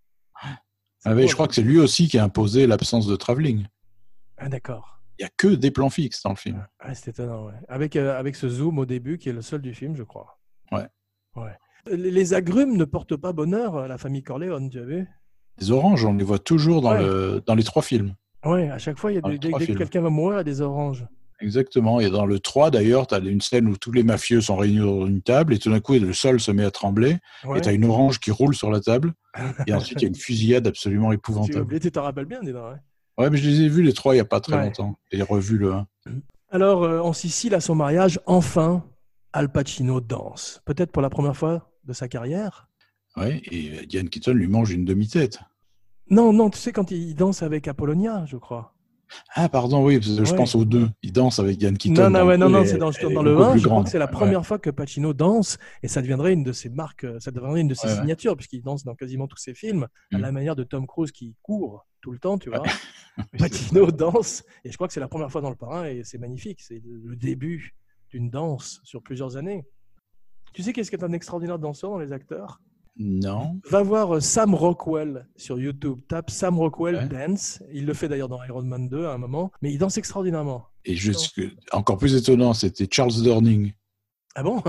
Ah 1.05 1.13
ouais, 1.15 1.27
je 1.27 1.33
crois 1.33 1.47
que 1.47 1.53
c'est 1.55 1.61
lui 1.63 1.79
aussi 1.79 2.07
qui 2.07 2.17
a 2.17 2.23
imposé 2.23 2.65
l'absence 2.67 3.05
de 3.07 3.15
travelling. 3.15 3.65
Ah, 4.37 4.49
d'accord. 4.49 5.00
Il 5.21 5.25
y 5.25 5.27
a 5.27 5.29
que 5.37 5.49
des 5.49 5.69
plans 5.69 5.91
fixes 5.91 6.23
dans 6.23 6.31
le 6.31 6.35
film. 6.35 6.65
Ah, 6.79 6.95
c'est 6.95 7.11
étonnant, 7.11 7.45
ouais. 7.45 7.53
Avec, 7.69 7.95
euh, 7.95 8.17
avec 8.17 8.35
ce 8.35 8.49
zoom 8.49 8.79
au 8.79 8.87
début 8.87 9.19
qui 9.19 9.29
est 9.29 9.33
le 9.33 9.43
seul 9.43 9.61
du 9.61 9.75
film, 9.75 9.95
je 9.95 10.01
crois. 10.01 10.39
Ouais. 10.71 10.87
Ouais. 11.35 11.51
Les, 11.91 12.09
les 12.09 12.33
agrumes 12.33 12.75
ne 12.75 12.85
portent 12.85 13.15
pas 13.17 13.31
bonheur 13.31 13.77
à 13.77 13.87
la 13.87 13.99
famille 13.99 14.23
Corleone, 14.23 14.71
tu 14.71 14.79
as 14.79 14.83
vu? 14.83 15.07
Les 15.59 15.69
oranges, 15.69 16.05
on 16.05 16.13
les 16.15 16.23
voit 16.23 16.39
toujours 16.39 16.81
dans, 16.81 16.93
Ouais. 16.93 17.03
le, 17.03 17.43
dans 17.45 17.53
les 17.53 17.63
trois 17.63 17.83
films. 17.83 18.15
Ouais, 18.43 18.71
à 18.71 18.79
chaque 18.79 18.97
fois, 18.97 19.11
il 19.11 19.15
y 19.15 19.17
a 19.19 19.21
des- 19.21 19.37
dès, 19.37 19.51
que 19.51 19.73
quelqu'un 19.77 20.01
va 20.01 20.09
mourir, 20.09 20.37
il 20.37 20.39
y 20.39 20.41
a 20.41 20.43
des 20.43 20.61
oranges. 20.61 21.05
Exactement. 21.39 21.99
Et 21.99 22.09
dans 22.09 22.25
le 22.25 22.39
3, 22.39 22.71
d'ailleurs, 22.71 23.05
tu 23.07 23.13
as 23.15 23.19
une 23.19 23.41
scène 23.41 23.67
où 23.67 23.77
tous 23.77 23.91
les 23.91 24.03
mafieux 24.03 24.41
sont 24.41 24.55
réunis 24.55 24.79
dans 24.79 25.05
une 25.07 25.21
table 25.21 25.53
et 25.53 25.59
tout 25.59 25.69
d'un 25.71 25.79
coup, 25.79 25.93
le 25.93 26.13
sol 26.13 26.39
se 26.39 26.51
met 26.51 26.63
à 26.63 26.71
trembler 26.71 27.17
Ouais. 27.45 27.57
et 27.59 27.61
tu 27.61 27.69
as 27.69 27.73
une 27.73 27.85
orange 27.85 28.19
qui 28.19 28.29
roule 28.31 28.55
sur 28.55 28.71
la 28.71 28.79
table. 28.79 29.13
Et 29.67 29.73
ensuite, 29.73 29.99
il 30.01 30.03
y 30.03 30.05
a 30.05 30.07
une 30.09 30.15
fusillade 30.15 30.65
absolument 30.67 31.11
épouvantable. 31.11 31.79
tu 31.79 31.91
t'en 31.91 32.03
rappelles 32.03 32.25
bien, 32.25 32.41
donc, 32.41 32.53
ouais. 32.55 32.79
Ouais, 33.21 33.29
mais 33.29 33.37
je 33.37 33.49
les 33.49 33.61
ai 33.61 33.69
vus 33.69 33.83
les 33.83 33.93
trois 33.93 34.13
il 34.13 34.17
n'y 34.17 34.21
a 34.21 34.25
pas 34.25 34.39
très 34.39 34.55
Ouais. 34.55 34.65
longtemps. 34.65 34.95
J'ai 35.11 35.21
revu 35.21 35.57
le 35.57 35.73
1. 35.73 35.87
Alors, 36.49 36.83
euh, 36.83 36.99
en 36.99 37.13
Sicile, 37.13 37.53
à 37.55 37.61
son 37.61 37.75
mariage, 37.75 38.19
enfin, 38.25 38.83
Al 39.33 39.51
Pacino 39.51 40.01
danse. 40.01 40.61
Peut-être 40.65 40.91
pour 40.91 41.01
la 41.01 41.09
première 41.09 41.35
fois 41.37 41.69
de 41.85 41.93
sa 41.93 42.07
carrière. 42.07 42.67
Ouais, 43.17 43.41
et 43.51 43.85
Diane 43.85 44.09
Keaton 44.09 44.33
lui 44.33 44.47
mange 44.47 44.71
une 44.71 44.85
demi-tête. 44.85 45.39
Non, 46.09 46.33
non, 46.33 46.49
tu 46.49 46.57
sais, 46.59 46.71
quand 46.73 46.91
il 46.91 47.15
danse 47.15 47.41
avec 47.43 47.67
Apollonia, 47.67 48.25
je 48.25 48.35
crois. 48.37 48.73
Ah, 49.35 49.49
pardon, 49.49 49.83
oui, 49.85 49.99
je 50.01 50.21
Ouais. 50.21 50.35
pense 50.37 50.55
aux 50.55 50.63
deux. 50.63 50.89
Il 51.03 51.11
danse 51.11 51.39
avec 51.39 51.57
Diane 51.57 51.77
Keaton. 51.77 52.03
Non, 52.03 52.09
non, 52.09 52.25
ouais, 52.25 52.37
non, 52.37 52.47
c'est 52.65 52.77
dans, 52.77 52.89
le 52.89 53.33
beaucoup 53.35 53.43
1, 53.43 53.51
plus 53.51 53.59
je 53.59 53.67
crois 53.67 53.83
que 53.83 53.89
c'est 53.89 53.99
la 53.99 54.05
Ouais. 54.05 54.11
première 54.11 54.45
fois 54.45 54.57
que 54.57 54.69
Pacino 54.69 55.13
danse, 55.13 55.57
et 55.83 55.89
ça 55.89 56.01
deviendrait 56.01 56.31
une 56.33 56.43
de 56.43 56.53
ses 56.53 56.69
marques, 56.69 57.03
euh, 57.03 57.19
ça 57.19 57.31
deviendrait 57.31 57.59
une 57.61 57.67
de 57.67 57.73
ses 57.73 57.89
signatures, 57.89 58.35
puisqu'il 58.37 58.61
danse 58.61 58.83
dans 58.85 58.95
quasiment 58.95 59.27
tous 59.27 59.37
ses 59.37 59.53
films, 59.53 59.87
à 60.13 60.17
Mm. 60.17 60.21
la 60.21 60.31
manière 60.31 60.55
de 60.55 60.63
Tom 60.63 60.87
Cruise 60.87 61.11
qui 61.11 61.35
court 61.41 61.85
tout 62.01 62.11
le 62.11 62.19
temps, 62.19 62.37
tu 62.37 62.49
vois. 62.49 62.63
Pacino 63.37 63.91
danse, 63.91 64.43
et 64.63 64.71
je 64.71 64.75
crois 64.77 64.87
que 64.87 64.93
c'est 64.93 64.99
la 64.99 65.07
première 65.07 65.31
fois 65.31 65.41
dans 65.41 65.49
le 65.49 65.55
parrain, 65.55 65.85
et 65.85 66.03
c'est 66.03 66.17
magnifique, 66.17 66.61
c'est 66.61 66.81
le 66.85 67.15
début 67.15 67.75
d'une 68.09 68.29
danse 68.29 68.79
sur 68.83 69.01
plusieurs 69.03 69.37
années. 69.37 69.65
Tu 70.53 70.63
sais 70.63 70.73
qu'est-ce 70.73 70.91
qu'est 70.91 71.03
un 71.03 71.13
extraordinaire 71.13 71.59
danseur 71.59 71.91
dans 71.91 71.99
les 71.99 72.11
acteurs? 72.13 72.59
Non. 72.97 73.59
Va 73.69 73.83
voir 73.83 74.15
euh, 74.15 74.19
Sam 74.19 74.53
Rockwell 74.53 75.25
sur 75.37 75.57
YouTube. 75.59 76.01
Tape 76.09 76.29
Sam 76.29 76.59
Rockwell 76.59 76.95
Ouais. 76.95 77.07
Dance. 77.07 77.63
Il 77.71 77.85
le 77.85 77.93
fait 77.93 78.09
d'ailleurs 78.09 78.27
dans 78.27 78.43
Iron 78.43 78.63
Man 78.63 78.89
2 78.89 79.05
à 79.05 79.13
un 79.13 79.17
moment. 79.17 79.49
Mais 79.61 79.71
il 79.71 79.77
danse 79.77 79.97
extraordinairement. 79.97 80.67
Et 80.83 80.95
juste 80.95 81.33
que- 81.33 81.51
encore 81.71 81.97
plus 81.97 82.15
étonnant, 82.15 82.53
c'était 82.53 82.87
Charles 82.91 83.13
Durning. 83.23 83.71
Ah 84.35 84.43
bon? 84.43 84.61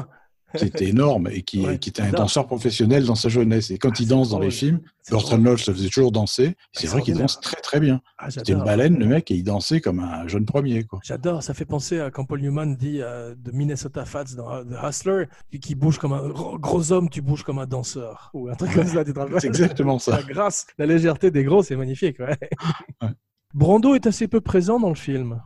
C'était 0.54 0.88
énorme 0.88 1.28
et 1.30 1.42
qui, 1.42 1.66
Ouais, 1.66 1.78
qui 1.78 1.90
était 1.90 2.02
un 2.02 2.10
danseur 2.10 2.46
professionnel 2.46 3.04
dans 3.04 3.14
sa 3.14 3.28
jeunesse. 3.28 3.70
Et 3.70 3.78
quand 3.78 3.90
Ah, 3.90 4.00
il 4.00 4.08
danse 4.08 4.30
dans 4.30 4.38
les 4.38 4.50
films, 4.50 4.80
drôle. 5.10 5.40
Lodge 5.42 5.62
se 5.62 5.72
faisait 5.72 5.88
toujours 5.88 6.12
danser. 6.12 6.56
C'est 6.72 6.86
vrai 6.86 7.02
qu'il 7.02 7.16
danse 7.16 7.40
très 7.40 7.60
très 7.60 7.80
bien. 7.80 8.00
Ah, 8.18 8.30
C'était 8.30 8.52
une 8.52 8.64
baleine, 8.64 8.98
le 8.98 9.06
mec, 9.06 9.30
et 9.30 9.34
il 9.34 9.44
dansait 9.44 9.80
comme 9.80 10.00
un 10.00 10.26
jeune 10.28 10.46
premier. 10.46 10.84
J'adore. 11.02 11.42
Ça 11.42 11.54
fait 11.54 11.64
penser 11.64 12.00
à 12.00 12.10
quand 12.10 12.24
Paul 12.24 12.40
Newman 12.40 12.76
dit 12.76 13.00
euh, 13.00 13.34
de 13.36 13.50
Minnesota 13.52 14.04
Fats 14.04 14.24
dans 14.36 14.52
euh, 14.52 14.64
The 14.64 14.88
Hustler, 14.88 15.24
qui, 15.50 15.60
qui 15.60 15.74
bouge 15.74 15.98
comme 15.98 16.12
un 16.12 16.28
gros, 16.28 16.92
homme, 16.92 17.08
tu 17.08 17.20
bouges 17.22 17.42
comme 17.42 17.58
un 17.58 17.66
danseur. 17.66 18.30
Ou 18.34 18.48
un 18.48 18.54
truc 18.54 18.72
comme 18.74 18.86
ça. 18.86 19.04
C'est 19.38 19.46
exactement 19.46 19.98
ça. 19.98 20.16
La 20.16 20.22
grâce, 20.22 20.66
la 20.78 20.86
légèreté 20.86 21.30
des 21.30 21.44
gros, 21.44 21.62
c'est 21.62 21.76
magnifique. 21.76 22.18
Ouais. 22.18 22.38
Ouais. 23.02 23.08
Brando 23.54 23.94
est 23.94 24.06
assez 24.06 24.28
peu 24.28 24.40
présent 24.40 24.80
dans 24.80 24.88
le 24.88 24.94
film. 24.94 25.42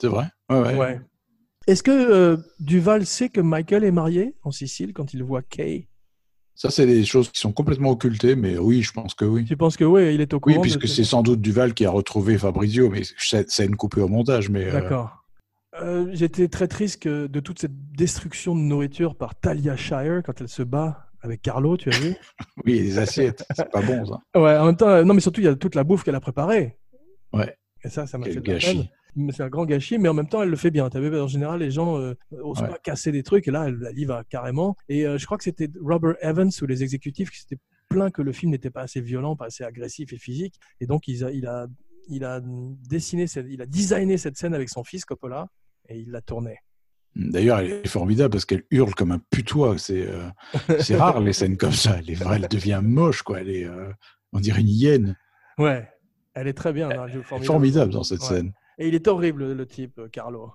C'est 0.00 0.06
vrai? 0.08 0.26
Ouais, 0.48 0.60
ouais. 0.60 0.76
Ouais. 0.76 1.00
Est-ce 1.70 1.82
que 1.84 1.90
euh, 1.92 2.36
Duval 2.58 3.06
sait 3.06 3.28
que 3.28 3.40
Michael 3.40 3.84
est 3.84 3.92
marié 3.92 4.34
en 4.42 4.50
Sicile 4.50 4.92
quand 4.92 5.14
il 5.14 5.22
voit 5.22 5.42
Kay? 5.42 5.86
Ça, 6.56 6.68
c'est 6.68 6.84
des 6.84 7.04
choses 7.04 7.30
qui 7.30 7.40
sont 7.40 7.52
complètement 7.52 7.90
occultées, 7.90 8.34
mais 8.34 8.58
oui, 8.58 8.82
je 8.82 8.92
pense 8.92 9.14
que 9.14 9.24
oui. 9.24 9.44
Tu 9.44 9.56
penses 9.56 9.76
que 9.76 9.84
oui, 9.84 10.12
il 10.14 10.20
est 10.20 10.34
au 10.34 10.40
courant 10.40 10.56
Oui, 10.56 10.68
de- 10.68 10.76
puisque 10.76 10.88
c'est 10.94 11.04
sans 11.04 11.22
doute 11.22 11.40
Duval 11.40 11.72
qui 11.72 11.86
a 11.86 11.90
retrouvé 11.90 12.36
Fabrizio, 12.38 12.90
mais 12.90 13.02
c'est 13.18 13.64
une 13.66 13.76
coupée 13.76 14.00
au 14.00 14.08
montage. 14.08 14.50
Mais 14.50 14.64
euh, 14.66 14.72
D'accord. 14.72 15.24
Euh, 15.80 16.10
J'étais 16.12 16.48
très 16.48 16.66
triste 16.66 17.00
que- 17.02 17.28
de 17.28 17.40
toute 17.40 17.60
cette 17.60 17.92
destruction 17.92 18.56
de 18.56 18.60
nourriture 18.60 19.14
par 19.14 19.38
Talia 19.38 19.76
Shire 19.76 20.22
quand 20.24 20.40
elle 20.40 20.48
se 20.48 20.64
bat 20.64 21.06
avec 21.22 21.40
Carlo, 21.40 21.76
tu 21.76 21.88
as 21.90 21.98
vu? 22.00 22.14
Oui, 22.66 22.80
les 22.80 22.98
assiettes, 22.98 23.44
c'est 23.54 23.70
pas 23.70 23.80
bon 23.80 24.04
ça. 24.04 24.18
Ouais, 24.40 24.56
en 24.58 24.66
même 24.66 24.76
temps, 24.76 25.04
non, 25.04 25.14
mais 25.14 25.20
surtout, 25.20 25.40
il 25.40 25.44
y 25.44 25.48
a 25.48 25.54
toute 25.54 25.76
la 25.76 25.84
bouffe 25.84 26.02
qu'elle 26.02 26.16
a 26.16 26.20
préparée. 26.20 26.76
Ouais. 27.32 27.56
Et 27.84 27.88
ça, 27.88 28.06
ça 28.08 28.18
m'a 28.18 28.26
fait 28.26 28.32
de 28.34 28.40
la 28.40 28.54
gâchis. 28.54 28.76
peine. 28.76 28.88
C'est 29.30 29.42
un 29.42 29.48
grand 29.48 29.64
gâchis, 29.64 29.98
mais 29.98 30.08
en 30.08 30.14
même 30.14 30.28
temps, 30.28 30.42
elle 30.42 30.50
le 30.50 30.56
fait 30.56 30.70
bien. 30.70 30.88
Tu 30.90 30.98
en 30.98 31.26
général, 31.28 31.60
les 31.60 31.70
gens 31.70 31.98
euh, 31.98 32.14
osent 32.42 32.60
Ouais. 32.62 32.68
pas 32.68 32.78
casser 32.78 33.12
des 33.12 33.22
trucs, 33.22 33.48
et 33.48 33.50
là, 33.50 33.66
elle, 33.68 33.92
y 33.98 34.04
va 34.04 34.24
carrément. 34.28 34.76
Et 34.88 35.06
euh, 35.06 35.18
je 35.18 35.26
crois 35.26 35.38
que 35.38 35.44
c'était 35.44 35.68
Robert 35.80 36.16
Evans 36.22 36.50
ou 36.62 36.66
les 36.66 36.82
exécutifs 36.82 37.30
qui 37.30 37.40
s'étaient 37.40 37.58
plaints 37.88 38.10
que 38.10 38.22
le 38.22 38.32
film 38.32 38.52
n'était 38.52 38.70
pas 38.70 38.82
assez 38.82 39.00
violent, 39.00 39.34
pas 39.36 39.46
assez 39.46 39.64
agressif 39.64 40.12
et 40.12 40.18
physique. 40.18 40.54
Et 40.80 40.86
donc, 40.86 41.08
il 41.08 41.24
a, 41.24 41.30
il 41.32 41.46
a, 41.46 41.66
il 42.08 42.24
a 42.24 42.40
dessiné, 42.44 43.26
cette- 43.26 43.46
il 43.50 43.60
a 43.62 43.66
designé 43.66 44.16
cette 44.16 44.36
scène 44.36 44.54
avec 44.54 44.68
son 44.68 44.84
fils 44.84 45.04
Coppola, 45.04 45.48
et 45.88 45.98
il 45.98 46.10
l'a 46.10 46.20
tournée. 46.20 46.56
D'ailleurs, 47.16 47.58
elle 47.58 47.72
est 47.72 47.88
formidable 47.88 48.30
parce 48.30 48.44
qu'elle 48.44 48.62
hurle 48.70 48.94
comme 48.94 49.10
un 49.10 49.18
putois. 49.30 49.76
C'est 49.78 50.06
euh, 50.06 50.28
rare 50.96 51.20
les 51.20 51.32
scènes 51.32 51.56
comme 51.56 51.72
ça. 51.72 51.96
Elle, 51.98 52.08
est 52.10 52.14
vraie, 52.14 52.36
elle 52.40 52.46
devient 52.48 52.80
moche, 52.82 53.22
quoi. 53.22 53.40
Elle 53.40 53.50
est, 53.50 53.64
euh, 53.64 53.90
on 54.32 54.38
dirait 54.38 54.60
une 54.60 54.68
hyène. 54.68 55.16
Ouais, 55.58 55.88
elle 56.34 56.46
est 56.46 56.52
très 56.52 56.72
bien. 56.72 56.88
elle 56.88 57.18
est 57.18 57.44
formidable 57.44 57.92
dans 57.92 58.04
cette 58.04 58.20
Ouais. 58.20 58.26
scène. 58.28 58.52
Et 58.80 58.88
il 58.88 58.94
est 58.94 59.06
horrible, 59.08 59.44
le, 59.44 59.54
le 59.54 59.66
type, 59.66 59.98
euh, 59.98 60.08
Carlo. 60.08 60.52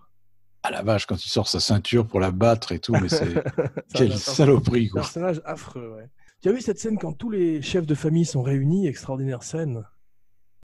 Ah 0.64 0.72
la 0.72 0.82
vache, 0.82 1.06
quand 1.06 1.24
il 1.24 1.30
sort 1.30 1.48
sa 1.48 1.60
ceinture 1.60 2.08
pour 2.08 2.20
la 2.20 2.32
battre 2.32 2.72
et 2.72 2.80
tout, 2.80 2.94
mais 2.94 3.08
c'est 3.08 3.36
quelle 3.94 4.18
saloperie, 4.18 4.90
quoi. 4.90 5.02
Personnage 5.02 5.42
affreux, 5.46 5.94
ouais. 5.96 6.10
Tu 6.42 6.50
as 6.50 6.52
vu 6.52 6.60
cette 6.60 6.80
scène 6.80 6.98
quand 6.98 7.14
tous 7.14 7.30
les 7.30 7.62
chefs 7.62 7.86
de 7.86 7.94
famille 7.94 8.26
sont 8.26 8.42
réunis 8.42 8.88
Extraordinaire 8.88 9.44
scène? 9.44 9.86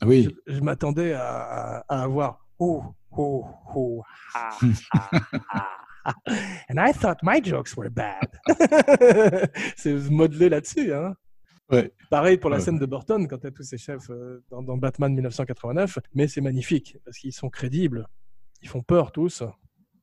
Oui, 0.03 0.35
Je, 0.47 0.55
je 0.55 0.61
m'attendais 0.61 1.13
à, 1.13 1.85
avoir 1.87 2.47
oh, 2.57 2.83
oh, 3.11 3.45
oh, 3.75 4.03
ha, 4.33 4.57
ha, 4.93 5.21
ha. 5.53 5.67
And 6.67 6.79
I 6.79 6.91
thought 6.93 7.19
my 7.21 7.39
jokes 7.43 7.77
were 7.77 7.91
bad. 7.91 8.39
C'est 9.77 9.93
modelé 10.09 10.49
là-dessus, 10.49 10.91
hein. 10.91 11.15
Ouais. 11.71 11.91
Pareil 12.09 12.37
pour 12.37 12.49
la 12.49 12.57
Ouais. 12.57 12.61
scène 12.63 12.77
de 12.79 12.85
Burton 12.85 13.27
quand 13.27 13.37
tu 13.39 13.47
as 13.47 13.51
tous 13.51 13.63
ces 13.63 13.77
chefs 13.77 14.09
euh, 14.09 14.43
dans, 14.49 14.61
dans 14.61 14.77
Batman 14.77 15.13
1989, 15.13 15.99
mais 16.13 16.27
c'est 16.27 16.41
magnifique 16.41 16.97
parce 17.05 17.17
qu'ils 17.17 17.33
sont 17.33 17.49
crédibles. 17.49 18.07
Ils 18.61 18.69
font 18.69 18.81
peur 18.81 19.11
tous. 19.11 19.43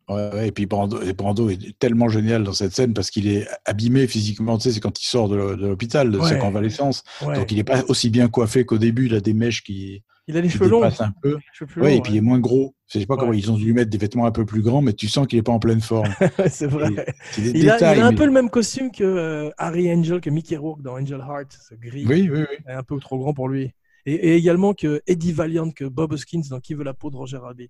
Ouais, 0.09 0.49
et 0.49 0.53
puis 0.53 0.65
Brando, 0.67 1.03
et 1.03 1.13
Brando 1.13 1.51
est 1.51 1.79
tellement 1.79 2.09
génial 2.09 2.43
dans 2.45 2.53
cette 2.55 2.75
scène 2.75 2.95
parce 2.95 3.11
qu'il 3.11 3.29
est 3.29 3.47
abîmé 3.67 4.07
physiquement. 4.07 4.57
Tu 4.57 4.65
sais, 4.65 4.73
c'est 4.73 4.81
quand 4.81 5.01
il 5.01 5.07
sort 5.07 5.29
de 5.29 5.37
l'hô- 5.37 5.57
de 5.57 5.67
l'hôpital, 5.67 6.11
de 6.11 6.19
sa 6.21 6.37
convalescence. 6.37 7.03
Ouais. 7.27 7.35
Donc 7.37 7.53
il 7.53 7.57
n'est 7.59 7.65
pas 7.65 7.83
aussi 7.89 8.09
bien 8.09 8.29
coiffé 8.29 8.65
qu'au 8.65 8.79
début. 8.79 9.07
Il 9.07 9.15
a 9.15 9.21
des 9.21 9.35
mèches 9.35 9.63
qui, 9.63 10.03
Il 10.27 10.37
a 10.37 10.41
les 10.41 10.49
cheveux 10.49 10.69
longs. 10.69 10.83
un 10.85 11.13
peu. 11.23 11.37
Plus 11.67 11.83
longs, 11.83 11.89
et 11.89 12.01
puis 12.01 12.15
il 12.15 12.17
est 12.17 12.21
moins 12.23 12.39
gros. 12.39 12.75
Je 12.91 12.99
sais 12.99 13.05
pas 13.07 13.19
comment 13.19 13.35
ils 13.35 13.51
ont 13.53 13.57
dû 13.57 13.67
lui 13.67 13.75
mettre 13.75 13.91
des 13.91 13.99
vêtements 13.99 14.25
un 14.25 14.31
peu 14.31 14.47
plus 14.47 14.63
grands, 14.63 14.81
mais 14.81 14.95
tu 14.95 15.09
sens 15.09 15.27
qu'il 15.27 15.39
est 15.39 15.43
pas 15.43 15.53
en 15.53 15.59
pleine 15.59 15.83
forme. 15.83 16.09
c'est 16.51 16.67
vrai. 16.67 16.89
Et 16.91 17.13
C'est 17.33 17.43
des 17.43 17.51
Il 17.51 17.69
a, 17.69 17.75
il 17.75 17.79
détails. 17.79 18.01
a 18.01 18.07
un 18.07 18.11
mais- 18.13 18.17
peu 18.17 18.25
le 18.25 18.33
même 18.33 18.49
costume 18.49 18.91
que 18.91 19.05
euh, 19.05 19.51
Harry 19.59 19.93
Angel, 19.93 20.23
que 20.23 20.31
Mickey 20.31 20.57
Rourke 20.57 20.81
dans 20.81 20.95
Angel 20.95 21.21
Heart, 21.21 21.53
ce 21.69 21.75
gris. 21.75 22.07
Oui, 22.09 22.31
oui, 22.33 22.41
oui. 22.49 22.57
est 22.67 22.73
un 22.73 22.83
peu 22.83 22.99
trop 22.99 23.19
grand 23.19 23.35
pour 23.35 23.49
lui. 23.51 23.73
Et, 24.07 24.15
et 24.15 24.37
également 24.37 24.73
que 24.73 25.03
Eddie 25.07 25.33
Valiant, 25.33 25.71
que 25.71 25.85
Bob 25.85 26.13
Hoskins 26.15 26.41
dans 26.49 26.61
Qui 26.61 26.73
veut 26.73 26.85
la 26.85 26.95
peau 26.95 27.11
de 27.11 27.17
Roger 27.17 27.37
Rabbit. 27.37 27.69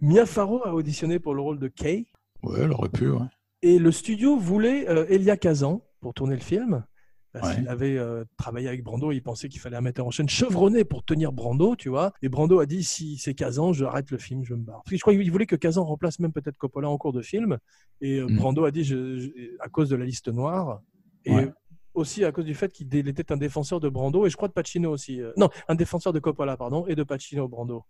Mia 0.00 0.26
Farrow 0.26 0.62
a 0.64 0.74
auditionné 0.74 1.18
pour 1.18 1.34
le 1.34 1.40
rôle 1.42 1.58
de 1.58 1.68
Kay. 1.68 2.06
Ouais, 2.42 2.60
elle 2.60 2.72
aurait 2.72 2.88
pu. 2.88 3.08
Ouais. 3.08 3.26
Et 3.62 3.78
le 3.78 3.90
studio 3.92 4.36
voulait 4.36 4.88
euh, 4.88 5.06
Elia 5.08 5.36
Kazan 5.36 5.82
pour 6.00 6.14
tourner 6.14 6.34
le 6.34 6.42
film. 6.42 6.84
Parce 7.32 7.48
Ouais. 7.50 7.54
qu'il 7.56 7.68
avait 7.68 7.98
euh, 7.98 8.24
travaillé 8.38 8.66
avec 8.68 8.82
Brando, 8.82 9.12
il 9.12 9.22
pensait 9.22 9.50
qu'il 9.50 9.60
fallait 9.60 9.76
un 9.76 9.82
metteur 9.82 10.06
en 10.06 10.10
chaîne 10.10 10.28
chevronné 10.28 10.84
pour 10.84 11.04
tenir 11.04 11.32
Brando, 11.32 11.76
tu 11.76 11.90
vois. 11.90 12.12
Et 12.22 12.30
Brando 12.30 12.60
a 12.60 12.66
dit 12.66 12.82
si 12.82 13.18
c'est 13.18 13.34
Kazan, 13.34 13.74
je 13.74 13.84
arrête 13.84 14.10
le 14.10 14.16
film, 14.16 14.42
je 14.42 14.54
me 14.54 14.62
barre. 14.62 14.76
Parce 14.84 14.90
que 14.92 14.96
je 14.96 15.02
crois 15.02 15.12
qu'il 15.14 15.30
voulait 15.30 15.44
que 15.44 15.56
Kazan 15.56 15.84
remplace 15.84 16.18
même 16.18 16.32
peut-être 16.32 16.56
Coppola 16.56 16.88
en 16.88 16.96
cours 16.96 17.12
de 17.12 17.20
film. 17.20 17.58
Et 18.00 18.20
euh, 18.20 18.26
Mm. 18.26 18.36
Brando 18.36 18.64
a 18.64 18.70
dit 18.70 18.84
je- 18.84 19.18
je- 19.18 19.30
à 19.60 19.68
cause 19.68 19.90
de 19.90 19.96
la 19.96 20.06
liste 20.06 20.28
noire. 20.28 20.80
Et 21.26 21.34
Ouais. 21.34 21.52
aussi 21.92 22.24
à 22.24 22.32
cause 22.32 22.46
du 22.46 22.54
fait 22.54 22.72
qu'il 22.72 22.94
était 23.08 23.30
un 23.32 23.36
défenseur 23.36 23.80
de 23.80 23.88
Brando 23.90 24.24
et 24.24 24.30
je 24.30 24.36
crois 24.36 24.48
de 24.48 24.54
Pacino 24.54 24.90
aussi. 24.90 25.20
non, 25.36 25.50
un 25.68 25.74
défenseur 25.74 26.14
de 26.14 26.20
Coppola, 26.20 26.56
pardon, 26.56 26.86
et 26.86 26.94
de 26.94 27.02
Pacino 27.02 27.48
Brando. 27.48 27.84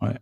Ouais. 0.00 0.18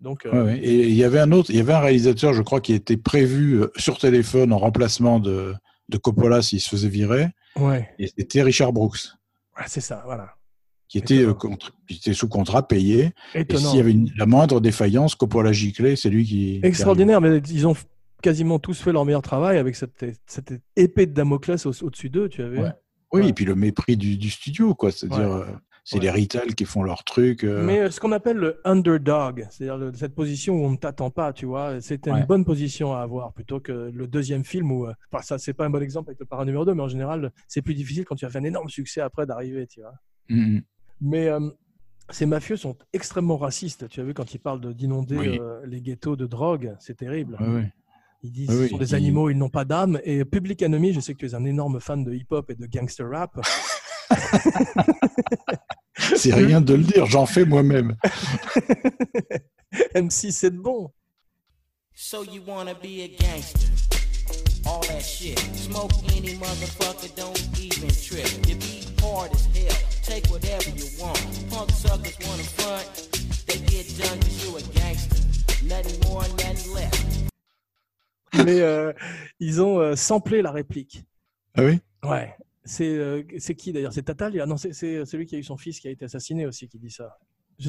Donc, 0.00 0.26
euh, 0.26 0.32
Ouais, 0.32 0.42
ouais. 0.52 0.58
Et 0.58 0.88
il 0.88 0.94
y 0.94 1.04
avait 1.04 1.20
un 1.20 1.32
autre, 1.32 1.50
il 1.50 1.56
y 1.56 1.60
avait 1.60 1.72
un 1.72 1.80
réalisateur, 1.80 2.32
je 2.34 2.42
crois, 2.42 2.60
qui 2.60 2.72
était 2.74 2.96
prévu 2.96 3.60
euh, 3.62 3.68
sur 3.76 3.98
téléphone 3.98 4.52
en 4.52 4.58
remplacement 4.58 5.18
de, 5.20 5.54
de 5.88 5.96
Coppola 5.98 6.42
s'il 6.42 6.60
se 6.60 6.68
faisait 6.68 6.88
virer. 6.88 7.28
ouais, 7.56 7.88
Et 7.98 8.08
c'était 8.16 8.42
Richard 8.42 8.72
Brooks, 8.72 8.98
Ouais, 9.56 9.64
c'est 9.66 9.80
ça, 9.80 10.02
voilà. 10.04 10.34
qui 10.88 10.98
était, 10.98 11.20
euh, 11.24 11.32
contre- 11.32 11.72
qui 11.88 11.96
était 11.96 12.12
sous 12.12 12.28
contrat 12.28 12.66
payé. 12.66 13.12
Et 13.34 13.40
Étonnant. 13.40 13.70
s'il 13.70 13.78
y 13.78 13.80
avait 13.80 13.92
une- 13.92 14.10
la 14.16 14.26
moindre 14.26 14.60
défaillance, 14.60 15.14
Coppola 15.14 15.52
giclait, 15.52 15.96
c'est 15.96 16.10
lui 16.10 16.24
qui. 16.24 16.60
Extraordinaire, 16.62 17.20
mais 17.20 17.38
ils 17.38 17.66
ont 17.66 17.76
quasiment 18.22 18.58
tous 18.58 18.80
fait 18.80 18.92
leur 18.92 19.04
meilleur 19.04 19.22
travail 19.22 19.58
avec 19.58 19.76
cette, 19.76 20.04
cette 20.26 20.52
épée 20.76 21.06
de 21.06 21.12
Damoclès 21.12 21.64
au- 21.66 21.84
au-dessus 21.84 22.10
d'eux, 22.10 22.28
tu 22.28 22.42
vu 22.48 22.58
Ouais. 22.58 22.70
Oui, 23.12 23.28
et 23.28 23.32
puis 23.32 23.44
le 23.44 23.54
mépris 23.54 23.96
du, 23.96 24.16
du 24.16 24.28
studio, 24.28 24.74
quoi. 24.74 24.90
C'est-à-dire, 24.90 25.46
c'est 25.84 25.96
Ouais. 25.96 26.02
les 26.04 26.10
Rital 26.10 26.54
qui 26.54 26.64
font 26.64 26.82
leur 26.82 27.04
truc. 27.04 27.44
euh, 27.44 27.62
Mais 27.62 27.78
euh, 27.80 27.90
ce 27.90 28.00
qu'on 28.00 28.12
appelle 28.12 28.38
le 28.38 28.60
underdog, 28.64 29.46
c'est-à-dire 29.50 29.90
cette 29.94 30.14
position 30.14 30.54
où 30.54 30.64
on 30.64 30.70
ne 30.70 30.76
t'attend 30.76 31.10
pas, 31.10 31.32
tu 31.34 31.44
vois, 31.46 31.80
c'était 31.82 32.10
une 32.10 32.24
bonne 32.24 32.44
position 32.44 32.94
à 32.94 33.00
avoir 33.02 33.32
plutôt 33.32 33.60
que 33.60 33.90
le 33.94 34.06
deuxième 34.06 34.44
film 34.44 34.72
où, 34.72 34.86
euh, 34.86 34.94
enfin, 35.12 35.22
ça 35.22 35.38
c'est 35.38 35.52
pas 35.52 35.66
un 35.66 35.70
bon 35.70 35.82
exemple 35.82 36.08
avec 36.10 36.20
le 36.20 36.26
parrain 36.26 36.44
numéro 36.46 36.64
2, 36.64 36.72
mais 36.74 36.82
en 36.82 36.88
général 36.88 37.30
c'est 37.48 37.60
plus 37.62 37.74
difficile 37.74 38.04
quand 38.06 38.16
tu 38.16 38.24
as 38.24 38.30
fait 38.30 38.38
un 38.38 38.44
énorme 38.44 38.68
succès 38.70 39.00
après 39.02 39.26
d'arriver, 39.26 39.66
tu 39.66 39.80
vois. 39.80 39.92
mm, 40.30 40.56
mm. 40.56 40.62
Mais 41.02 41.28
euh, 41.28 41.50
ces 42.10 42.24
mafieux 42.26 42.56
sont 42.56 42.76
extrêmement 42.92 43.36
racistes. 43.36 43.88
Tu 43.88 44.00
as 44.00 44.04
vu 44.04 44.14
quand 44.14 44.32
ils 44.32 44.38
parlent 44.38 44.60
de- 44.60 44.72
d'inonder 44.72 45.16
Oui. 45.18 45.38
euh, 45.40 45.60
les 45.66 45.80
ghettos 45.82 46.16
de 46.16 46.26
drogue, 46.26 46.74
c'est 46.80 46.96
terrible. 46.96 47.36
Ils 48.22 48.32
disent 48.32 48.48
ce 48.50 48.68
sont 48.68 48.78
des 48.78 48.94
animaux, 48.94 49.28
ils 49.28 49.36
n'ont 49.36 49.50
pas 49.50 49.66
d'âme. 49.66 50.00
Et 50.04 50.24
Public 50.24 50.62
Enemy, 50.62 50.94
je 50.94 51.00
sais 51.00 51.12
que 51.12 51.18
tu 51.18 51.26
es 51.26 51.34
un 51.34 51.44
énorme 51.44 51.78
fan 51.80 52.04
de 52.04 52.14
hip-hop 52.14 52.50
et 52.50 52.54
de 52.54 52.64
gangster 52.66 53.06
rap. 53.10 53.38
C'est 56.16 56.34
rien 56.34 56.60
de 56.60 56.74
le 56.74 56.82
dire, 56.84 57.06
j'en 57.06 57.26
fais 57.26 57.44
moi-même. 57.44 57.96
MC, 59.94 60.30
c'est 60.30 60.50
bon. 60.54 60.90
So 61.94 62.22
you 62.24 62.42
wanna 62.46 62.74
be 62.74 63.02
a 63.02 63.08
gangster? 63.08 63.68
All 64.66 64.80
that 64.88 65.00
shit. 65.02 65.38
Smoke 65.54 65.92
any 66.16 66.34
motherfucker, 66.38 67.14
don't 67.16 67.38
even 67.58 67.88
trip. 67.90 68.26
You 68.48 68.56
be 68.56 68.84
hard 69.00 69.30
as 69.32 69.46
hell, 69.54 69.76
take 70.02 70.26
whatever 70.30 70.70
you 70.70 70.86
want. 70.98 71.18
Punk 71.50 71.70
suckers 71.70 72.16
wanna 72.26 72.42
front, 72.42 72.86
they 73.46 73.58
get 73.66 73.86
done 73.98 74.18
'cause 74.20 74.44
you 74.44 74.56
a 74.56 74.62
gangster. 74.78 75.22
Nothing 75.66 76.00
more, 76.08 76.22
nothing 76.38 76.74
less. 76.74 78.44
Mais 78.44 78.60
euh, 78.60 78.92
ils 79.38 79.60
ont 79.62 79.78
euh, 79.78 79.94
samplé 79.96 80.42
la 80.42 80.50
réplique. 80.50 81.04
Ah 81.56 81.62
oui? 81.64 81.80
Ouais. 82.02 82.34
C'est 82.64 82.96
euh, 82.96 83.22
c'est 83.38 83.54
qui 83.54 83.72
d'ailleurs? 83.72 83.92
C'est 83.92 84.02
Tatalia 84.04 84.46
Non, 84.46 84.56
c'est 84.56 84.72
c'est 84.72 85.04
celui 85.04 85.26
qui 85.26 85.36
a 85.36 85.38
eu 85.38 85.42
son 85.42 85.56
fils 85.56 85.80
qui 85.80 85.88
a 85.88 85.90
été 85.90 86.04
assassiné 86.06 86.46
aussi 86.46 86.68
qui 86.68 86.78
dit 86.78 86.90
ça. 86.90 87.16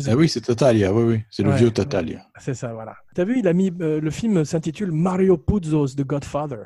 Ah 0.08 0.16
oui, 0.16 0.28
c'est 0.30 0.42
Tatalia, 0.42 0.92
oui, 0.94 1.04
oui. 1.04 1.22
C'est 1.30 1.44
le 1.44 1.50
Ouais. 1.50 1.58
vieux 1.58 1.70
Tatalia. 1.72 2.26
C'est 2.40 2.56
ça, 2.56 2.74
voilà. 2.74 2.96
T'as 3.14 3.24
vu, 3.26 3.38
il 3.40 3.48
a 3.48 3.54
mis 3.54 3.72
euh, 3.82 4.00
le 4.02 4.10
film 4.10 4.44
s'intitule 4.44 4.92
Mario 4.92 5.38
Puzo's 5.38 5.96
The 5.96 6.02
Godfather. 6.04 6.64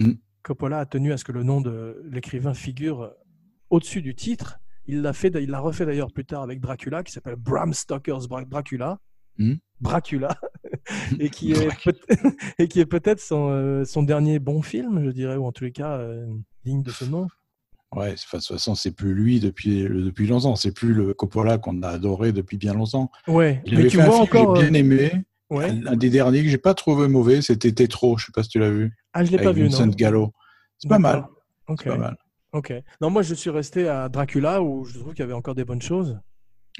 Mm. 0.00 0.12
Coppola 0.42 0.78
a 0.80 0.86
tenu 0.86 1.12
à 1.12 1.16
ce 1.18 1.24
que 1.24 1.32
le 1.32 1.42
nom 1.42 1.60
de 1.60 2.02
l'écrivain 2.10 2.54
figure 2.54 3.02
euh, 3.02 3.10
au-dessus 3.70 4.00
du 4.02 4.14
titre. 4.14 4.58
Il 4.86 5.02
l'a 5.02 5.12
fait, 5.12 5.28
il 5.42 5.50
l'a 5.50 5.60
refait 5.60 5.84
d'ailleurs 5.84 6.12
plus 6.12 6.24
tard 6.24 6.42
avec 6.42 6.60
Dracula, 6.60 7.02
qui 7.02 7.12
s'appelle 7.12 7.36
Bram 7.36 7.72
Stoker's 7.74 8.28
Dracula. 8.28 8.98
Mm. 9.36 9.54
Dracula, 9.80 10.38
et 11.18 11.28
qui 11.28 11.52
est 11.52 11.68
peut- 11.82 11.92
et 12.58 12.68
qui 12.68 12.80
est 12.80 12.86
peut-être 12.86 13.20
son, 13.20 13.50
euh, 13.50 13.84
son 13.84 14.02
dernier 14.04 14.38
bon 14.38 14.62
film, 14.62 15.04
je 15.04 15.10
dirais, 15.10 15.36
ou 15.36 15.44
en 15.44 15.52
tous 15.52 15.64
les 15.64 15.72
cas 15.72 15.98
euh, 15.98 16.26
digne 16.64 16.82
de 16.82 16.90
ce 16.90 17.04
nom. 17.04 17.26
Ouais, 17.94 18.14
c'est- 18.16 18.24
enfin, 18.26 18.38
de 18.38 18.42
toute 18.42 18.56
façon, 18.56 18.74
c'est 18.74 18.90
plus 18.90 19.14
lui 19.14 19.40
depuis, 19.40 19.82
depuis 19.84 20.26
longtemps. 20.26 20.56
C'est 20.56 20.72
plus 20.72 20.92
le 20.94 21.14
Coppola 21.14 21.58
qu'on 21.58 21.82
a 21.82 21.88
adoré 21.88 22.32
depuis 22.32 22.56
bien 22.56 22.74
longtemps. 22.74 23.10
Ouais, 23.28 23.62
Il 23.66 23.78
mais 23.78 23.86
tu 23.88 23.96
vois 23.98 24.16
encore. 24.20 24.56
j'ai 24.56 24.62
euh, 24.64 24.70
bien 24.70 24.74
aimé. 24.80 25.12
ouais. 25.50 25.70
Un 25.86 25.96
des 25.96 26.10
derniers 26.10 26.42
que 26.42 26.48
j'ai 26.48 26.58
pas 26.58 26.74
trouvé 26.74 27.06
mauvais, 27.08 27.40
c'était 27.42 27.72
Tétro. 27.72 28.18
Je 28.18 28.26
sais 28.26 28.32
pas 28.32 28.42
si 28.42 28.48
tu 28.48 28.58
l'as 28.58 28.70
vu. 28.70 28.92
Ah, 29.12 29.24
je 29.24 29.30
l'ai 29.30 29.38
pas 29.38 29.52
vu, 29.52 29.64
Vincent 29.64 29.86
non. 29.86 29.92
Gallo. 29.92 30.32
C'est 30.78 30.88
pas 30.88 30.98
mal. 30.98 31.14
D'accord. 31.20 31.30
Ok. 31.68 31.80
C'est 31.84 31.90
pas 31.90 31.96
mal. 31.98 32.16
Ok. 32.52 32.72
Non, 33.00 33.10
moi, 33.10 33.22
je 33.22 33.34
suis 33.34 33.50
resté 33.50 33.88
à 33.88 34.08
Dracula 34.08 34.62
où 34.62 34.84
je 34.84 34.98
trouve 34.98 35.12
qu'il 35.12 35.20
y 35.20 35.22
avait 35.22 35.32
encore 35.32 35.54
des 35.54 35.64
bonnes 35.64 35.82
choses. 35.82 36.18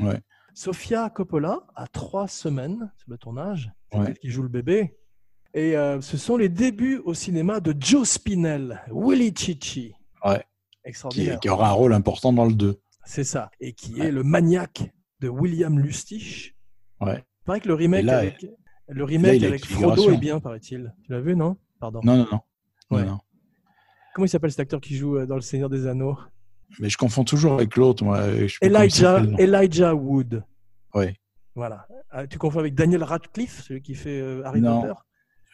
Ouais. 0.01 0.21
Sofia 0.53 1.11
Coppola 1.11 1.61
a 1.75 1.87
trois 1.89 2.29
semaines 2.29 2.93
sur 2.97 3.11
le 3.11 3.19
tournage. 3.19 3.73
C'est 3.93 3.99
Ouais. 3.99 4.15
qui 4.21 4.31
joue 4.31 4.43
le 4.43 4.49
bébé. 4.49 4.97
Et 5.53 5.77
euh, 5.77 6.01
ce 6.01 6.17
sont 6.17 6.37
les 6.37 6.49
débuts 6.49 7.01
au 7.05 7.15
cinéma 7.15 7.61
de 7.61 7.75
Joe 7.79 8.09
Spinell, 8.09 8.81
Willy 8.93 9.33
Chichi. 9.37 9.95
Ouais. 10.25 10.43
Qui, 10.85 10.91
Extraordinaire. 10.91 11.41
qui 11.41 11.49
aura 11.49 11.69
un 11.69 11.73
rôle 11.73 11.93
important 11.95 12.33
dans 12.33 12.45
le 12.45 12.53
2. 12.55 12.79
C'est 13.07 13.25
ça. 13.25 13.51
Et 13.61 13.73
qui 13.73 13.95
Ouais. 13.95 14.07
est 14.09 14.11
le 14.13 14.23
maniaque 14.23 14.93
de 15.21 15.29
William 15.29 15.79
Lustig. 15.79 16.55
Ouais. 17.01 17.25
Il 17.43 17.45
paraît 17.47 17.61
que 17.61 17.69
le 17.69 17.75
remake 17.75 18.05
là, 18.05 18.19
avec, 18.19 18.47
le 18.89 19.05
remake 19.05 19.43
avec 19.43 19.65
Frodo 19.65 20.11
est 20.13 20.17
bien, 20.19 20.41
paraît-il. 20.41 20.95
Tu 21.05 21.13
l'as 21.13 21.21
vu, 21.21 21.35
non? 21.37 21.57
Pardon. 21.81 22.01
Non, 22.05 22.17
non, 22.19 22.27
non. 22.31 22.41
Non, 22.91 22.97
Ouais. 22.99 23.05
non. 23.05 23.19
Comment 24.15 24.27
il 24.27 24.29
s'appelle 24.29 24.51
cet 24.51 24.61
acteur 24.61 24.81
qui 24.81 24.95
joue 24.97 25.17
euh, 25.19 25.27
dans 25.27 25.35
Le 25.37 25.41
Seigneur 25.41 25.69
des 25.71 25.87
Anneaux? 25.87 26.17
Mais 26.79 26.89
je 26.89 26.97
confonds 26.97 27.25
toujours 27.25 27.55
avec 27.55 27.77
l'autre, 27.77 28.05
Elijah. 28.63 29.23
Elijah 29.39 29.95
Wood. 29.95 30.45
Ouais. 30.95 31.17
Voilà. 31.55 31.87
Ah, 32.11 32.27
tu 32.27 32.39
confonds 32.39 32.59
avec 32.61 32.75
Daniel 32.75 33.03
Radcliffe, 33.05 33.63
celui 33.63 33.81
qui 33.83 33.95
fait 33.95 34.21
euh, 34.21 34.43
Harry 34.45 34.61
Non. 34.61 34.81
Potter? 34.83 34.95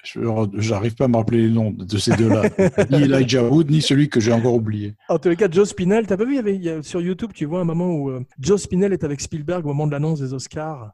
J'arrive 0.04 0.94
pas 0.94 1.04
à 1.04 1.08
me 1.08 1.16
rappeler 1.16 1.42
les 1.42 1.50
noms 1.50 1.70
de 1.70 1.98
ces 1.98 2.16
deux-là. 2.16 2.42
ni 2.90 3.02
Elijah 3.02 3.44
Wood, 3.44 3.70
ni 3.70 3.82
celui 3.82 4.08
que 4.08 4.20
j'ai 4.20 4.32
encore 4.32 4.54
oublié. 4.54 4.94
En 5.08 5.18
tous 5.18 5.28
les 5.28 5.36
cas, 5.36 5.48
Joe 5.50 5.68
Spinell, 5.68 6.06
t'as 6.06 6.16
pas 6.16 6.24
vu, 6.24 6.32
il 6.32 6.36
y 6.36 6.38
avait, 6.38 6.54
il 6.56 6.62
y 6.64 6.70
a- 6.70 6.82
sur 6.82 7.00
YouTube, 7.00 7.30
tu 7.34 7.44
vois 7.44 7.60
un 7.60 7.64
moment 7.64 7.90
où 7.92 8.10
euh, 8.10 8.24
Joe 8.38 8.60
Spinell 8.60 8.92
est 8.92 9.04
avec 9.04 9.20
Spielberg 9.20 9.64
au 9.66 9.68
moment 9.68 9.86
de 9.86 9.92
l'annonce 9.92 10.20
des 10.20 10.32
Oscars. 10.32 10.92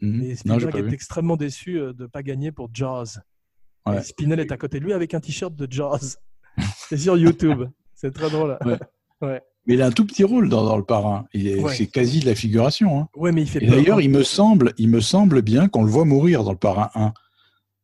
Mhm. 0.00 0.22
Et 0.22 0.34
Spielberg 0.34 0.76
est 0.76 0.82
vu. 0.82 0.92
extrêmement 0.94 1.36
déçu 1.36 1.78
euh, 1.78 1.92
de 1.92 2.02
ne 2.02 2.08
pas 2.08 2.22
gagner 2.22 2.52
pour 2.52 2.68
Jaws. 2.72 3.18
Ouais. 3.86 3.98
Et 3.98 4.02
Spinell 4.02 4.40
est 4.40 4.52
à 4.52 4.56
côté 4.56 4.78
de 4.80 4.84
lui 4.84 4.92
avec 4.92 5.14
un 5.14 5.20
t-shirt 5.20 5.54
de 5.54 5.66
Jaws. 5.70 6.16
C'est 6.88 6.98
sur 6.98 7.16
YouTube. 7.16 7.64
C'est 7.94 8.12
très 8.12 8.28
drôle. 8.30 8.58
Ouais. 8.64 8.78
ouais. 9.22 9.40
Mais 9.66 9.74
il 9.74 9.82
a 9.82 9.86
un 9.86 9.92
tout 9.92 10.04
petit 10.04 10.24
rôle 10.24 10.48
dans, 10.48 10.64
dans 10.64 10.76
le 10.76 10.82
parrain. 10.82 11.24
Ouais. 11.34 11.62
C'est 11.72 11.86
quasi 11.86 12.18
de 12.18 12.26
la 12.26 12.34
figuration. 12.34 12.98
hein. 13.00 13.08
Ouais, 13.14 13.30
mais 13.30 13.42
il 13.42 13.48
fait 13.48 13.64
d'ailleurs, 13.64 14.00
il 14.00 14.10
me 14.10 14.24
semble, 14.24 14.72
il 14.76 14.88
me 14.88 15.00
semble 15.00 15.40
bien 15.40 15.68
qu'on 15.68 15.84
le 15.84 15.90
voit 15.90 16.04
mourir 16.04 16.42
dans 16.42 16.50
le 16.50 16.58
parrain 16.58 16.90
1. 16.96 17.12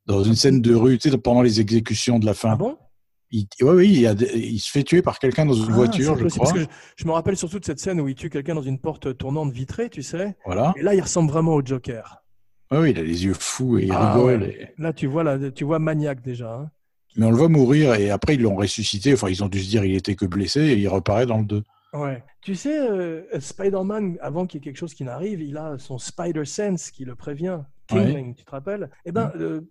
Dans 0.09 0.25
une 0.25 0.35
scène 0.35 0.61
de 0.61 0.75
rue, 0.75 0.99
tu 0.99 1.11
sais, 1.11 1.19
pendant 1.19 1.43
les 1.43 1.61
exécutions 1.61 2.19
de 2.19 2.27
la 2.27 2.35
fin. 2.35 2.53
Ah 2.53 2.57
bon? 2.57 2.77
Il, 3.31 3.47
ouais, 3.61 3.71
oui, 3.73 3.91
il, 3.93 4.07
a 4.07 4.17
se 4.17 4.71
fait 4.71 4.83
tuer 4.83 5.03
par 5.03 5.19
quelqu'un 5.19 5.45
dans 5.45 5.53
une 5.53 5.71
Ah, 5.71 5.75
voiture, 5.75 6.17
je 6.19 6.25
crois. 6.29 6.39
Parce 6.47 6.53
que 6.55 6.61
je, 6.61 6.67
je 6.97 7.07
me 7.07 7.13
rappelle 7.13 7.37
surtout 7.37 7.59
de 7.61 7.65
cette 7.65 7.79
scène 7.79 8.01
où 8.01 8.09
il 8.09 8.15
tue 8.15 8.31
quelqu'un 8.31 8.55
dans 8.55 8.63
une 8.63 8.79
porte 8.79 9.17
tournante 9.19 9.53
vitrée, 9.53 9.91
tu 9.91 10.03
sais. 10.03 10.35
Voilà. 10.47 10.73
Et 10.79 10.83
là, 10.83 10.95
il 10.95 11.01
ressemble 11.03 11.31
vraiment 11.31 11.53
au 11.55 11.63
Joker. 11.65 12.25
Ouais, 12.71 12.79
oui, 12.79 12.91
il 12.93 12.99
a 12.99 13.03
les 13.03 13.25
yeux 13.27 13.35
fous 13.35 13.79
et 13.79 13.85
il 13.85 13.93
Ah, 13.93 14.15
rigole. 14.15 14.45
et- 14.45 14.69
Là, 14.79 14.93
tu 14.95 15.07
vois, 15.07 15.25
là, 15.25 15.39
tu 15.51 15.65
vois 15.65 15.79
maniaque 15.79 16.23
déjà. 16.23 16.55
hein. 16.55 16.71
Mais 17.17 17.27
on 17.27 17.31
le 17.31 17.37
voit 17.37 17.49
mourir 17.51 17.95
et 17.95 18.11
après, 18.11 18.35
ils 18.37 18.41
l'ont 18.43 18.57
ressuscité. 18.57 19.13
Enfin, 19.13 19.29
ils 19.29 19.45
ont 19.45 19.49
dû 19.49 19.63
se 19.63 19.69
dire 19.69 19.85
il 19.85 19.95
était 19.95 20.15
que 20.15 20.25
blessé 20.25 20.61
et 20.61 20.77
il 20.79 20.89
reparaît 20.89 21.27
dans 21.27 21.39
le 21.39 21.45
2. 21.45 21.63
Ouais. 21.95 22.23
Tu 22.43 22.55
sais, 22.55 22.79
euh, 22.79 23.23
Spider-Man, 23.41 24.17
avant 24.23 24.47
qu'il 24.47 24.59
y 24.59 24.63
ait 24.63 24.65
quelque 24.65 24.77
chose 24.79 24.95
qui 24.95 25.05
n'arrive, 25.05 25.41
il 25.43 25.57
a 25.57 25.77
son 25.79 25.99
Spider 25.99 26.45
Sense 26.45 26.91
qui 26.91 27.05
le 27.05 27.15
prévient. 27.15 27.61
Ouais. 27.91 28.05
Tingling, 28.05 28.35
tu 28.35 28.45
te 28.45 28.51
rappelles? 28.51 28.91
Eh 29.07 29.13
ben, 29.13 29.33
euh, 29.37 29.63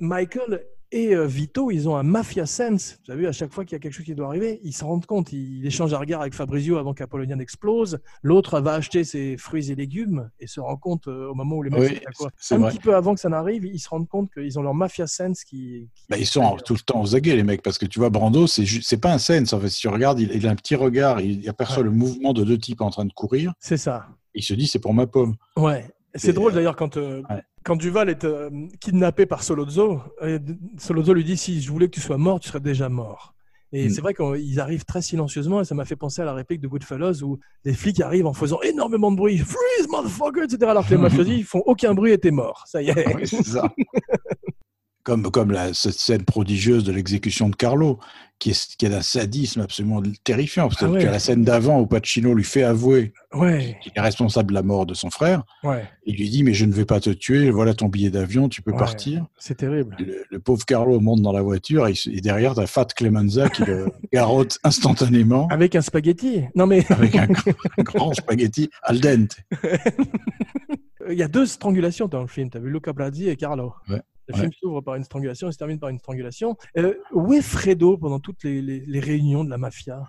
Michael 0.00 0.64
et 0.92 1.14
euh, 1.14 1.24
Vito, 1.24 1.70
ils 1.70 1.88
ont 1.88 1.94
un 1.94 2.02
mafia 2.02 2.46
sense. 2.46 2.98
Vous 3.06 3.12
avez 3.12 3.20
vu, 3.20 3.26
à 3.28 3.32
chaque 3.32 3.52
fois 3.52 3.64
qu'il 3.64 3.74
y 3.74 3.76
a 3.76 3.78
quelque 3.78 3.92
chose 3.92 4.04
qui 4.04 4.14
doit 4.16 4.26
arriver, 4.26 4.58
ils 4.64 4.72
se 4.72 4.82
rendent 4.84 5.06
compte. 5.06 5.32
Il 5.32 5.64
échange 5.64 5.94
un 5.94 5.98
regard 5.98 6.20
avec 6.20 6.34
Fabrizio 6.34 6.78
avant 6.78 6.94
qu'Apollonian 6.94 7.38
explose. 7.38 8.00
L'autre 8.24 8.60
va 8.60 8.74
acheter 8.74 9.04
ses 9.04 9.36
fruits 9.36 9.70
et 9.70 9.76
légumes 9.76 10.28
et 10.40 10.48
se 10.48 10.58
rend 10.58 10.76
compte 10.76 11.06
euh, 11.06 11.28
au 11.30 11.34
moment 11.34 11.54
où 11.58 11.62
les 11.62 11.70
mecs 11.70 11.80
Oui, 11.80 12.00
quoi. 12.16 12.30
Un 12.50 12.58
vrai. 12.58 12.70
petit 12.72 12.80
peu 12.80 12.96
avant 12.96 13.14
que 13.14 13.20
ça 13.20 13.28
n'arrive, 13.28 13.64
ils 13.66 13.78
se 13.78 13.88
rendent 13.88 14.08
compte 14.08 14.32
qu'ils 14.32 14.58
ont 14.58 14.62
leur 14.62 14.74
mafia 14.74 15.06
sense 15.06 15.44
qui. 15.44 15.88
qui- 15.94 16.06
Bah, 16.08 16.16
ils 16.18 16.26
sont 16.26 16.40
en- 16.40 16.56
tout 16.56 16.74
le 16.74 16.80
temps 16.80 17.00
aux 17.00 17.14
aguets, 17.14 17.36
les 17.36 17.44
mecs, 17.44 17.62
parce 17.62 17.78
que 17.78 17.86
tu 17.86 18.00
vois, 18.00 18.10
Brando, 18.10 18.48
c'est 18.48 18.66
c'est 18.66 18.98
pas 19.00 19.12
un 19.12 19.18
sense. 19.18 19.52
En 19.52 19.60
fait, 19.60 19.68
si 19.68 19.78
tu 19.82 19.88
regardes, 19.88 20.18
il, 20.18 20.32
il 20.34 20.44
a 20.48 20.50
un 20.50 20.56
petit 20.56 20.74
regard, 20.74 21.20
il, 21.20 21.42
il 21.44 21.48
aperçoit 21.48 21.84
le 21.84 21.90
mouvement 21.92 22.32
de 22.32 22.42
deux 22.42 22.58
types 22.58 22.80
en 22.80 22.90
train 22.90 23.04
de 23.04 23.12
courir. 23.12 23.52
C'est 23.60 23.76
ça. 23.76 24.08
Il 24.34 24.42
se 24.42 24.54
dit, 24.54 24.66
c'est 24.66 24.80
pour 24.80 24.92
ma 24.92 25.06
pomme. 25.06 25.36
Ouais. 25.56 25.84
C'est 26.16 26.32
drôle 26.32 26.50
euh, 26.50 26.54
d'ailleurs 26.56 26.74
quand, 26.74 26.96
euh, 26.96 27.22
ouais. 27.30 27.42
Quand 27.64 27.76
Duval 27.76 28.08
est 28.08 28.24
euh, 28.24 28.50
kidnappé 28.80 29.26
par 29.26 29.42
Solozzo, 29.42 30.00
euh, 30.22 30.38
Solozzo 30.78 31.12
lui 31.12 31.24
dit 31.24 31.36
si 31.36 31.60
je 31.60 31.70
voulais 31.70 31.86
que 31.86 31.94
tu 31.94 32.00
sois 32.00 32.18
mort, 32.18 32.40
tu 32.40 32.48
serais 32.48 32.60
déjà 32.60 32.88
mort. 32.88 33.34
Et 33.72 33.86
Mm. 33.86 33.90
c'est 33.90 34.00
vrai 34.00 34.14
qu'ils 34.14 34.58
arrivent 34.60 34.84
très 34.84 35.02
silencieusement 35.02 35.60
et 35.60 35.64
ça 35.64 35.74
m'a 35.74 35.84
fait 35.84 35.94
penser 35.96 36.22
à 36.22 36.24
la 36.24 36.32
réplique 36.34 36.60
de 36.60 36.66
Goodfellas 36.68 37.22
où 37.22 37.38
les 37.64 37.72
flics 37.74 38.00
arrivent 38.00 38.26
en 38.26 38.32
faisant 38.32 38.60
énormément 38.62 39.12
de 39.12 39.16
bruit, 39.16 39.38
freeze 39.38 39.88
motherfucker, 39.88 40.42
etc. 40.44 40.70
Alors 40.70 40.84
que 40.86 40.90
les 40.90 40.96
mafiosi 41.00 41.36
ils 41.38 41.44
font 41.44 41.62
aucun 41.66 41.94
bruit 41.94 42.12
et 42.12 42.18
t'es 42.18 42.32
mort. 42.32 42.64
Ça 42.66 42.82
y 42.82 42.88
est. 42.90 43.14
Oui, 43.14 43.26
c'est 43.28 43.44
ça. 43.44 43.72
comme 45.04 45.30
comme 45.30 45.52
la, 45.52 45.72
cette 45.72 45.94
scène 45.94 46.24
prodigieuse 46.24 46.84
de 46.84 46.92
l'exécution 46.92 47.48
de 47.48 47.56
Carlo, 47.56 47.98
qui 48.40 48.50
est, 48.50 48.76
qui 48.76 48.86
est 48.86 48.88
d'un 48.88 49.02
sadisme 49.02 49.60
absolument 49.60 50.02
terrifiant. 50.24 50.66
Parce 50.68 50.80
que 50.80 50.86
Ah 50.86 50.90
ouais. 50.90 51.00
tu 51.02 51.06
as 51.06 51.12
la 51.12 51.18
scène 51.20 51.44
d'avant 51.44 51.78
où 51.80 51.86
Pacino 51.86 52.34
lui 52.34 52.42
fait 52.42 52.64
avouer 52.64 53.12
Ouais, 53.32 53.78
qu'il 53.80 53.92
est 53.94 54.00
responsable 54.00 54.48
de 54.48 54.54
la 54.54 54.62
mort 54.64 54.86
de 54.86 54.94
son 54.94 55.08
frère. 55.10 55.44
ouais, 55.62 55.84
Il 56.04 56.16
lui 56.16 56.28
dit, 56.28 56.42
mais 56.42 56.52
je 56.52 56.64
ne 56.64 56.72
vais 56.72 56.84
pas 56.84 56.98
te 56.98 57.10
tuer, 57.10 57.50
voilà 57.52 57.74
ton 57.74 57.86
billet 57.86 58.10
d'avion, 58.10 58.48
tu 58.48 58.60
peux 58.62 58.72
partir. 58.72 59.24
c'est 59.38 59.58
terrible. 59.58 59.94
Le, 60.00 60.24
le 60.28 60.38
pauvre 60.40 60.64
Carlo 60.64 60.98
monte 60.98 61.22
dans 61.22 61.30
la 61.32 61.42
voiture 61.42 61.86
et, 61.86 61.94
et 62.10 62.20
derrière, 62.20 62.54
tu 62.54 62.60
as 62.60 62.66
Fat 62.66 62.86
Clemenza 62.86 63.48
qui 63.48 63.62
le 63.64 63.86
garotte 64.12 64.58
instantanément 64.64 65.46
Avec 65.48 65.76
un 65.76 65.82
spaghetti. 65.82 66.42
Non 66.56 66.66
mais 66.66 66.84
avec 66.90 67.14
un, 67.14 67.28
un 67.78 67.82
grand 67.84 68.12
spaghetti 68.14 68.68
al 68.82 68.98
dente. 69.00 69.36
il 71.12 71.18
y 71.18 71.22
a 71.22 71.28
deux 71.28 71.46
strangulations 71.46 72.06
dans 72.08 72.20
le 72.22 72.26
film. 72.26 72.50
Tu 72.50 72.56
as 72.58 72.60
vu 72.60 72.70
Luca 72.70 72.92
Brasi 72.92 73.28
et 73.28 73.36
Carlo. 73.36 73.74
Ouais. 73.88 74.00
Le 74.28 74.34
Ouais. 74.34 74.40
film 74.40 74.52
s'ouvre 74.60 74.80
par 74.80 74.94
une 74.94 75.02
strangulation 75.04 75.48
et 75.48 75.52
se 75.52 75.58
termine 75.58 75.78
par 75.80 75.88
une 75.88 75.98
strangulation. 75.98 76.56
Euh, 76.78 76.94
où 77.12 77.32
est 77.32 77.42
Fredo 77.42 77.96
pendant 77.98 78.20
toutes 78.20 78.44
les, 78.44 78.62
les- 78.62 78.84
les 78.86 79.00
réunions 79.00 79.42
de 79.44 79.50
la 79.50 79.58
mafia? 79.58 80.02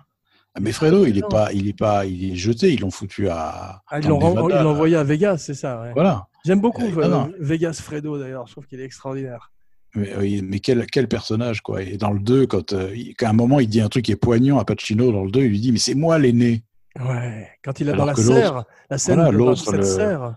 Ah, 0.54 0.60
Mais 0.60 0.70
Fredo, 0.72 1.06
il 1.06 1.16
est 1.18 1.28
pas, 1.28 1.52
il 1.52 1.66
est 1.66 1.76
pas, 1.78 2.04
il 2.06 2.32
est 2.32 2.36
jeté, 2.36 2.72
ils 2.72 2.80
l'ont 2.80 2.90
foutu 2.90 3.28
à. 3.28 3.80
ah, 3.88 3.98
Ils 4.00 4.08
l'ont 4.08 4.20
envoyé 4.20 4.96
à 4.96 5.02
Vegas, 5.02 5.38
c'est 5.38 5.54
ça. 5.54 5.80
ouais. 5.80 5.92
Voilà. 5.94 6.26
J'aime 6.44 6.60
beaucoup 6.60 6.82
Euh, 6.82 6.98
euh. 6.98 7.24
Vegas 7.40 7.80
Fredo 7.82 8.18
d'ailleurs. 8.18 8.46
Je 8.46 8.52
trouve 8.52 8.66
qu'il 8.66 8.80
est 8.80 8.84
extraordinaire. 8.84 9.50
Mais, 9.94 10.58
quel, 10.60 10.86
quel 10.86 11.06
personnage, 11.08 11.60
quoi. 11.60 11.82
Et 11.82 11.96
dans 11.98 12.12
le 12.12 12.20
2, 12.20 12.46
quand, 12.46 12.74
qu'à 13.18 13.28
un 13.28 13.32
moment, 13.34 13.60
il 13.60 13.68
dit 13.68 13.80
un 13.80 13.88
truc 13.88 14.04
qui 14.06 14.12
est 14.12 14.16
poignant 14.16 14.58
à 14.58 14.64
Pacino, 14.64 15.10
dans 15.12 15.24
le 15.24 15.30
2, 15.30 15.40
il 15.42 15.48
lui 15.48 15.60
dit, 15.60 15.72
mais 15.72 15.78
c'est 15.78 15.94
moi 15.94 16.18
l'aîné. 16.18 16.64
Ouais. 16.98 17.48
Quand 17.64 17.78
il 17.80 17.88
est 17.88 17.92
dans 17.94 18.04
la 18.04 18.14
serre, 18.14 18.64
la 18.90 18.98
scène 18.98 19.16
Voilà, 19.16 19.50
de- 19.50 19.54
cette 19.54 19.74
le- 19.74 19.82
serre. 19.82 20.34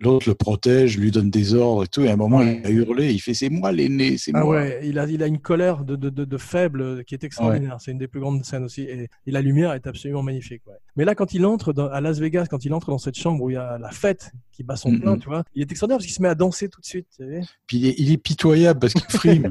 L'autre 0.00 0.28
le 0.28 0.34
protège, 0.34 0.96
lui 0.96 1.10
donne 1.10 1.30
des 1.30 1.54
ordres 1.54 1.84
et 1.84 1.88
tout. 1.88 2.02
Et 2.02 2.08
à 2.08 2.12
un 2.12 2.16
moment, 2.16 2.38
Ouais. 2.38 2.60
il 2.62 2.66
a 2.66 2.70
hurlé, 2.70 3.12
il 3.12 3.18
fait, 3.18 3.34
c'est 3.34 3.48
moi 3.50 3.72
l'aîné, 3.72 4.16
c'est 4.16 4.30
Ah 4.34 4.40
moi. 4.44 4.56
ouais, 4.56 4.80
il 4.84 4.98
a, 4.98 5.06
il 5.06 5.22
a 5.22 5.26
une 5.26 5.38
colère 5.40 5.84
de, 5.84 5.96
de, 5.96 6.08
de, 6.08 6.24
de 6.24 6.36
faible 6.38 7.04
qui 7.04 7.14
est 7.14 7.24
extraordinaire. 7.24 7.76
C'est 7.80 7.90
une 7.90 7.98
des 7.98 8.06
plus 8.08 8.20
grandes 8.20 8.44
scènes 8.44 8.62
aussi. 8.64 8.82
Et, 8.82 9.08
et 9.26 9.30
la 9.30 9.40
lumière 9.40 9.72
est 9.72 9.86
absolument 9.86 10.22
magnifique. 10.22 10.62
ouais. 10.66 10.74
Mais 10.96 11.04
là, 11.04 11.14
quand 11.14 11.34
il 11.34 11.44
entre 11.46 11.72
dans- 11.72 11.88
à 11.88 12.00
Las 12.00 12.18
Vegas, 12.20 12.46
quand 12.48 12.64
il 12.64 12.72
entre 12.74 12.90
dans 12.90 12.98
cette 12.98 13.16
chambre 13.18 13.42
où 13.42 13.50
il 13.50 13.54
y 13.54 13.56
a 13.56 13.76
la 13.78 13.90
fête 13.90 14.30
qui 14.52 14.62
bat 14.62 14.76
son 14.76 14.96
plein, 14.98 15.16
tu 15.18 15.28
vois, 15.28 15.44
il 15.54 15.62
est 15.62 15.70
extraordinaire 15.70 15.98
parce 15.98 16.06
qu'il 16.06 16.14
se 16.14 16.22
met 16.22 16.28
à 16.28 16.34
danser 16.34 16.68
tout 16.68 16.80
de 16.80 16.86
suite. 16.86 17.06
tu 17.16 17.24
sais. 17.24 17.40
Puis 17.66 17.78
il 17.78 17.86
est, 17.86 17.94
il 17.98 18.12
est 18.12 18.18
pitoyable 18.18 18.78
parce 18.80 18.94
qu'il 18.94 19.04
frime. 19.18 19.50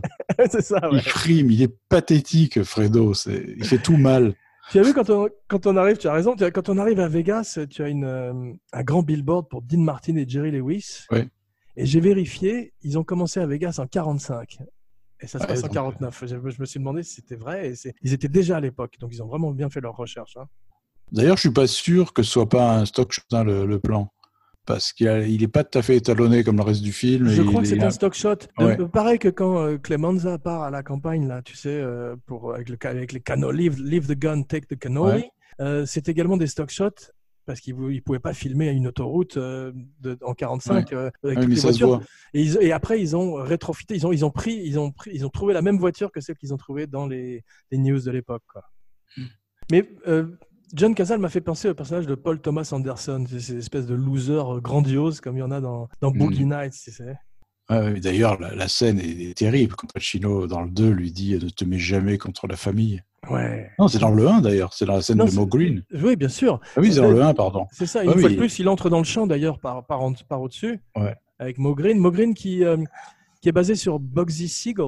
c'est 0.49 0.61
ça, 0.61 0.79
il 0.93 1.01
frime, 1.01 1.51
il 1.51 1.61
est 1.61 1.75
pathétique, 1.89 2.63
Fredo. 2.63 3.13
Il 3.57 3.63
fait 3.65 3.77
tout 3.79 3.97
mal. 3.97 4.33
Tu 4.71 4.79
as 4.79 4.83
vu 4.83 4.93
quand 4.93 5.09
on, 5.09 5.29
quand 5.47 5.65
on 5.65 5.77
arrive, 5.77 5.97
tu 5.97 6.07
as 6.07 6.13
raison, 6.13 6.35
tu 6.35 6.43
as- 6.43 6.51
quand 6.51 6.67
on 6.69 6.77
arrive 6.77 6.99
à 6.99 7.07
Vegas, 7.07 7.57
tu 7.69 7.83
as 7.83 7.87
une, 7.89 8.03
euh, 8.03 8.53
un 8.73 8.83
grand 8.83 9.01
billboard 9.01 9.47
pour 9.49 9.61
Dean 9.61 9.79
Martin 9.79 10.15
et 10.17 10.27
Jerry 10.27 10.51
Lewis. 10.51 11.05
Ouais. 11.11 11.27
Et 11.77 11.85
j'ai 11.85 11.99
vérifié, 12.01 12.73
ils 12.81 12.97
ont 12.97 13.03
commencé 13.03 13.39
à 13.39 13.45
Vegas 13.45 13.77
en 13.79 13.87
45. 13.87 14.57
Et 15.21 15.27
ça 15.27 15.39
se 15.39 15.43
Ouais, 15.43 15.49
passe 15.49 15.59
en 15.59 15.67
donc, 15.67 15.73
49. 15.73 16.23
Je, 16.25 16.35
je 16.49 16.59
me 16.59 16.65
suis 16.65 16.79
demandé 16.79 17.01
si 17.03 17.15
c'était 17.15 17.35
vrai. 17.37 17.69
Et 17.71 17.73
ils 18.01 18.13
étaient 18.13 18.27
déjà 18.27 18.57
à 18.57 18.59
l'époque, 18.59 18.95
donc 18.99 19.11
ils 19.13 19.23
ont 19.23 19.27
vraiment 19.27 19.51
bien 19.51 19.69
fait 19.69 19.79
leur 19.81 19.95
recherche. 19.95 20.35
hein. 20.37 20.45
D'ailleurs, 21.11 21.37
je 21.37 21.41
suis 21.41 21.51
pas 21.53 21.67
sûr 21.67 22.11
que 22.13 22.21
ce 22.21 22.31
soit 22.31 22.49
pas 22.49 22.77
un 22.77 22.85
stock 22.85 23.13
hein, 23.31 23.43
le, 23.45 23.65
le 23.65 23.79
plan. 23.79 24.11
Parce 24.67 24.91
qu'il 24.93 25.07
a- 25.07 25.25
il 25.25 25.41
est 25.41 25.47
pas 25.47 25.63
tout 25.63 25.79
à 25.79 25.81
fait 25.81 25.95
étalonné 25.95 26.43
comme 26.43 26.57
le 26.57 26.61
reste 26.63 26.83
du 26.83 26.91
film. 26.91 27.27
Je 27.29 27.41
crois 27.41 27.61
que 27.61 27.67
c'est 27.67 27.77
est 27.77 27.83
un 27.83 27.89
stock 27.89 28.13
shot. 28.13 28.35
De- 28.59 28.63
Ouais. 28.65 28.77
Pareil 28.89 29.17
que 29.17 29.29
quand 29.29 29.57
euh, 29.65 29.77
Clemenza 29.77 30.37
part 30.37 30.61
à 30.63 30.69
la 30.69 30.83
campagne, 30.83 31.25
là, 31.27 31.41
tu 31.41 31.55
sais, 31.55 31.69
euh, 31.69 32.15
pour, 32.25 32.53
avec, 32.53 32.67
le, 32.69 32.77
avec 32.83 33.13
les 33.13 33.21
canaux, 33.21 33.51
leave, 33.51 33.81
leave 33.81 34.05
the 34.07 34.19
gun, 34.19 34.43
take 34.43 34.67
the 34.67 34.77
cannoli. 34.77 35.21
Ouais. 35.21 35.31
Euh, 35.61 35.85
c'est 35.87 36.09
également 36.09 36.35
des 36.37 36.47
stock 36.47 36.69
shots 36.69 37.11
parce 37.45 37.61
qu'ils 37.61 37.77
ne 37.79 37.99
pouvaient 38.01 38.19
pas 38.19 38.33
filmer 38.33 38.67
une 38.71 38.87
autoroute 38.87 39.37
de, 39.37 39.73
en 40.21 40.33
45 40.33 40.91
euh, 40.91 41.09
avec 41.23 41.39
toutes 41.39 41.49
les 41.49 41.55
voitures. 41.61 42.01
Et, 42.33 42.41
ils- 42.41 42.57
et 42.61 42.73
après, 42.73 42.99
ils 43.01 43.15
ont 43.15 43.35
rétrofité, 43.35 43.95
ils 43.95 44.05
ont, 44.05 44.11
ils 44.11 44.25
ont 44.25 44.31
pris, 44.31 44.61
ils 44.65 44.77
ont 44.77 44.91
pris, 44.91 45.11
ils 45.13 45.25
ont 45.25 45.29
trouvé 45.29 45.53
la 45.53 45.61
même 45.61 45.77
voiture 45.77 46.11
que 46.11 46.19
celle 46.19 46.35
qu'ils 46.35 46.53
ont 46.53 46.57
trouvée 46.57 46.87
dans 46.87 47.07
les, 47.07 47.41
les 47.71 47.77
news 47.77 48.01
de 48.01 48.11
l'époque. 48.11 48.43
Hmm. 49.15 49.23
Mais 49.71 49.89
euh, 50.07 50.27
John 50.73 50.93
Casal 50.95 51.19
m'a 51.19 51.29
fait 51.29 51.41
penser 51.41 51.69
au 51.69 51.73
personnage 51.73 52.07
de 52.07 52.15
Paul 52.15 52.39
Thomas 52.41 52.69
Anderson, 52.73 53.23
c'est 53.29 53.39
cette 53.39 53.57
espèce 53.57 53.85
de 53.85 53.95
loser 53.95 54.33
euh, 54.33 54.59
grandiose 54.59 55.21
comme 55.21 55.37
il 55.37 55.39
y 55.39 55.43
en 55.43 55.51
a 55.51 55.61
dans, 55.61 55.87
dans 56.01 56.11
Hmm. 56.11 56.17
Boogie 56.17 56.45
Nights, 56.45 56.73
tu 56.83 56.91
sais. 56.91 57.15
Ouais, 57.69 57.99
D'ailleurs, 57.99 58.39
la, 58.39 58.55
la 58.55 58.67
scène 58.67 58.99
est, 58.99 59.29
est 59.31 59.37
terrible 59.37 59.75
quand 59.75 59.91
Pacino, 59.93 60.47
dans 60.47 60.61
le 60.61 60.69
2, 60.69 60.89
lui 60.89 61.11
dit 61.11 61.33
Ne 61.33 61.49
te 61.49 61.65
mets 61.65 61.79
jamais 61.79 62.17
contre 62.17 62.47
la 62.47 62.55
famille. 62.55 63.01
Ouais. 63.29 63.69
Non, 63.77 63.87
c'est 63.89 63.99
dans 63.99 64.11
le 64.11 64.25
1 64.27 64.39
d'ailleurs, 64.41 64.73
c'est 64.73 64.85
dans 64.85 64.93
la 64.95 65.01
scène 65.01 65.17
Non, 65.17 65.25
de 65.25 65.31
Mo 65.33 65.45
Green. 65.45 65.83
Oui, 65.93 66.15
bien 66.15 66.29
sûr. 66.29 66.61
Ah 66.75 66.79
oui, 66.79 66.93
c'est 66.93 67.01
dans 67.01 67.11
le 67.11 67.21
1, 67.21 67.33
pardon. 67.33 67.65
C'est 67.71 67.85
ça. 67.85 67.99
Ah 68.01 68.05
Une 68.05 68.11
fois 68.13 68.23
oui. 68.29 68.33
de 68.35 68.37
plus, 68.37 68.59
il 68.59 68.69
entre 68.69 68.89
dans 68.89 68.99
le 68.99 69.03
champ 69.03 69.27
d'ailleurs 69.27 69.59
par, 69.59 69.85
par, 69.85 70.01
en- 70.01 70.13
par 70.13 70.41
au-dessus 70.41 70.79
Ouais, 70.95 71.13
avec. 71.39 71.57
Mogreen 71.57 72.33
qui, 72.33 72.63
euh, 72.63 72.77
qui 73.41 73.49
est 73.49 73.53
basé 73.53 73.75
sur 73.75 73.99
Bugsy 73.99 74.47
Siegel, 74.47 74.85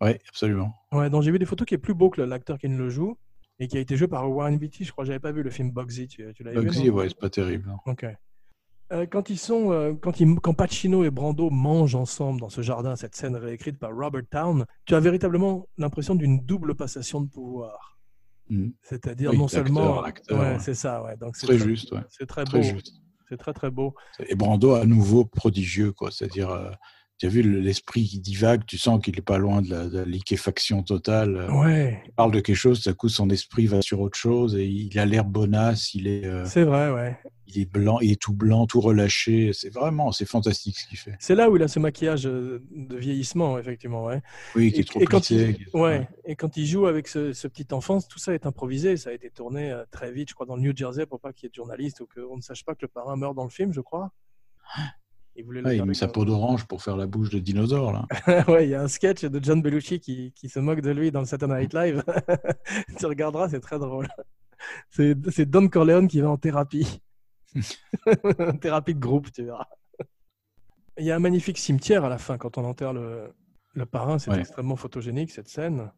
ouais 0.00 0.20
absolument. 0.28 0.74
ouais, 0.92 1.10
dont 1.10 1.20
j'ai 1.22 1.30
vu 1.32 1.38
des 1.40 1.44
photos 1.46 1.66
qui 1.66 1.74
est 1.74 1.78
plus 1.78 1.94
beau 1.94 2.10
que 2.10 2.20
l'acteur 2.22 2.58
qui 2.58 2.68
ne 2.68 2.76
le 2.78 2.88
joue 2.88 3.16
et 3.58 3.68
qui 3.68 3.76
a 3.76 3.80
été 3.80 3.96
joué 3.96 4.08
par 4.08 4.30
Warren 4.30 4.58
Beatty. 4.58 4.84
Je 4.84 4.92
crois 4.92 5.04
que 5.04 5.08
j'avais 5.08 5.20
pas 5.20 5.32
vu 5.32 5.42
le 5.42 5.50
film 5.50 5.70
Bugsy. 5.70 6.08
Tu, 6.08 6.32
tu 6.34 6.42
l'avais 6.42 6.60
vu 6.60 6.66
Bugsy, 6.66 6.88
non? 6.88 6.94
ouais, 6.94 7.08
c'est 7.08 7.18
pas 7.18 7.30
terrible. 7.30 7.68
non. 7.68 7.78
Ok. 7.92 8.06
Euh, 8.92 9.04
quand 9.06 9.30
ils 9.30 9.38
sont, 9.38 9.72
euh, 9.72 9.94
quand, 10.00 10.20
ils, 10.20 10.36
quand 10.36 10.54
Pacino 10.54 11.02
et 11.02 11.10
Brando 11.10 11.50
mangent 11.50 11.96
ensemble 11.96 12.40
dans 12.40 12.48
ce 12.48 12.60
jardin, 12.60 12.94
cette 12.94 13.16
scène 13.16 13.34
réécrite 13.34 13.78
par 13.80 13.90
Robert 13.92 14.22
Town, 14.30 14.64
tu 14.84 14.94
as 14.94 15.00
véritablement 15.00 15.66
l'impression 15.76 16.14
d'une 16.14 16.38
double 16.44 16.76
passation 16.76 17.20
de 17.20 17.28
pouvoir. 17.28 17.98
Mhm. 18.48 18.72
C'est-à-dire 18.82 19.30
Oui, 19.32 19.38
non 19.38 19.48
seulement, 19.48 20.02
acteur, 20.04 20.38
ouais, 20.38 20.52
ouais. 20.52 20.58
c'est 20.60 20.74
ça, 20.74 21.02
ouais. 21.02 21.16
Donc 21.16 21.34
c'est 21.34 21.48
Très 21.48 21.58
juste, 21.58 21.90
ouais. 21.90 22.02
C'est 22.10 22.26
très 22.26 22.44
Très 22.44 22.58
beau. 22.60 22.64
juste. 22.64 22.92
C'est 23.28 23.36
très 23.38 23.52
très 23.52 23.72
beau. 23.72 23.92
Et 24.28 24.36
Brando, 24.36 24.74
à 24.74 24.86
nouveau, 24.86 25.24
prodigieux, 25.24 25.90
quoi. 25.90 26.12
C'est-à-dire, 26.12 26.48
euh, 26.50 26.70
tu 27.18 27.26
as 27.26 27.28
vu 27.28 27.42
le- 27.42 27.60
l'esprit 27.60 28.04
qui 28.04 28.20
divague, 28.20 28.64
tu 28.66 28.76
sens 28.78 29.02
qu'il 29.02 29.14
n'est 29.16 29.22
pas 29.22 29.38
loin 29.38 29.62
de 29.62 29.70
la, 29.70 29.86
de 29.88 29.98
la 29.98 30.04
liquéfaction 30.04 30.82
totale. 30.82 31.36
Euh, 31.36 31.50
Ouais, 31.50 32.02
Il 32.06 32.12
parle 32.12 32.32
de 32.32 32.40
quelque 32.40 32.56
chose, 32.56 32.82
tout 32.82 32.90
à 32.90 32.92
coup, 32.92 33.08
son 33.08 33.30
esprit 33.30 33.66
va 33.66 33.80
sur 33.82 34.00
autre 34.00 34.18
chose 34.18 34.54
et 34.56 34.66
il 34.66 34.98
a 34.98 35.06
l'air 35.06 35.24
bonasse, 35.24 35.94
il 35.94 36.06
est, 36.08 36.26
euh, 36.26 36.44
c'est 36.44 36.64
vrai, 36.64 36.90
ouais. 36.90 37.18
il 37.46 37.58
est 37.62 37.70
blanc, 37.72 38.00
il 38.00 38.12
est 38.12 38.20
tout 38.20 38.34
blanc, 38.34 38.66
tout 38.66 38.80
relâché. 38.80 39.52
C'est 39.54 39.70
vraiment, 39.72 40.12
c'est 40.12 40.26
fantastique 40.26 40.78
ce 40.78 40.86
qu'il 40.88 40.98
fait. 40.98 41.14
C'est 41.18 41.34
là 41.34 41.48
où 41.48 41.56
il 41.56 41.62
a 41.62 41.68
ce 41.68 41.78
maquillage 41.78 42.26
euh, 42.26 42.62
de 42.70 42.96
vieillissement, 42.96 43.58
effectivement, 43.58 44.04
ouais. 44.04 44.20
Oui, 44.54 44.70
qui 44.72 44.78
Et- 44.78 44.80
est 44.80 44.84
trop 44.84 45.00
et 45.00 45.04
quand 45.06 45.18
plissé, 45.20 45.34
il, 45.50 45.56
qui 45.56 45.62
est- 45.62 45.76
ouais, 45.76 46.08
et 46.26 46.36
quand 46.36 46.54
il 46.58 46.66
joue 46.66 46.86
avec 46.86 47.08
ce, 47.08 47.32
ce 47.32 47.48
petit 47.48 47.72
enfant, 47.72 48.00
tout 48.02 48.18
ça 48.18 48.34
est 48.34 48.44
improvisé. 48.44 48.98
Ça 48.98 49.08
a 49.08 49.12
été 49.14 49.30
tourné 49.30 49.74
très 49.90 50.12
vite, 50.12 50.28
je 50.28 50.34
crois, 50.34 50.44
dans 50.44 50.56
le 50.56 50.62
New 50.62 50.76
Jersey 50.76 51.06
pour 51.06 51.20
pas 51.20 51.32
qu'il 51.32 51.44
y 51.44 51.46
ait 51.46 51.50
de 51.50 51.54
journalistes 51.54 52.00
ou 52.02 52.06
qu'on 52.14 52.36
ne 52.36 52.42
sache 52.42 52.62
pas 52.64 52.74
que 52.74 52.80
le 52.82 52.88
parrain 52.88 53.16
meurt 53.16 53.34
dans 53.34 53.44
le 53.44 53.50
film, 53.50 53.72
je 53.72 53.80
crois. 53.80 54.12
Il 55.38 55.44
voulait 55.44 55.60
le 55.62 55.74
il 55.74 55.84
met 55.84 55.94
sa 55.94 56.08
peau 56.08 56.24
d'orange 56.24 56.64
pour 56.66 56.82
faire 56.82 56.96
la 56.96 57.06
bouche 57.06 57.30
de 57.30 57.38
dinosaure, 57.38 57.92
là. 57.92 58.06
ouais, 58.48 58.66
il 58.66 58.70
y 58.70 58.74
a 58.74 58.82
un 58.82 58.88
sketch 58.88 59.24
de 59.24 59.42
John 59.42 59.60
Belushi 59.62 60.00
qui, 60.00 60.32
qui 60.34 60.48
se 60.48 60.58
moque 60.58 60.80
de 60.80 60.90
lui 60.90 61.10
dans 61.10 61.20
le 61.20 61.26
Saturday 61.26 61.60
Night 61.60 61.74
Live. 61.74 62.02
tu 62.98 63.06
regarderas, 63.06 63.48
c'est 63.50 63.60
très 63.60 63.78
drôle. 63.78 64.08
C'est 64.90 65.44
Don 65.50 65.68
Corleone 65.68 66.08
qui 66.08 66.20
va 66.20 66.30
en 66.30 66.36
thérapie. 66.38 67.00
En 68.38 68.56
thérapie 68.56 68.94
de 68.94 69.00
groupe, 69.00 69.30
tu 69.32 69.44
verras. 69.44 69.66
Il 70.98 71.04
y 71.04 71.10
a 71.10 71.16
un 71.16 71.20
magnifique 71.20 71.58
cimetière 71.58 72.04
à 72.04 72.08
la 72.08 72.18
fin 72.18 72.38
quand 72.38 72.58
on 72.58 72.64
enterre 72.64 72.92
le, 72.92 73.32
le 73.74 73.86
parrain. 73.86 74.18
C'est 74.18 74.30
Ouais. 74.30 74.40
extrêmement 74.40 74.76
photogénique 74.76 75.30
cette 75.30 75.48
scène. 75.48 75.90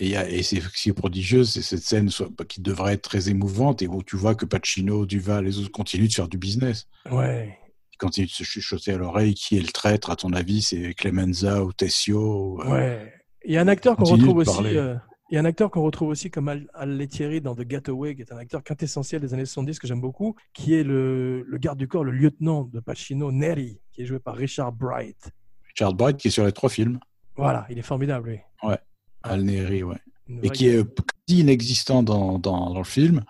Et, 0.00 0.42
c'est 0.44 0.60
ce 0.60 0.68
qui 0.68 0.90
est 0.90 0.92
prodigieux, 0.92 1.42
c'est 1.44 1.62
cette 1.62 1.82
scène 1.82 2.08
soit- 2.08 2.30
qui 2.46 2.60
devrait 2.60 2.94
être 2.94 3.02
très 3.02 3.28
émouvante 3.30 3.82
et 3.82 3.88
où 3.88 4.02
tu 4.04 4.16
vois 4.16 4.36
que 4.36 4.44
Pacino, 4.44 5.06
Duval, 5.06 5.44
les 5.44 5.58
autres 5.58 5.72
continuent 5.72 6.06
de 6.08 6.12
faire 6.12 6.28
du 6.28 6.38
business. 6.38 6.86
Ouais. 7.10 7.58
Continuent 7.98 8.26
de 8.26 8.30
se 8.30 8.44
chuchoter 8.44 8.92
à 8.92 8.96
l'oreille 8.98 9.34
qui 9.34 9.56
est 9.56 9.60
le 9.60 9.68
traître, 9.68 10.10
à 10.10 10.16
ton 10.16 10.32
avis, 10.32 10.62
c'est 10.62 10.94
Clemenza 10.94 11.64
ou 11.64 11.72
Tessio 11.72 12.60
euh, 12.62 12.70
Ouais. 12.70 13.12
Il 13.44 13.52
y 13.52 13.56
a 13.56 13.60
un 13.60 13.68
acteur 13.68 13.96
qu'on 13.96 14.04
retrouve 14.04 14.38
aussi. 14.38 14.64
euh, 14.64 14.94
il 15.30 15.34
y 15.34 15.38
a 15.38 15.40
un 15.40 15.44
acteur 15.44 15.70
qu'on 15.70 15.82
retrouve 15.82 16.08
aussi 16.08 16.30
comme 16.30 16.48
Al, 16.48 16.66
Al 16.74 16.96
Lettieri 16.96 17.40
dans 17.40 17.54
The 17.54 17.68
Getaway, 17.68 18.14
qui 18.14 18.22
est 18.22 18.32
un 18.32 18.38
acteur 18.38 18.62
quintessentiel 18.62 19.20
des 19.20 19.34
années 19.34 19.44
70 19.44 19.78
que 19.78 19.86
j'aime 19.86 20.00
beaucoup, 20.00 20.34
qui 20.54 20.74
est 20.74 20.82
le, 20.84 21.42
le 21.42 21.58
garde 21.58 21.78
du 21.78 21.86
corps, 21.86 22.02
le 22.04 22.12
lieutenant 22.12 22.64
de 22.64 22.80
Pacino, 22.80 23.30
Neri, 23.30 23.80
qui 23.92 24.02
est 24.02 24.06
joué 24.06 24.18
par 24.20 24.36
Richard 24.36 24.72
Bright. 24.72 25.30
Richard 25.68 25.94
Bright 25.94 26.16
qui 26.16 26.28
est 26.28 26.30
sur 26.30 26.44
les 26.46 26.52
trois 26.52 26.70
films. 26.70 26.98
Voilà, 27.36 27.66
il 27.68 27.78
est 27.78 27.82
formidable, 27.82 28.30
lui. 28.30 28.40
Ouais, 28.62 28.78
Al 29.22 29.42
Neri, 29.42 29.82
ouais. 29.82 29.98
Et 30.42 30.50
qui 30.50 30.68
est 30.68 30.82
quasi 31.26 31.40
inexistant 31.40 32.02
dans, 32.02 32.38
dans, 32.38 32.70
dans 32.70 32.78
le 32.78 32.84
film. 32.84 33.22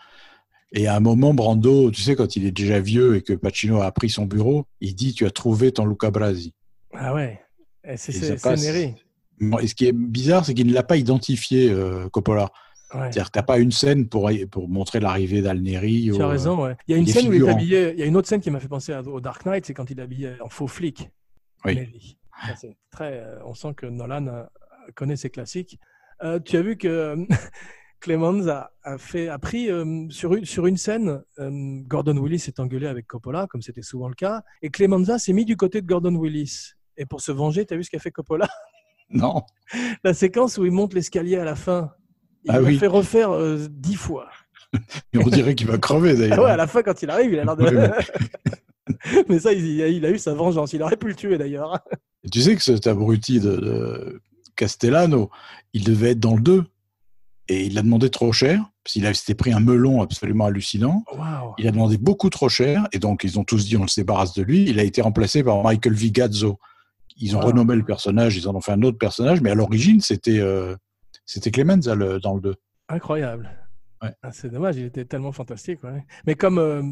Et 0.72 0.86
à 0.86 0.94
un 0.96 1.00
moment, 1.00 1.32
Brando, 1.32 1.90
tu 1.90 2.02
sais, 2.02 2.14
quand 2.14 2.36
il 2.36 2.44
est 2.46 2.50
déjà 2.50 2.78
vieux 2.78 3.16
et 3.16 3.22
que 3.22 3.32
Pacino 3.32 3.80
a 3.80 3.90
pris 3.92 4.10
son 4.10 4.26
bureau, 4.26 4.66
il 4.80 4.94
dit 4.94 5.14
Tu 5.14 5.24
as 5.24 5.30
trouvé 5.30 5.72
ton 5.72 5.86
Luca 5.86 6.10
Brasi. 6.10 6.54
Ah 6.92 7.14
ouais. 7.14 7.40
C'est. 7.96 8.44
Neri. 8.56 8.94
Et 9.62 9.66
ce 9.66 9.74
qui 9.74 9.86
est 9.86 9.92
bizarre, 9.92 10.44
c'est 10.44 10.52
qu'il 10.52 10.66
ne 10.66 10.74
l'a 10.74 10.82
pas 10.82 10.96
identifié, 10.96 11.70
euh, 11.70 12.08
Coppola. 12.10 12.50
Ouais. 12.92 13.00
C'est-à-dire 13.02 13.26
que 13.26 13.32
tu 13.32 13.38
n'as 13.38 13.42
pas 13.44 13.58
une 13.58 13.70
scène 13.72 14.08
pour, 14.08 14.30
pour 14.50 14.68
montrer 14.68 14.98
l'arrivée 15.00 15.42
d'Alneri. 15.42 16.10
Tu 16.14 16.20
as 16.22 16.26
au- 16.26 16.28
raison, 16.28 16.62
ouais. 16.64 16.74
Il 16.86 16.92
y 16.92 16.94
a 16.94 16.98
une 16.98 17.06
scène 17.06 17.28
où 17.28 17.32
il 17.32 17.44
est 17.44 17.48
habillé. 17.48 17.92
Il 17.92 17.98
y 17.98 18.02
a 18.02 18.06
une 18.06 18.16
autre 18.16 18.28
scène 18.28 18.40
qui 18.40 18.50
m'a 18.50 18.60
fait 18.60 18.68
penser 18.68 18.94
au 18.94 19.20
Dark 19.20 19.44
Knight, 19.46 19.64
c'est 19.66 19.74
quand 19.74 19.90
il 19.90 19.98
est 20.00 20.02
habillé 20.02 20.32
en 20.42 20.48
faux 20.48 20.66
flic. 20.66 21.08
Oui. 21.64 21.78
Très. 22.90 23.12
euh, 23.20 23.38
on 23.44 23.54
sent 23.54 23.74
que 23.76 23.86
Nolan 23.86 24.26
euh, 24.28 24.42
connaît 24.94 25.16
ses 25.16 25.28
classiques. 25.30 25.78
Euh, 26.22 26.38
tu 26.40 26.56
as 26.56 26.62
vu 26.62 26.76
que 26.76 26.88
euh, 26.88 27.16
Clemens 28.00 28.46
a, 28.48 28.70
a 28.84 28.96
fait, 28.98 29.28
a 29.28 29.38
pris 29.38 29.70
euh, 29.70 30.06
sur, 30.10 30.34
une, 30.34 30.44
sur 30.44 30.66
une 30.66 30.76
scène, 30.76 31.22
euh, 31.38 31.80
Gordon 31.86 32.16
Willis 32.18 32.38
s'est 32.38 32.60
engueulé 32.60 32.86
avec 32.86 33.06
Coppola, 33.06 33.46
comme 33.48 33.62
c'était 33.62 33.82
souvent 33.82 34.08
le 34.08 34.14
cas, 34.14 34.42
et 34.62 34.70
Clemenza 34.70 35.18
s'est 35.18 35.32
mis 35.32 35.44
du 35.44 35.56
côté 35.56 35.80
de 35.82 35.86
Gordon 35.86 36.14
Willis. 36.14 36.72
Et 36.96 37.06
pour 37.06 37.20
se 37.20 37.32
venger, 37.32 37.64
tu 37.66 37.74
as 37.74 37.76
vu 37.76 37.84
ce 37.84 37.90
qu'a 37.90 37.98
fait 37.98 38.10
Coppola? 38.10 38.48
Non. 39.10 39.40
La 40.04 40.12
séquence 40.12 40.58
où 40.58 40.66
il 40.66 40.70
monte 40.70 40.92
l'escalier 40.92 41.38
à 41.38 41.44
la 41.46 41.54
fin. 41.54 41.92
Il 42.44 42.50
Ah 42.50 42.60
l'a 42.60 42.68
oui. 42.68 42.76
fait 42.76 42.86
refaire 42.86 43.30
euh, 43.30 43.66
dix 43.70 43.94
fois. 43.94 44.28
Et 45.14 45.18
on 45.18 45.28
dirait 45.30 45.54
qu'il 45.54 45.66
va 45.66 45.78
crever 45.78 46.10
Ah 46.10 46.14
d'ailleurs. 46.18 46.44
ouais, 46.44 46.50
à 46.50 46.58
la 46.58 46.66
fin, 46.66 46.82
quand 46.82 47.00
il 47.00 47.08
arrive, 47.08 47.32
il 47.32 47.38
a 47.38 47.44
l'air 47.44 47.56
de. 47.56 47.64
Oui, 47.64 49.22
mais 49.30 49.38
ça, 49.38 49.54
il, 49.54 49.64
il 49.64 49.82
a, 49.82 49.88
il 49.88 50.04
a 50.04 50.10
eu 50.10 50.18
sa 50.18 50.34
vengeance. 50.34 50.74
Il 50.74 50.82
aurait 50.82 50.98
pu 50.98 51.08
le 51.08 51.14
tuer 51.14 51.38
d'ailleurs. 51.38 51.78
Tu 52.30 52.42
sais 52.42 52.54
que 52.54 52.60
cet 52.62 52.86
abruti 52.86 53.40
de, 53.40 53.56
de 53.56 54.20
Castellano, 54.56 55.30
il 55.72 55.84
devait 55.84 56.10
être 56.10 56.20
dans 56.20 56.34
le 56.34 56.42
2. 56.42 56.64
Et 57.50 57.64
il 57.66 57.78
a 57.78 57.82
demandé 57.82 58.10
trop 58.10 58.30
cher, 58.32 58.62
parce 58.84 58.92
qu'il 58.92 59.14
s'était 59.16 59.34
pris 59.34 59.52
un 59.52 59.60
melon 59.60 60.02
absolument 60.02 60.44
hallucinant. 60.46 61.02
Il 61.58 61.66
a 61.66 61.70
demandé 61.70 61.96
beaucoup 61.96 62.28
trop 62.28 62.48
cher, 62.50 62.86
et 62.92 62.98
donc 62.98 63.24
ils 63.24 63.38
ont 63.38 63.44
tous 63.44 63.64
dit 63.66 63.76
on 63.78 63.82
le 63.82 63.88
débarrasse 63.96 64.34
de 64.34 64.42
lui. 64.42 64.68
Il 64.68 64.78
a 64.78 64.82
été 64.82 65.00
remplacé 65.00 65.42
par 65.42 65.62
Michael 65.62 65.94
Vigazzo. 65.94 66.58
Ils 67.16 67.36
ont 67.36 67.40
Ah. 67.40 67.46
renommé 67.46 67.74
le 67.74 67.84
personnage, 67.84 68.36
ils 68.36 68.48
en 68.48 68.54
ont 68.54 68.60
fait 68.60 68.72
un 68.72 68.82
autre 68.82 68.98
personnage, 68.98 69.40
mais 69.40 69.50
à 69.50 69.54
l'origine, 69.54 70.00
c'était 70.00 70.38
euh, 70.38 70.76
c'était 71.24 71.50
Clemenza 71.50 71.94
le- 71.94 72.20
dans 72.20 72.34
le 72.34 72.40
2. 72.40 72.54
Incroyable. 72.90 73.50
Ouais. 74.02 74.14
Ah, 74.22 74.30
c'est 74.30 74.50
dommage, 74.50 74.76
il 74.76 74.84
était 74.84 75.04
tellement 75.04 75.32
fantastique. 75.32 75.82
ouais. 75.84 76.04
Mais 76.26 76.34
comme 76.34 76.58
euh, 76.58 76.82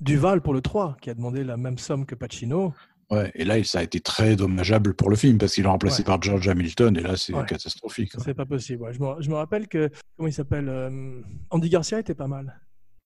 Duval 0.00 0.40
pour 0.42 0.54
le 0.54 0.60
3, 0.60 0.96
qui 1.00 1.08
a 1.10 1.14
demandé 1.14 1.44
la 1.44 1.56
même 1.56 1.78
somme 1.78 2.04
que 2.04 2.14
Pacino. 2.14 2.74
Ouais, 3.10 3.30
et 3.34 3.44
là, 3.44 3.62
ça 3.64 3.80
a 3.80 3.82
été 3.82 4.00
très 4.00 4.36
dommageable 4.36 4.94
pour 4.94 5.10
le 5.10 5.16
film, 5.16 5.38
parce 5.38 5.54
qu'il 5.54 5.64
l'a 5.64 5.70
remplacé 5.70 6.02
Ouais. 6.02 6.06
par 6.06 6.22
George 6.22 6.46
Hamilton, 6.48 6.96
et 6.96 7.00
là, 7.00 7.16
c'est 7.16 7.34
Ouais. 7.34 7.44
catastrophique. 7.44 8.12
C'est 8.24 8.34
pas 8.34 8.46
possible. 8.46 8.84
Je, 8.92 9.00
me, 9.00 9.20
je 9.20 9.28
me 9.30 9.34
rappelle 9.34 9.66
que. 9.66 9.90
Comment 10.16 10.28
il 10.28 10.32
s'appelle 10.32 10.68
euh, 10.68 11.20
Andy 11.50 11.68
Garcia 11.68 11.98
était 11.98 12.14
pas 12.14 12.28
mal. 12.28 12.60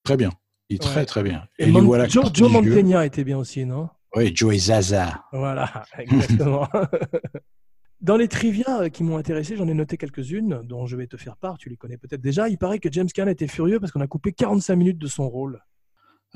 Très 0.05 0.17
bien. 0.19 0.31
Il 0.69 0.77
est 0.77 0.79
très, 0.79 1.07
très 1.07 1.23
bien. 1.23 1.47
Et 1.59 1.71
l'acteur 1.71 2.25
Joe, 2.27 2.33
Joe. 2.35 2.53
Mantegna 2.53 3.05
était 3.07 3.25
bien 3.25 3.39
aussi, 3.39 3.65
non? 3.65 3.89
Oui, 4.17 4.31
Joey 4.35 4.59
Zaza. 4.59 5.25
Voilà, 5.33 5.85
exactement. 5.99 6.69
Dans 8.01 8.17
les 8.17 8.29
trivia 8.29 8.83
euh, 8.83 8.89
qui 8.91 9.03
m'ont 9.03 9.17
intéressé, 9.17 9.57
j'en 9.57 9.67
ai 9.67 9.73
noté 9.75 9.97
quelques-unes, 9.97 10.61
dont 10.65 10.85
je 10.87 10.97
vais 10.97 11.07
te 11.07 11.17
faire 11.17 11.37
part, 11.39 11.57
tu 11.57 11.71
les 11.71 11.77
connais 11.77 11.97
peut-être 11.97 12.21
déjà. 12.21 12.49
Il 12.51 12.59
paraît 12.59 12.79
que 12.79 12.93
James 12.93 13.09
Caan 13.09 13.29
était 13.29 13.47
furieux 13.49 13.81
parce 13.81 13.93
qu'on 13.93 14.03
a 14.03 14.07
coupé 14.07 14.33
45 14.33 14.77
minutes 14.77 14.99
de 14.99 15.07
son 15.07 15.29
rôle. 15.29 15.61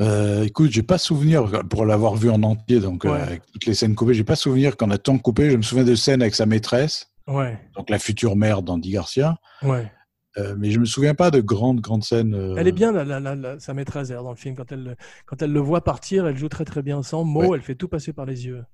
Euh, 0.01 0.45
écoute, 0.45 0.71
j'ai 0.71 0.83
pas 0.83 0.99
souvenir 0.99 1.51
pour 1.69 1.85
l'avoir 1.85 2.15
vu 2.15 2.31
en 2.31 2.43
entier, 2.45 2.79
donc 2.81 3.05
euh, 3.05 3.11
avec 3.13 3.43
toutes 3.53 3.67
les 3.67 3.75
scènes 3.75 3.95
coupées, 3.97 4.15
j'ai 4.15 4.25
pas 4.25 4.37
souvenir 4.37 4.77
qu'on 4.77 4.91
a 4.91 4.99
tant 4.99 5.19
coupé. 5.19 5.51
Je 5.51 5.57
me 5.57 5.63
souviens 5.63 5.85
de 5.85 5.95
scènes 5.97 6.23
avec 6.23 6.35
sa 6.35 6.47
maîtresse, 6.47 7.11
Ouais, 7.27 7.59
donc 7.77 7.91
la 7.91 7.99
future 7.99 8.37
mère 8.37 8.63
d'Andy 8.63 8.91
Garcia, 8.93 9.37
ouais. 9.63 9.91
euh, 10.39 10.55
mais 10.59 10.71
je 10.71 10.79
me 10.79 10.85
souviens 10.85 11.15
pas 11.15 11.31
de 11.33 11.41
grandes 11.41 11.81
grandes 11.81 12.05
scènes. 12.05 12.33
euh, 12.33 12.55
Elle 12.57 12.69
est 12.69 12.73
bien, 12.73 12.93
la, 12.93 13.05
la- 13.05 13.35
la- 13.35 13.59
sa 13.59 13.75
maîtresse, 13.75 14.09
dans 14.11 14.31
le 14.31 14.37
film. 14.37 14.55
Quand 14.55 14.71
elle, 14.71 14.97
quand 15.27 15.43
elle 15.43 15.53
le 15.53 15.61
voit 15.61 15.83
partir, 15.83 16.27
elle 16.29 16.37
joue 16.37 16.49
très 16.49 16.65
très 16.65 16.81
bien 16.83 17.03
sans 17.03 17.25
mots, 17.25 17.49
Ouais. 17.49 17.57
elle 17.59 17.63
fait 17.63 17.75
tout 17.75 17.89
passer 17.89 18.13
par 18.13 18.25
les 18.25 18.47
yeux. 18.47 18.65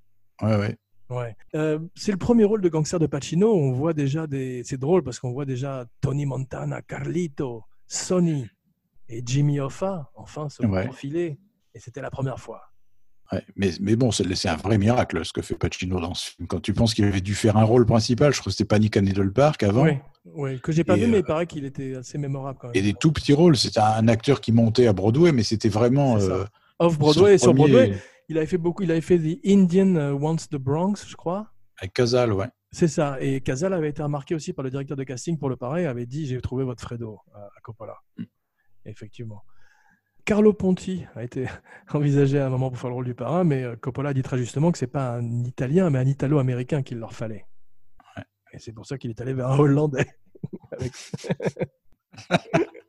Ouais, 0.42 0.56
ouais. 0.56 0.76
Ouais. 1.10 1.36
Euh, 1.54 1.78
c'est 1.94 2.12
le 2.12 2.16
premier 2.18 2.44
rôle 2.44 2.60
de 2.62 2.68
gangster 2.68 2.98
de 2.98 3.06
Pacino. 3.06 3.52
On 3.54 3.72
voit 3.72 3.92
déjà 3.92 4.26
des. 4.26 4.62
C'est 4.64 4.78
drôle 4.80 5.02
parce 5.02 5.18
qu'on 5.20 5.32
voit 5.32 5.44
déjà 5.44 5.84
Tony 6.00 6.24
Montana, 6.26 6.80
Carlito, 6.82 7.62
Sonny 7.86 8.46
et 9.08 9.22
Jimmy 9.24 9.60
Hoffa 9.60 10.10
enfin 10.14 10.48
se 10.48 10.64
Ouais. 10.64 10.84
profiler. 10.86 11.38
Et 11.74 11.80
c'était 11.80 12.00
la 12.02 12.10
première 12.10 12.38
fois. 12.38 12.62
ouais. 13.32 13.42
Mais, 13.56 13.70
mais 13.80 13.96
bon, 13.96 14.10
c'est 14.12 14.48
un 14.48 14.56
vrai 14.56 14.78
miracle 14.78 15.24
ce 15.24 15.32
que 15.32 15.42
fait 15.42 15.56
Pacino 15.56 16.00
dans 16.00 16.14
ce 16.14 16.30
film. 16.30 16.46
Quand 16.46 16.60
tu 16.60 16.72
penses 16.72 16.94
qu'il 16.94 17.04
avait 17.04 17.20
dû 17.20 17.34
faire 17.34 17.56
un 17.56 17.64
rôle 17.64 17.84
principal, 17.86 18.32
je 18.32 18.40
crois 18.40 18.50
que 18.50 18.56
c'était 18.56 18.66
Panic 18.68 18.96
at 18.96 19.00
Needle 19.02 19.32
Park 19.32 19.62
avant. 19.64 19.82
Oui, 19.84 19.98
oui, 20.24 20.60
que 20.60 20.70
j'ai 20.72 20.84
pas 20.84 20.96
Et, 20.96 21.00
vu, 21.00 21.06
mais 21.08 21.16
euh, 21.16 21.20
il 21.20 21.24
paraît 21.24 21.46
qu'il 21.46 21.64
était 21.64 21.96
assez 21.96 22.16
mémorable 22.18 22.58
quand 22.60 22.68
même. 22.68 22.76
Et 22.76 22.82
des 22.82 22.94
tout 22.94 23.10
petits 23.12 23.32
rôles. 23.32 23.56
C'était 23.56 23.80
un 23.80 24.06
acteur 24.08 24.40
qui 24.40 24.52
montait 24.52 24.86
à 24.86 24.92
Broadway, 24.92 25.32
mais 25.32 25.42
c'était 25.42 25.68
vraiment. 25.68 26.16
Euh, 26.18 26.44
Off 26.78 26.98
Broadway 26.98 27.34
et 27.34 27.38
sur 27.38 27.54
Broadway, 27.54 27.94
il 28.28 28.38
avait 28.38 28.46
fait 28.46 28.58
beaucoup. 28.58 28.82
Il 28.84 28.90
avait 28.90 29.00
fait 29.00 29.18
The 29.18 29.38
Indian 29.46 29.96
euh, 29.96 30.12
Wants 30.12 30.46
the 30.50 30.56
Bronx, 30.56 30.94
je 31.08 31.16
crois. 31.16 31.48
Avec 31.78 31.92
Casal, 31.92 32.32
ouais. 32.32 32.46
C'est 32.70 32.88
ça. 32.88 33.16
Et 33.20 33.40
Casal 33.40 33.72
avait 33.72 33.88
été 33.90 34.02
remarqué 34.02 34.34
aussi 34.34 34.52
par 34.52 34.64
le 34.64 34.70
directeur 34.70 34.96
de 34.96 35.04
casting 35.04 35.38
pour 35.38 35.48
le 35.48 35.56
pareil, 35.56 35.86
avait 35.86 36.06
dit 36.06 36.26
J'ai 36.26 36.40
trouvé 36.40 36.62
votre 36.64 36.82
Fredo 36.82 37.18
à 37.34 37.38
à 37.38 37.60
Coppola. 37.62 37.94
Mm. 38.18 38.22
Effectivement. 38.86 39.42
Carlo 40.24 40.52
Ponti 40.54 41.04
a 41.14 41.22
été 41.22 41.46
envisagé 41.92 42.38
à 42.38 42.46
un 42.46 42.48
moment 42.50 42.70
pour 42.70 42.78
faire 42.78 42.90
le 42.90 42.94
rôle 42.94 43.04
du 43.04 43.14
parrain, 43.14 43.44
mais 43.44 43.62
euh, 43.62 43.76
Coppola 43.76 44.10
a 44.10 44.14
dit 44.14 44.22
très 44.22 44.38
justement 44.38 44.72
que 44.72 44.78
c'est 44.78 44.86
pas 44.86 45.16
un 45.16 45.44
Italien, 45.44 45.90
mais 45.90 45.98
un 45.98 46.06
Italo-américain 46.06 46.82
qu'il 46.82 46.98
leur 46.98 47.12
fallait. 47.14 47.44
Et 48.52 48.58
c'est 48.58 48.72
pour 48.72 48.86
ça 48.86 48.96
qu'il 48.98 49.10
est 49.10 49.20
allé 49.20 49.34
vers 49.34 49.48
un 49.48 49.58
Hollandais. 49.58 50.06
Avec- 50.72 50.92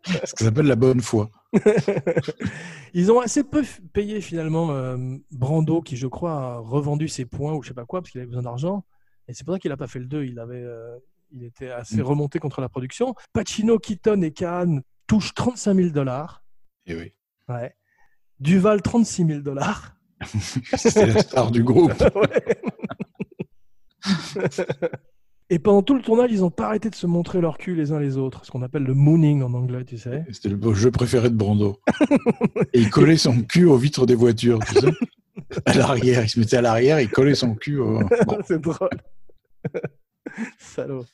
Ce 0.07 0.33
que 0.33 0.39
ça 0.39 0.45
s'appelle 0.45 0.67
la 0.67 0.75
bonne 0.75 1.01
foi. 1.01 1.29
Ils 2.93 3.11
ont 3.11 3.19
assez 3.19 3.43
peu 3.43 3.63
payé 3.91 4.21
finalement 4.21 4.71
euh, 4.71 4.97
Brando, 5.31 5.81
qui 5.81 5.97
je 5.97 6.05
crois 6.07 6.33
a 6.33 6.57
revendu 6.59 7.07
ses 7.07 7.25
points 7.25 7.53
ou 7.53 7.63
je 7.63 7.69
sais 7.69 7.73
pas 7.73 7.85
quoi, 7.85 8.01
parce 8.01 8.11
qu'il 8.11 8.21
avait 8.21 8.27
besoin 8.27 8.43
d'argent. 8.43 8.85
Et 9.27 9.33
c'est 9.33 9.43
pour 9.43 9.55
ça 9.55 9.59
qu'il 9.59 9.71
n'a 9.71 9.77
pas 9.77 9.87
fait 9.87 9.97
le 9.99 10.05
2. 10.05 10.25
Il, 10.25 10.37
avait, 10.39 10.61
euh, 10.63 10.95
il 11.31 11.43
était 11.43 11.71
assez 11.71 11.97
Mm. 11.97 12.01
remonté 12.03 12.37
contre 12.39 12.61
la 12.61 12.69
production. 12.69 13.15
Pacino, 13.33 13.79
Keaton 13.79 14.21
et 14.21 14.31
Kahn 14.31 14.83
touchent 15.07 15.33
35 15.33 15.75
000 15.75 15.89
dollars. 15.89 16.43
Et 16.85 16.95
oui. 16.95 17.13
Ouais. 17.47 17.75
Duval, 18.39 18.81
36 18.81 19.25
000 19.25 19.39
dollars. 19.39 19.95
C'était 20.77 21.05
la 21.07 21.21
star 21.21 21.51
du 21.51 21.63
groupe. 21.63 21.93
Et 25.51 25.59
pendant 25.59 25.83
tout 25.83 25.93
le 25.93 26.01
tournage, 26.01 26.31
ils 26.31 26.39
n'ont 26.39 26.49
pas 26.49 26.65
arrêté 26.65 26.89
de 26.89 26.95
se 26.95 27.05
montrer 27.05 27.39
leur 27.39 27.59
cul 27.59 27.75
les 27.75 27.91
uns 27.91 27.99
les 27.99 28.17
autres, 28.17 28.45
ce 28.45 28.51
qu'on 28.51 28.63
appelle 28.63 28.81
le 28.81 28.95
mooning 28.95 29.43
en 29.43 29.53
anglais, 29.53 29.85
tu 29.85 29.99
sais. 29.99 30.25
C'était 30.31 30.49
le 30.49 30.73
jeu 30.73 30.89
préféré 30.89 31.29
de 31.29 31.35
Brando. 31.35 31.79
Et 32.73 32.79
il 32.81 32.89
collait 32.89 33.17
son 33.17 33.43
cul 33.43 33.65
aux 33.65 33.77
vitres 33.77 34.07
des 34.07 34.15
voitures, 34.15 34.57
tu 34.65 34.79
sais. 34.79 34.91
À 35.65 35.73
l'arrière, 35.75 36.23
il 36.23 36.29
se 36.29 36.39
mettait 36.39 36.57
à 36.57 36.61
l'arrière, 36.61 36.99
il 36.99 37.09
collait 37.09 37.35
son 37.35 37.53
cul 37.53 37.77
au... 37.77 37.99
Bon, 38.25 38.39
c'est 38.47 38.59
drôle. 38.59 38.89
Salaud. 40.57 41.05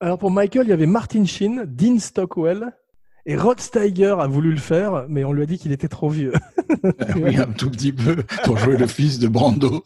Alors 0.00 0.18
pour 0.18 0.32
Michael, 0.32 0.66
il 0.66 0.70
y 0.70 0.72
avait 0.72 0.86
Martin 0.86 1.24
Sheen, 1.24 1.64
Dean 1.64 2.00
Stockwell 2.00 2.72
et 3.28 3.36
Rod 3.36 3.60
Steiger 3.60 4.16
a 4.20 4.26
voulu 4.26 4.52
le 4.52 4.58
faire, 4.58 5.04
mais 5.06 5.22
on 5.22 5.34
lui 5.34 5.42
a 5.42 5.46
dit 5.46 5.58
qu'il 5.58 5.70
était 5.70 5.86
trop 5.86 6.08
vieux. 6.08 6.32
oui, 7.16 7.36
un 7.36 7.52
tout 7.52 7.70
petit 7.70 7.92
peu 7.92 8.24
pour 8.42 8.56
jouer 8.56 8.78
le 8.78 8.86
fils 8.86 9.18
de 9.18 9.28
Brando. 9.28 9.82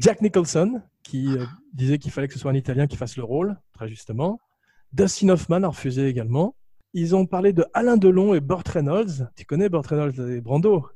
Jack 0.00 0.20
Nicholson, 0.20 0.82
qui 1.04 1.28
euh, 1.38 1.46
disait 1.72 1.98
qu'il 1.98 2.10
fallait 2.10 2.26
que 2.26 2.34
ce 2.34 2.40
soit 2.40 2.50
un 2.50 2.56
Italien 2.56 2.88
qui 2.88 2.96
fasse 2.96 3.16
le 3.16 3.22
rôle, 3.22 3.56
très 3.74 3.86
justement. 3.86 4.40
Dustin 4.92 5.28
Hoffman 5.28 5.62
a 5.62 5.68
refusé 5.68 6.08
également. 6.08 6.56
Ils 6.94 7.14
ont 7.14 7.26
parlé 7.26 7.52
de 7.52 7.64
Alain 7.74 7.96
Delon 7.96 8.34
et 8.34 8.40
Burt 8.40 8.66
Reynolds. 8.66 9.30
Tu 9.36 9.44
connais 9.44 9.68
Burt 9.68 9.86
Reynolds 9.86 10.28
et 10.32 10.40
Brando? 10.40 10.88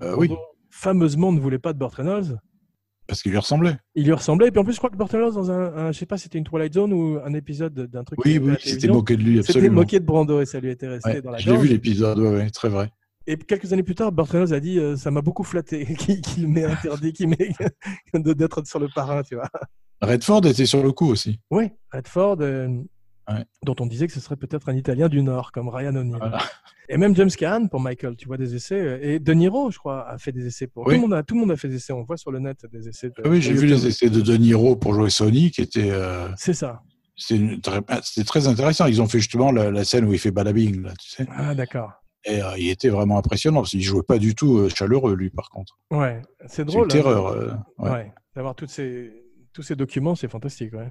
Euh, 0.00 0.16
oui, 0.16 0.34
fameusement 0.70 1.30
ne 1.30 1.40
voulait 1.40 1.58
pas 1.58 1.74
de 1.74 1.78
Burt 1.78 1.94
Reynolds. 1.94 2.38
Parce 3.08 3.22
qu'il 3.22 3.32
lui 3.32 3.38
ressemblait. 3.38 3.76
Il 3.96 4.04
lui 4.04 4.12
ressemblait. 4.12 4.46
Et 4.46 4.50
puis 4.52 4.60
en 4.60 4.64
plus, 4.64 4.74
je 4.74 4.78
crois 4.78 4.90
que 4.90 4.96
Burt 4.96 5.10
Reynolds, 5.10 5.34
dans 5.34 5.50
un, 5.50 5.74
un- 5.76 5.92
je 5.92 5.98
sais 5.98 6.06
pas, 6.06 6.16
c'était 6.18 6.38
une 6.38 6.44
Twilight 6.44 6.74
Zone 6.74 6.92
ou 6.92 7.18
un 7.24 7.34
épisode 7.34 7.74
d'un 7.74 8.04
truc. 8.04 8.24
Oui, 8.24 8.38
oui, 8.38 8.52
c'était 8.62 8.86
moqué 8.88 9.16
de 9.16 9.22
lui, 9.22 9.36
C'était 9.38 9.50
absolument. 9.52 9.80
moqué 9.80 9.98
de 9.98 10.04
Brando 10.04 10.40
et 10.40 10.46
ça 10.46 10.60
lui 10.60 10.70
était 10.70 10.86
resté 10.86 11.10
Ouais, 11.10 11.22
dans 11.22 11.32
la 11.32 11.42
gorge. 11.42 11.58
vu 11.62 11.68
l'épisode, 11.68 12.18
ouais, 12.20 12.28
ouais, 12.30 12.50
très 12.50 12.68
vrai. 12.68 12.90
Et 13.26 13.36
quelques 13.36 13.72
années 13.72 13.82
plus 13.82 13.94
tard, 13.94 14.12
Burt 14.12 14.30
Reynolds 14.30 14.52
a 14.54 14.60
dit 14.60 14.78
euh, 14.78 14.96
ça 14.96 15.10
m'a 15.10 15.20
beaucoup 15.22 15.42
flatté 15.44 15.84
qu'il 16.22 16.46
m'ait 16.48 16.64
interdit, 16.64 17.12
qu'il 17.12 17.28
m'ait 17.28 17.50
de- 18.14 18.32
d'être 18.32 18.64
sur 18.66 18.78
le 18.78 18.88
parrain, 18.94 19.22
tu 19.22 19.34
vois. 19.34 19.48
Redford 20.00 20.46
était 20.46 20.64
sur 20.66 20.82
le 20.82 20.92
coup 20.92 21.08
aussi. 21.08 21.40
Oui, 21.50 21.70
Redford, 21.92 22.36
euh, 22.40 22.68
Ouais. 23.28 23.44
dont 23.62 23.74
on 23.80 23.86
disait 23.86 24.06
que 24.06 24.12
ce 24.12 24.20
serait 24.20 24.36
peut-être 24.36 24.68
un 24.70 24.74
Italien 24.76 25.08
du 25.08 25.22
Nord, 25.22 25.52
comme 25.52 25.68
Ryan 25.68 25.94
O'Neill. 25.96 26.16
Voilà. 26.18 26.38
Et 26.88 26.96
même 26.96 27.14
James 27.14 27.30
Caan 27.30 27.66
pour 27.68 27.80
Michael, 27.80 28.16
tu 28.16 28.26
vois 28.26 28.38
des 28.38 28.54
essais. 28.54 28.80
euh, 28.80 28.98
Et 29.02 29.18
De 29.18 29.32
Niro, 29.34 29.70
je 29.70 29.78
crois, 29.78 30.08
a 30.08 30.16
fait 30.16 30.32
des 30.32 30.46
essais 30.46 30.66
pour. 30.66 30.86
Oui. 30.86 30.94
Tout, 30.94 31.00
le 31.02 31.08
monde 31.08 31.14
a, 31.14 31.22
tout 31.22 31.34
le 31.34 31.40
monde 31.40 31.50
a 31.50 31.56
fait 31.56 31.68
des 31.68 31.76
essais. 31.76 31.92
On 31.92 32.02
voit 32.04 32.16
sur 32.16 32.30
le 32.30 32.38
net 32.38 32.64
des 32.72 32.88
essais. 32.88 33.08
de- 33.08 33.14
Ah 33.24 33.28
oui, 33.28 33.42
j'ai 33.42 33.52
vu 33.52 33.66
les 33.66 33.86
essais 33.86 34.08
de 34.08 34.20
De 34.22 34.36
Niro 34.36 34.76
pour 34.76 34.94
jouer 34.94 35.10
Sony, 35.10 35.50
qui 35.50 35.60
était, 35.60 35.90
euh, 35.90 36.28
C'est 36.36 36.54
ça. 36.54 36.80
c'était 37.16 37.58
très, 37.60 37.80
ah, 37.88 38.00
c'était 38.02 38.24
très 38.24 38.48
intéressant. 38.48 38.86
Ils 38.86 39.02
ont 39.02 39.08
fait 39.08 39.18
justement 39.18 39.52
la, 39.52 39.70
la 39.70 39.84
scène 39.84 40.06
où 40.06 40.12
il 40.14 40.18
fait 40.18 40.30
Badabing, 40.30 40.82
là, 40.82 40.94
tu 40.98 41.10
sais. 41.10 41.26
Ah, 41.30 41.54
d'accord. 41.54 41.92
Et 42.24 42.42
euh, 42.42 42.56
il 42.58 42.70
était 42.70 42.88
vraiment 42.88 43.18
impressionnant, 43.18 43.60
parce 43.60 43.70
qu'il 43.70 43.82
jouait 43.82 44.02
pas 44.02 44.18
du 44.18 44.34
tout 44.34 44.56
euh, 44.58 44.68
chaleureux, 44.70 45.14
lui, 45.14 45.28
par 45.30 45.50
contre. 45.50 45.78
Ouais, 45.90 46.22
c'est 46.46 46.48
C'est 46.48 46.64
drôle. 46.64 46.84
une 46.84 46.84
hein, 46.86 46.88
terreur. 47.02 47.56
ouais. 47.78 47.90
Ouais. 47.90 48.12
D'avoir 48.34 48.54
ces, 48.66 49.12
tous 49.52 49.62
ces 49.62 49.76
documents, 49.76 50.14
c'est 50.14 50.28
fantastique. 50.28 50.72
Ouais. 50.72 50.88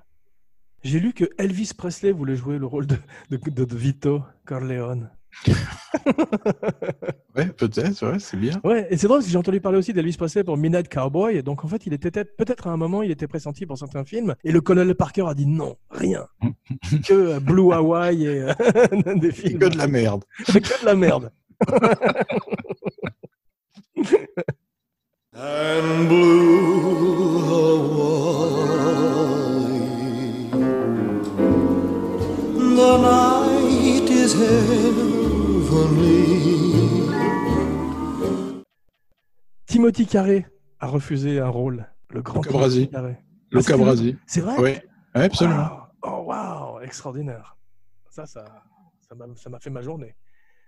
J'ai 0.83 0.99
lu 0.99 1.13
que 1.13 1.25
Elvis 1.37 1.71
Presley 1.77 2.11
voulait 2.11 2.35
jouer 2.35 2.57
le 2.57 2.65
rôle 2.65 2.87
de, 2.87 2.95
de, 3.29 3.37
de- 3.37 3.65
de 3.65 3.75
Vito 3.75 4.21
Corleone. 4.45 5.09
Ouais, 7.35 7.45
peut-être, 7.49 8.03
ouais, 8.11 8.17
c'est 8.19 8.37
bien. 8.37 8.59
Ouais, 8.63 8.87
et 8.89 8.97
c'est 8.97 9.05
drôle 9.05 9.17
parce 9.19 9.27
que 9.27 9.31
j'ai 9.31 9.37
entendu 9.37 9.61
parler 9.61 9.77
aussi 9.77 9.93
d'Elvis 9.93 10.17
Presley 10.17 10.43
pour 10.43 10.57
Midnight 10.57 10.89
Cowboy. 10.91 11.35
Et 11.37 11.43
donc, 11.43 11.63
en 11.63 11.67
fait, 11.67 11.85
il 11.85 11.93
était 11.93 12.09
peut-être 12.09 12.35
peut-être 12.35 12.65
à 12.65 12.71
un 12.71 12.77
moment, 12.77 13.03
il 13.03 13.11
était 13.11 13.27
pressenti 13.27 13.67
pour 13.67 13.77
certains 13.77 14.03
films. 14.05 14.33
Et 14.43 14.51
le 14.51 14.59
colonel 14.61 14.95
Parker 14.95 15.25
a 15.27 15.35
dit 15.35 15.45
non, 15.45 15.77
rien. 15.91 16.25
que 17.05 17.13
euh, 17.13 17.39
Blue 17.39 17.71
Hawaii 17.73 18.25
et 18.25 18.41
euh, 18.41 18.53
des 19.15 19.31
films. 19.31 19.59
Que 19.59 19.65
de 19.69 19.77
la 19.77 19.87
merde. 19.87 20.23
que 20.47 20.53
de 20.53 20.85
la 20.85 20.95
merde. 20.95 21.31
and 25.35 26.07
blue 26.07 27.43
Hawaii. 28.57 29.76
The 32.77 32.97
night 33.01 34.07
is 34.07 34.35
heavenly. 34.35 35.07
Timothy 39.65 40.05
Carré 40.05 40.45
a 40.79 40.85
refusé 40.85 41.39
un 41.39 41.49
rôle. 41.49 41.87
Le 42.11 42.21
grand 42.21 42.43
Luca 42.43 42.53
Brasi. 42.53 42.75
Timothy 42.75 42.91
Carré. 42.91 43.17
Luca 43.49 43.73
Ah, 43.73 43.77
Brasi. 43.77 44.17
C'est 44.27 44.41
vrai? 44.41 44.55
Oui, 44.59 44.61
ouais, 44.61 44.83
absolument. 45.15 45.87
Wow. 46.03 46.03
Oh, 46.03 46.23
waouh, 46.27 46.81
extraordinaire. 46.81 47.57
Ça, 48.11 48.27
ça, 48.27 48.45
ça 49.09 49.15
m'a 49.15 49.25
ça 49.35 49.49
fait 49.59 49.71
ma 49.71 49.81
journée. 49.81 50.15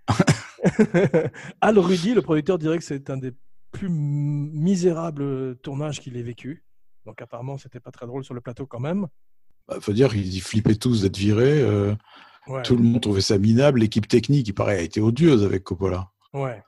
Al 1.60 1.78
Rudy, 1.78 2.14
le 2.14 2.22
producteur, 2.22 2.58
dirait 2.58 2.78
que 2.78 2.84
c'est 2.84 3.08
un 3.08 3.18
des 3.18 3.34
plus 3.70 3.88
misérables 3.88 5.54
tournages 5.58 6.00
qu'il 6.00 6.16
ait 6.16 6.24
vécu. 6.24 6.64
Donc 7.06 7.22
apparemment, 7.22 7.56
c'était 7.56 7.78
pas 7.78 7.92
très 7.92 8.08
drôle 8.08 8.24
sur 8.24 8.34
le 8.34 8.40
plateau 8.40 8.66
quand 8.66 8.80
même. 8.80 9.06
Bah, 9.70 9.76
faut 9.80 9.92
dire 9.92 10.10
qu'ils 10.10 10.42
flippaient 10.42 10.74
tous 10.74 11.02
d'être 11.02 11.16
virés. 11.16 11.60
euh, 11.62 11.94
Ouais. 12.48 12.62
Tout 12.62 12.74
le 12.76 12.82
monde 12.82 13.00
trouvait 13.00 13.20
ça 13.20 13.38
minable. 13.38 13.78
L'équipe 13.80 14.08
technique, 14.08 14.48
il 14.48 14.54
paraît, 14.54 14.78
a 14.78 14.80
été 14.80 15.00
odieuse 15.00 15.44
avec 15.44 15.62
Coppola. 15.62 16.08
Ouais. 16.34 16.60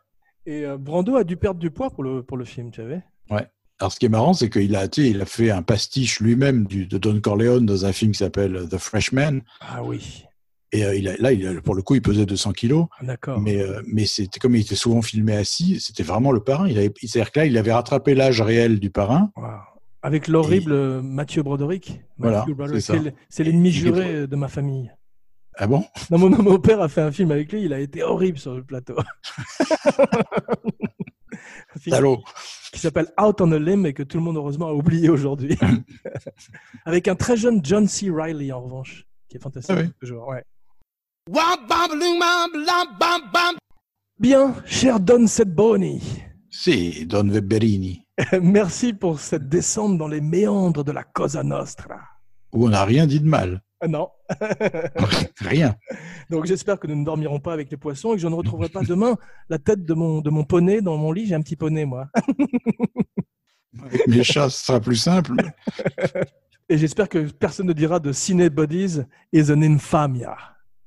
Et 0.47 0.65
euh, 0.65 0.77
Brando 0.79 1.17
a 1.17 1.25
dû 1.25 1.37
perdre 1.37 1.59
du 1.59 1.71
poids 1.73 1.91
pour 1.91 2.05
le, 2.05 2.23
pour 2.23 2.37
le 2.37 2.45
film, 2.45 2.71
tu 2.71 2.81
savais 2.81 3.03
Ouais. 3.31 3.47
Alors, 3.81 3.91
ce 3.93 3.99
qui 3.99 4.07
est 4.07 4.11
marrant, 4.11 4.33
c'est 4.33 4.49
qu'il 4.49 4.77
a, 4.77 4.87
tu 4.87 5.03
sais, 5.03 5.11
il 5.11 5.21
a 5.21 5.25
fait 5.25 5.51
un 5.51 5.63
pastiche 5.63 6.21
lui-même 6.21 6.67
de 6.69 6.99
Don 6.99 7.21
Corleone 7.21 7.67
dans 7.67 7.85
un 7.85 7.93
film 7.93 8.13
qui 8.13 8.19
s'appelle 8.19 8.69
The 8.71 8.79
Freshman. 8.79 9.41
Ah 9.61 9.83
oui, 9.83 10.25
Et 10.73 10.85
euh, 10.85 10.95
il 10.95 11.09
a, 11.09 11.17
là, 11.17 11.33
il 11.33 11.45
a- 11.49 11.61
pour 11.63 11.75
le 11.75 11.83
coup, 11.83 11.97
il 11.97 12.03
pesait 12.03 12.27
200 12.27 12.53
kilos. 12.53 12.87
d'accord. 13.01 13.41
Mais, 13.41 13.61
euh, 13.61 13.83
mais 13.87 14.05
c'était 14.07 14.39
comme 14.39 14.55
il 14.55 14.61
était 14.61 14.77
souvent 14.77 15.03
filmé 15.03 15.35
assis, 15.35 15.81
c'était 15.81 16.05
vraiment 16.05 16.31
le 16.31 16.45
parrain. 16.45 16.69
Il 16.69 16.79
avait, 16.79 16.93
c'est-à-dire 17.03 17.33
que 17.33 17.41
là, 17.41 17.47
il 17.47 17.57
avait 17.59 17.73
rattrapé 17.73 18.15
l'âge 18.15 18.41
réel 18.41 18.79
du 18.79 18.91
parrain. 18.91 19.33
Wow. 19.37 19.47
Avec 20.03 20.27
l'horrible 20.29 20.73
euh, 20.73 21.01
Mathieu 21.01 21.43
Broderick. 21.43 22.01
Voilà, 22.19 22.45
c'est 23.29 23.45
l'ennemi 23.45 23.71
juré 23.71 24.27
de 24.27 24.37
ma 24.37 24.49
famille. 24.49 24.93
Ah 25.57 25.67
bon? 25.67 25.85
Non, 26.11 26.19
mon, 26.19 26.31
mon 26.31 26.59
père 26.59 26.81
a 26.81 26.89
fait 26.89 27.03
un 27.03 27.13
film 27.13 27.31
avec 27.31 27.53
lui, 27.53 27.65
il 27.65 27.73
a 27.73 27.79
été 27.79 28.03
horrible 28.03 28.39
sur 28.39 28.55
le 28.55 28.65
plateau. 28.65 28.97
Un 31.75 31.79
film 31.79 31.97
Salaud. 31.97 32.23
qui 32.73 32.81
s'appelle 32.81 33.09
Out 33.21 33.41
on 33.41 33.53
a 33.53 33.59
Limb 33.59 33.87
et 33.87 33.95
que 33.95 34.03
tout 34.03 34.19
le 34.19 34.23
monde 34.23 34.37
heureusement 34.37 34.69
a 34.69 34.73
oublié 34.73 35.09
aujourd'hui. 35.09 35.59
avec 36.85 37.09
un 37.09 37.15
très 37.15 37.37
jeune 37.37 37.61
John 37.65 37.87
C. 37.87 38.11
Riley 38.11 38.53
en 38.53 38.61
revanche, 38.61 39.07
qui 39.29 39.37
est 39.37 39.41
fantastique. 39.41 39.75
Ah 39.77 39.83
oui. 39.83 39.91
toujours, 40.01 40.29
ouais. 40.29 40.45
Bien, 44.19 44.55
cher 44.67 45.01
Don 45.01 45.27
Setboni, 45.27 46.23
Si, 46.55 47.07
Don 47.07 47.29
Weberini. 47.31 48.05
merci 48.43 48.93
pour 48.93 49.19
cette 49.19 49.49
descente 49.49 49.97
dans 49.97 50.07
les 50.07 50.21
méandres 50.21 50.85
de 50.85 50.93
la 50.93 51.03
Cosa 51.03 51.43
Nostra. 51.43 51.99
Où 52.53 52.67
on 52.67 52.69
n'a 52.69 52.85
rien 52.85 53.07
dit 53.07 53.21
de 53.21 53.27
mal. 53.27 53.63
Ah 53.81 53.89
Non. 53.89 54.11
Rien. 55.41 55.75
Donc 56.29 56.45
j'espère 56.45 56.79
que 56.79 56.87
nous 56.87 56.95
ne 56.95 57.07
dormirons 57.07 57.41
pas 57.41 57.55
avec 57.55 57.71
les 57.71 57.79
poissons 57.79 58.13
et 58.13 58.17
que 58.17 58.23
je 58.23 58.29
ne 58.29 58.35
retrouverai 58.35 58.69
pas 58.69 58.83
demain 58.83 59.17
la 59.49 59.59
tête 59.59 59.87
de 59.87 59.95
mon, 59.95 60.21
de 60.21 60.29
mon 60.29 60.45
poney 60.45 60.83
dans 60.83 60.99
mon 60.99 61.11
lit. 61.11 61.27
J'ai 61.27 61.35
un 61.35 61.41
petit 61.41 61.57
poney, 61.57 61.87
moi. 61.87 62.09
Avec 63.83 64.07
mes 64.07 64.23
chats, 64.23 64.51
ce 64.51 64.67
sera 64.67 64.79
plus 64.79 64.97
simple. 64.97 65.35
Et 66.69 66.77
j'espère 66.77 67.09
que 67.09 67.31
personne 67.33 67.67
ne 67.67 67.73
dira 67.73 67.99
de 67.99 68.13
Cine 68.13 68.49
Bodies 68.51 69.01
is 69.33 69.51
an 69.51 69.63
infamia. 69.63 70.37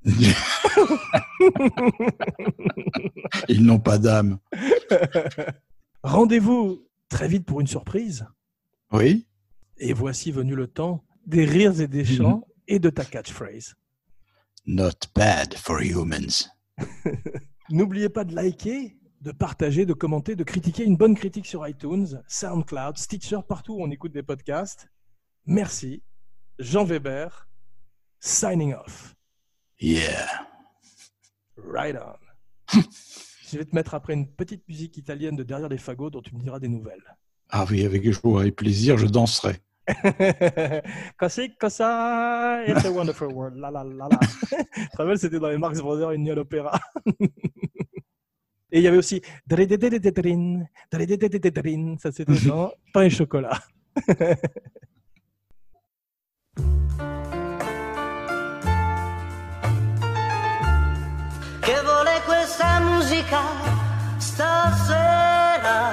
Ils 3.50 3.66
n'ont 3.66 3.80
pas 3.80 3.98
d'âme. 3.98 4.38
Rendez-vous 6.04 6.86
très 7.10 7.28
vite 7.28 7.46
pour 7.46 7.60
une 7.62 7.68
surprise. 7.68 8.28
Oui 8.92 9.26
Et 9.78 9.94
voici 9.94 10.32
venu 10.32 10.56
le 10.56 10.68
temps 10.68 11.04
des 11.26 11.46
rires 11.46 11.82
et 11.82 11.88
des 11.88 12.06
chants 12.06 12.44
et 12.68 12.78
de 12.80 12.92
ta 12.92 13.04
catchphrase. 13.04 13.74
Not 14.68 15.10
bad 15.16 15.56
for 15.56 15.82
humans. 15.82 16.52
N'oubliez 17.70 18.10
pas 18.10 18.24
de 18.24 18.36
liker, 18.36 18.96
de 19.22 19.32
partager, 19.32 19.88
de 19.88 19.94
commenter, 19.94 20.36
de 20.36 20.44
critiquer. 20.44 20.84
Une 20.84 20.98
bonne 20.98 21.16
critique 21.16 21.48
sur 21.48 21.68
iTunes, 21.68 22.22
SoundCloud, 22.28 22.98
Stitcher, 22.98 23.40
partout 23.48 23.76
où 23.76 23.84
on 23.84 23.90
écoute 23.90 24.12
des 24.12 24.24
podcasts. 24.24 24.88
Merci. 25.48 26.04
Jean 26.60 26.86
Weber, 26.86 27.48
signing 28.20 28.74
off. 28.74 29.16
Yeah. 29.80 30.28
Right 31.58 31.96
on. 31.96 32.18
Je 33.48 33.58
vais 33.58 33.66
te 33.66 33.76
mettre 33.76 33.94
après 33.94 34.14
une 34.14 34.28
petite 34.28 34.68
musique 34.68 34.98
italienne 34.98 35.36
de 35.36 35.44
derrière 35.44 35.70
les 35.70 35.78
fagots 35.78 36.10
dont 36.10 36.22
tu 36.22 36.36
me 36.36 36.42
diras 36.42 36.60
des 36.60 36.68
nouvelles. 36.68 37.04
Ah 37.50 37.66
oui, 37.70 37.86
avec 37.86 38.10
joie 38.12 38.46
et 38.46 38.52
plaisir, 38.52 38.98
je 38.98 39.06
danserai. 39.06 39.58
Così, 41.20 41.56
cosa, 41.60 42.64
it's 42.68 42.86
a 42.86 42.92
wonderful 42.92 43.32
world. 43.32 43.58
La 43.58 43.70
la 43.70 43.84
la 43.84 44.10
la. 44.10 45.18
C'était 45.18 45.40
dans 45.40 45.50
les 45.50 45.60
Marx 45.60 45.80
Brothers 45.80 46.12
Une 46.12 46.24
nuit 46.24 46.32
à 46.32 46.36
l'opéra. 46.36 46.80
Et 48.72 48.80
il 48.80 48.82
y 48.82 48.88
avait 48.88 48.98
aussi 48.98 49.22
ça 52.00 52.12
c'était 52.12 52.48
dans 52.48 52.74
Pain 52.94 53.04
et 53.04 53.10
chocolat. 53.10 53.60
Questa 62.56 62.80
musica 62.80 63.42
stasera? 64.16 65.84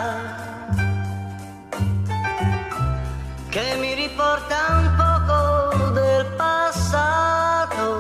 Che 3.49 3.77
mi 3.81 3.95
riporta 3.95 4.57
un 4.71 4.95
poco 4.97 5.91
del 5.91 6.25
passato. 6.37 7.91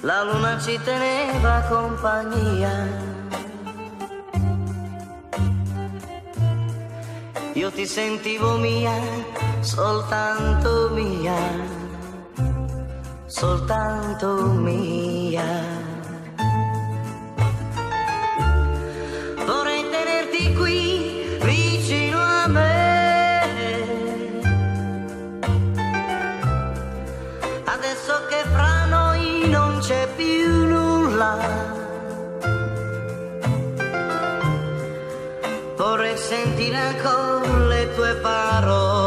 La 0.00 0.24
luna 0.24 0.58
ci 0.58 0.80
teneva 0.82 1.60
compagnia. 1.68 3.06
Io 7.52 7.70
ti 7.70 7.86
sentivo 7.86 8.56
mia, 8.56 8.98
soltanto 9.60 10.90
mia 10.90 11.77
soltanto 13.28 14.42
mia. 14.52 15.44
Vorrei 19.44 19.84
tenerti 19.90 20.54
qui 20.54 21.38
vicino 21.42 22.18
a 22.18 22.46
me. 22.48 23.40
Adesso 27.64 28.12
che 28.30 28.42
fra 28.50 28.86
noi 28.86 29.48
non 29.50 29.78
c'è 29.80 30.08
più 30.16 30.66
nulla. 30.66 31.36
Vorrei 35.76 36.16
sentire 36.16 36.76
ancora 36.76 37.66
le 37.66 37.94
tue 37.94 38.14
parole. 38.22 38.97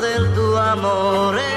del 0.00 0.32
tu 0.34 0.56
amor. 0.56 1.47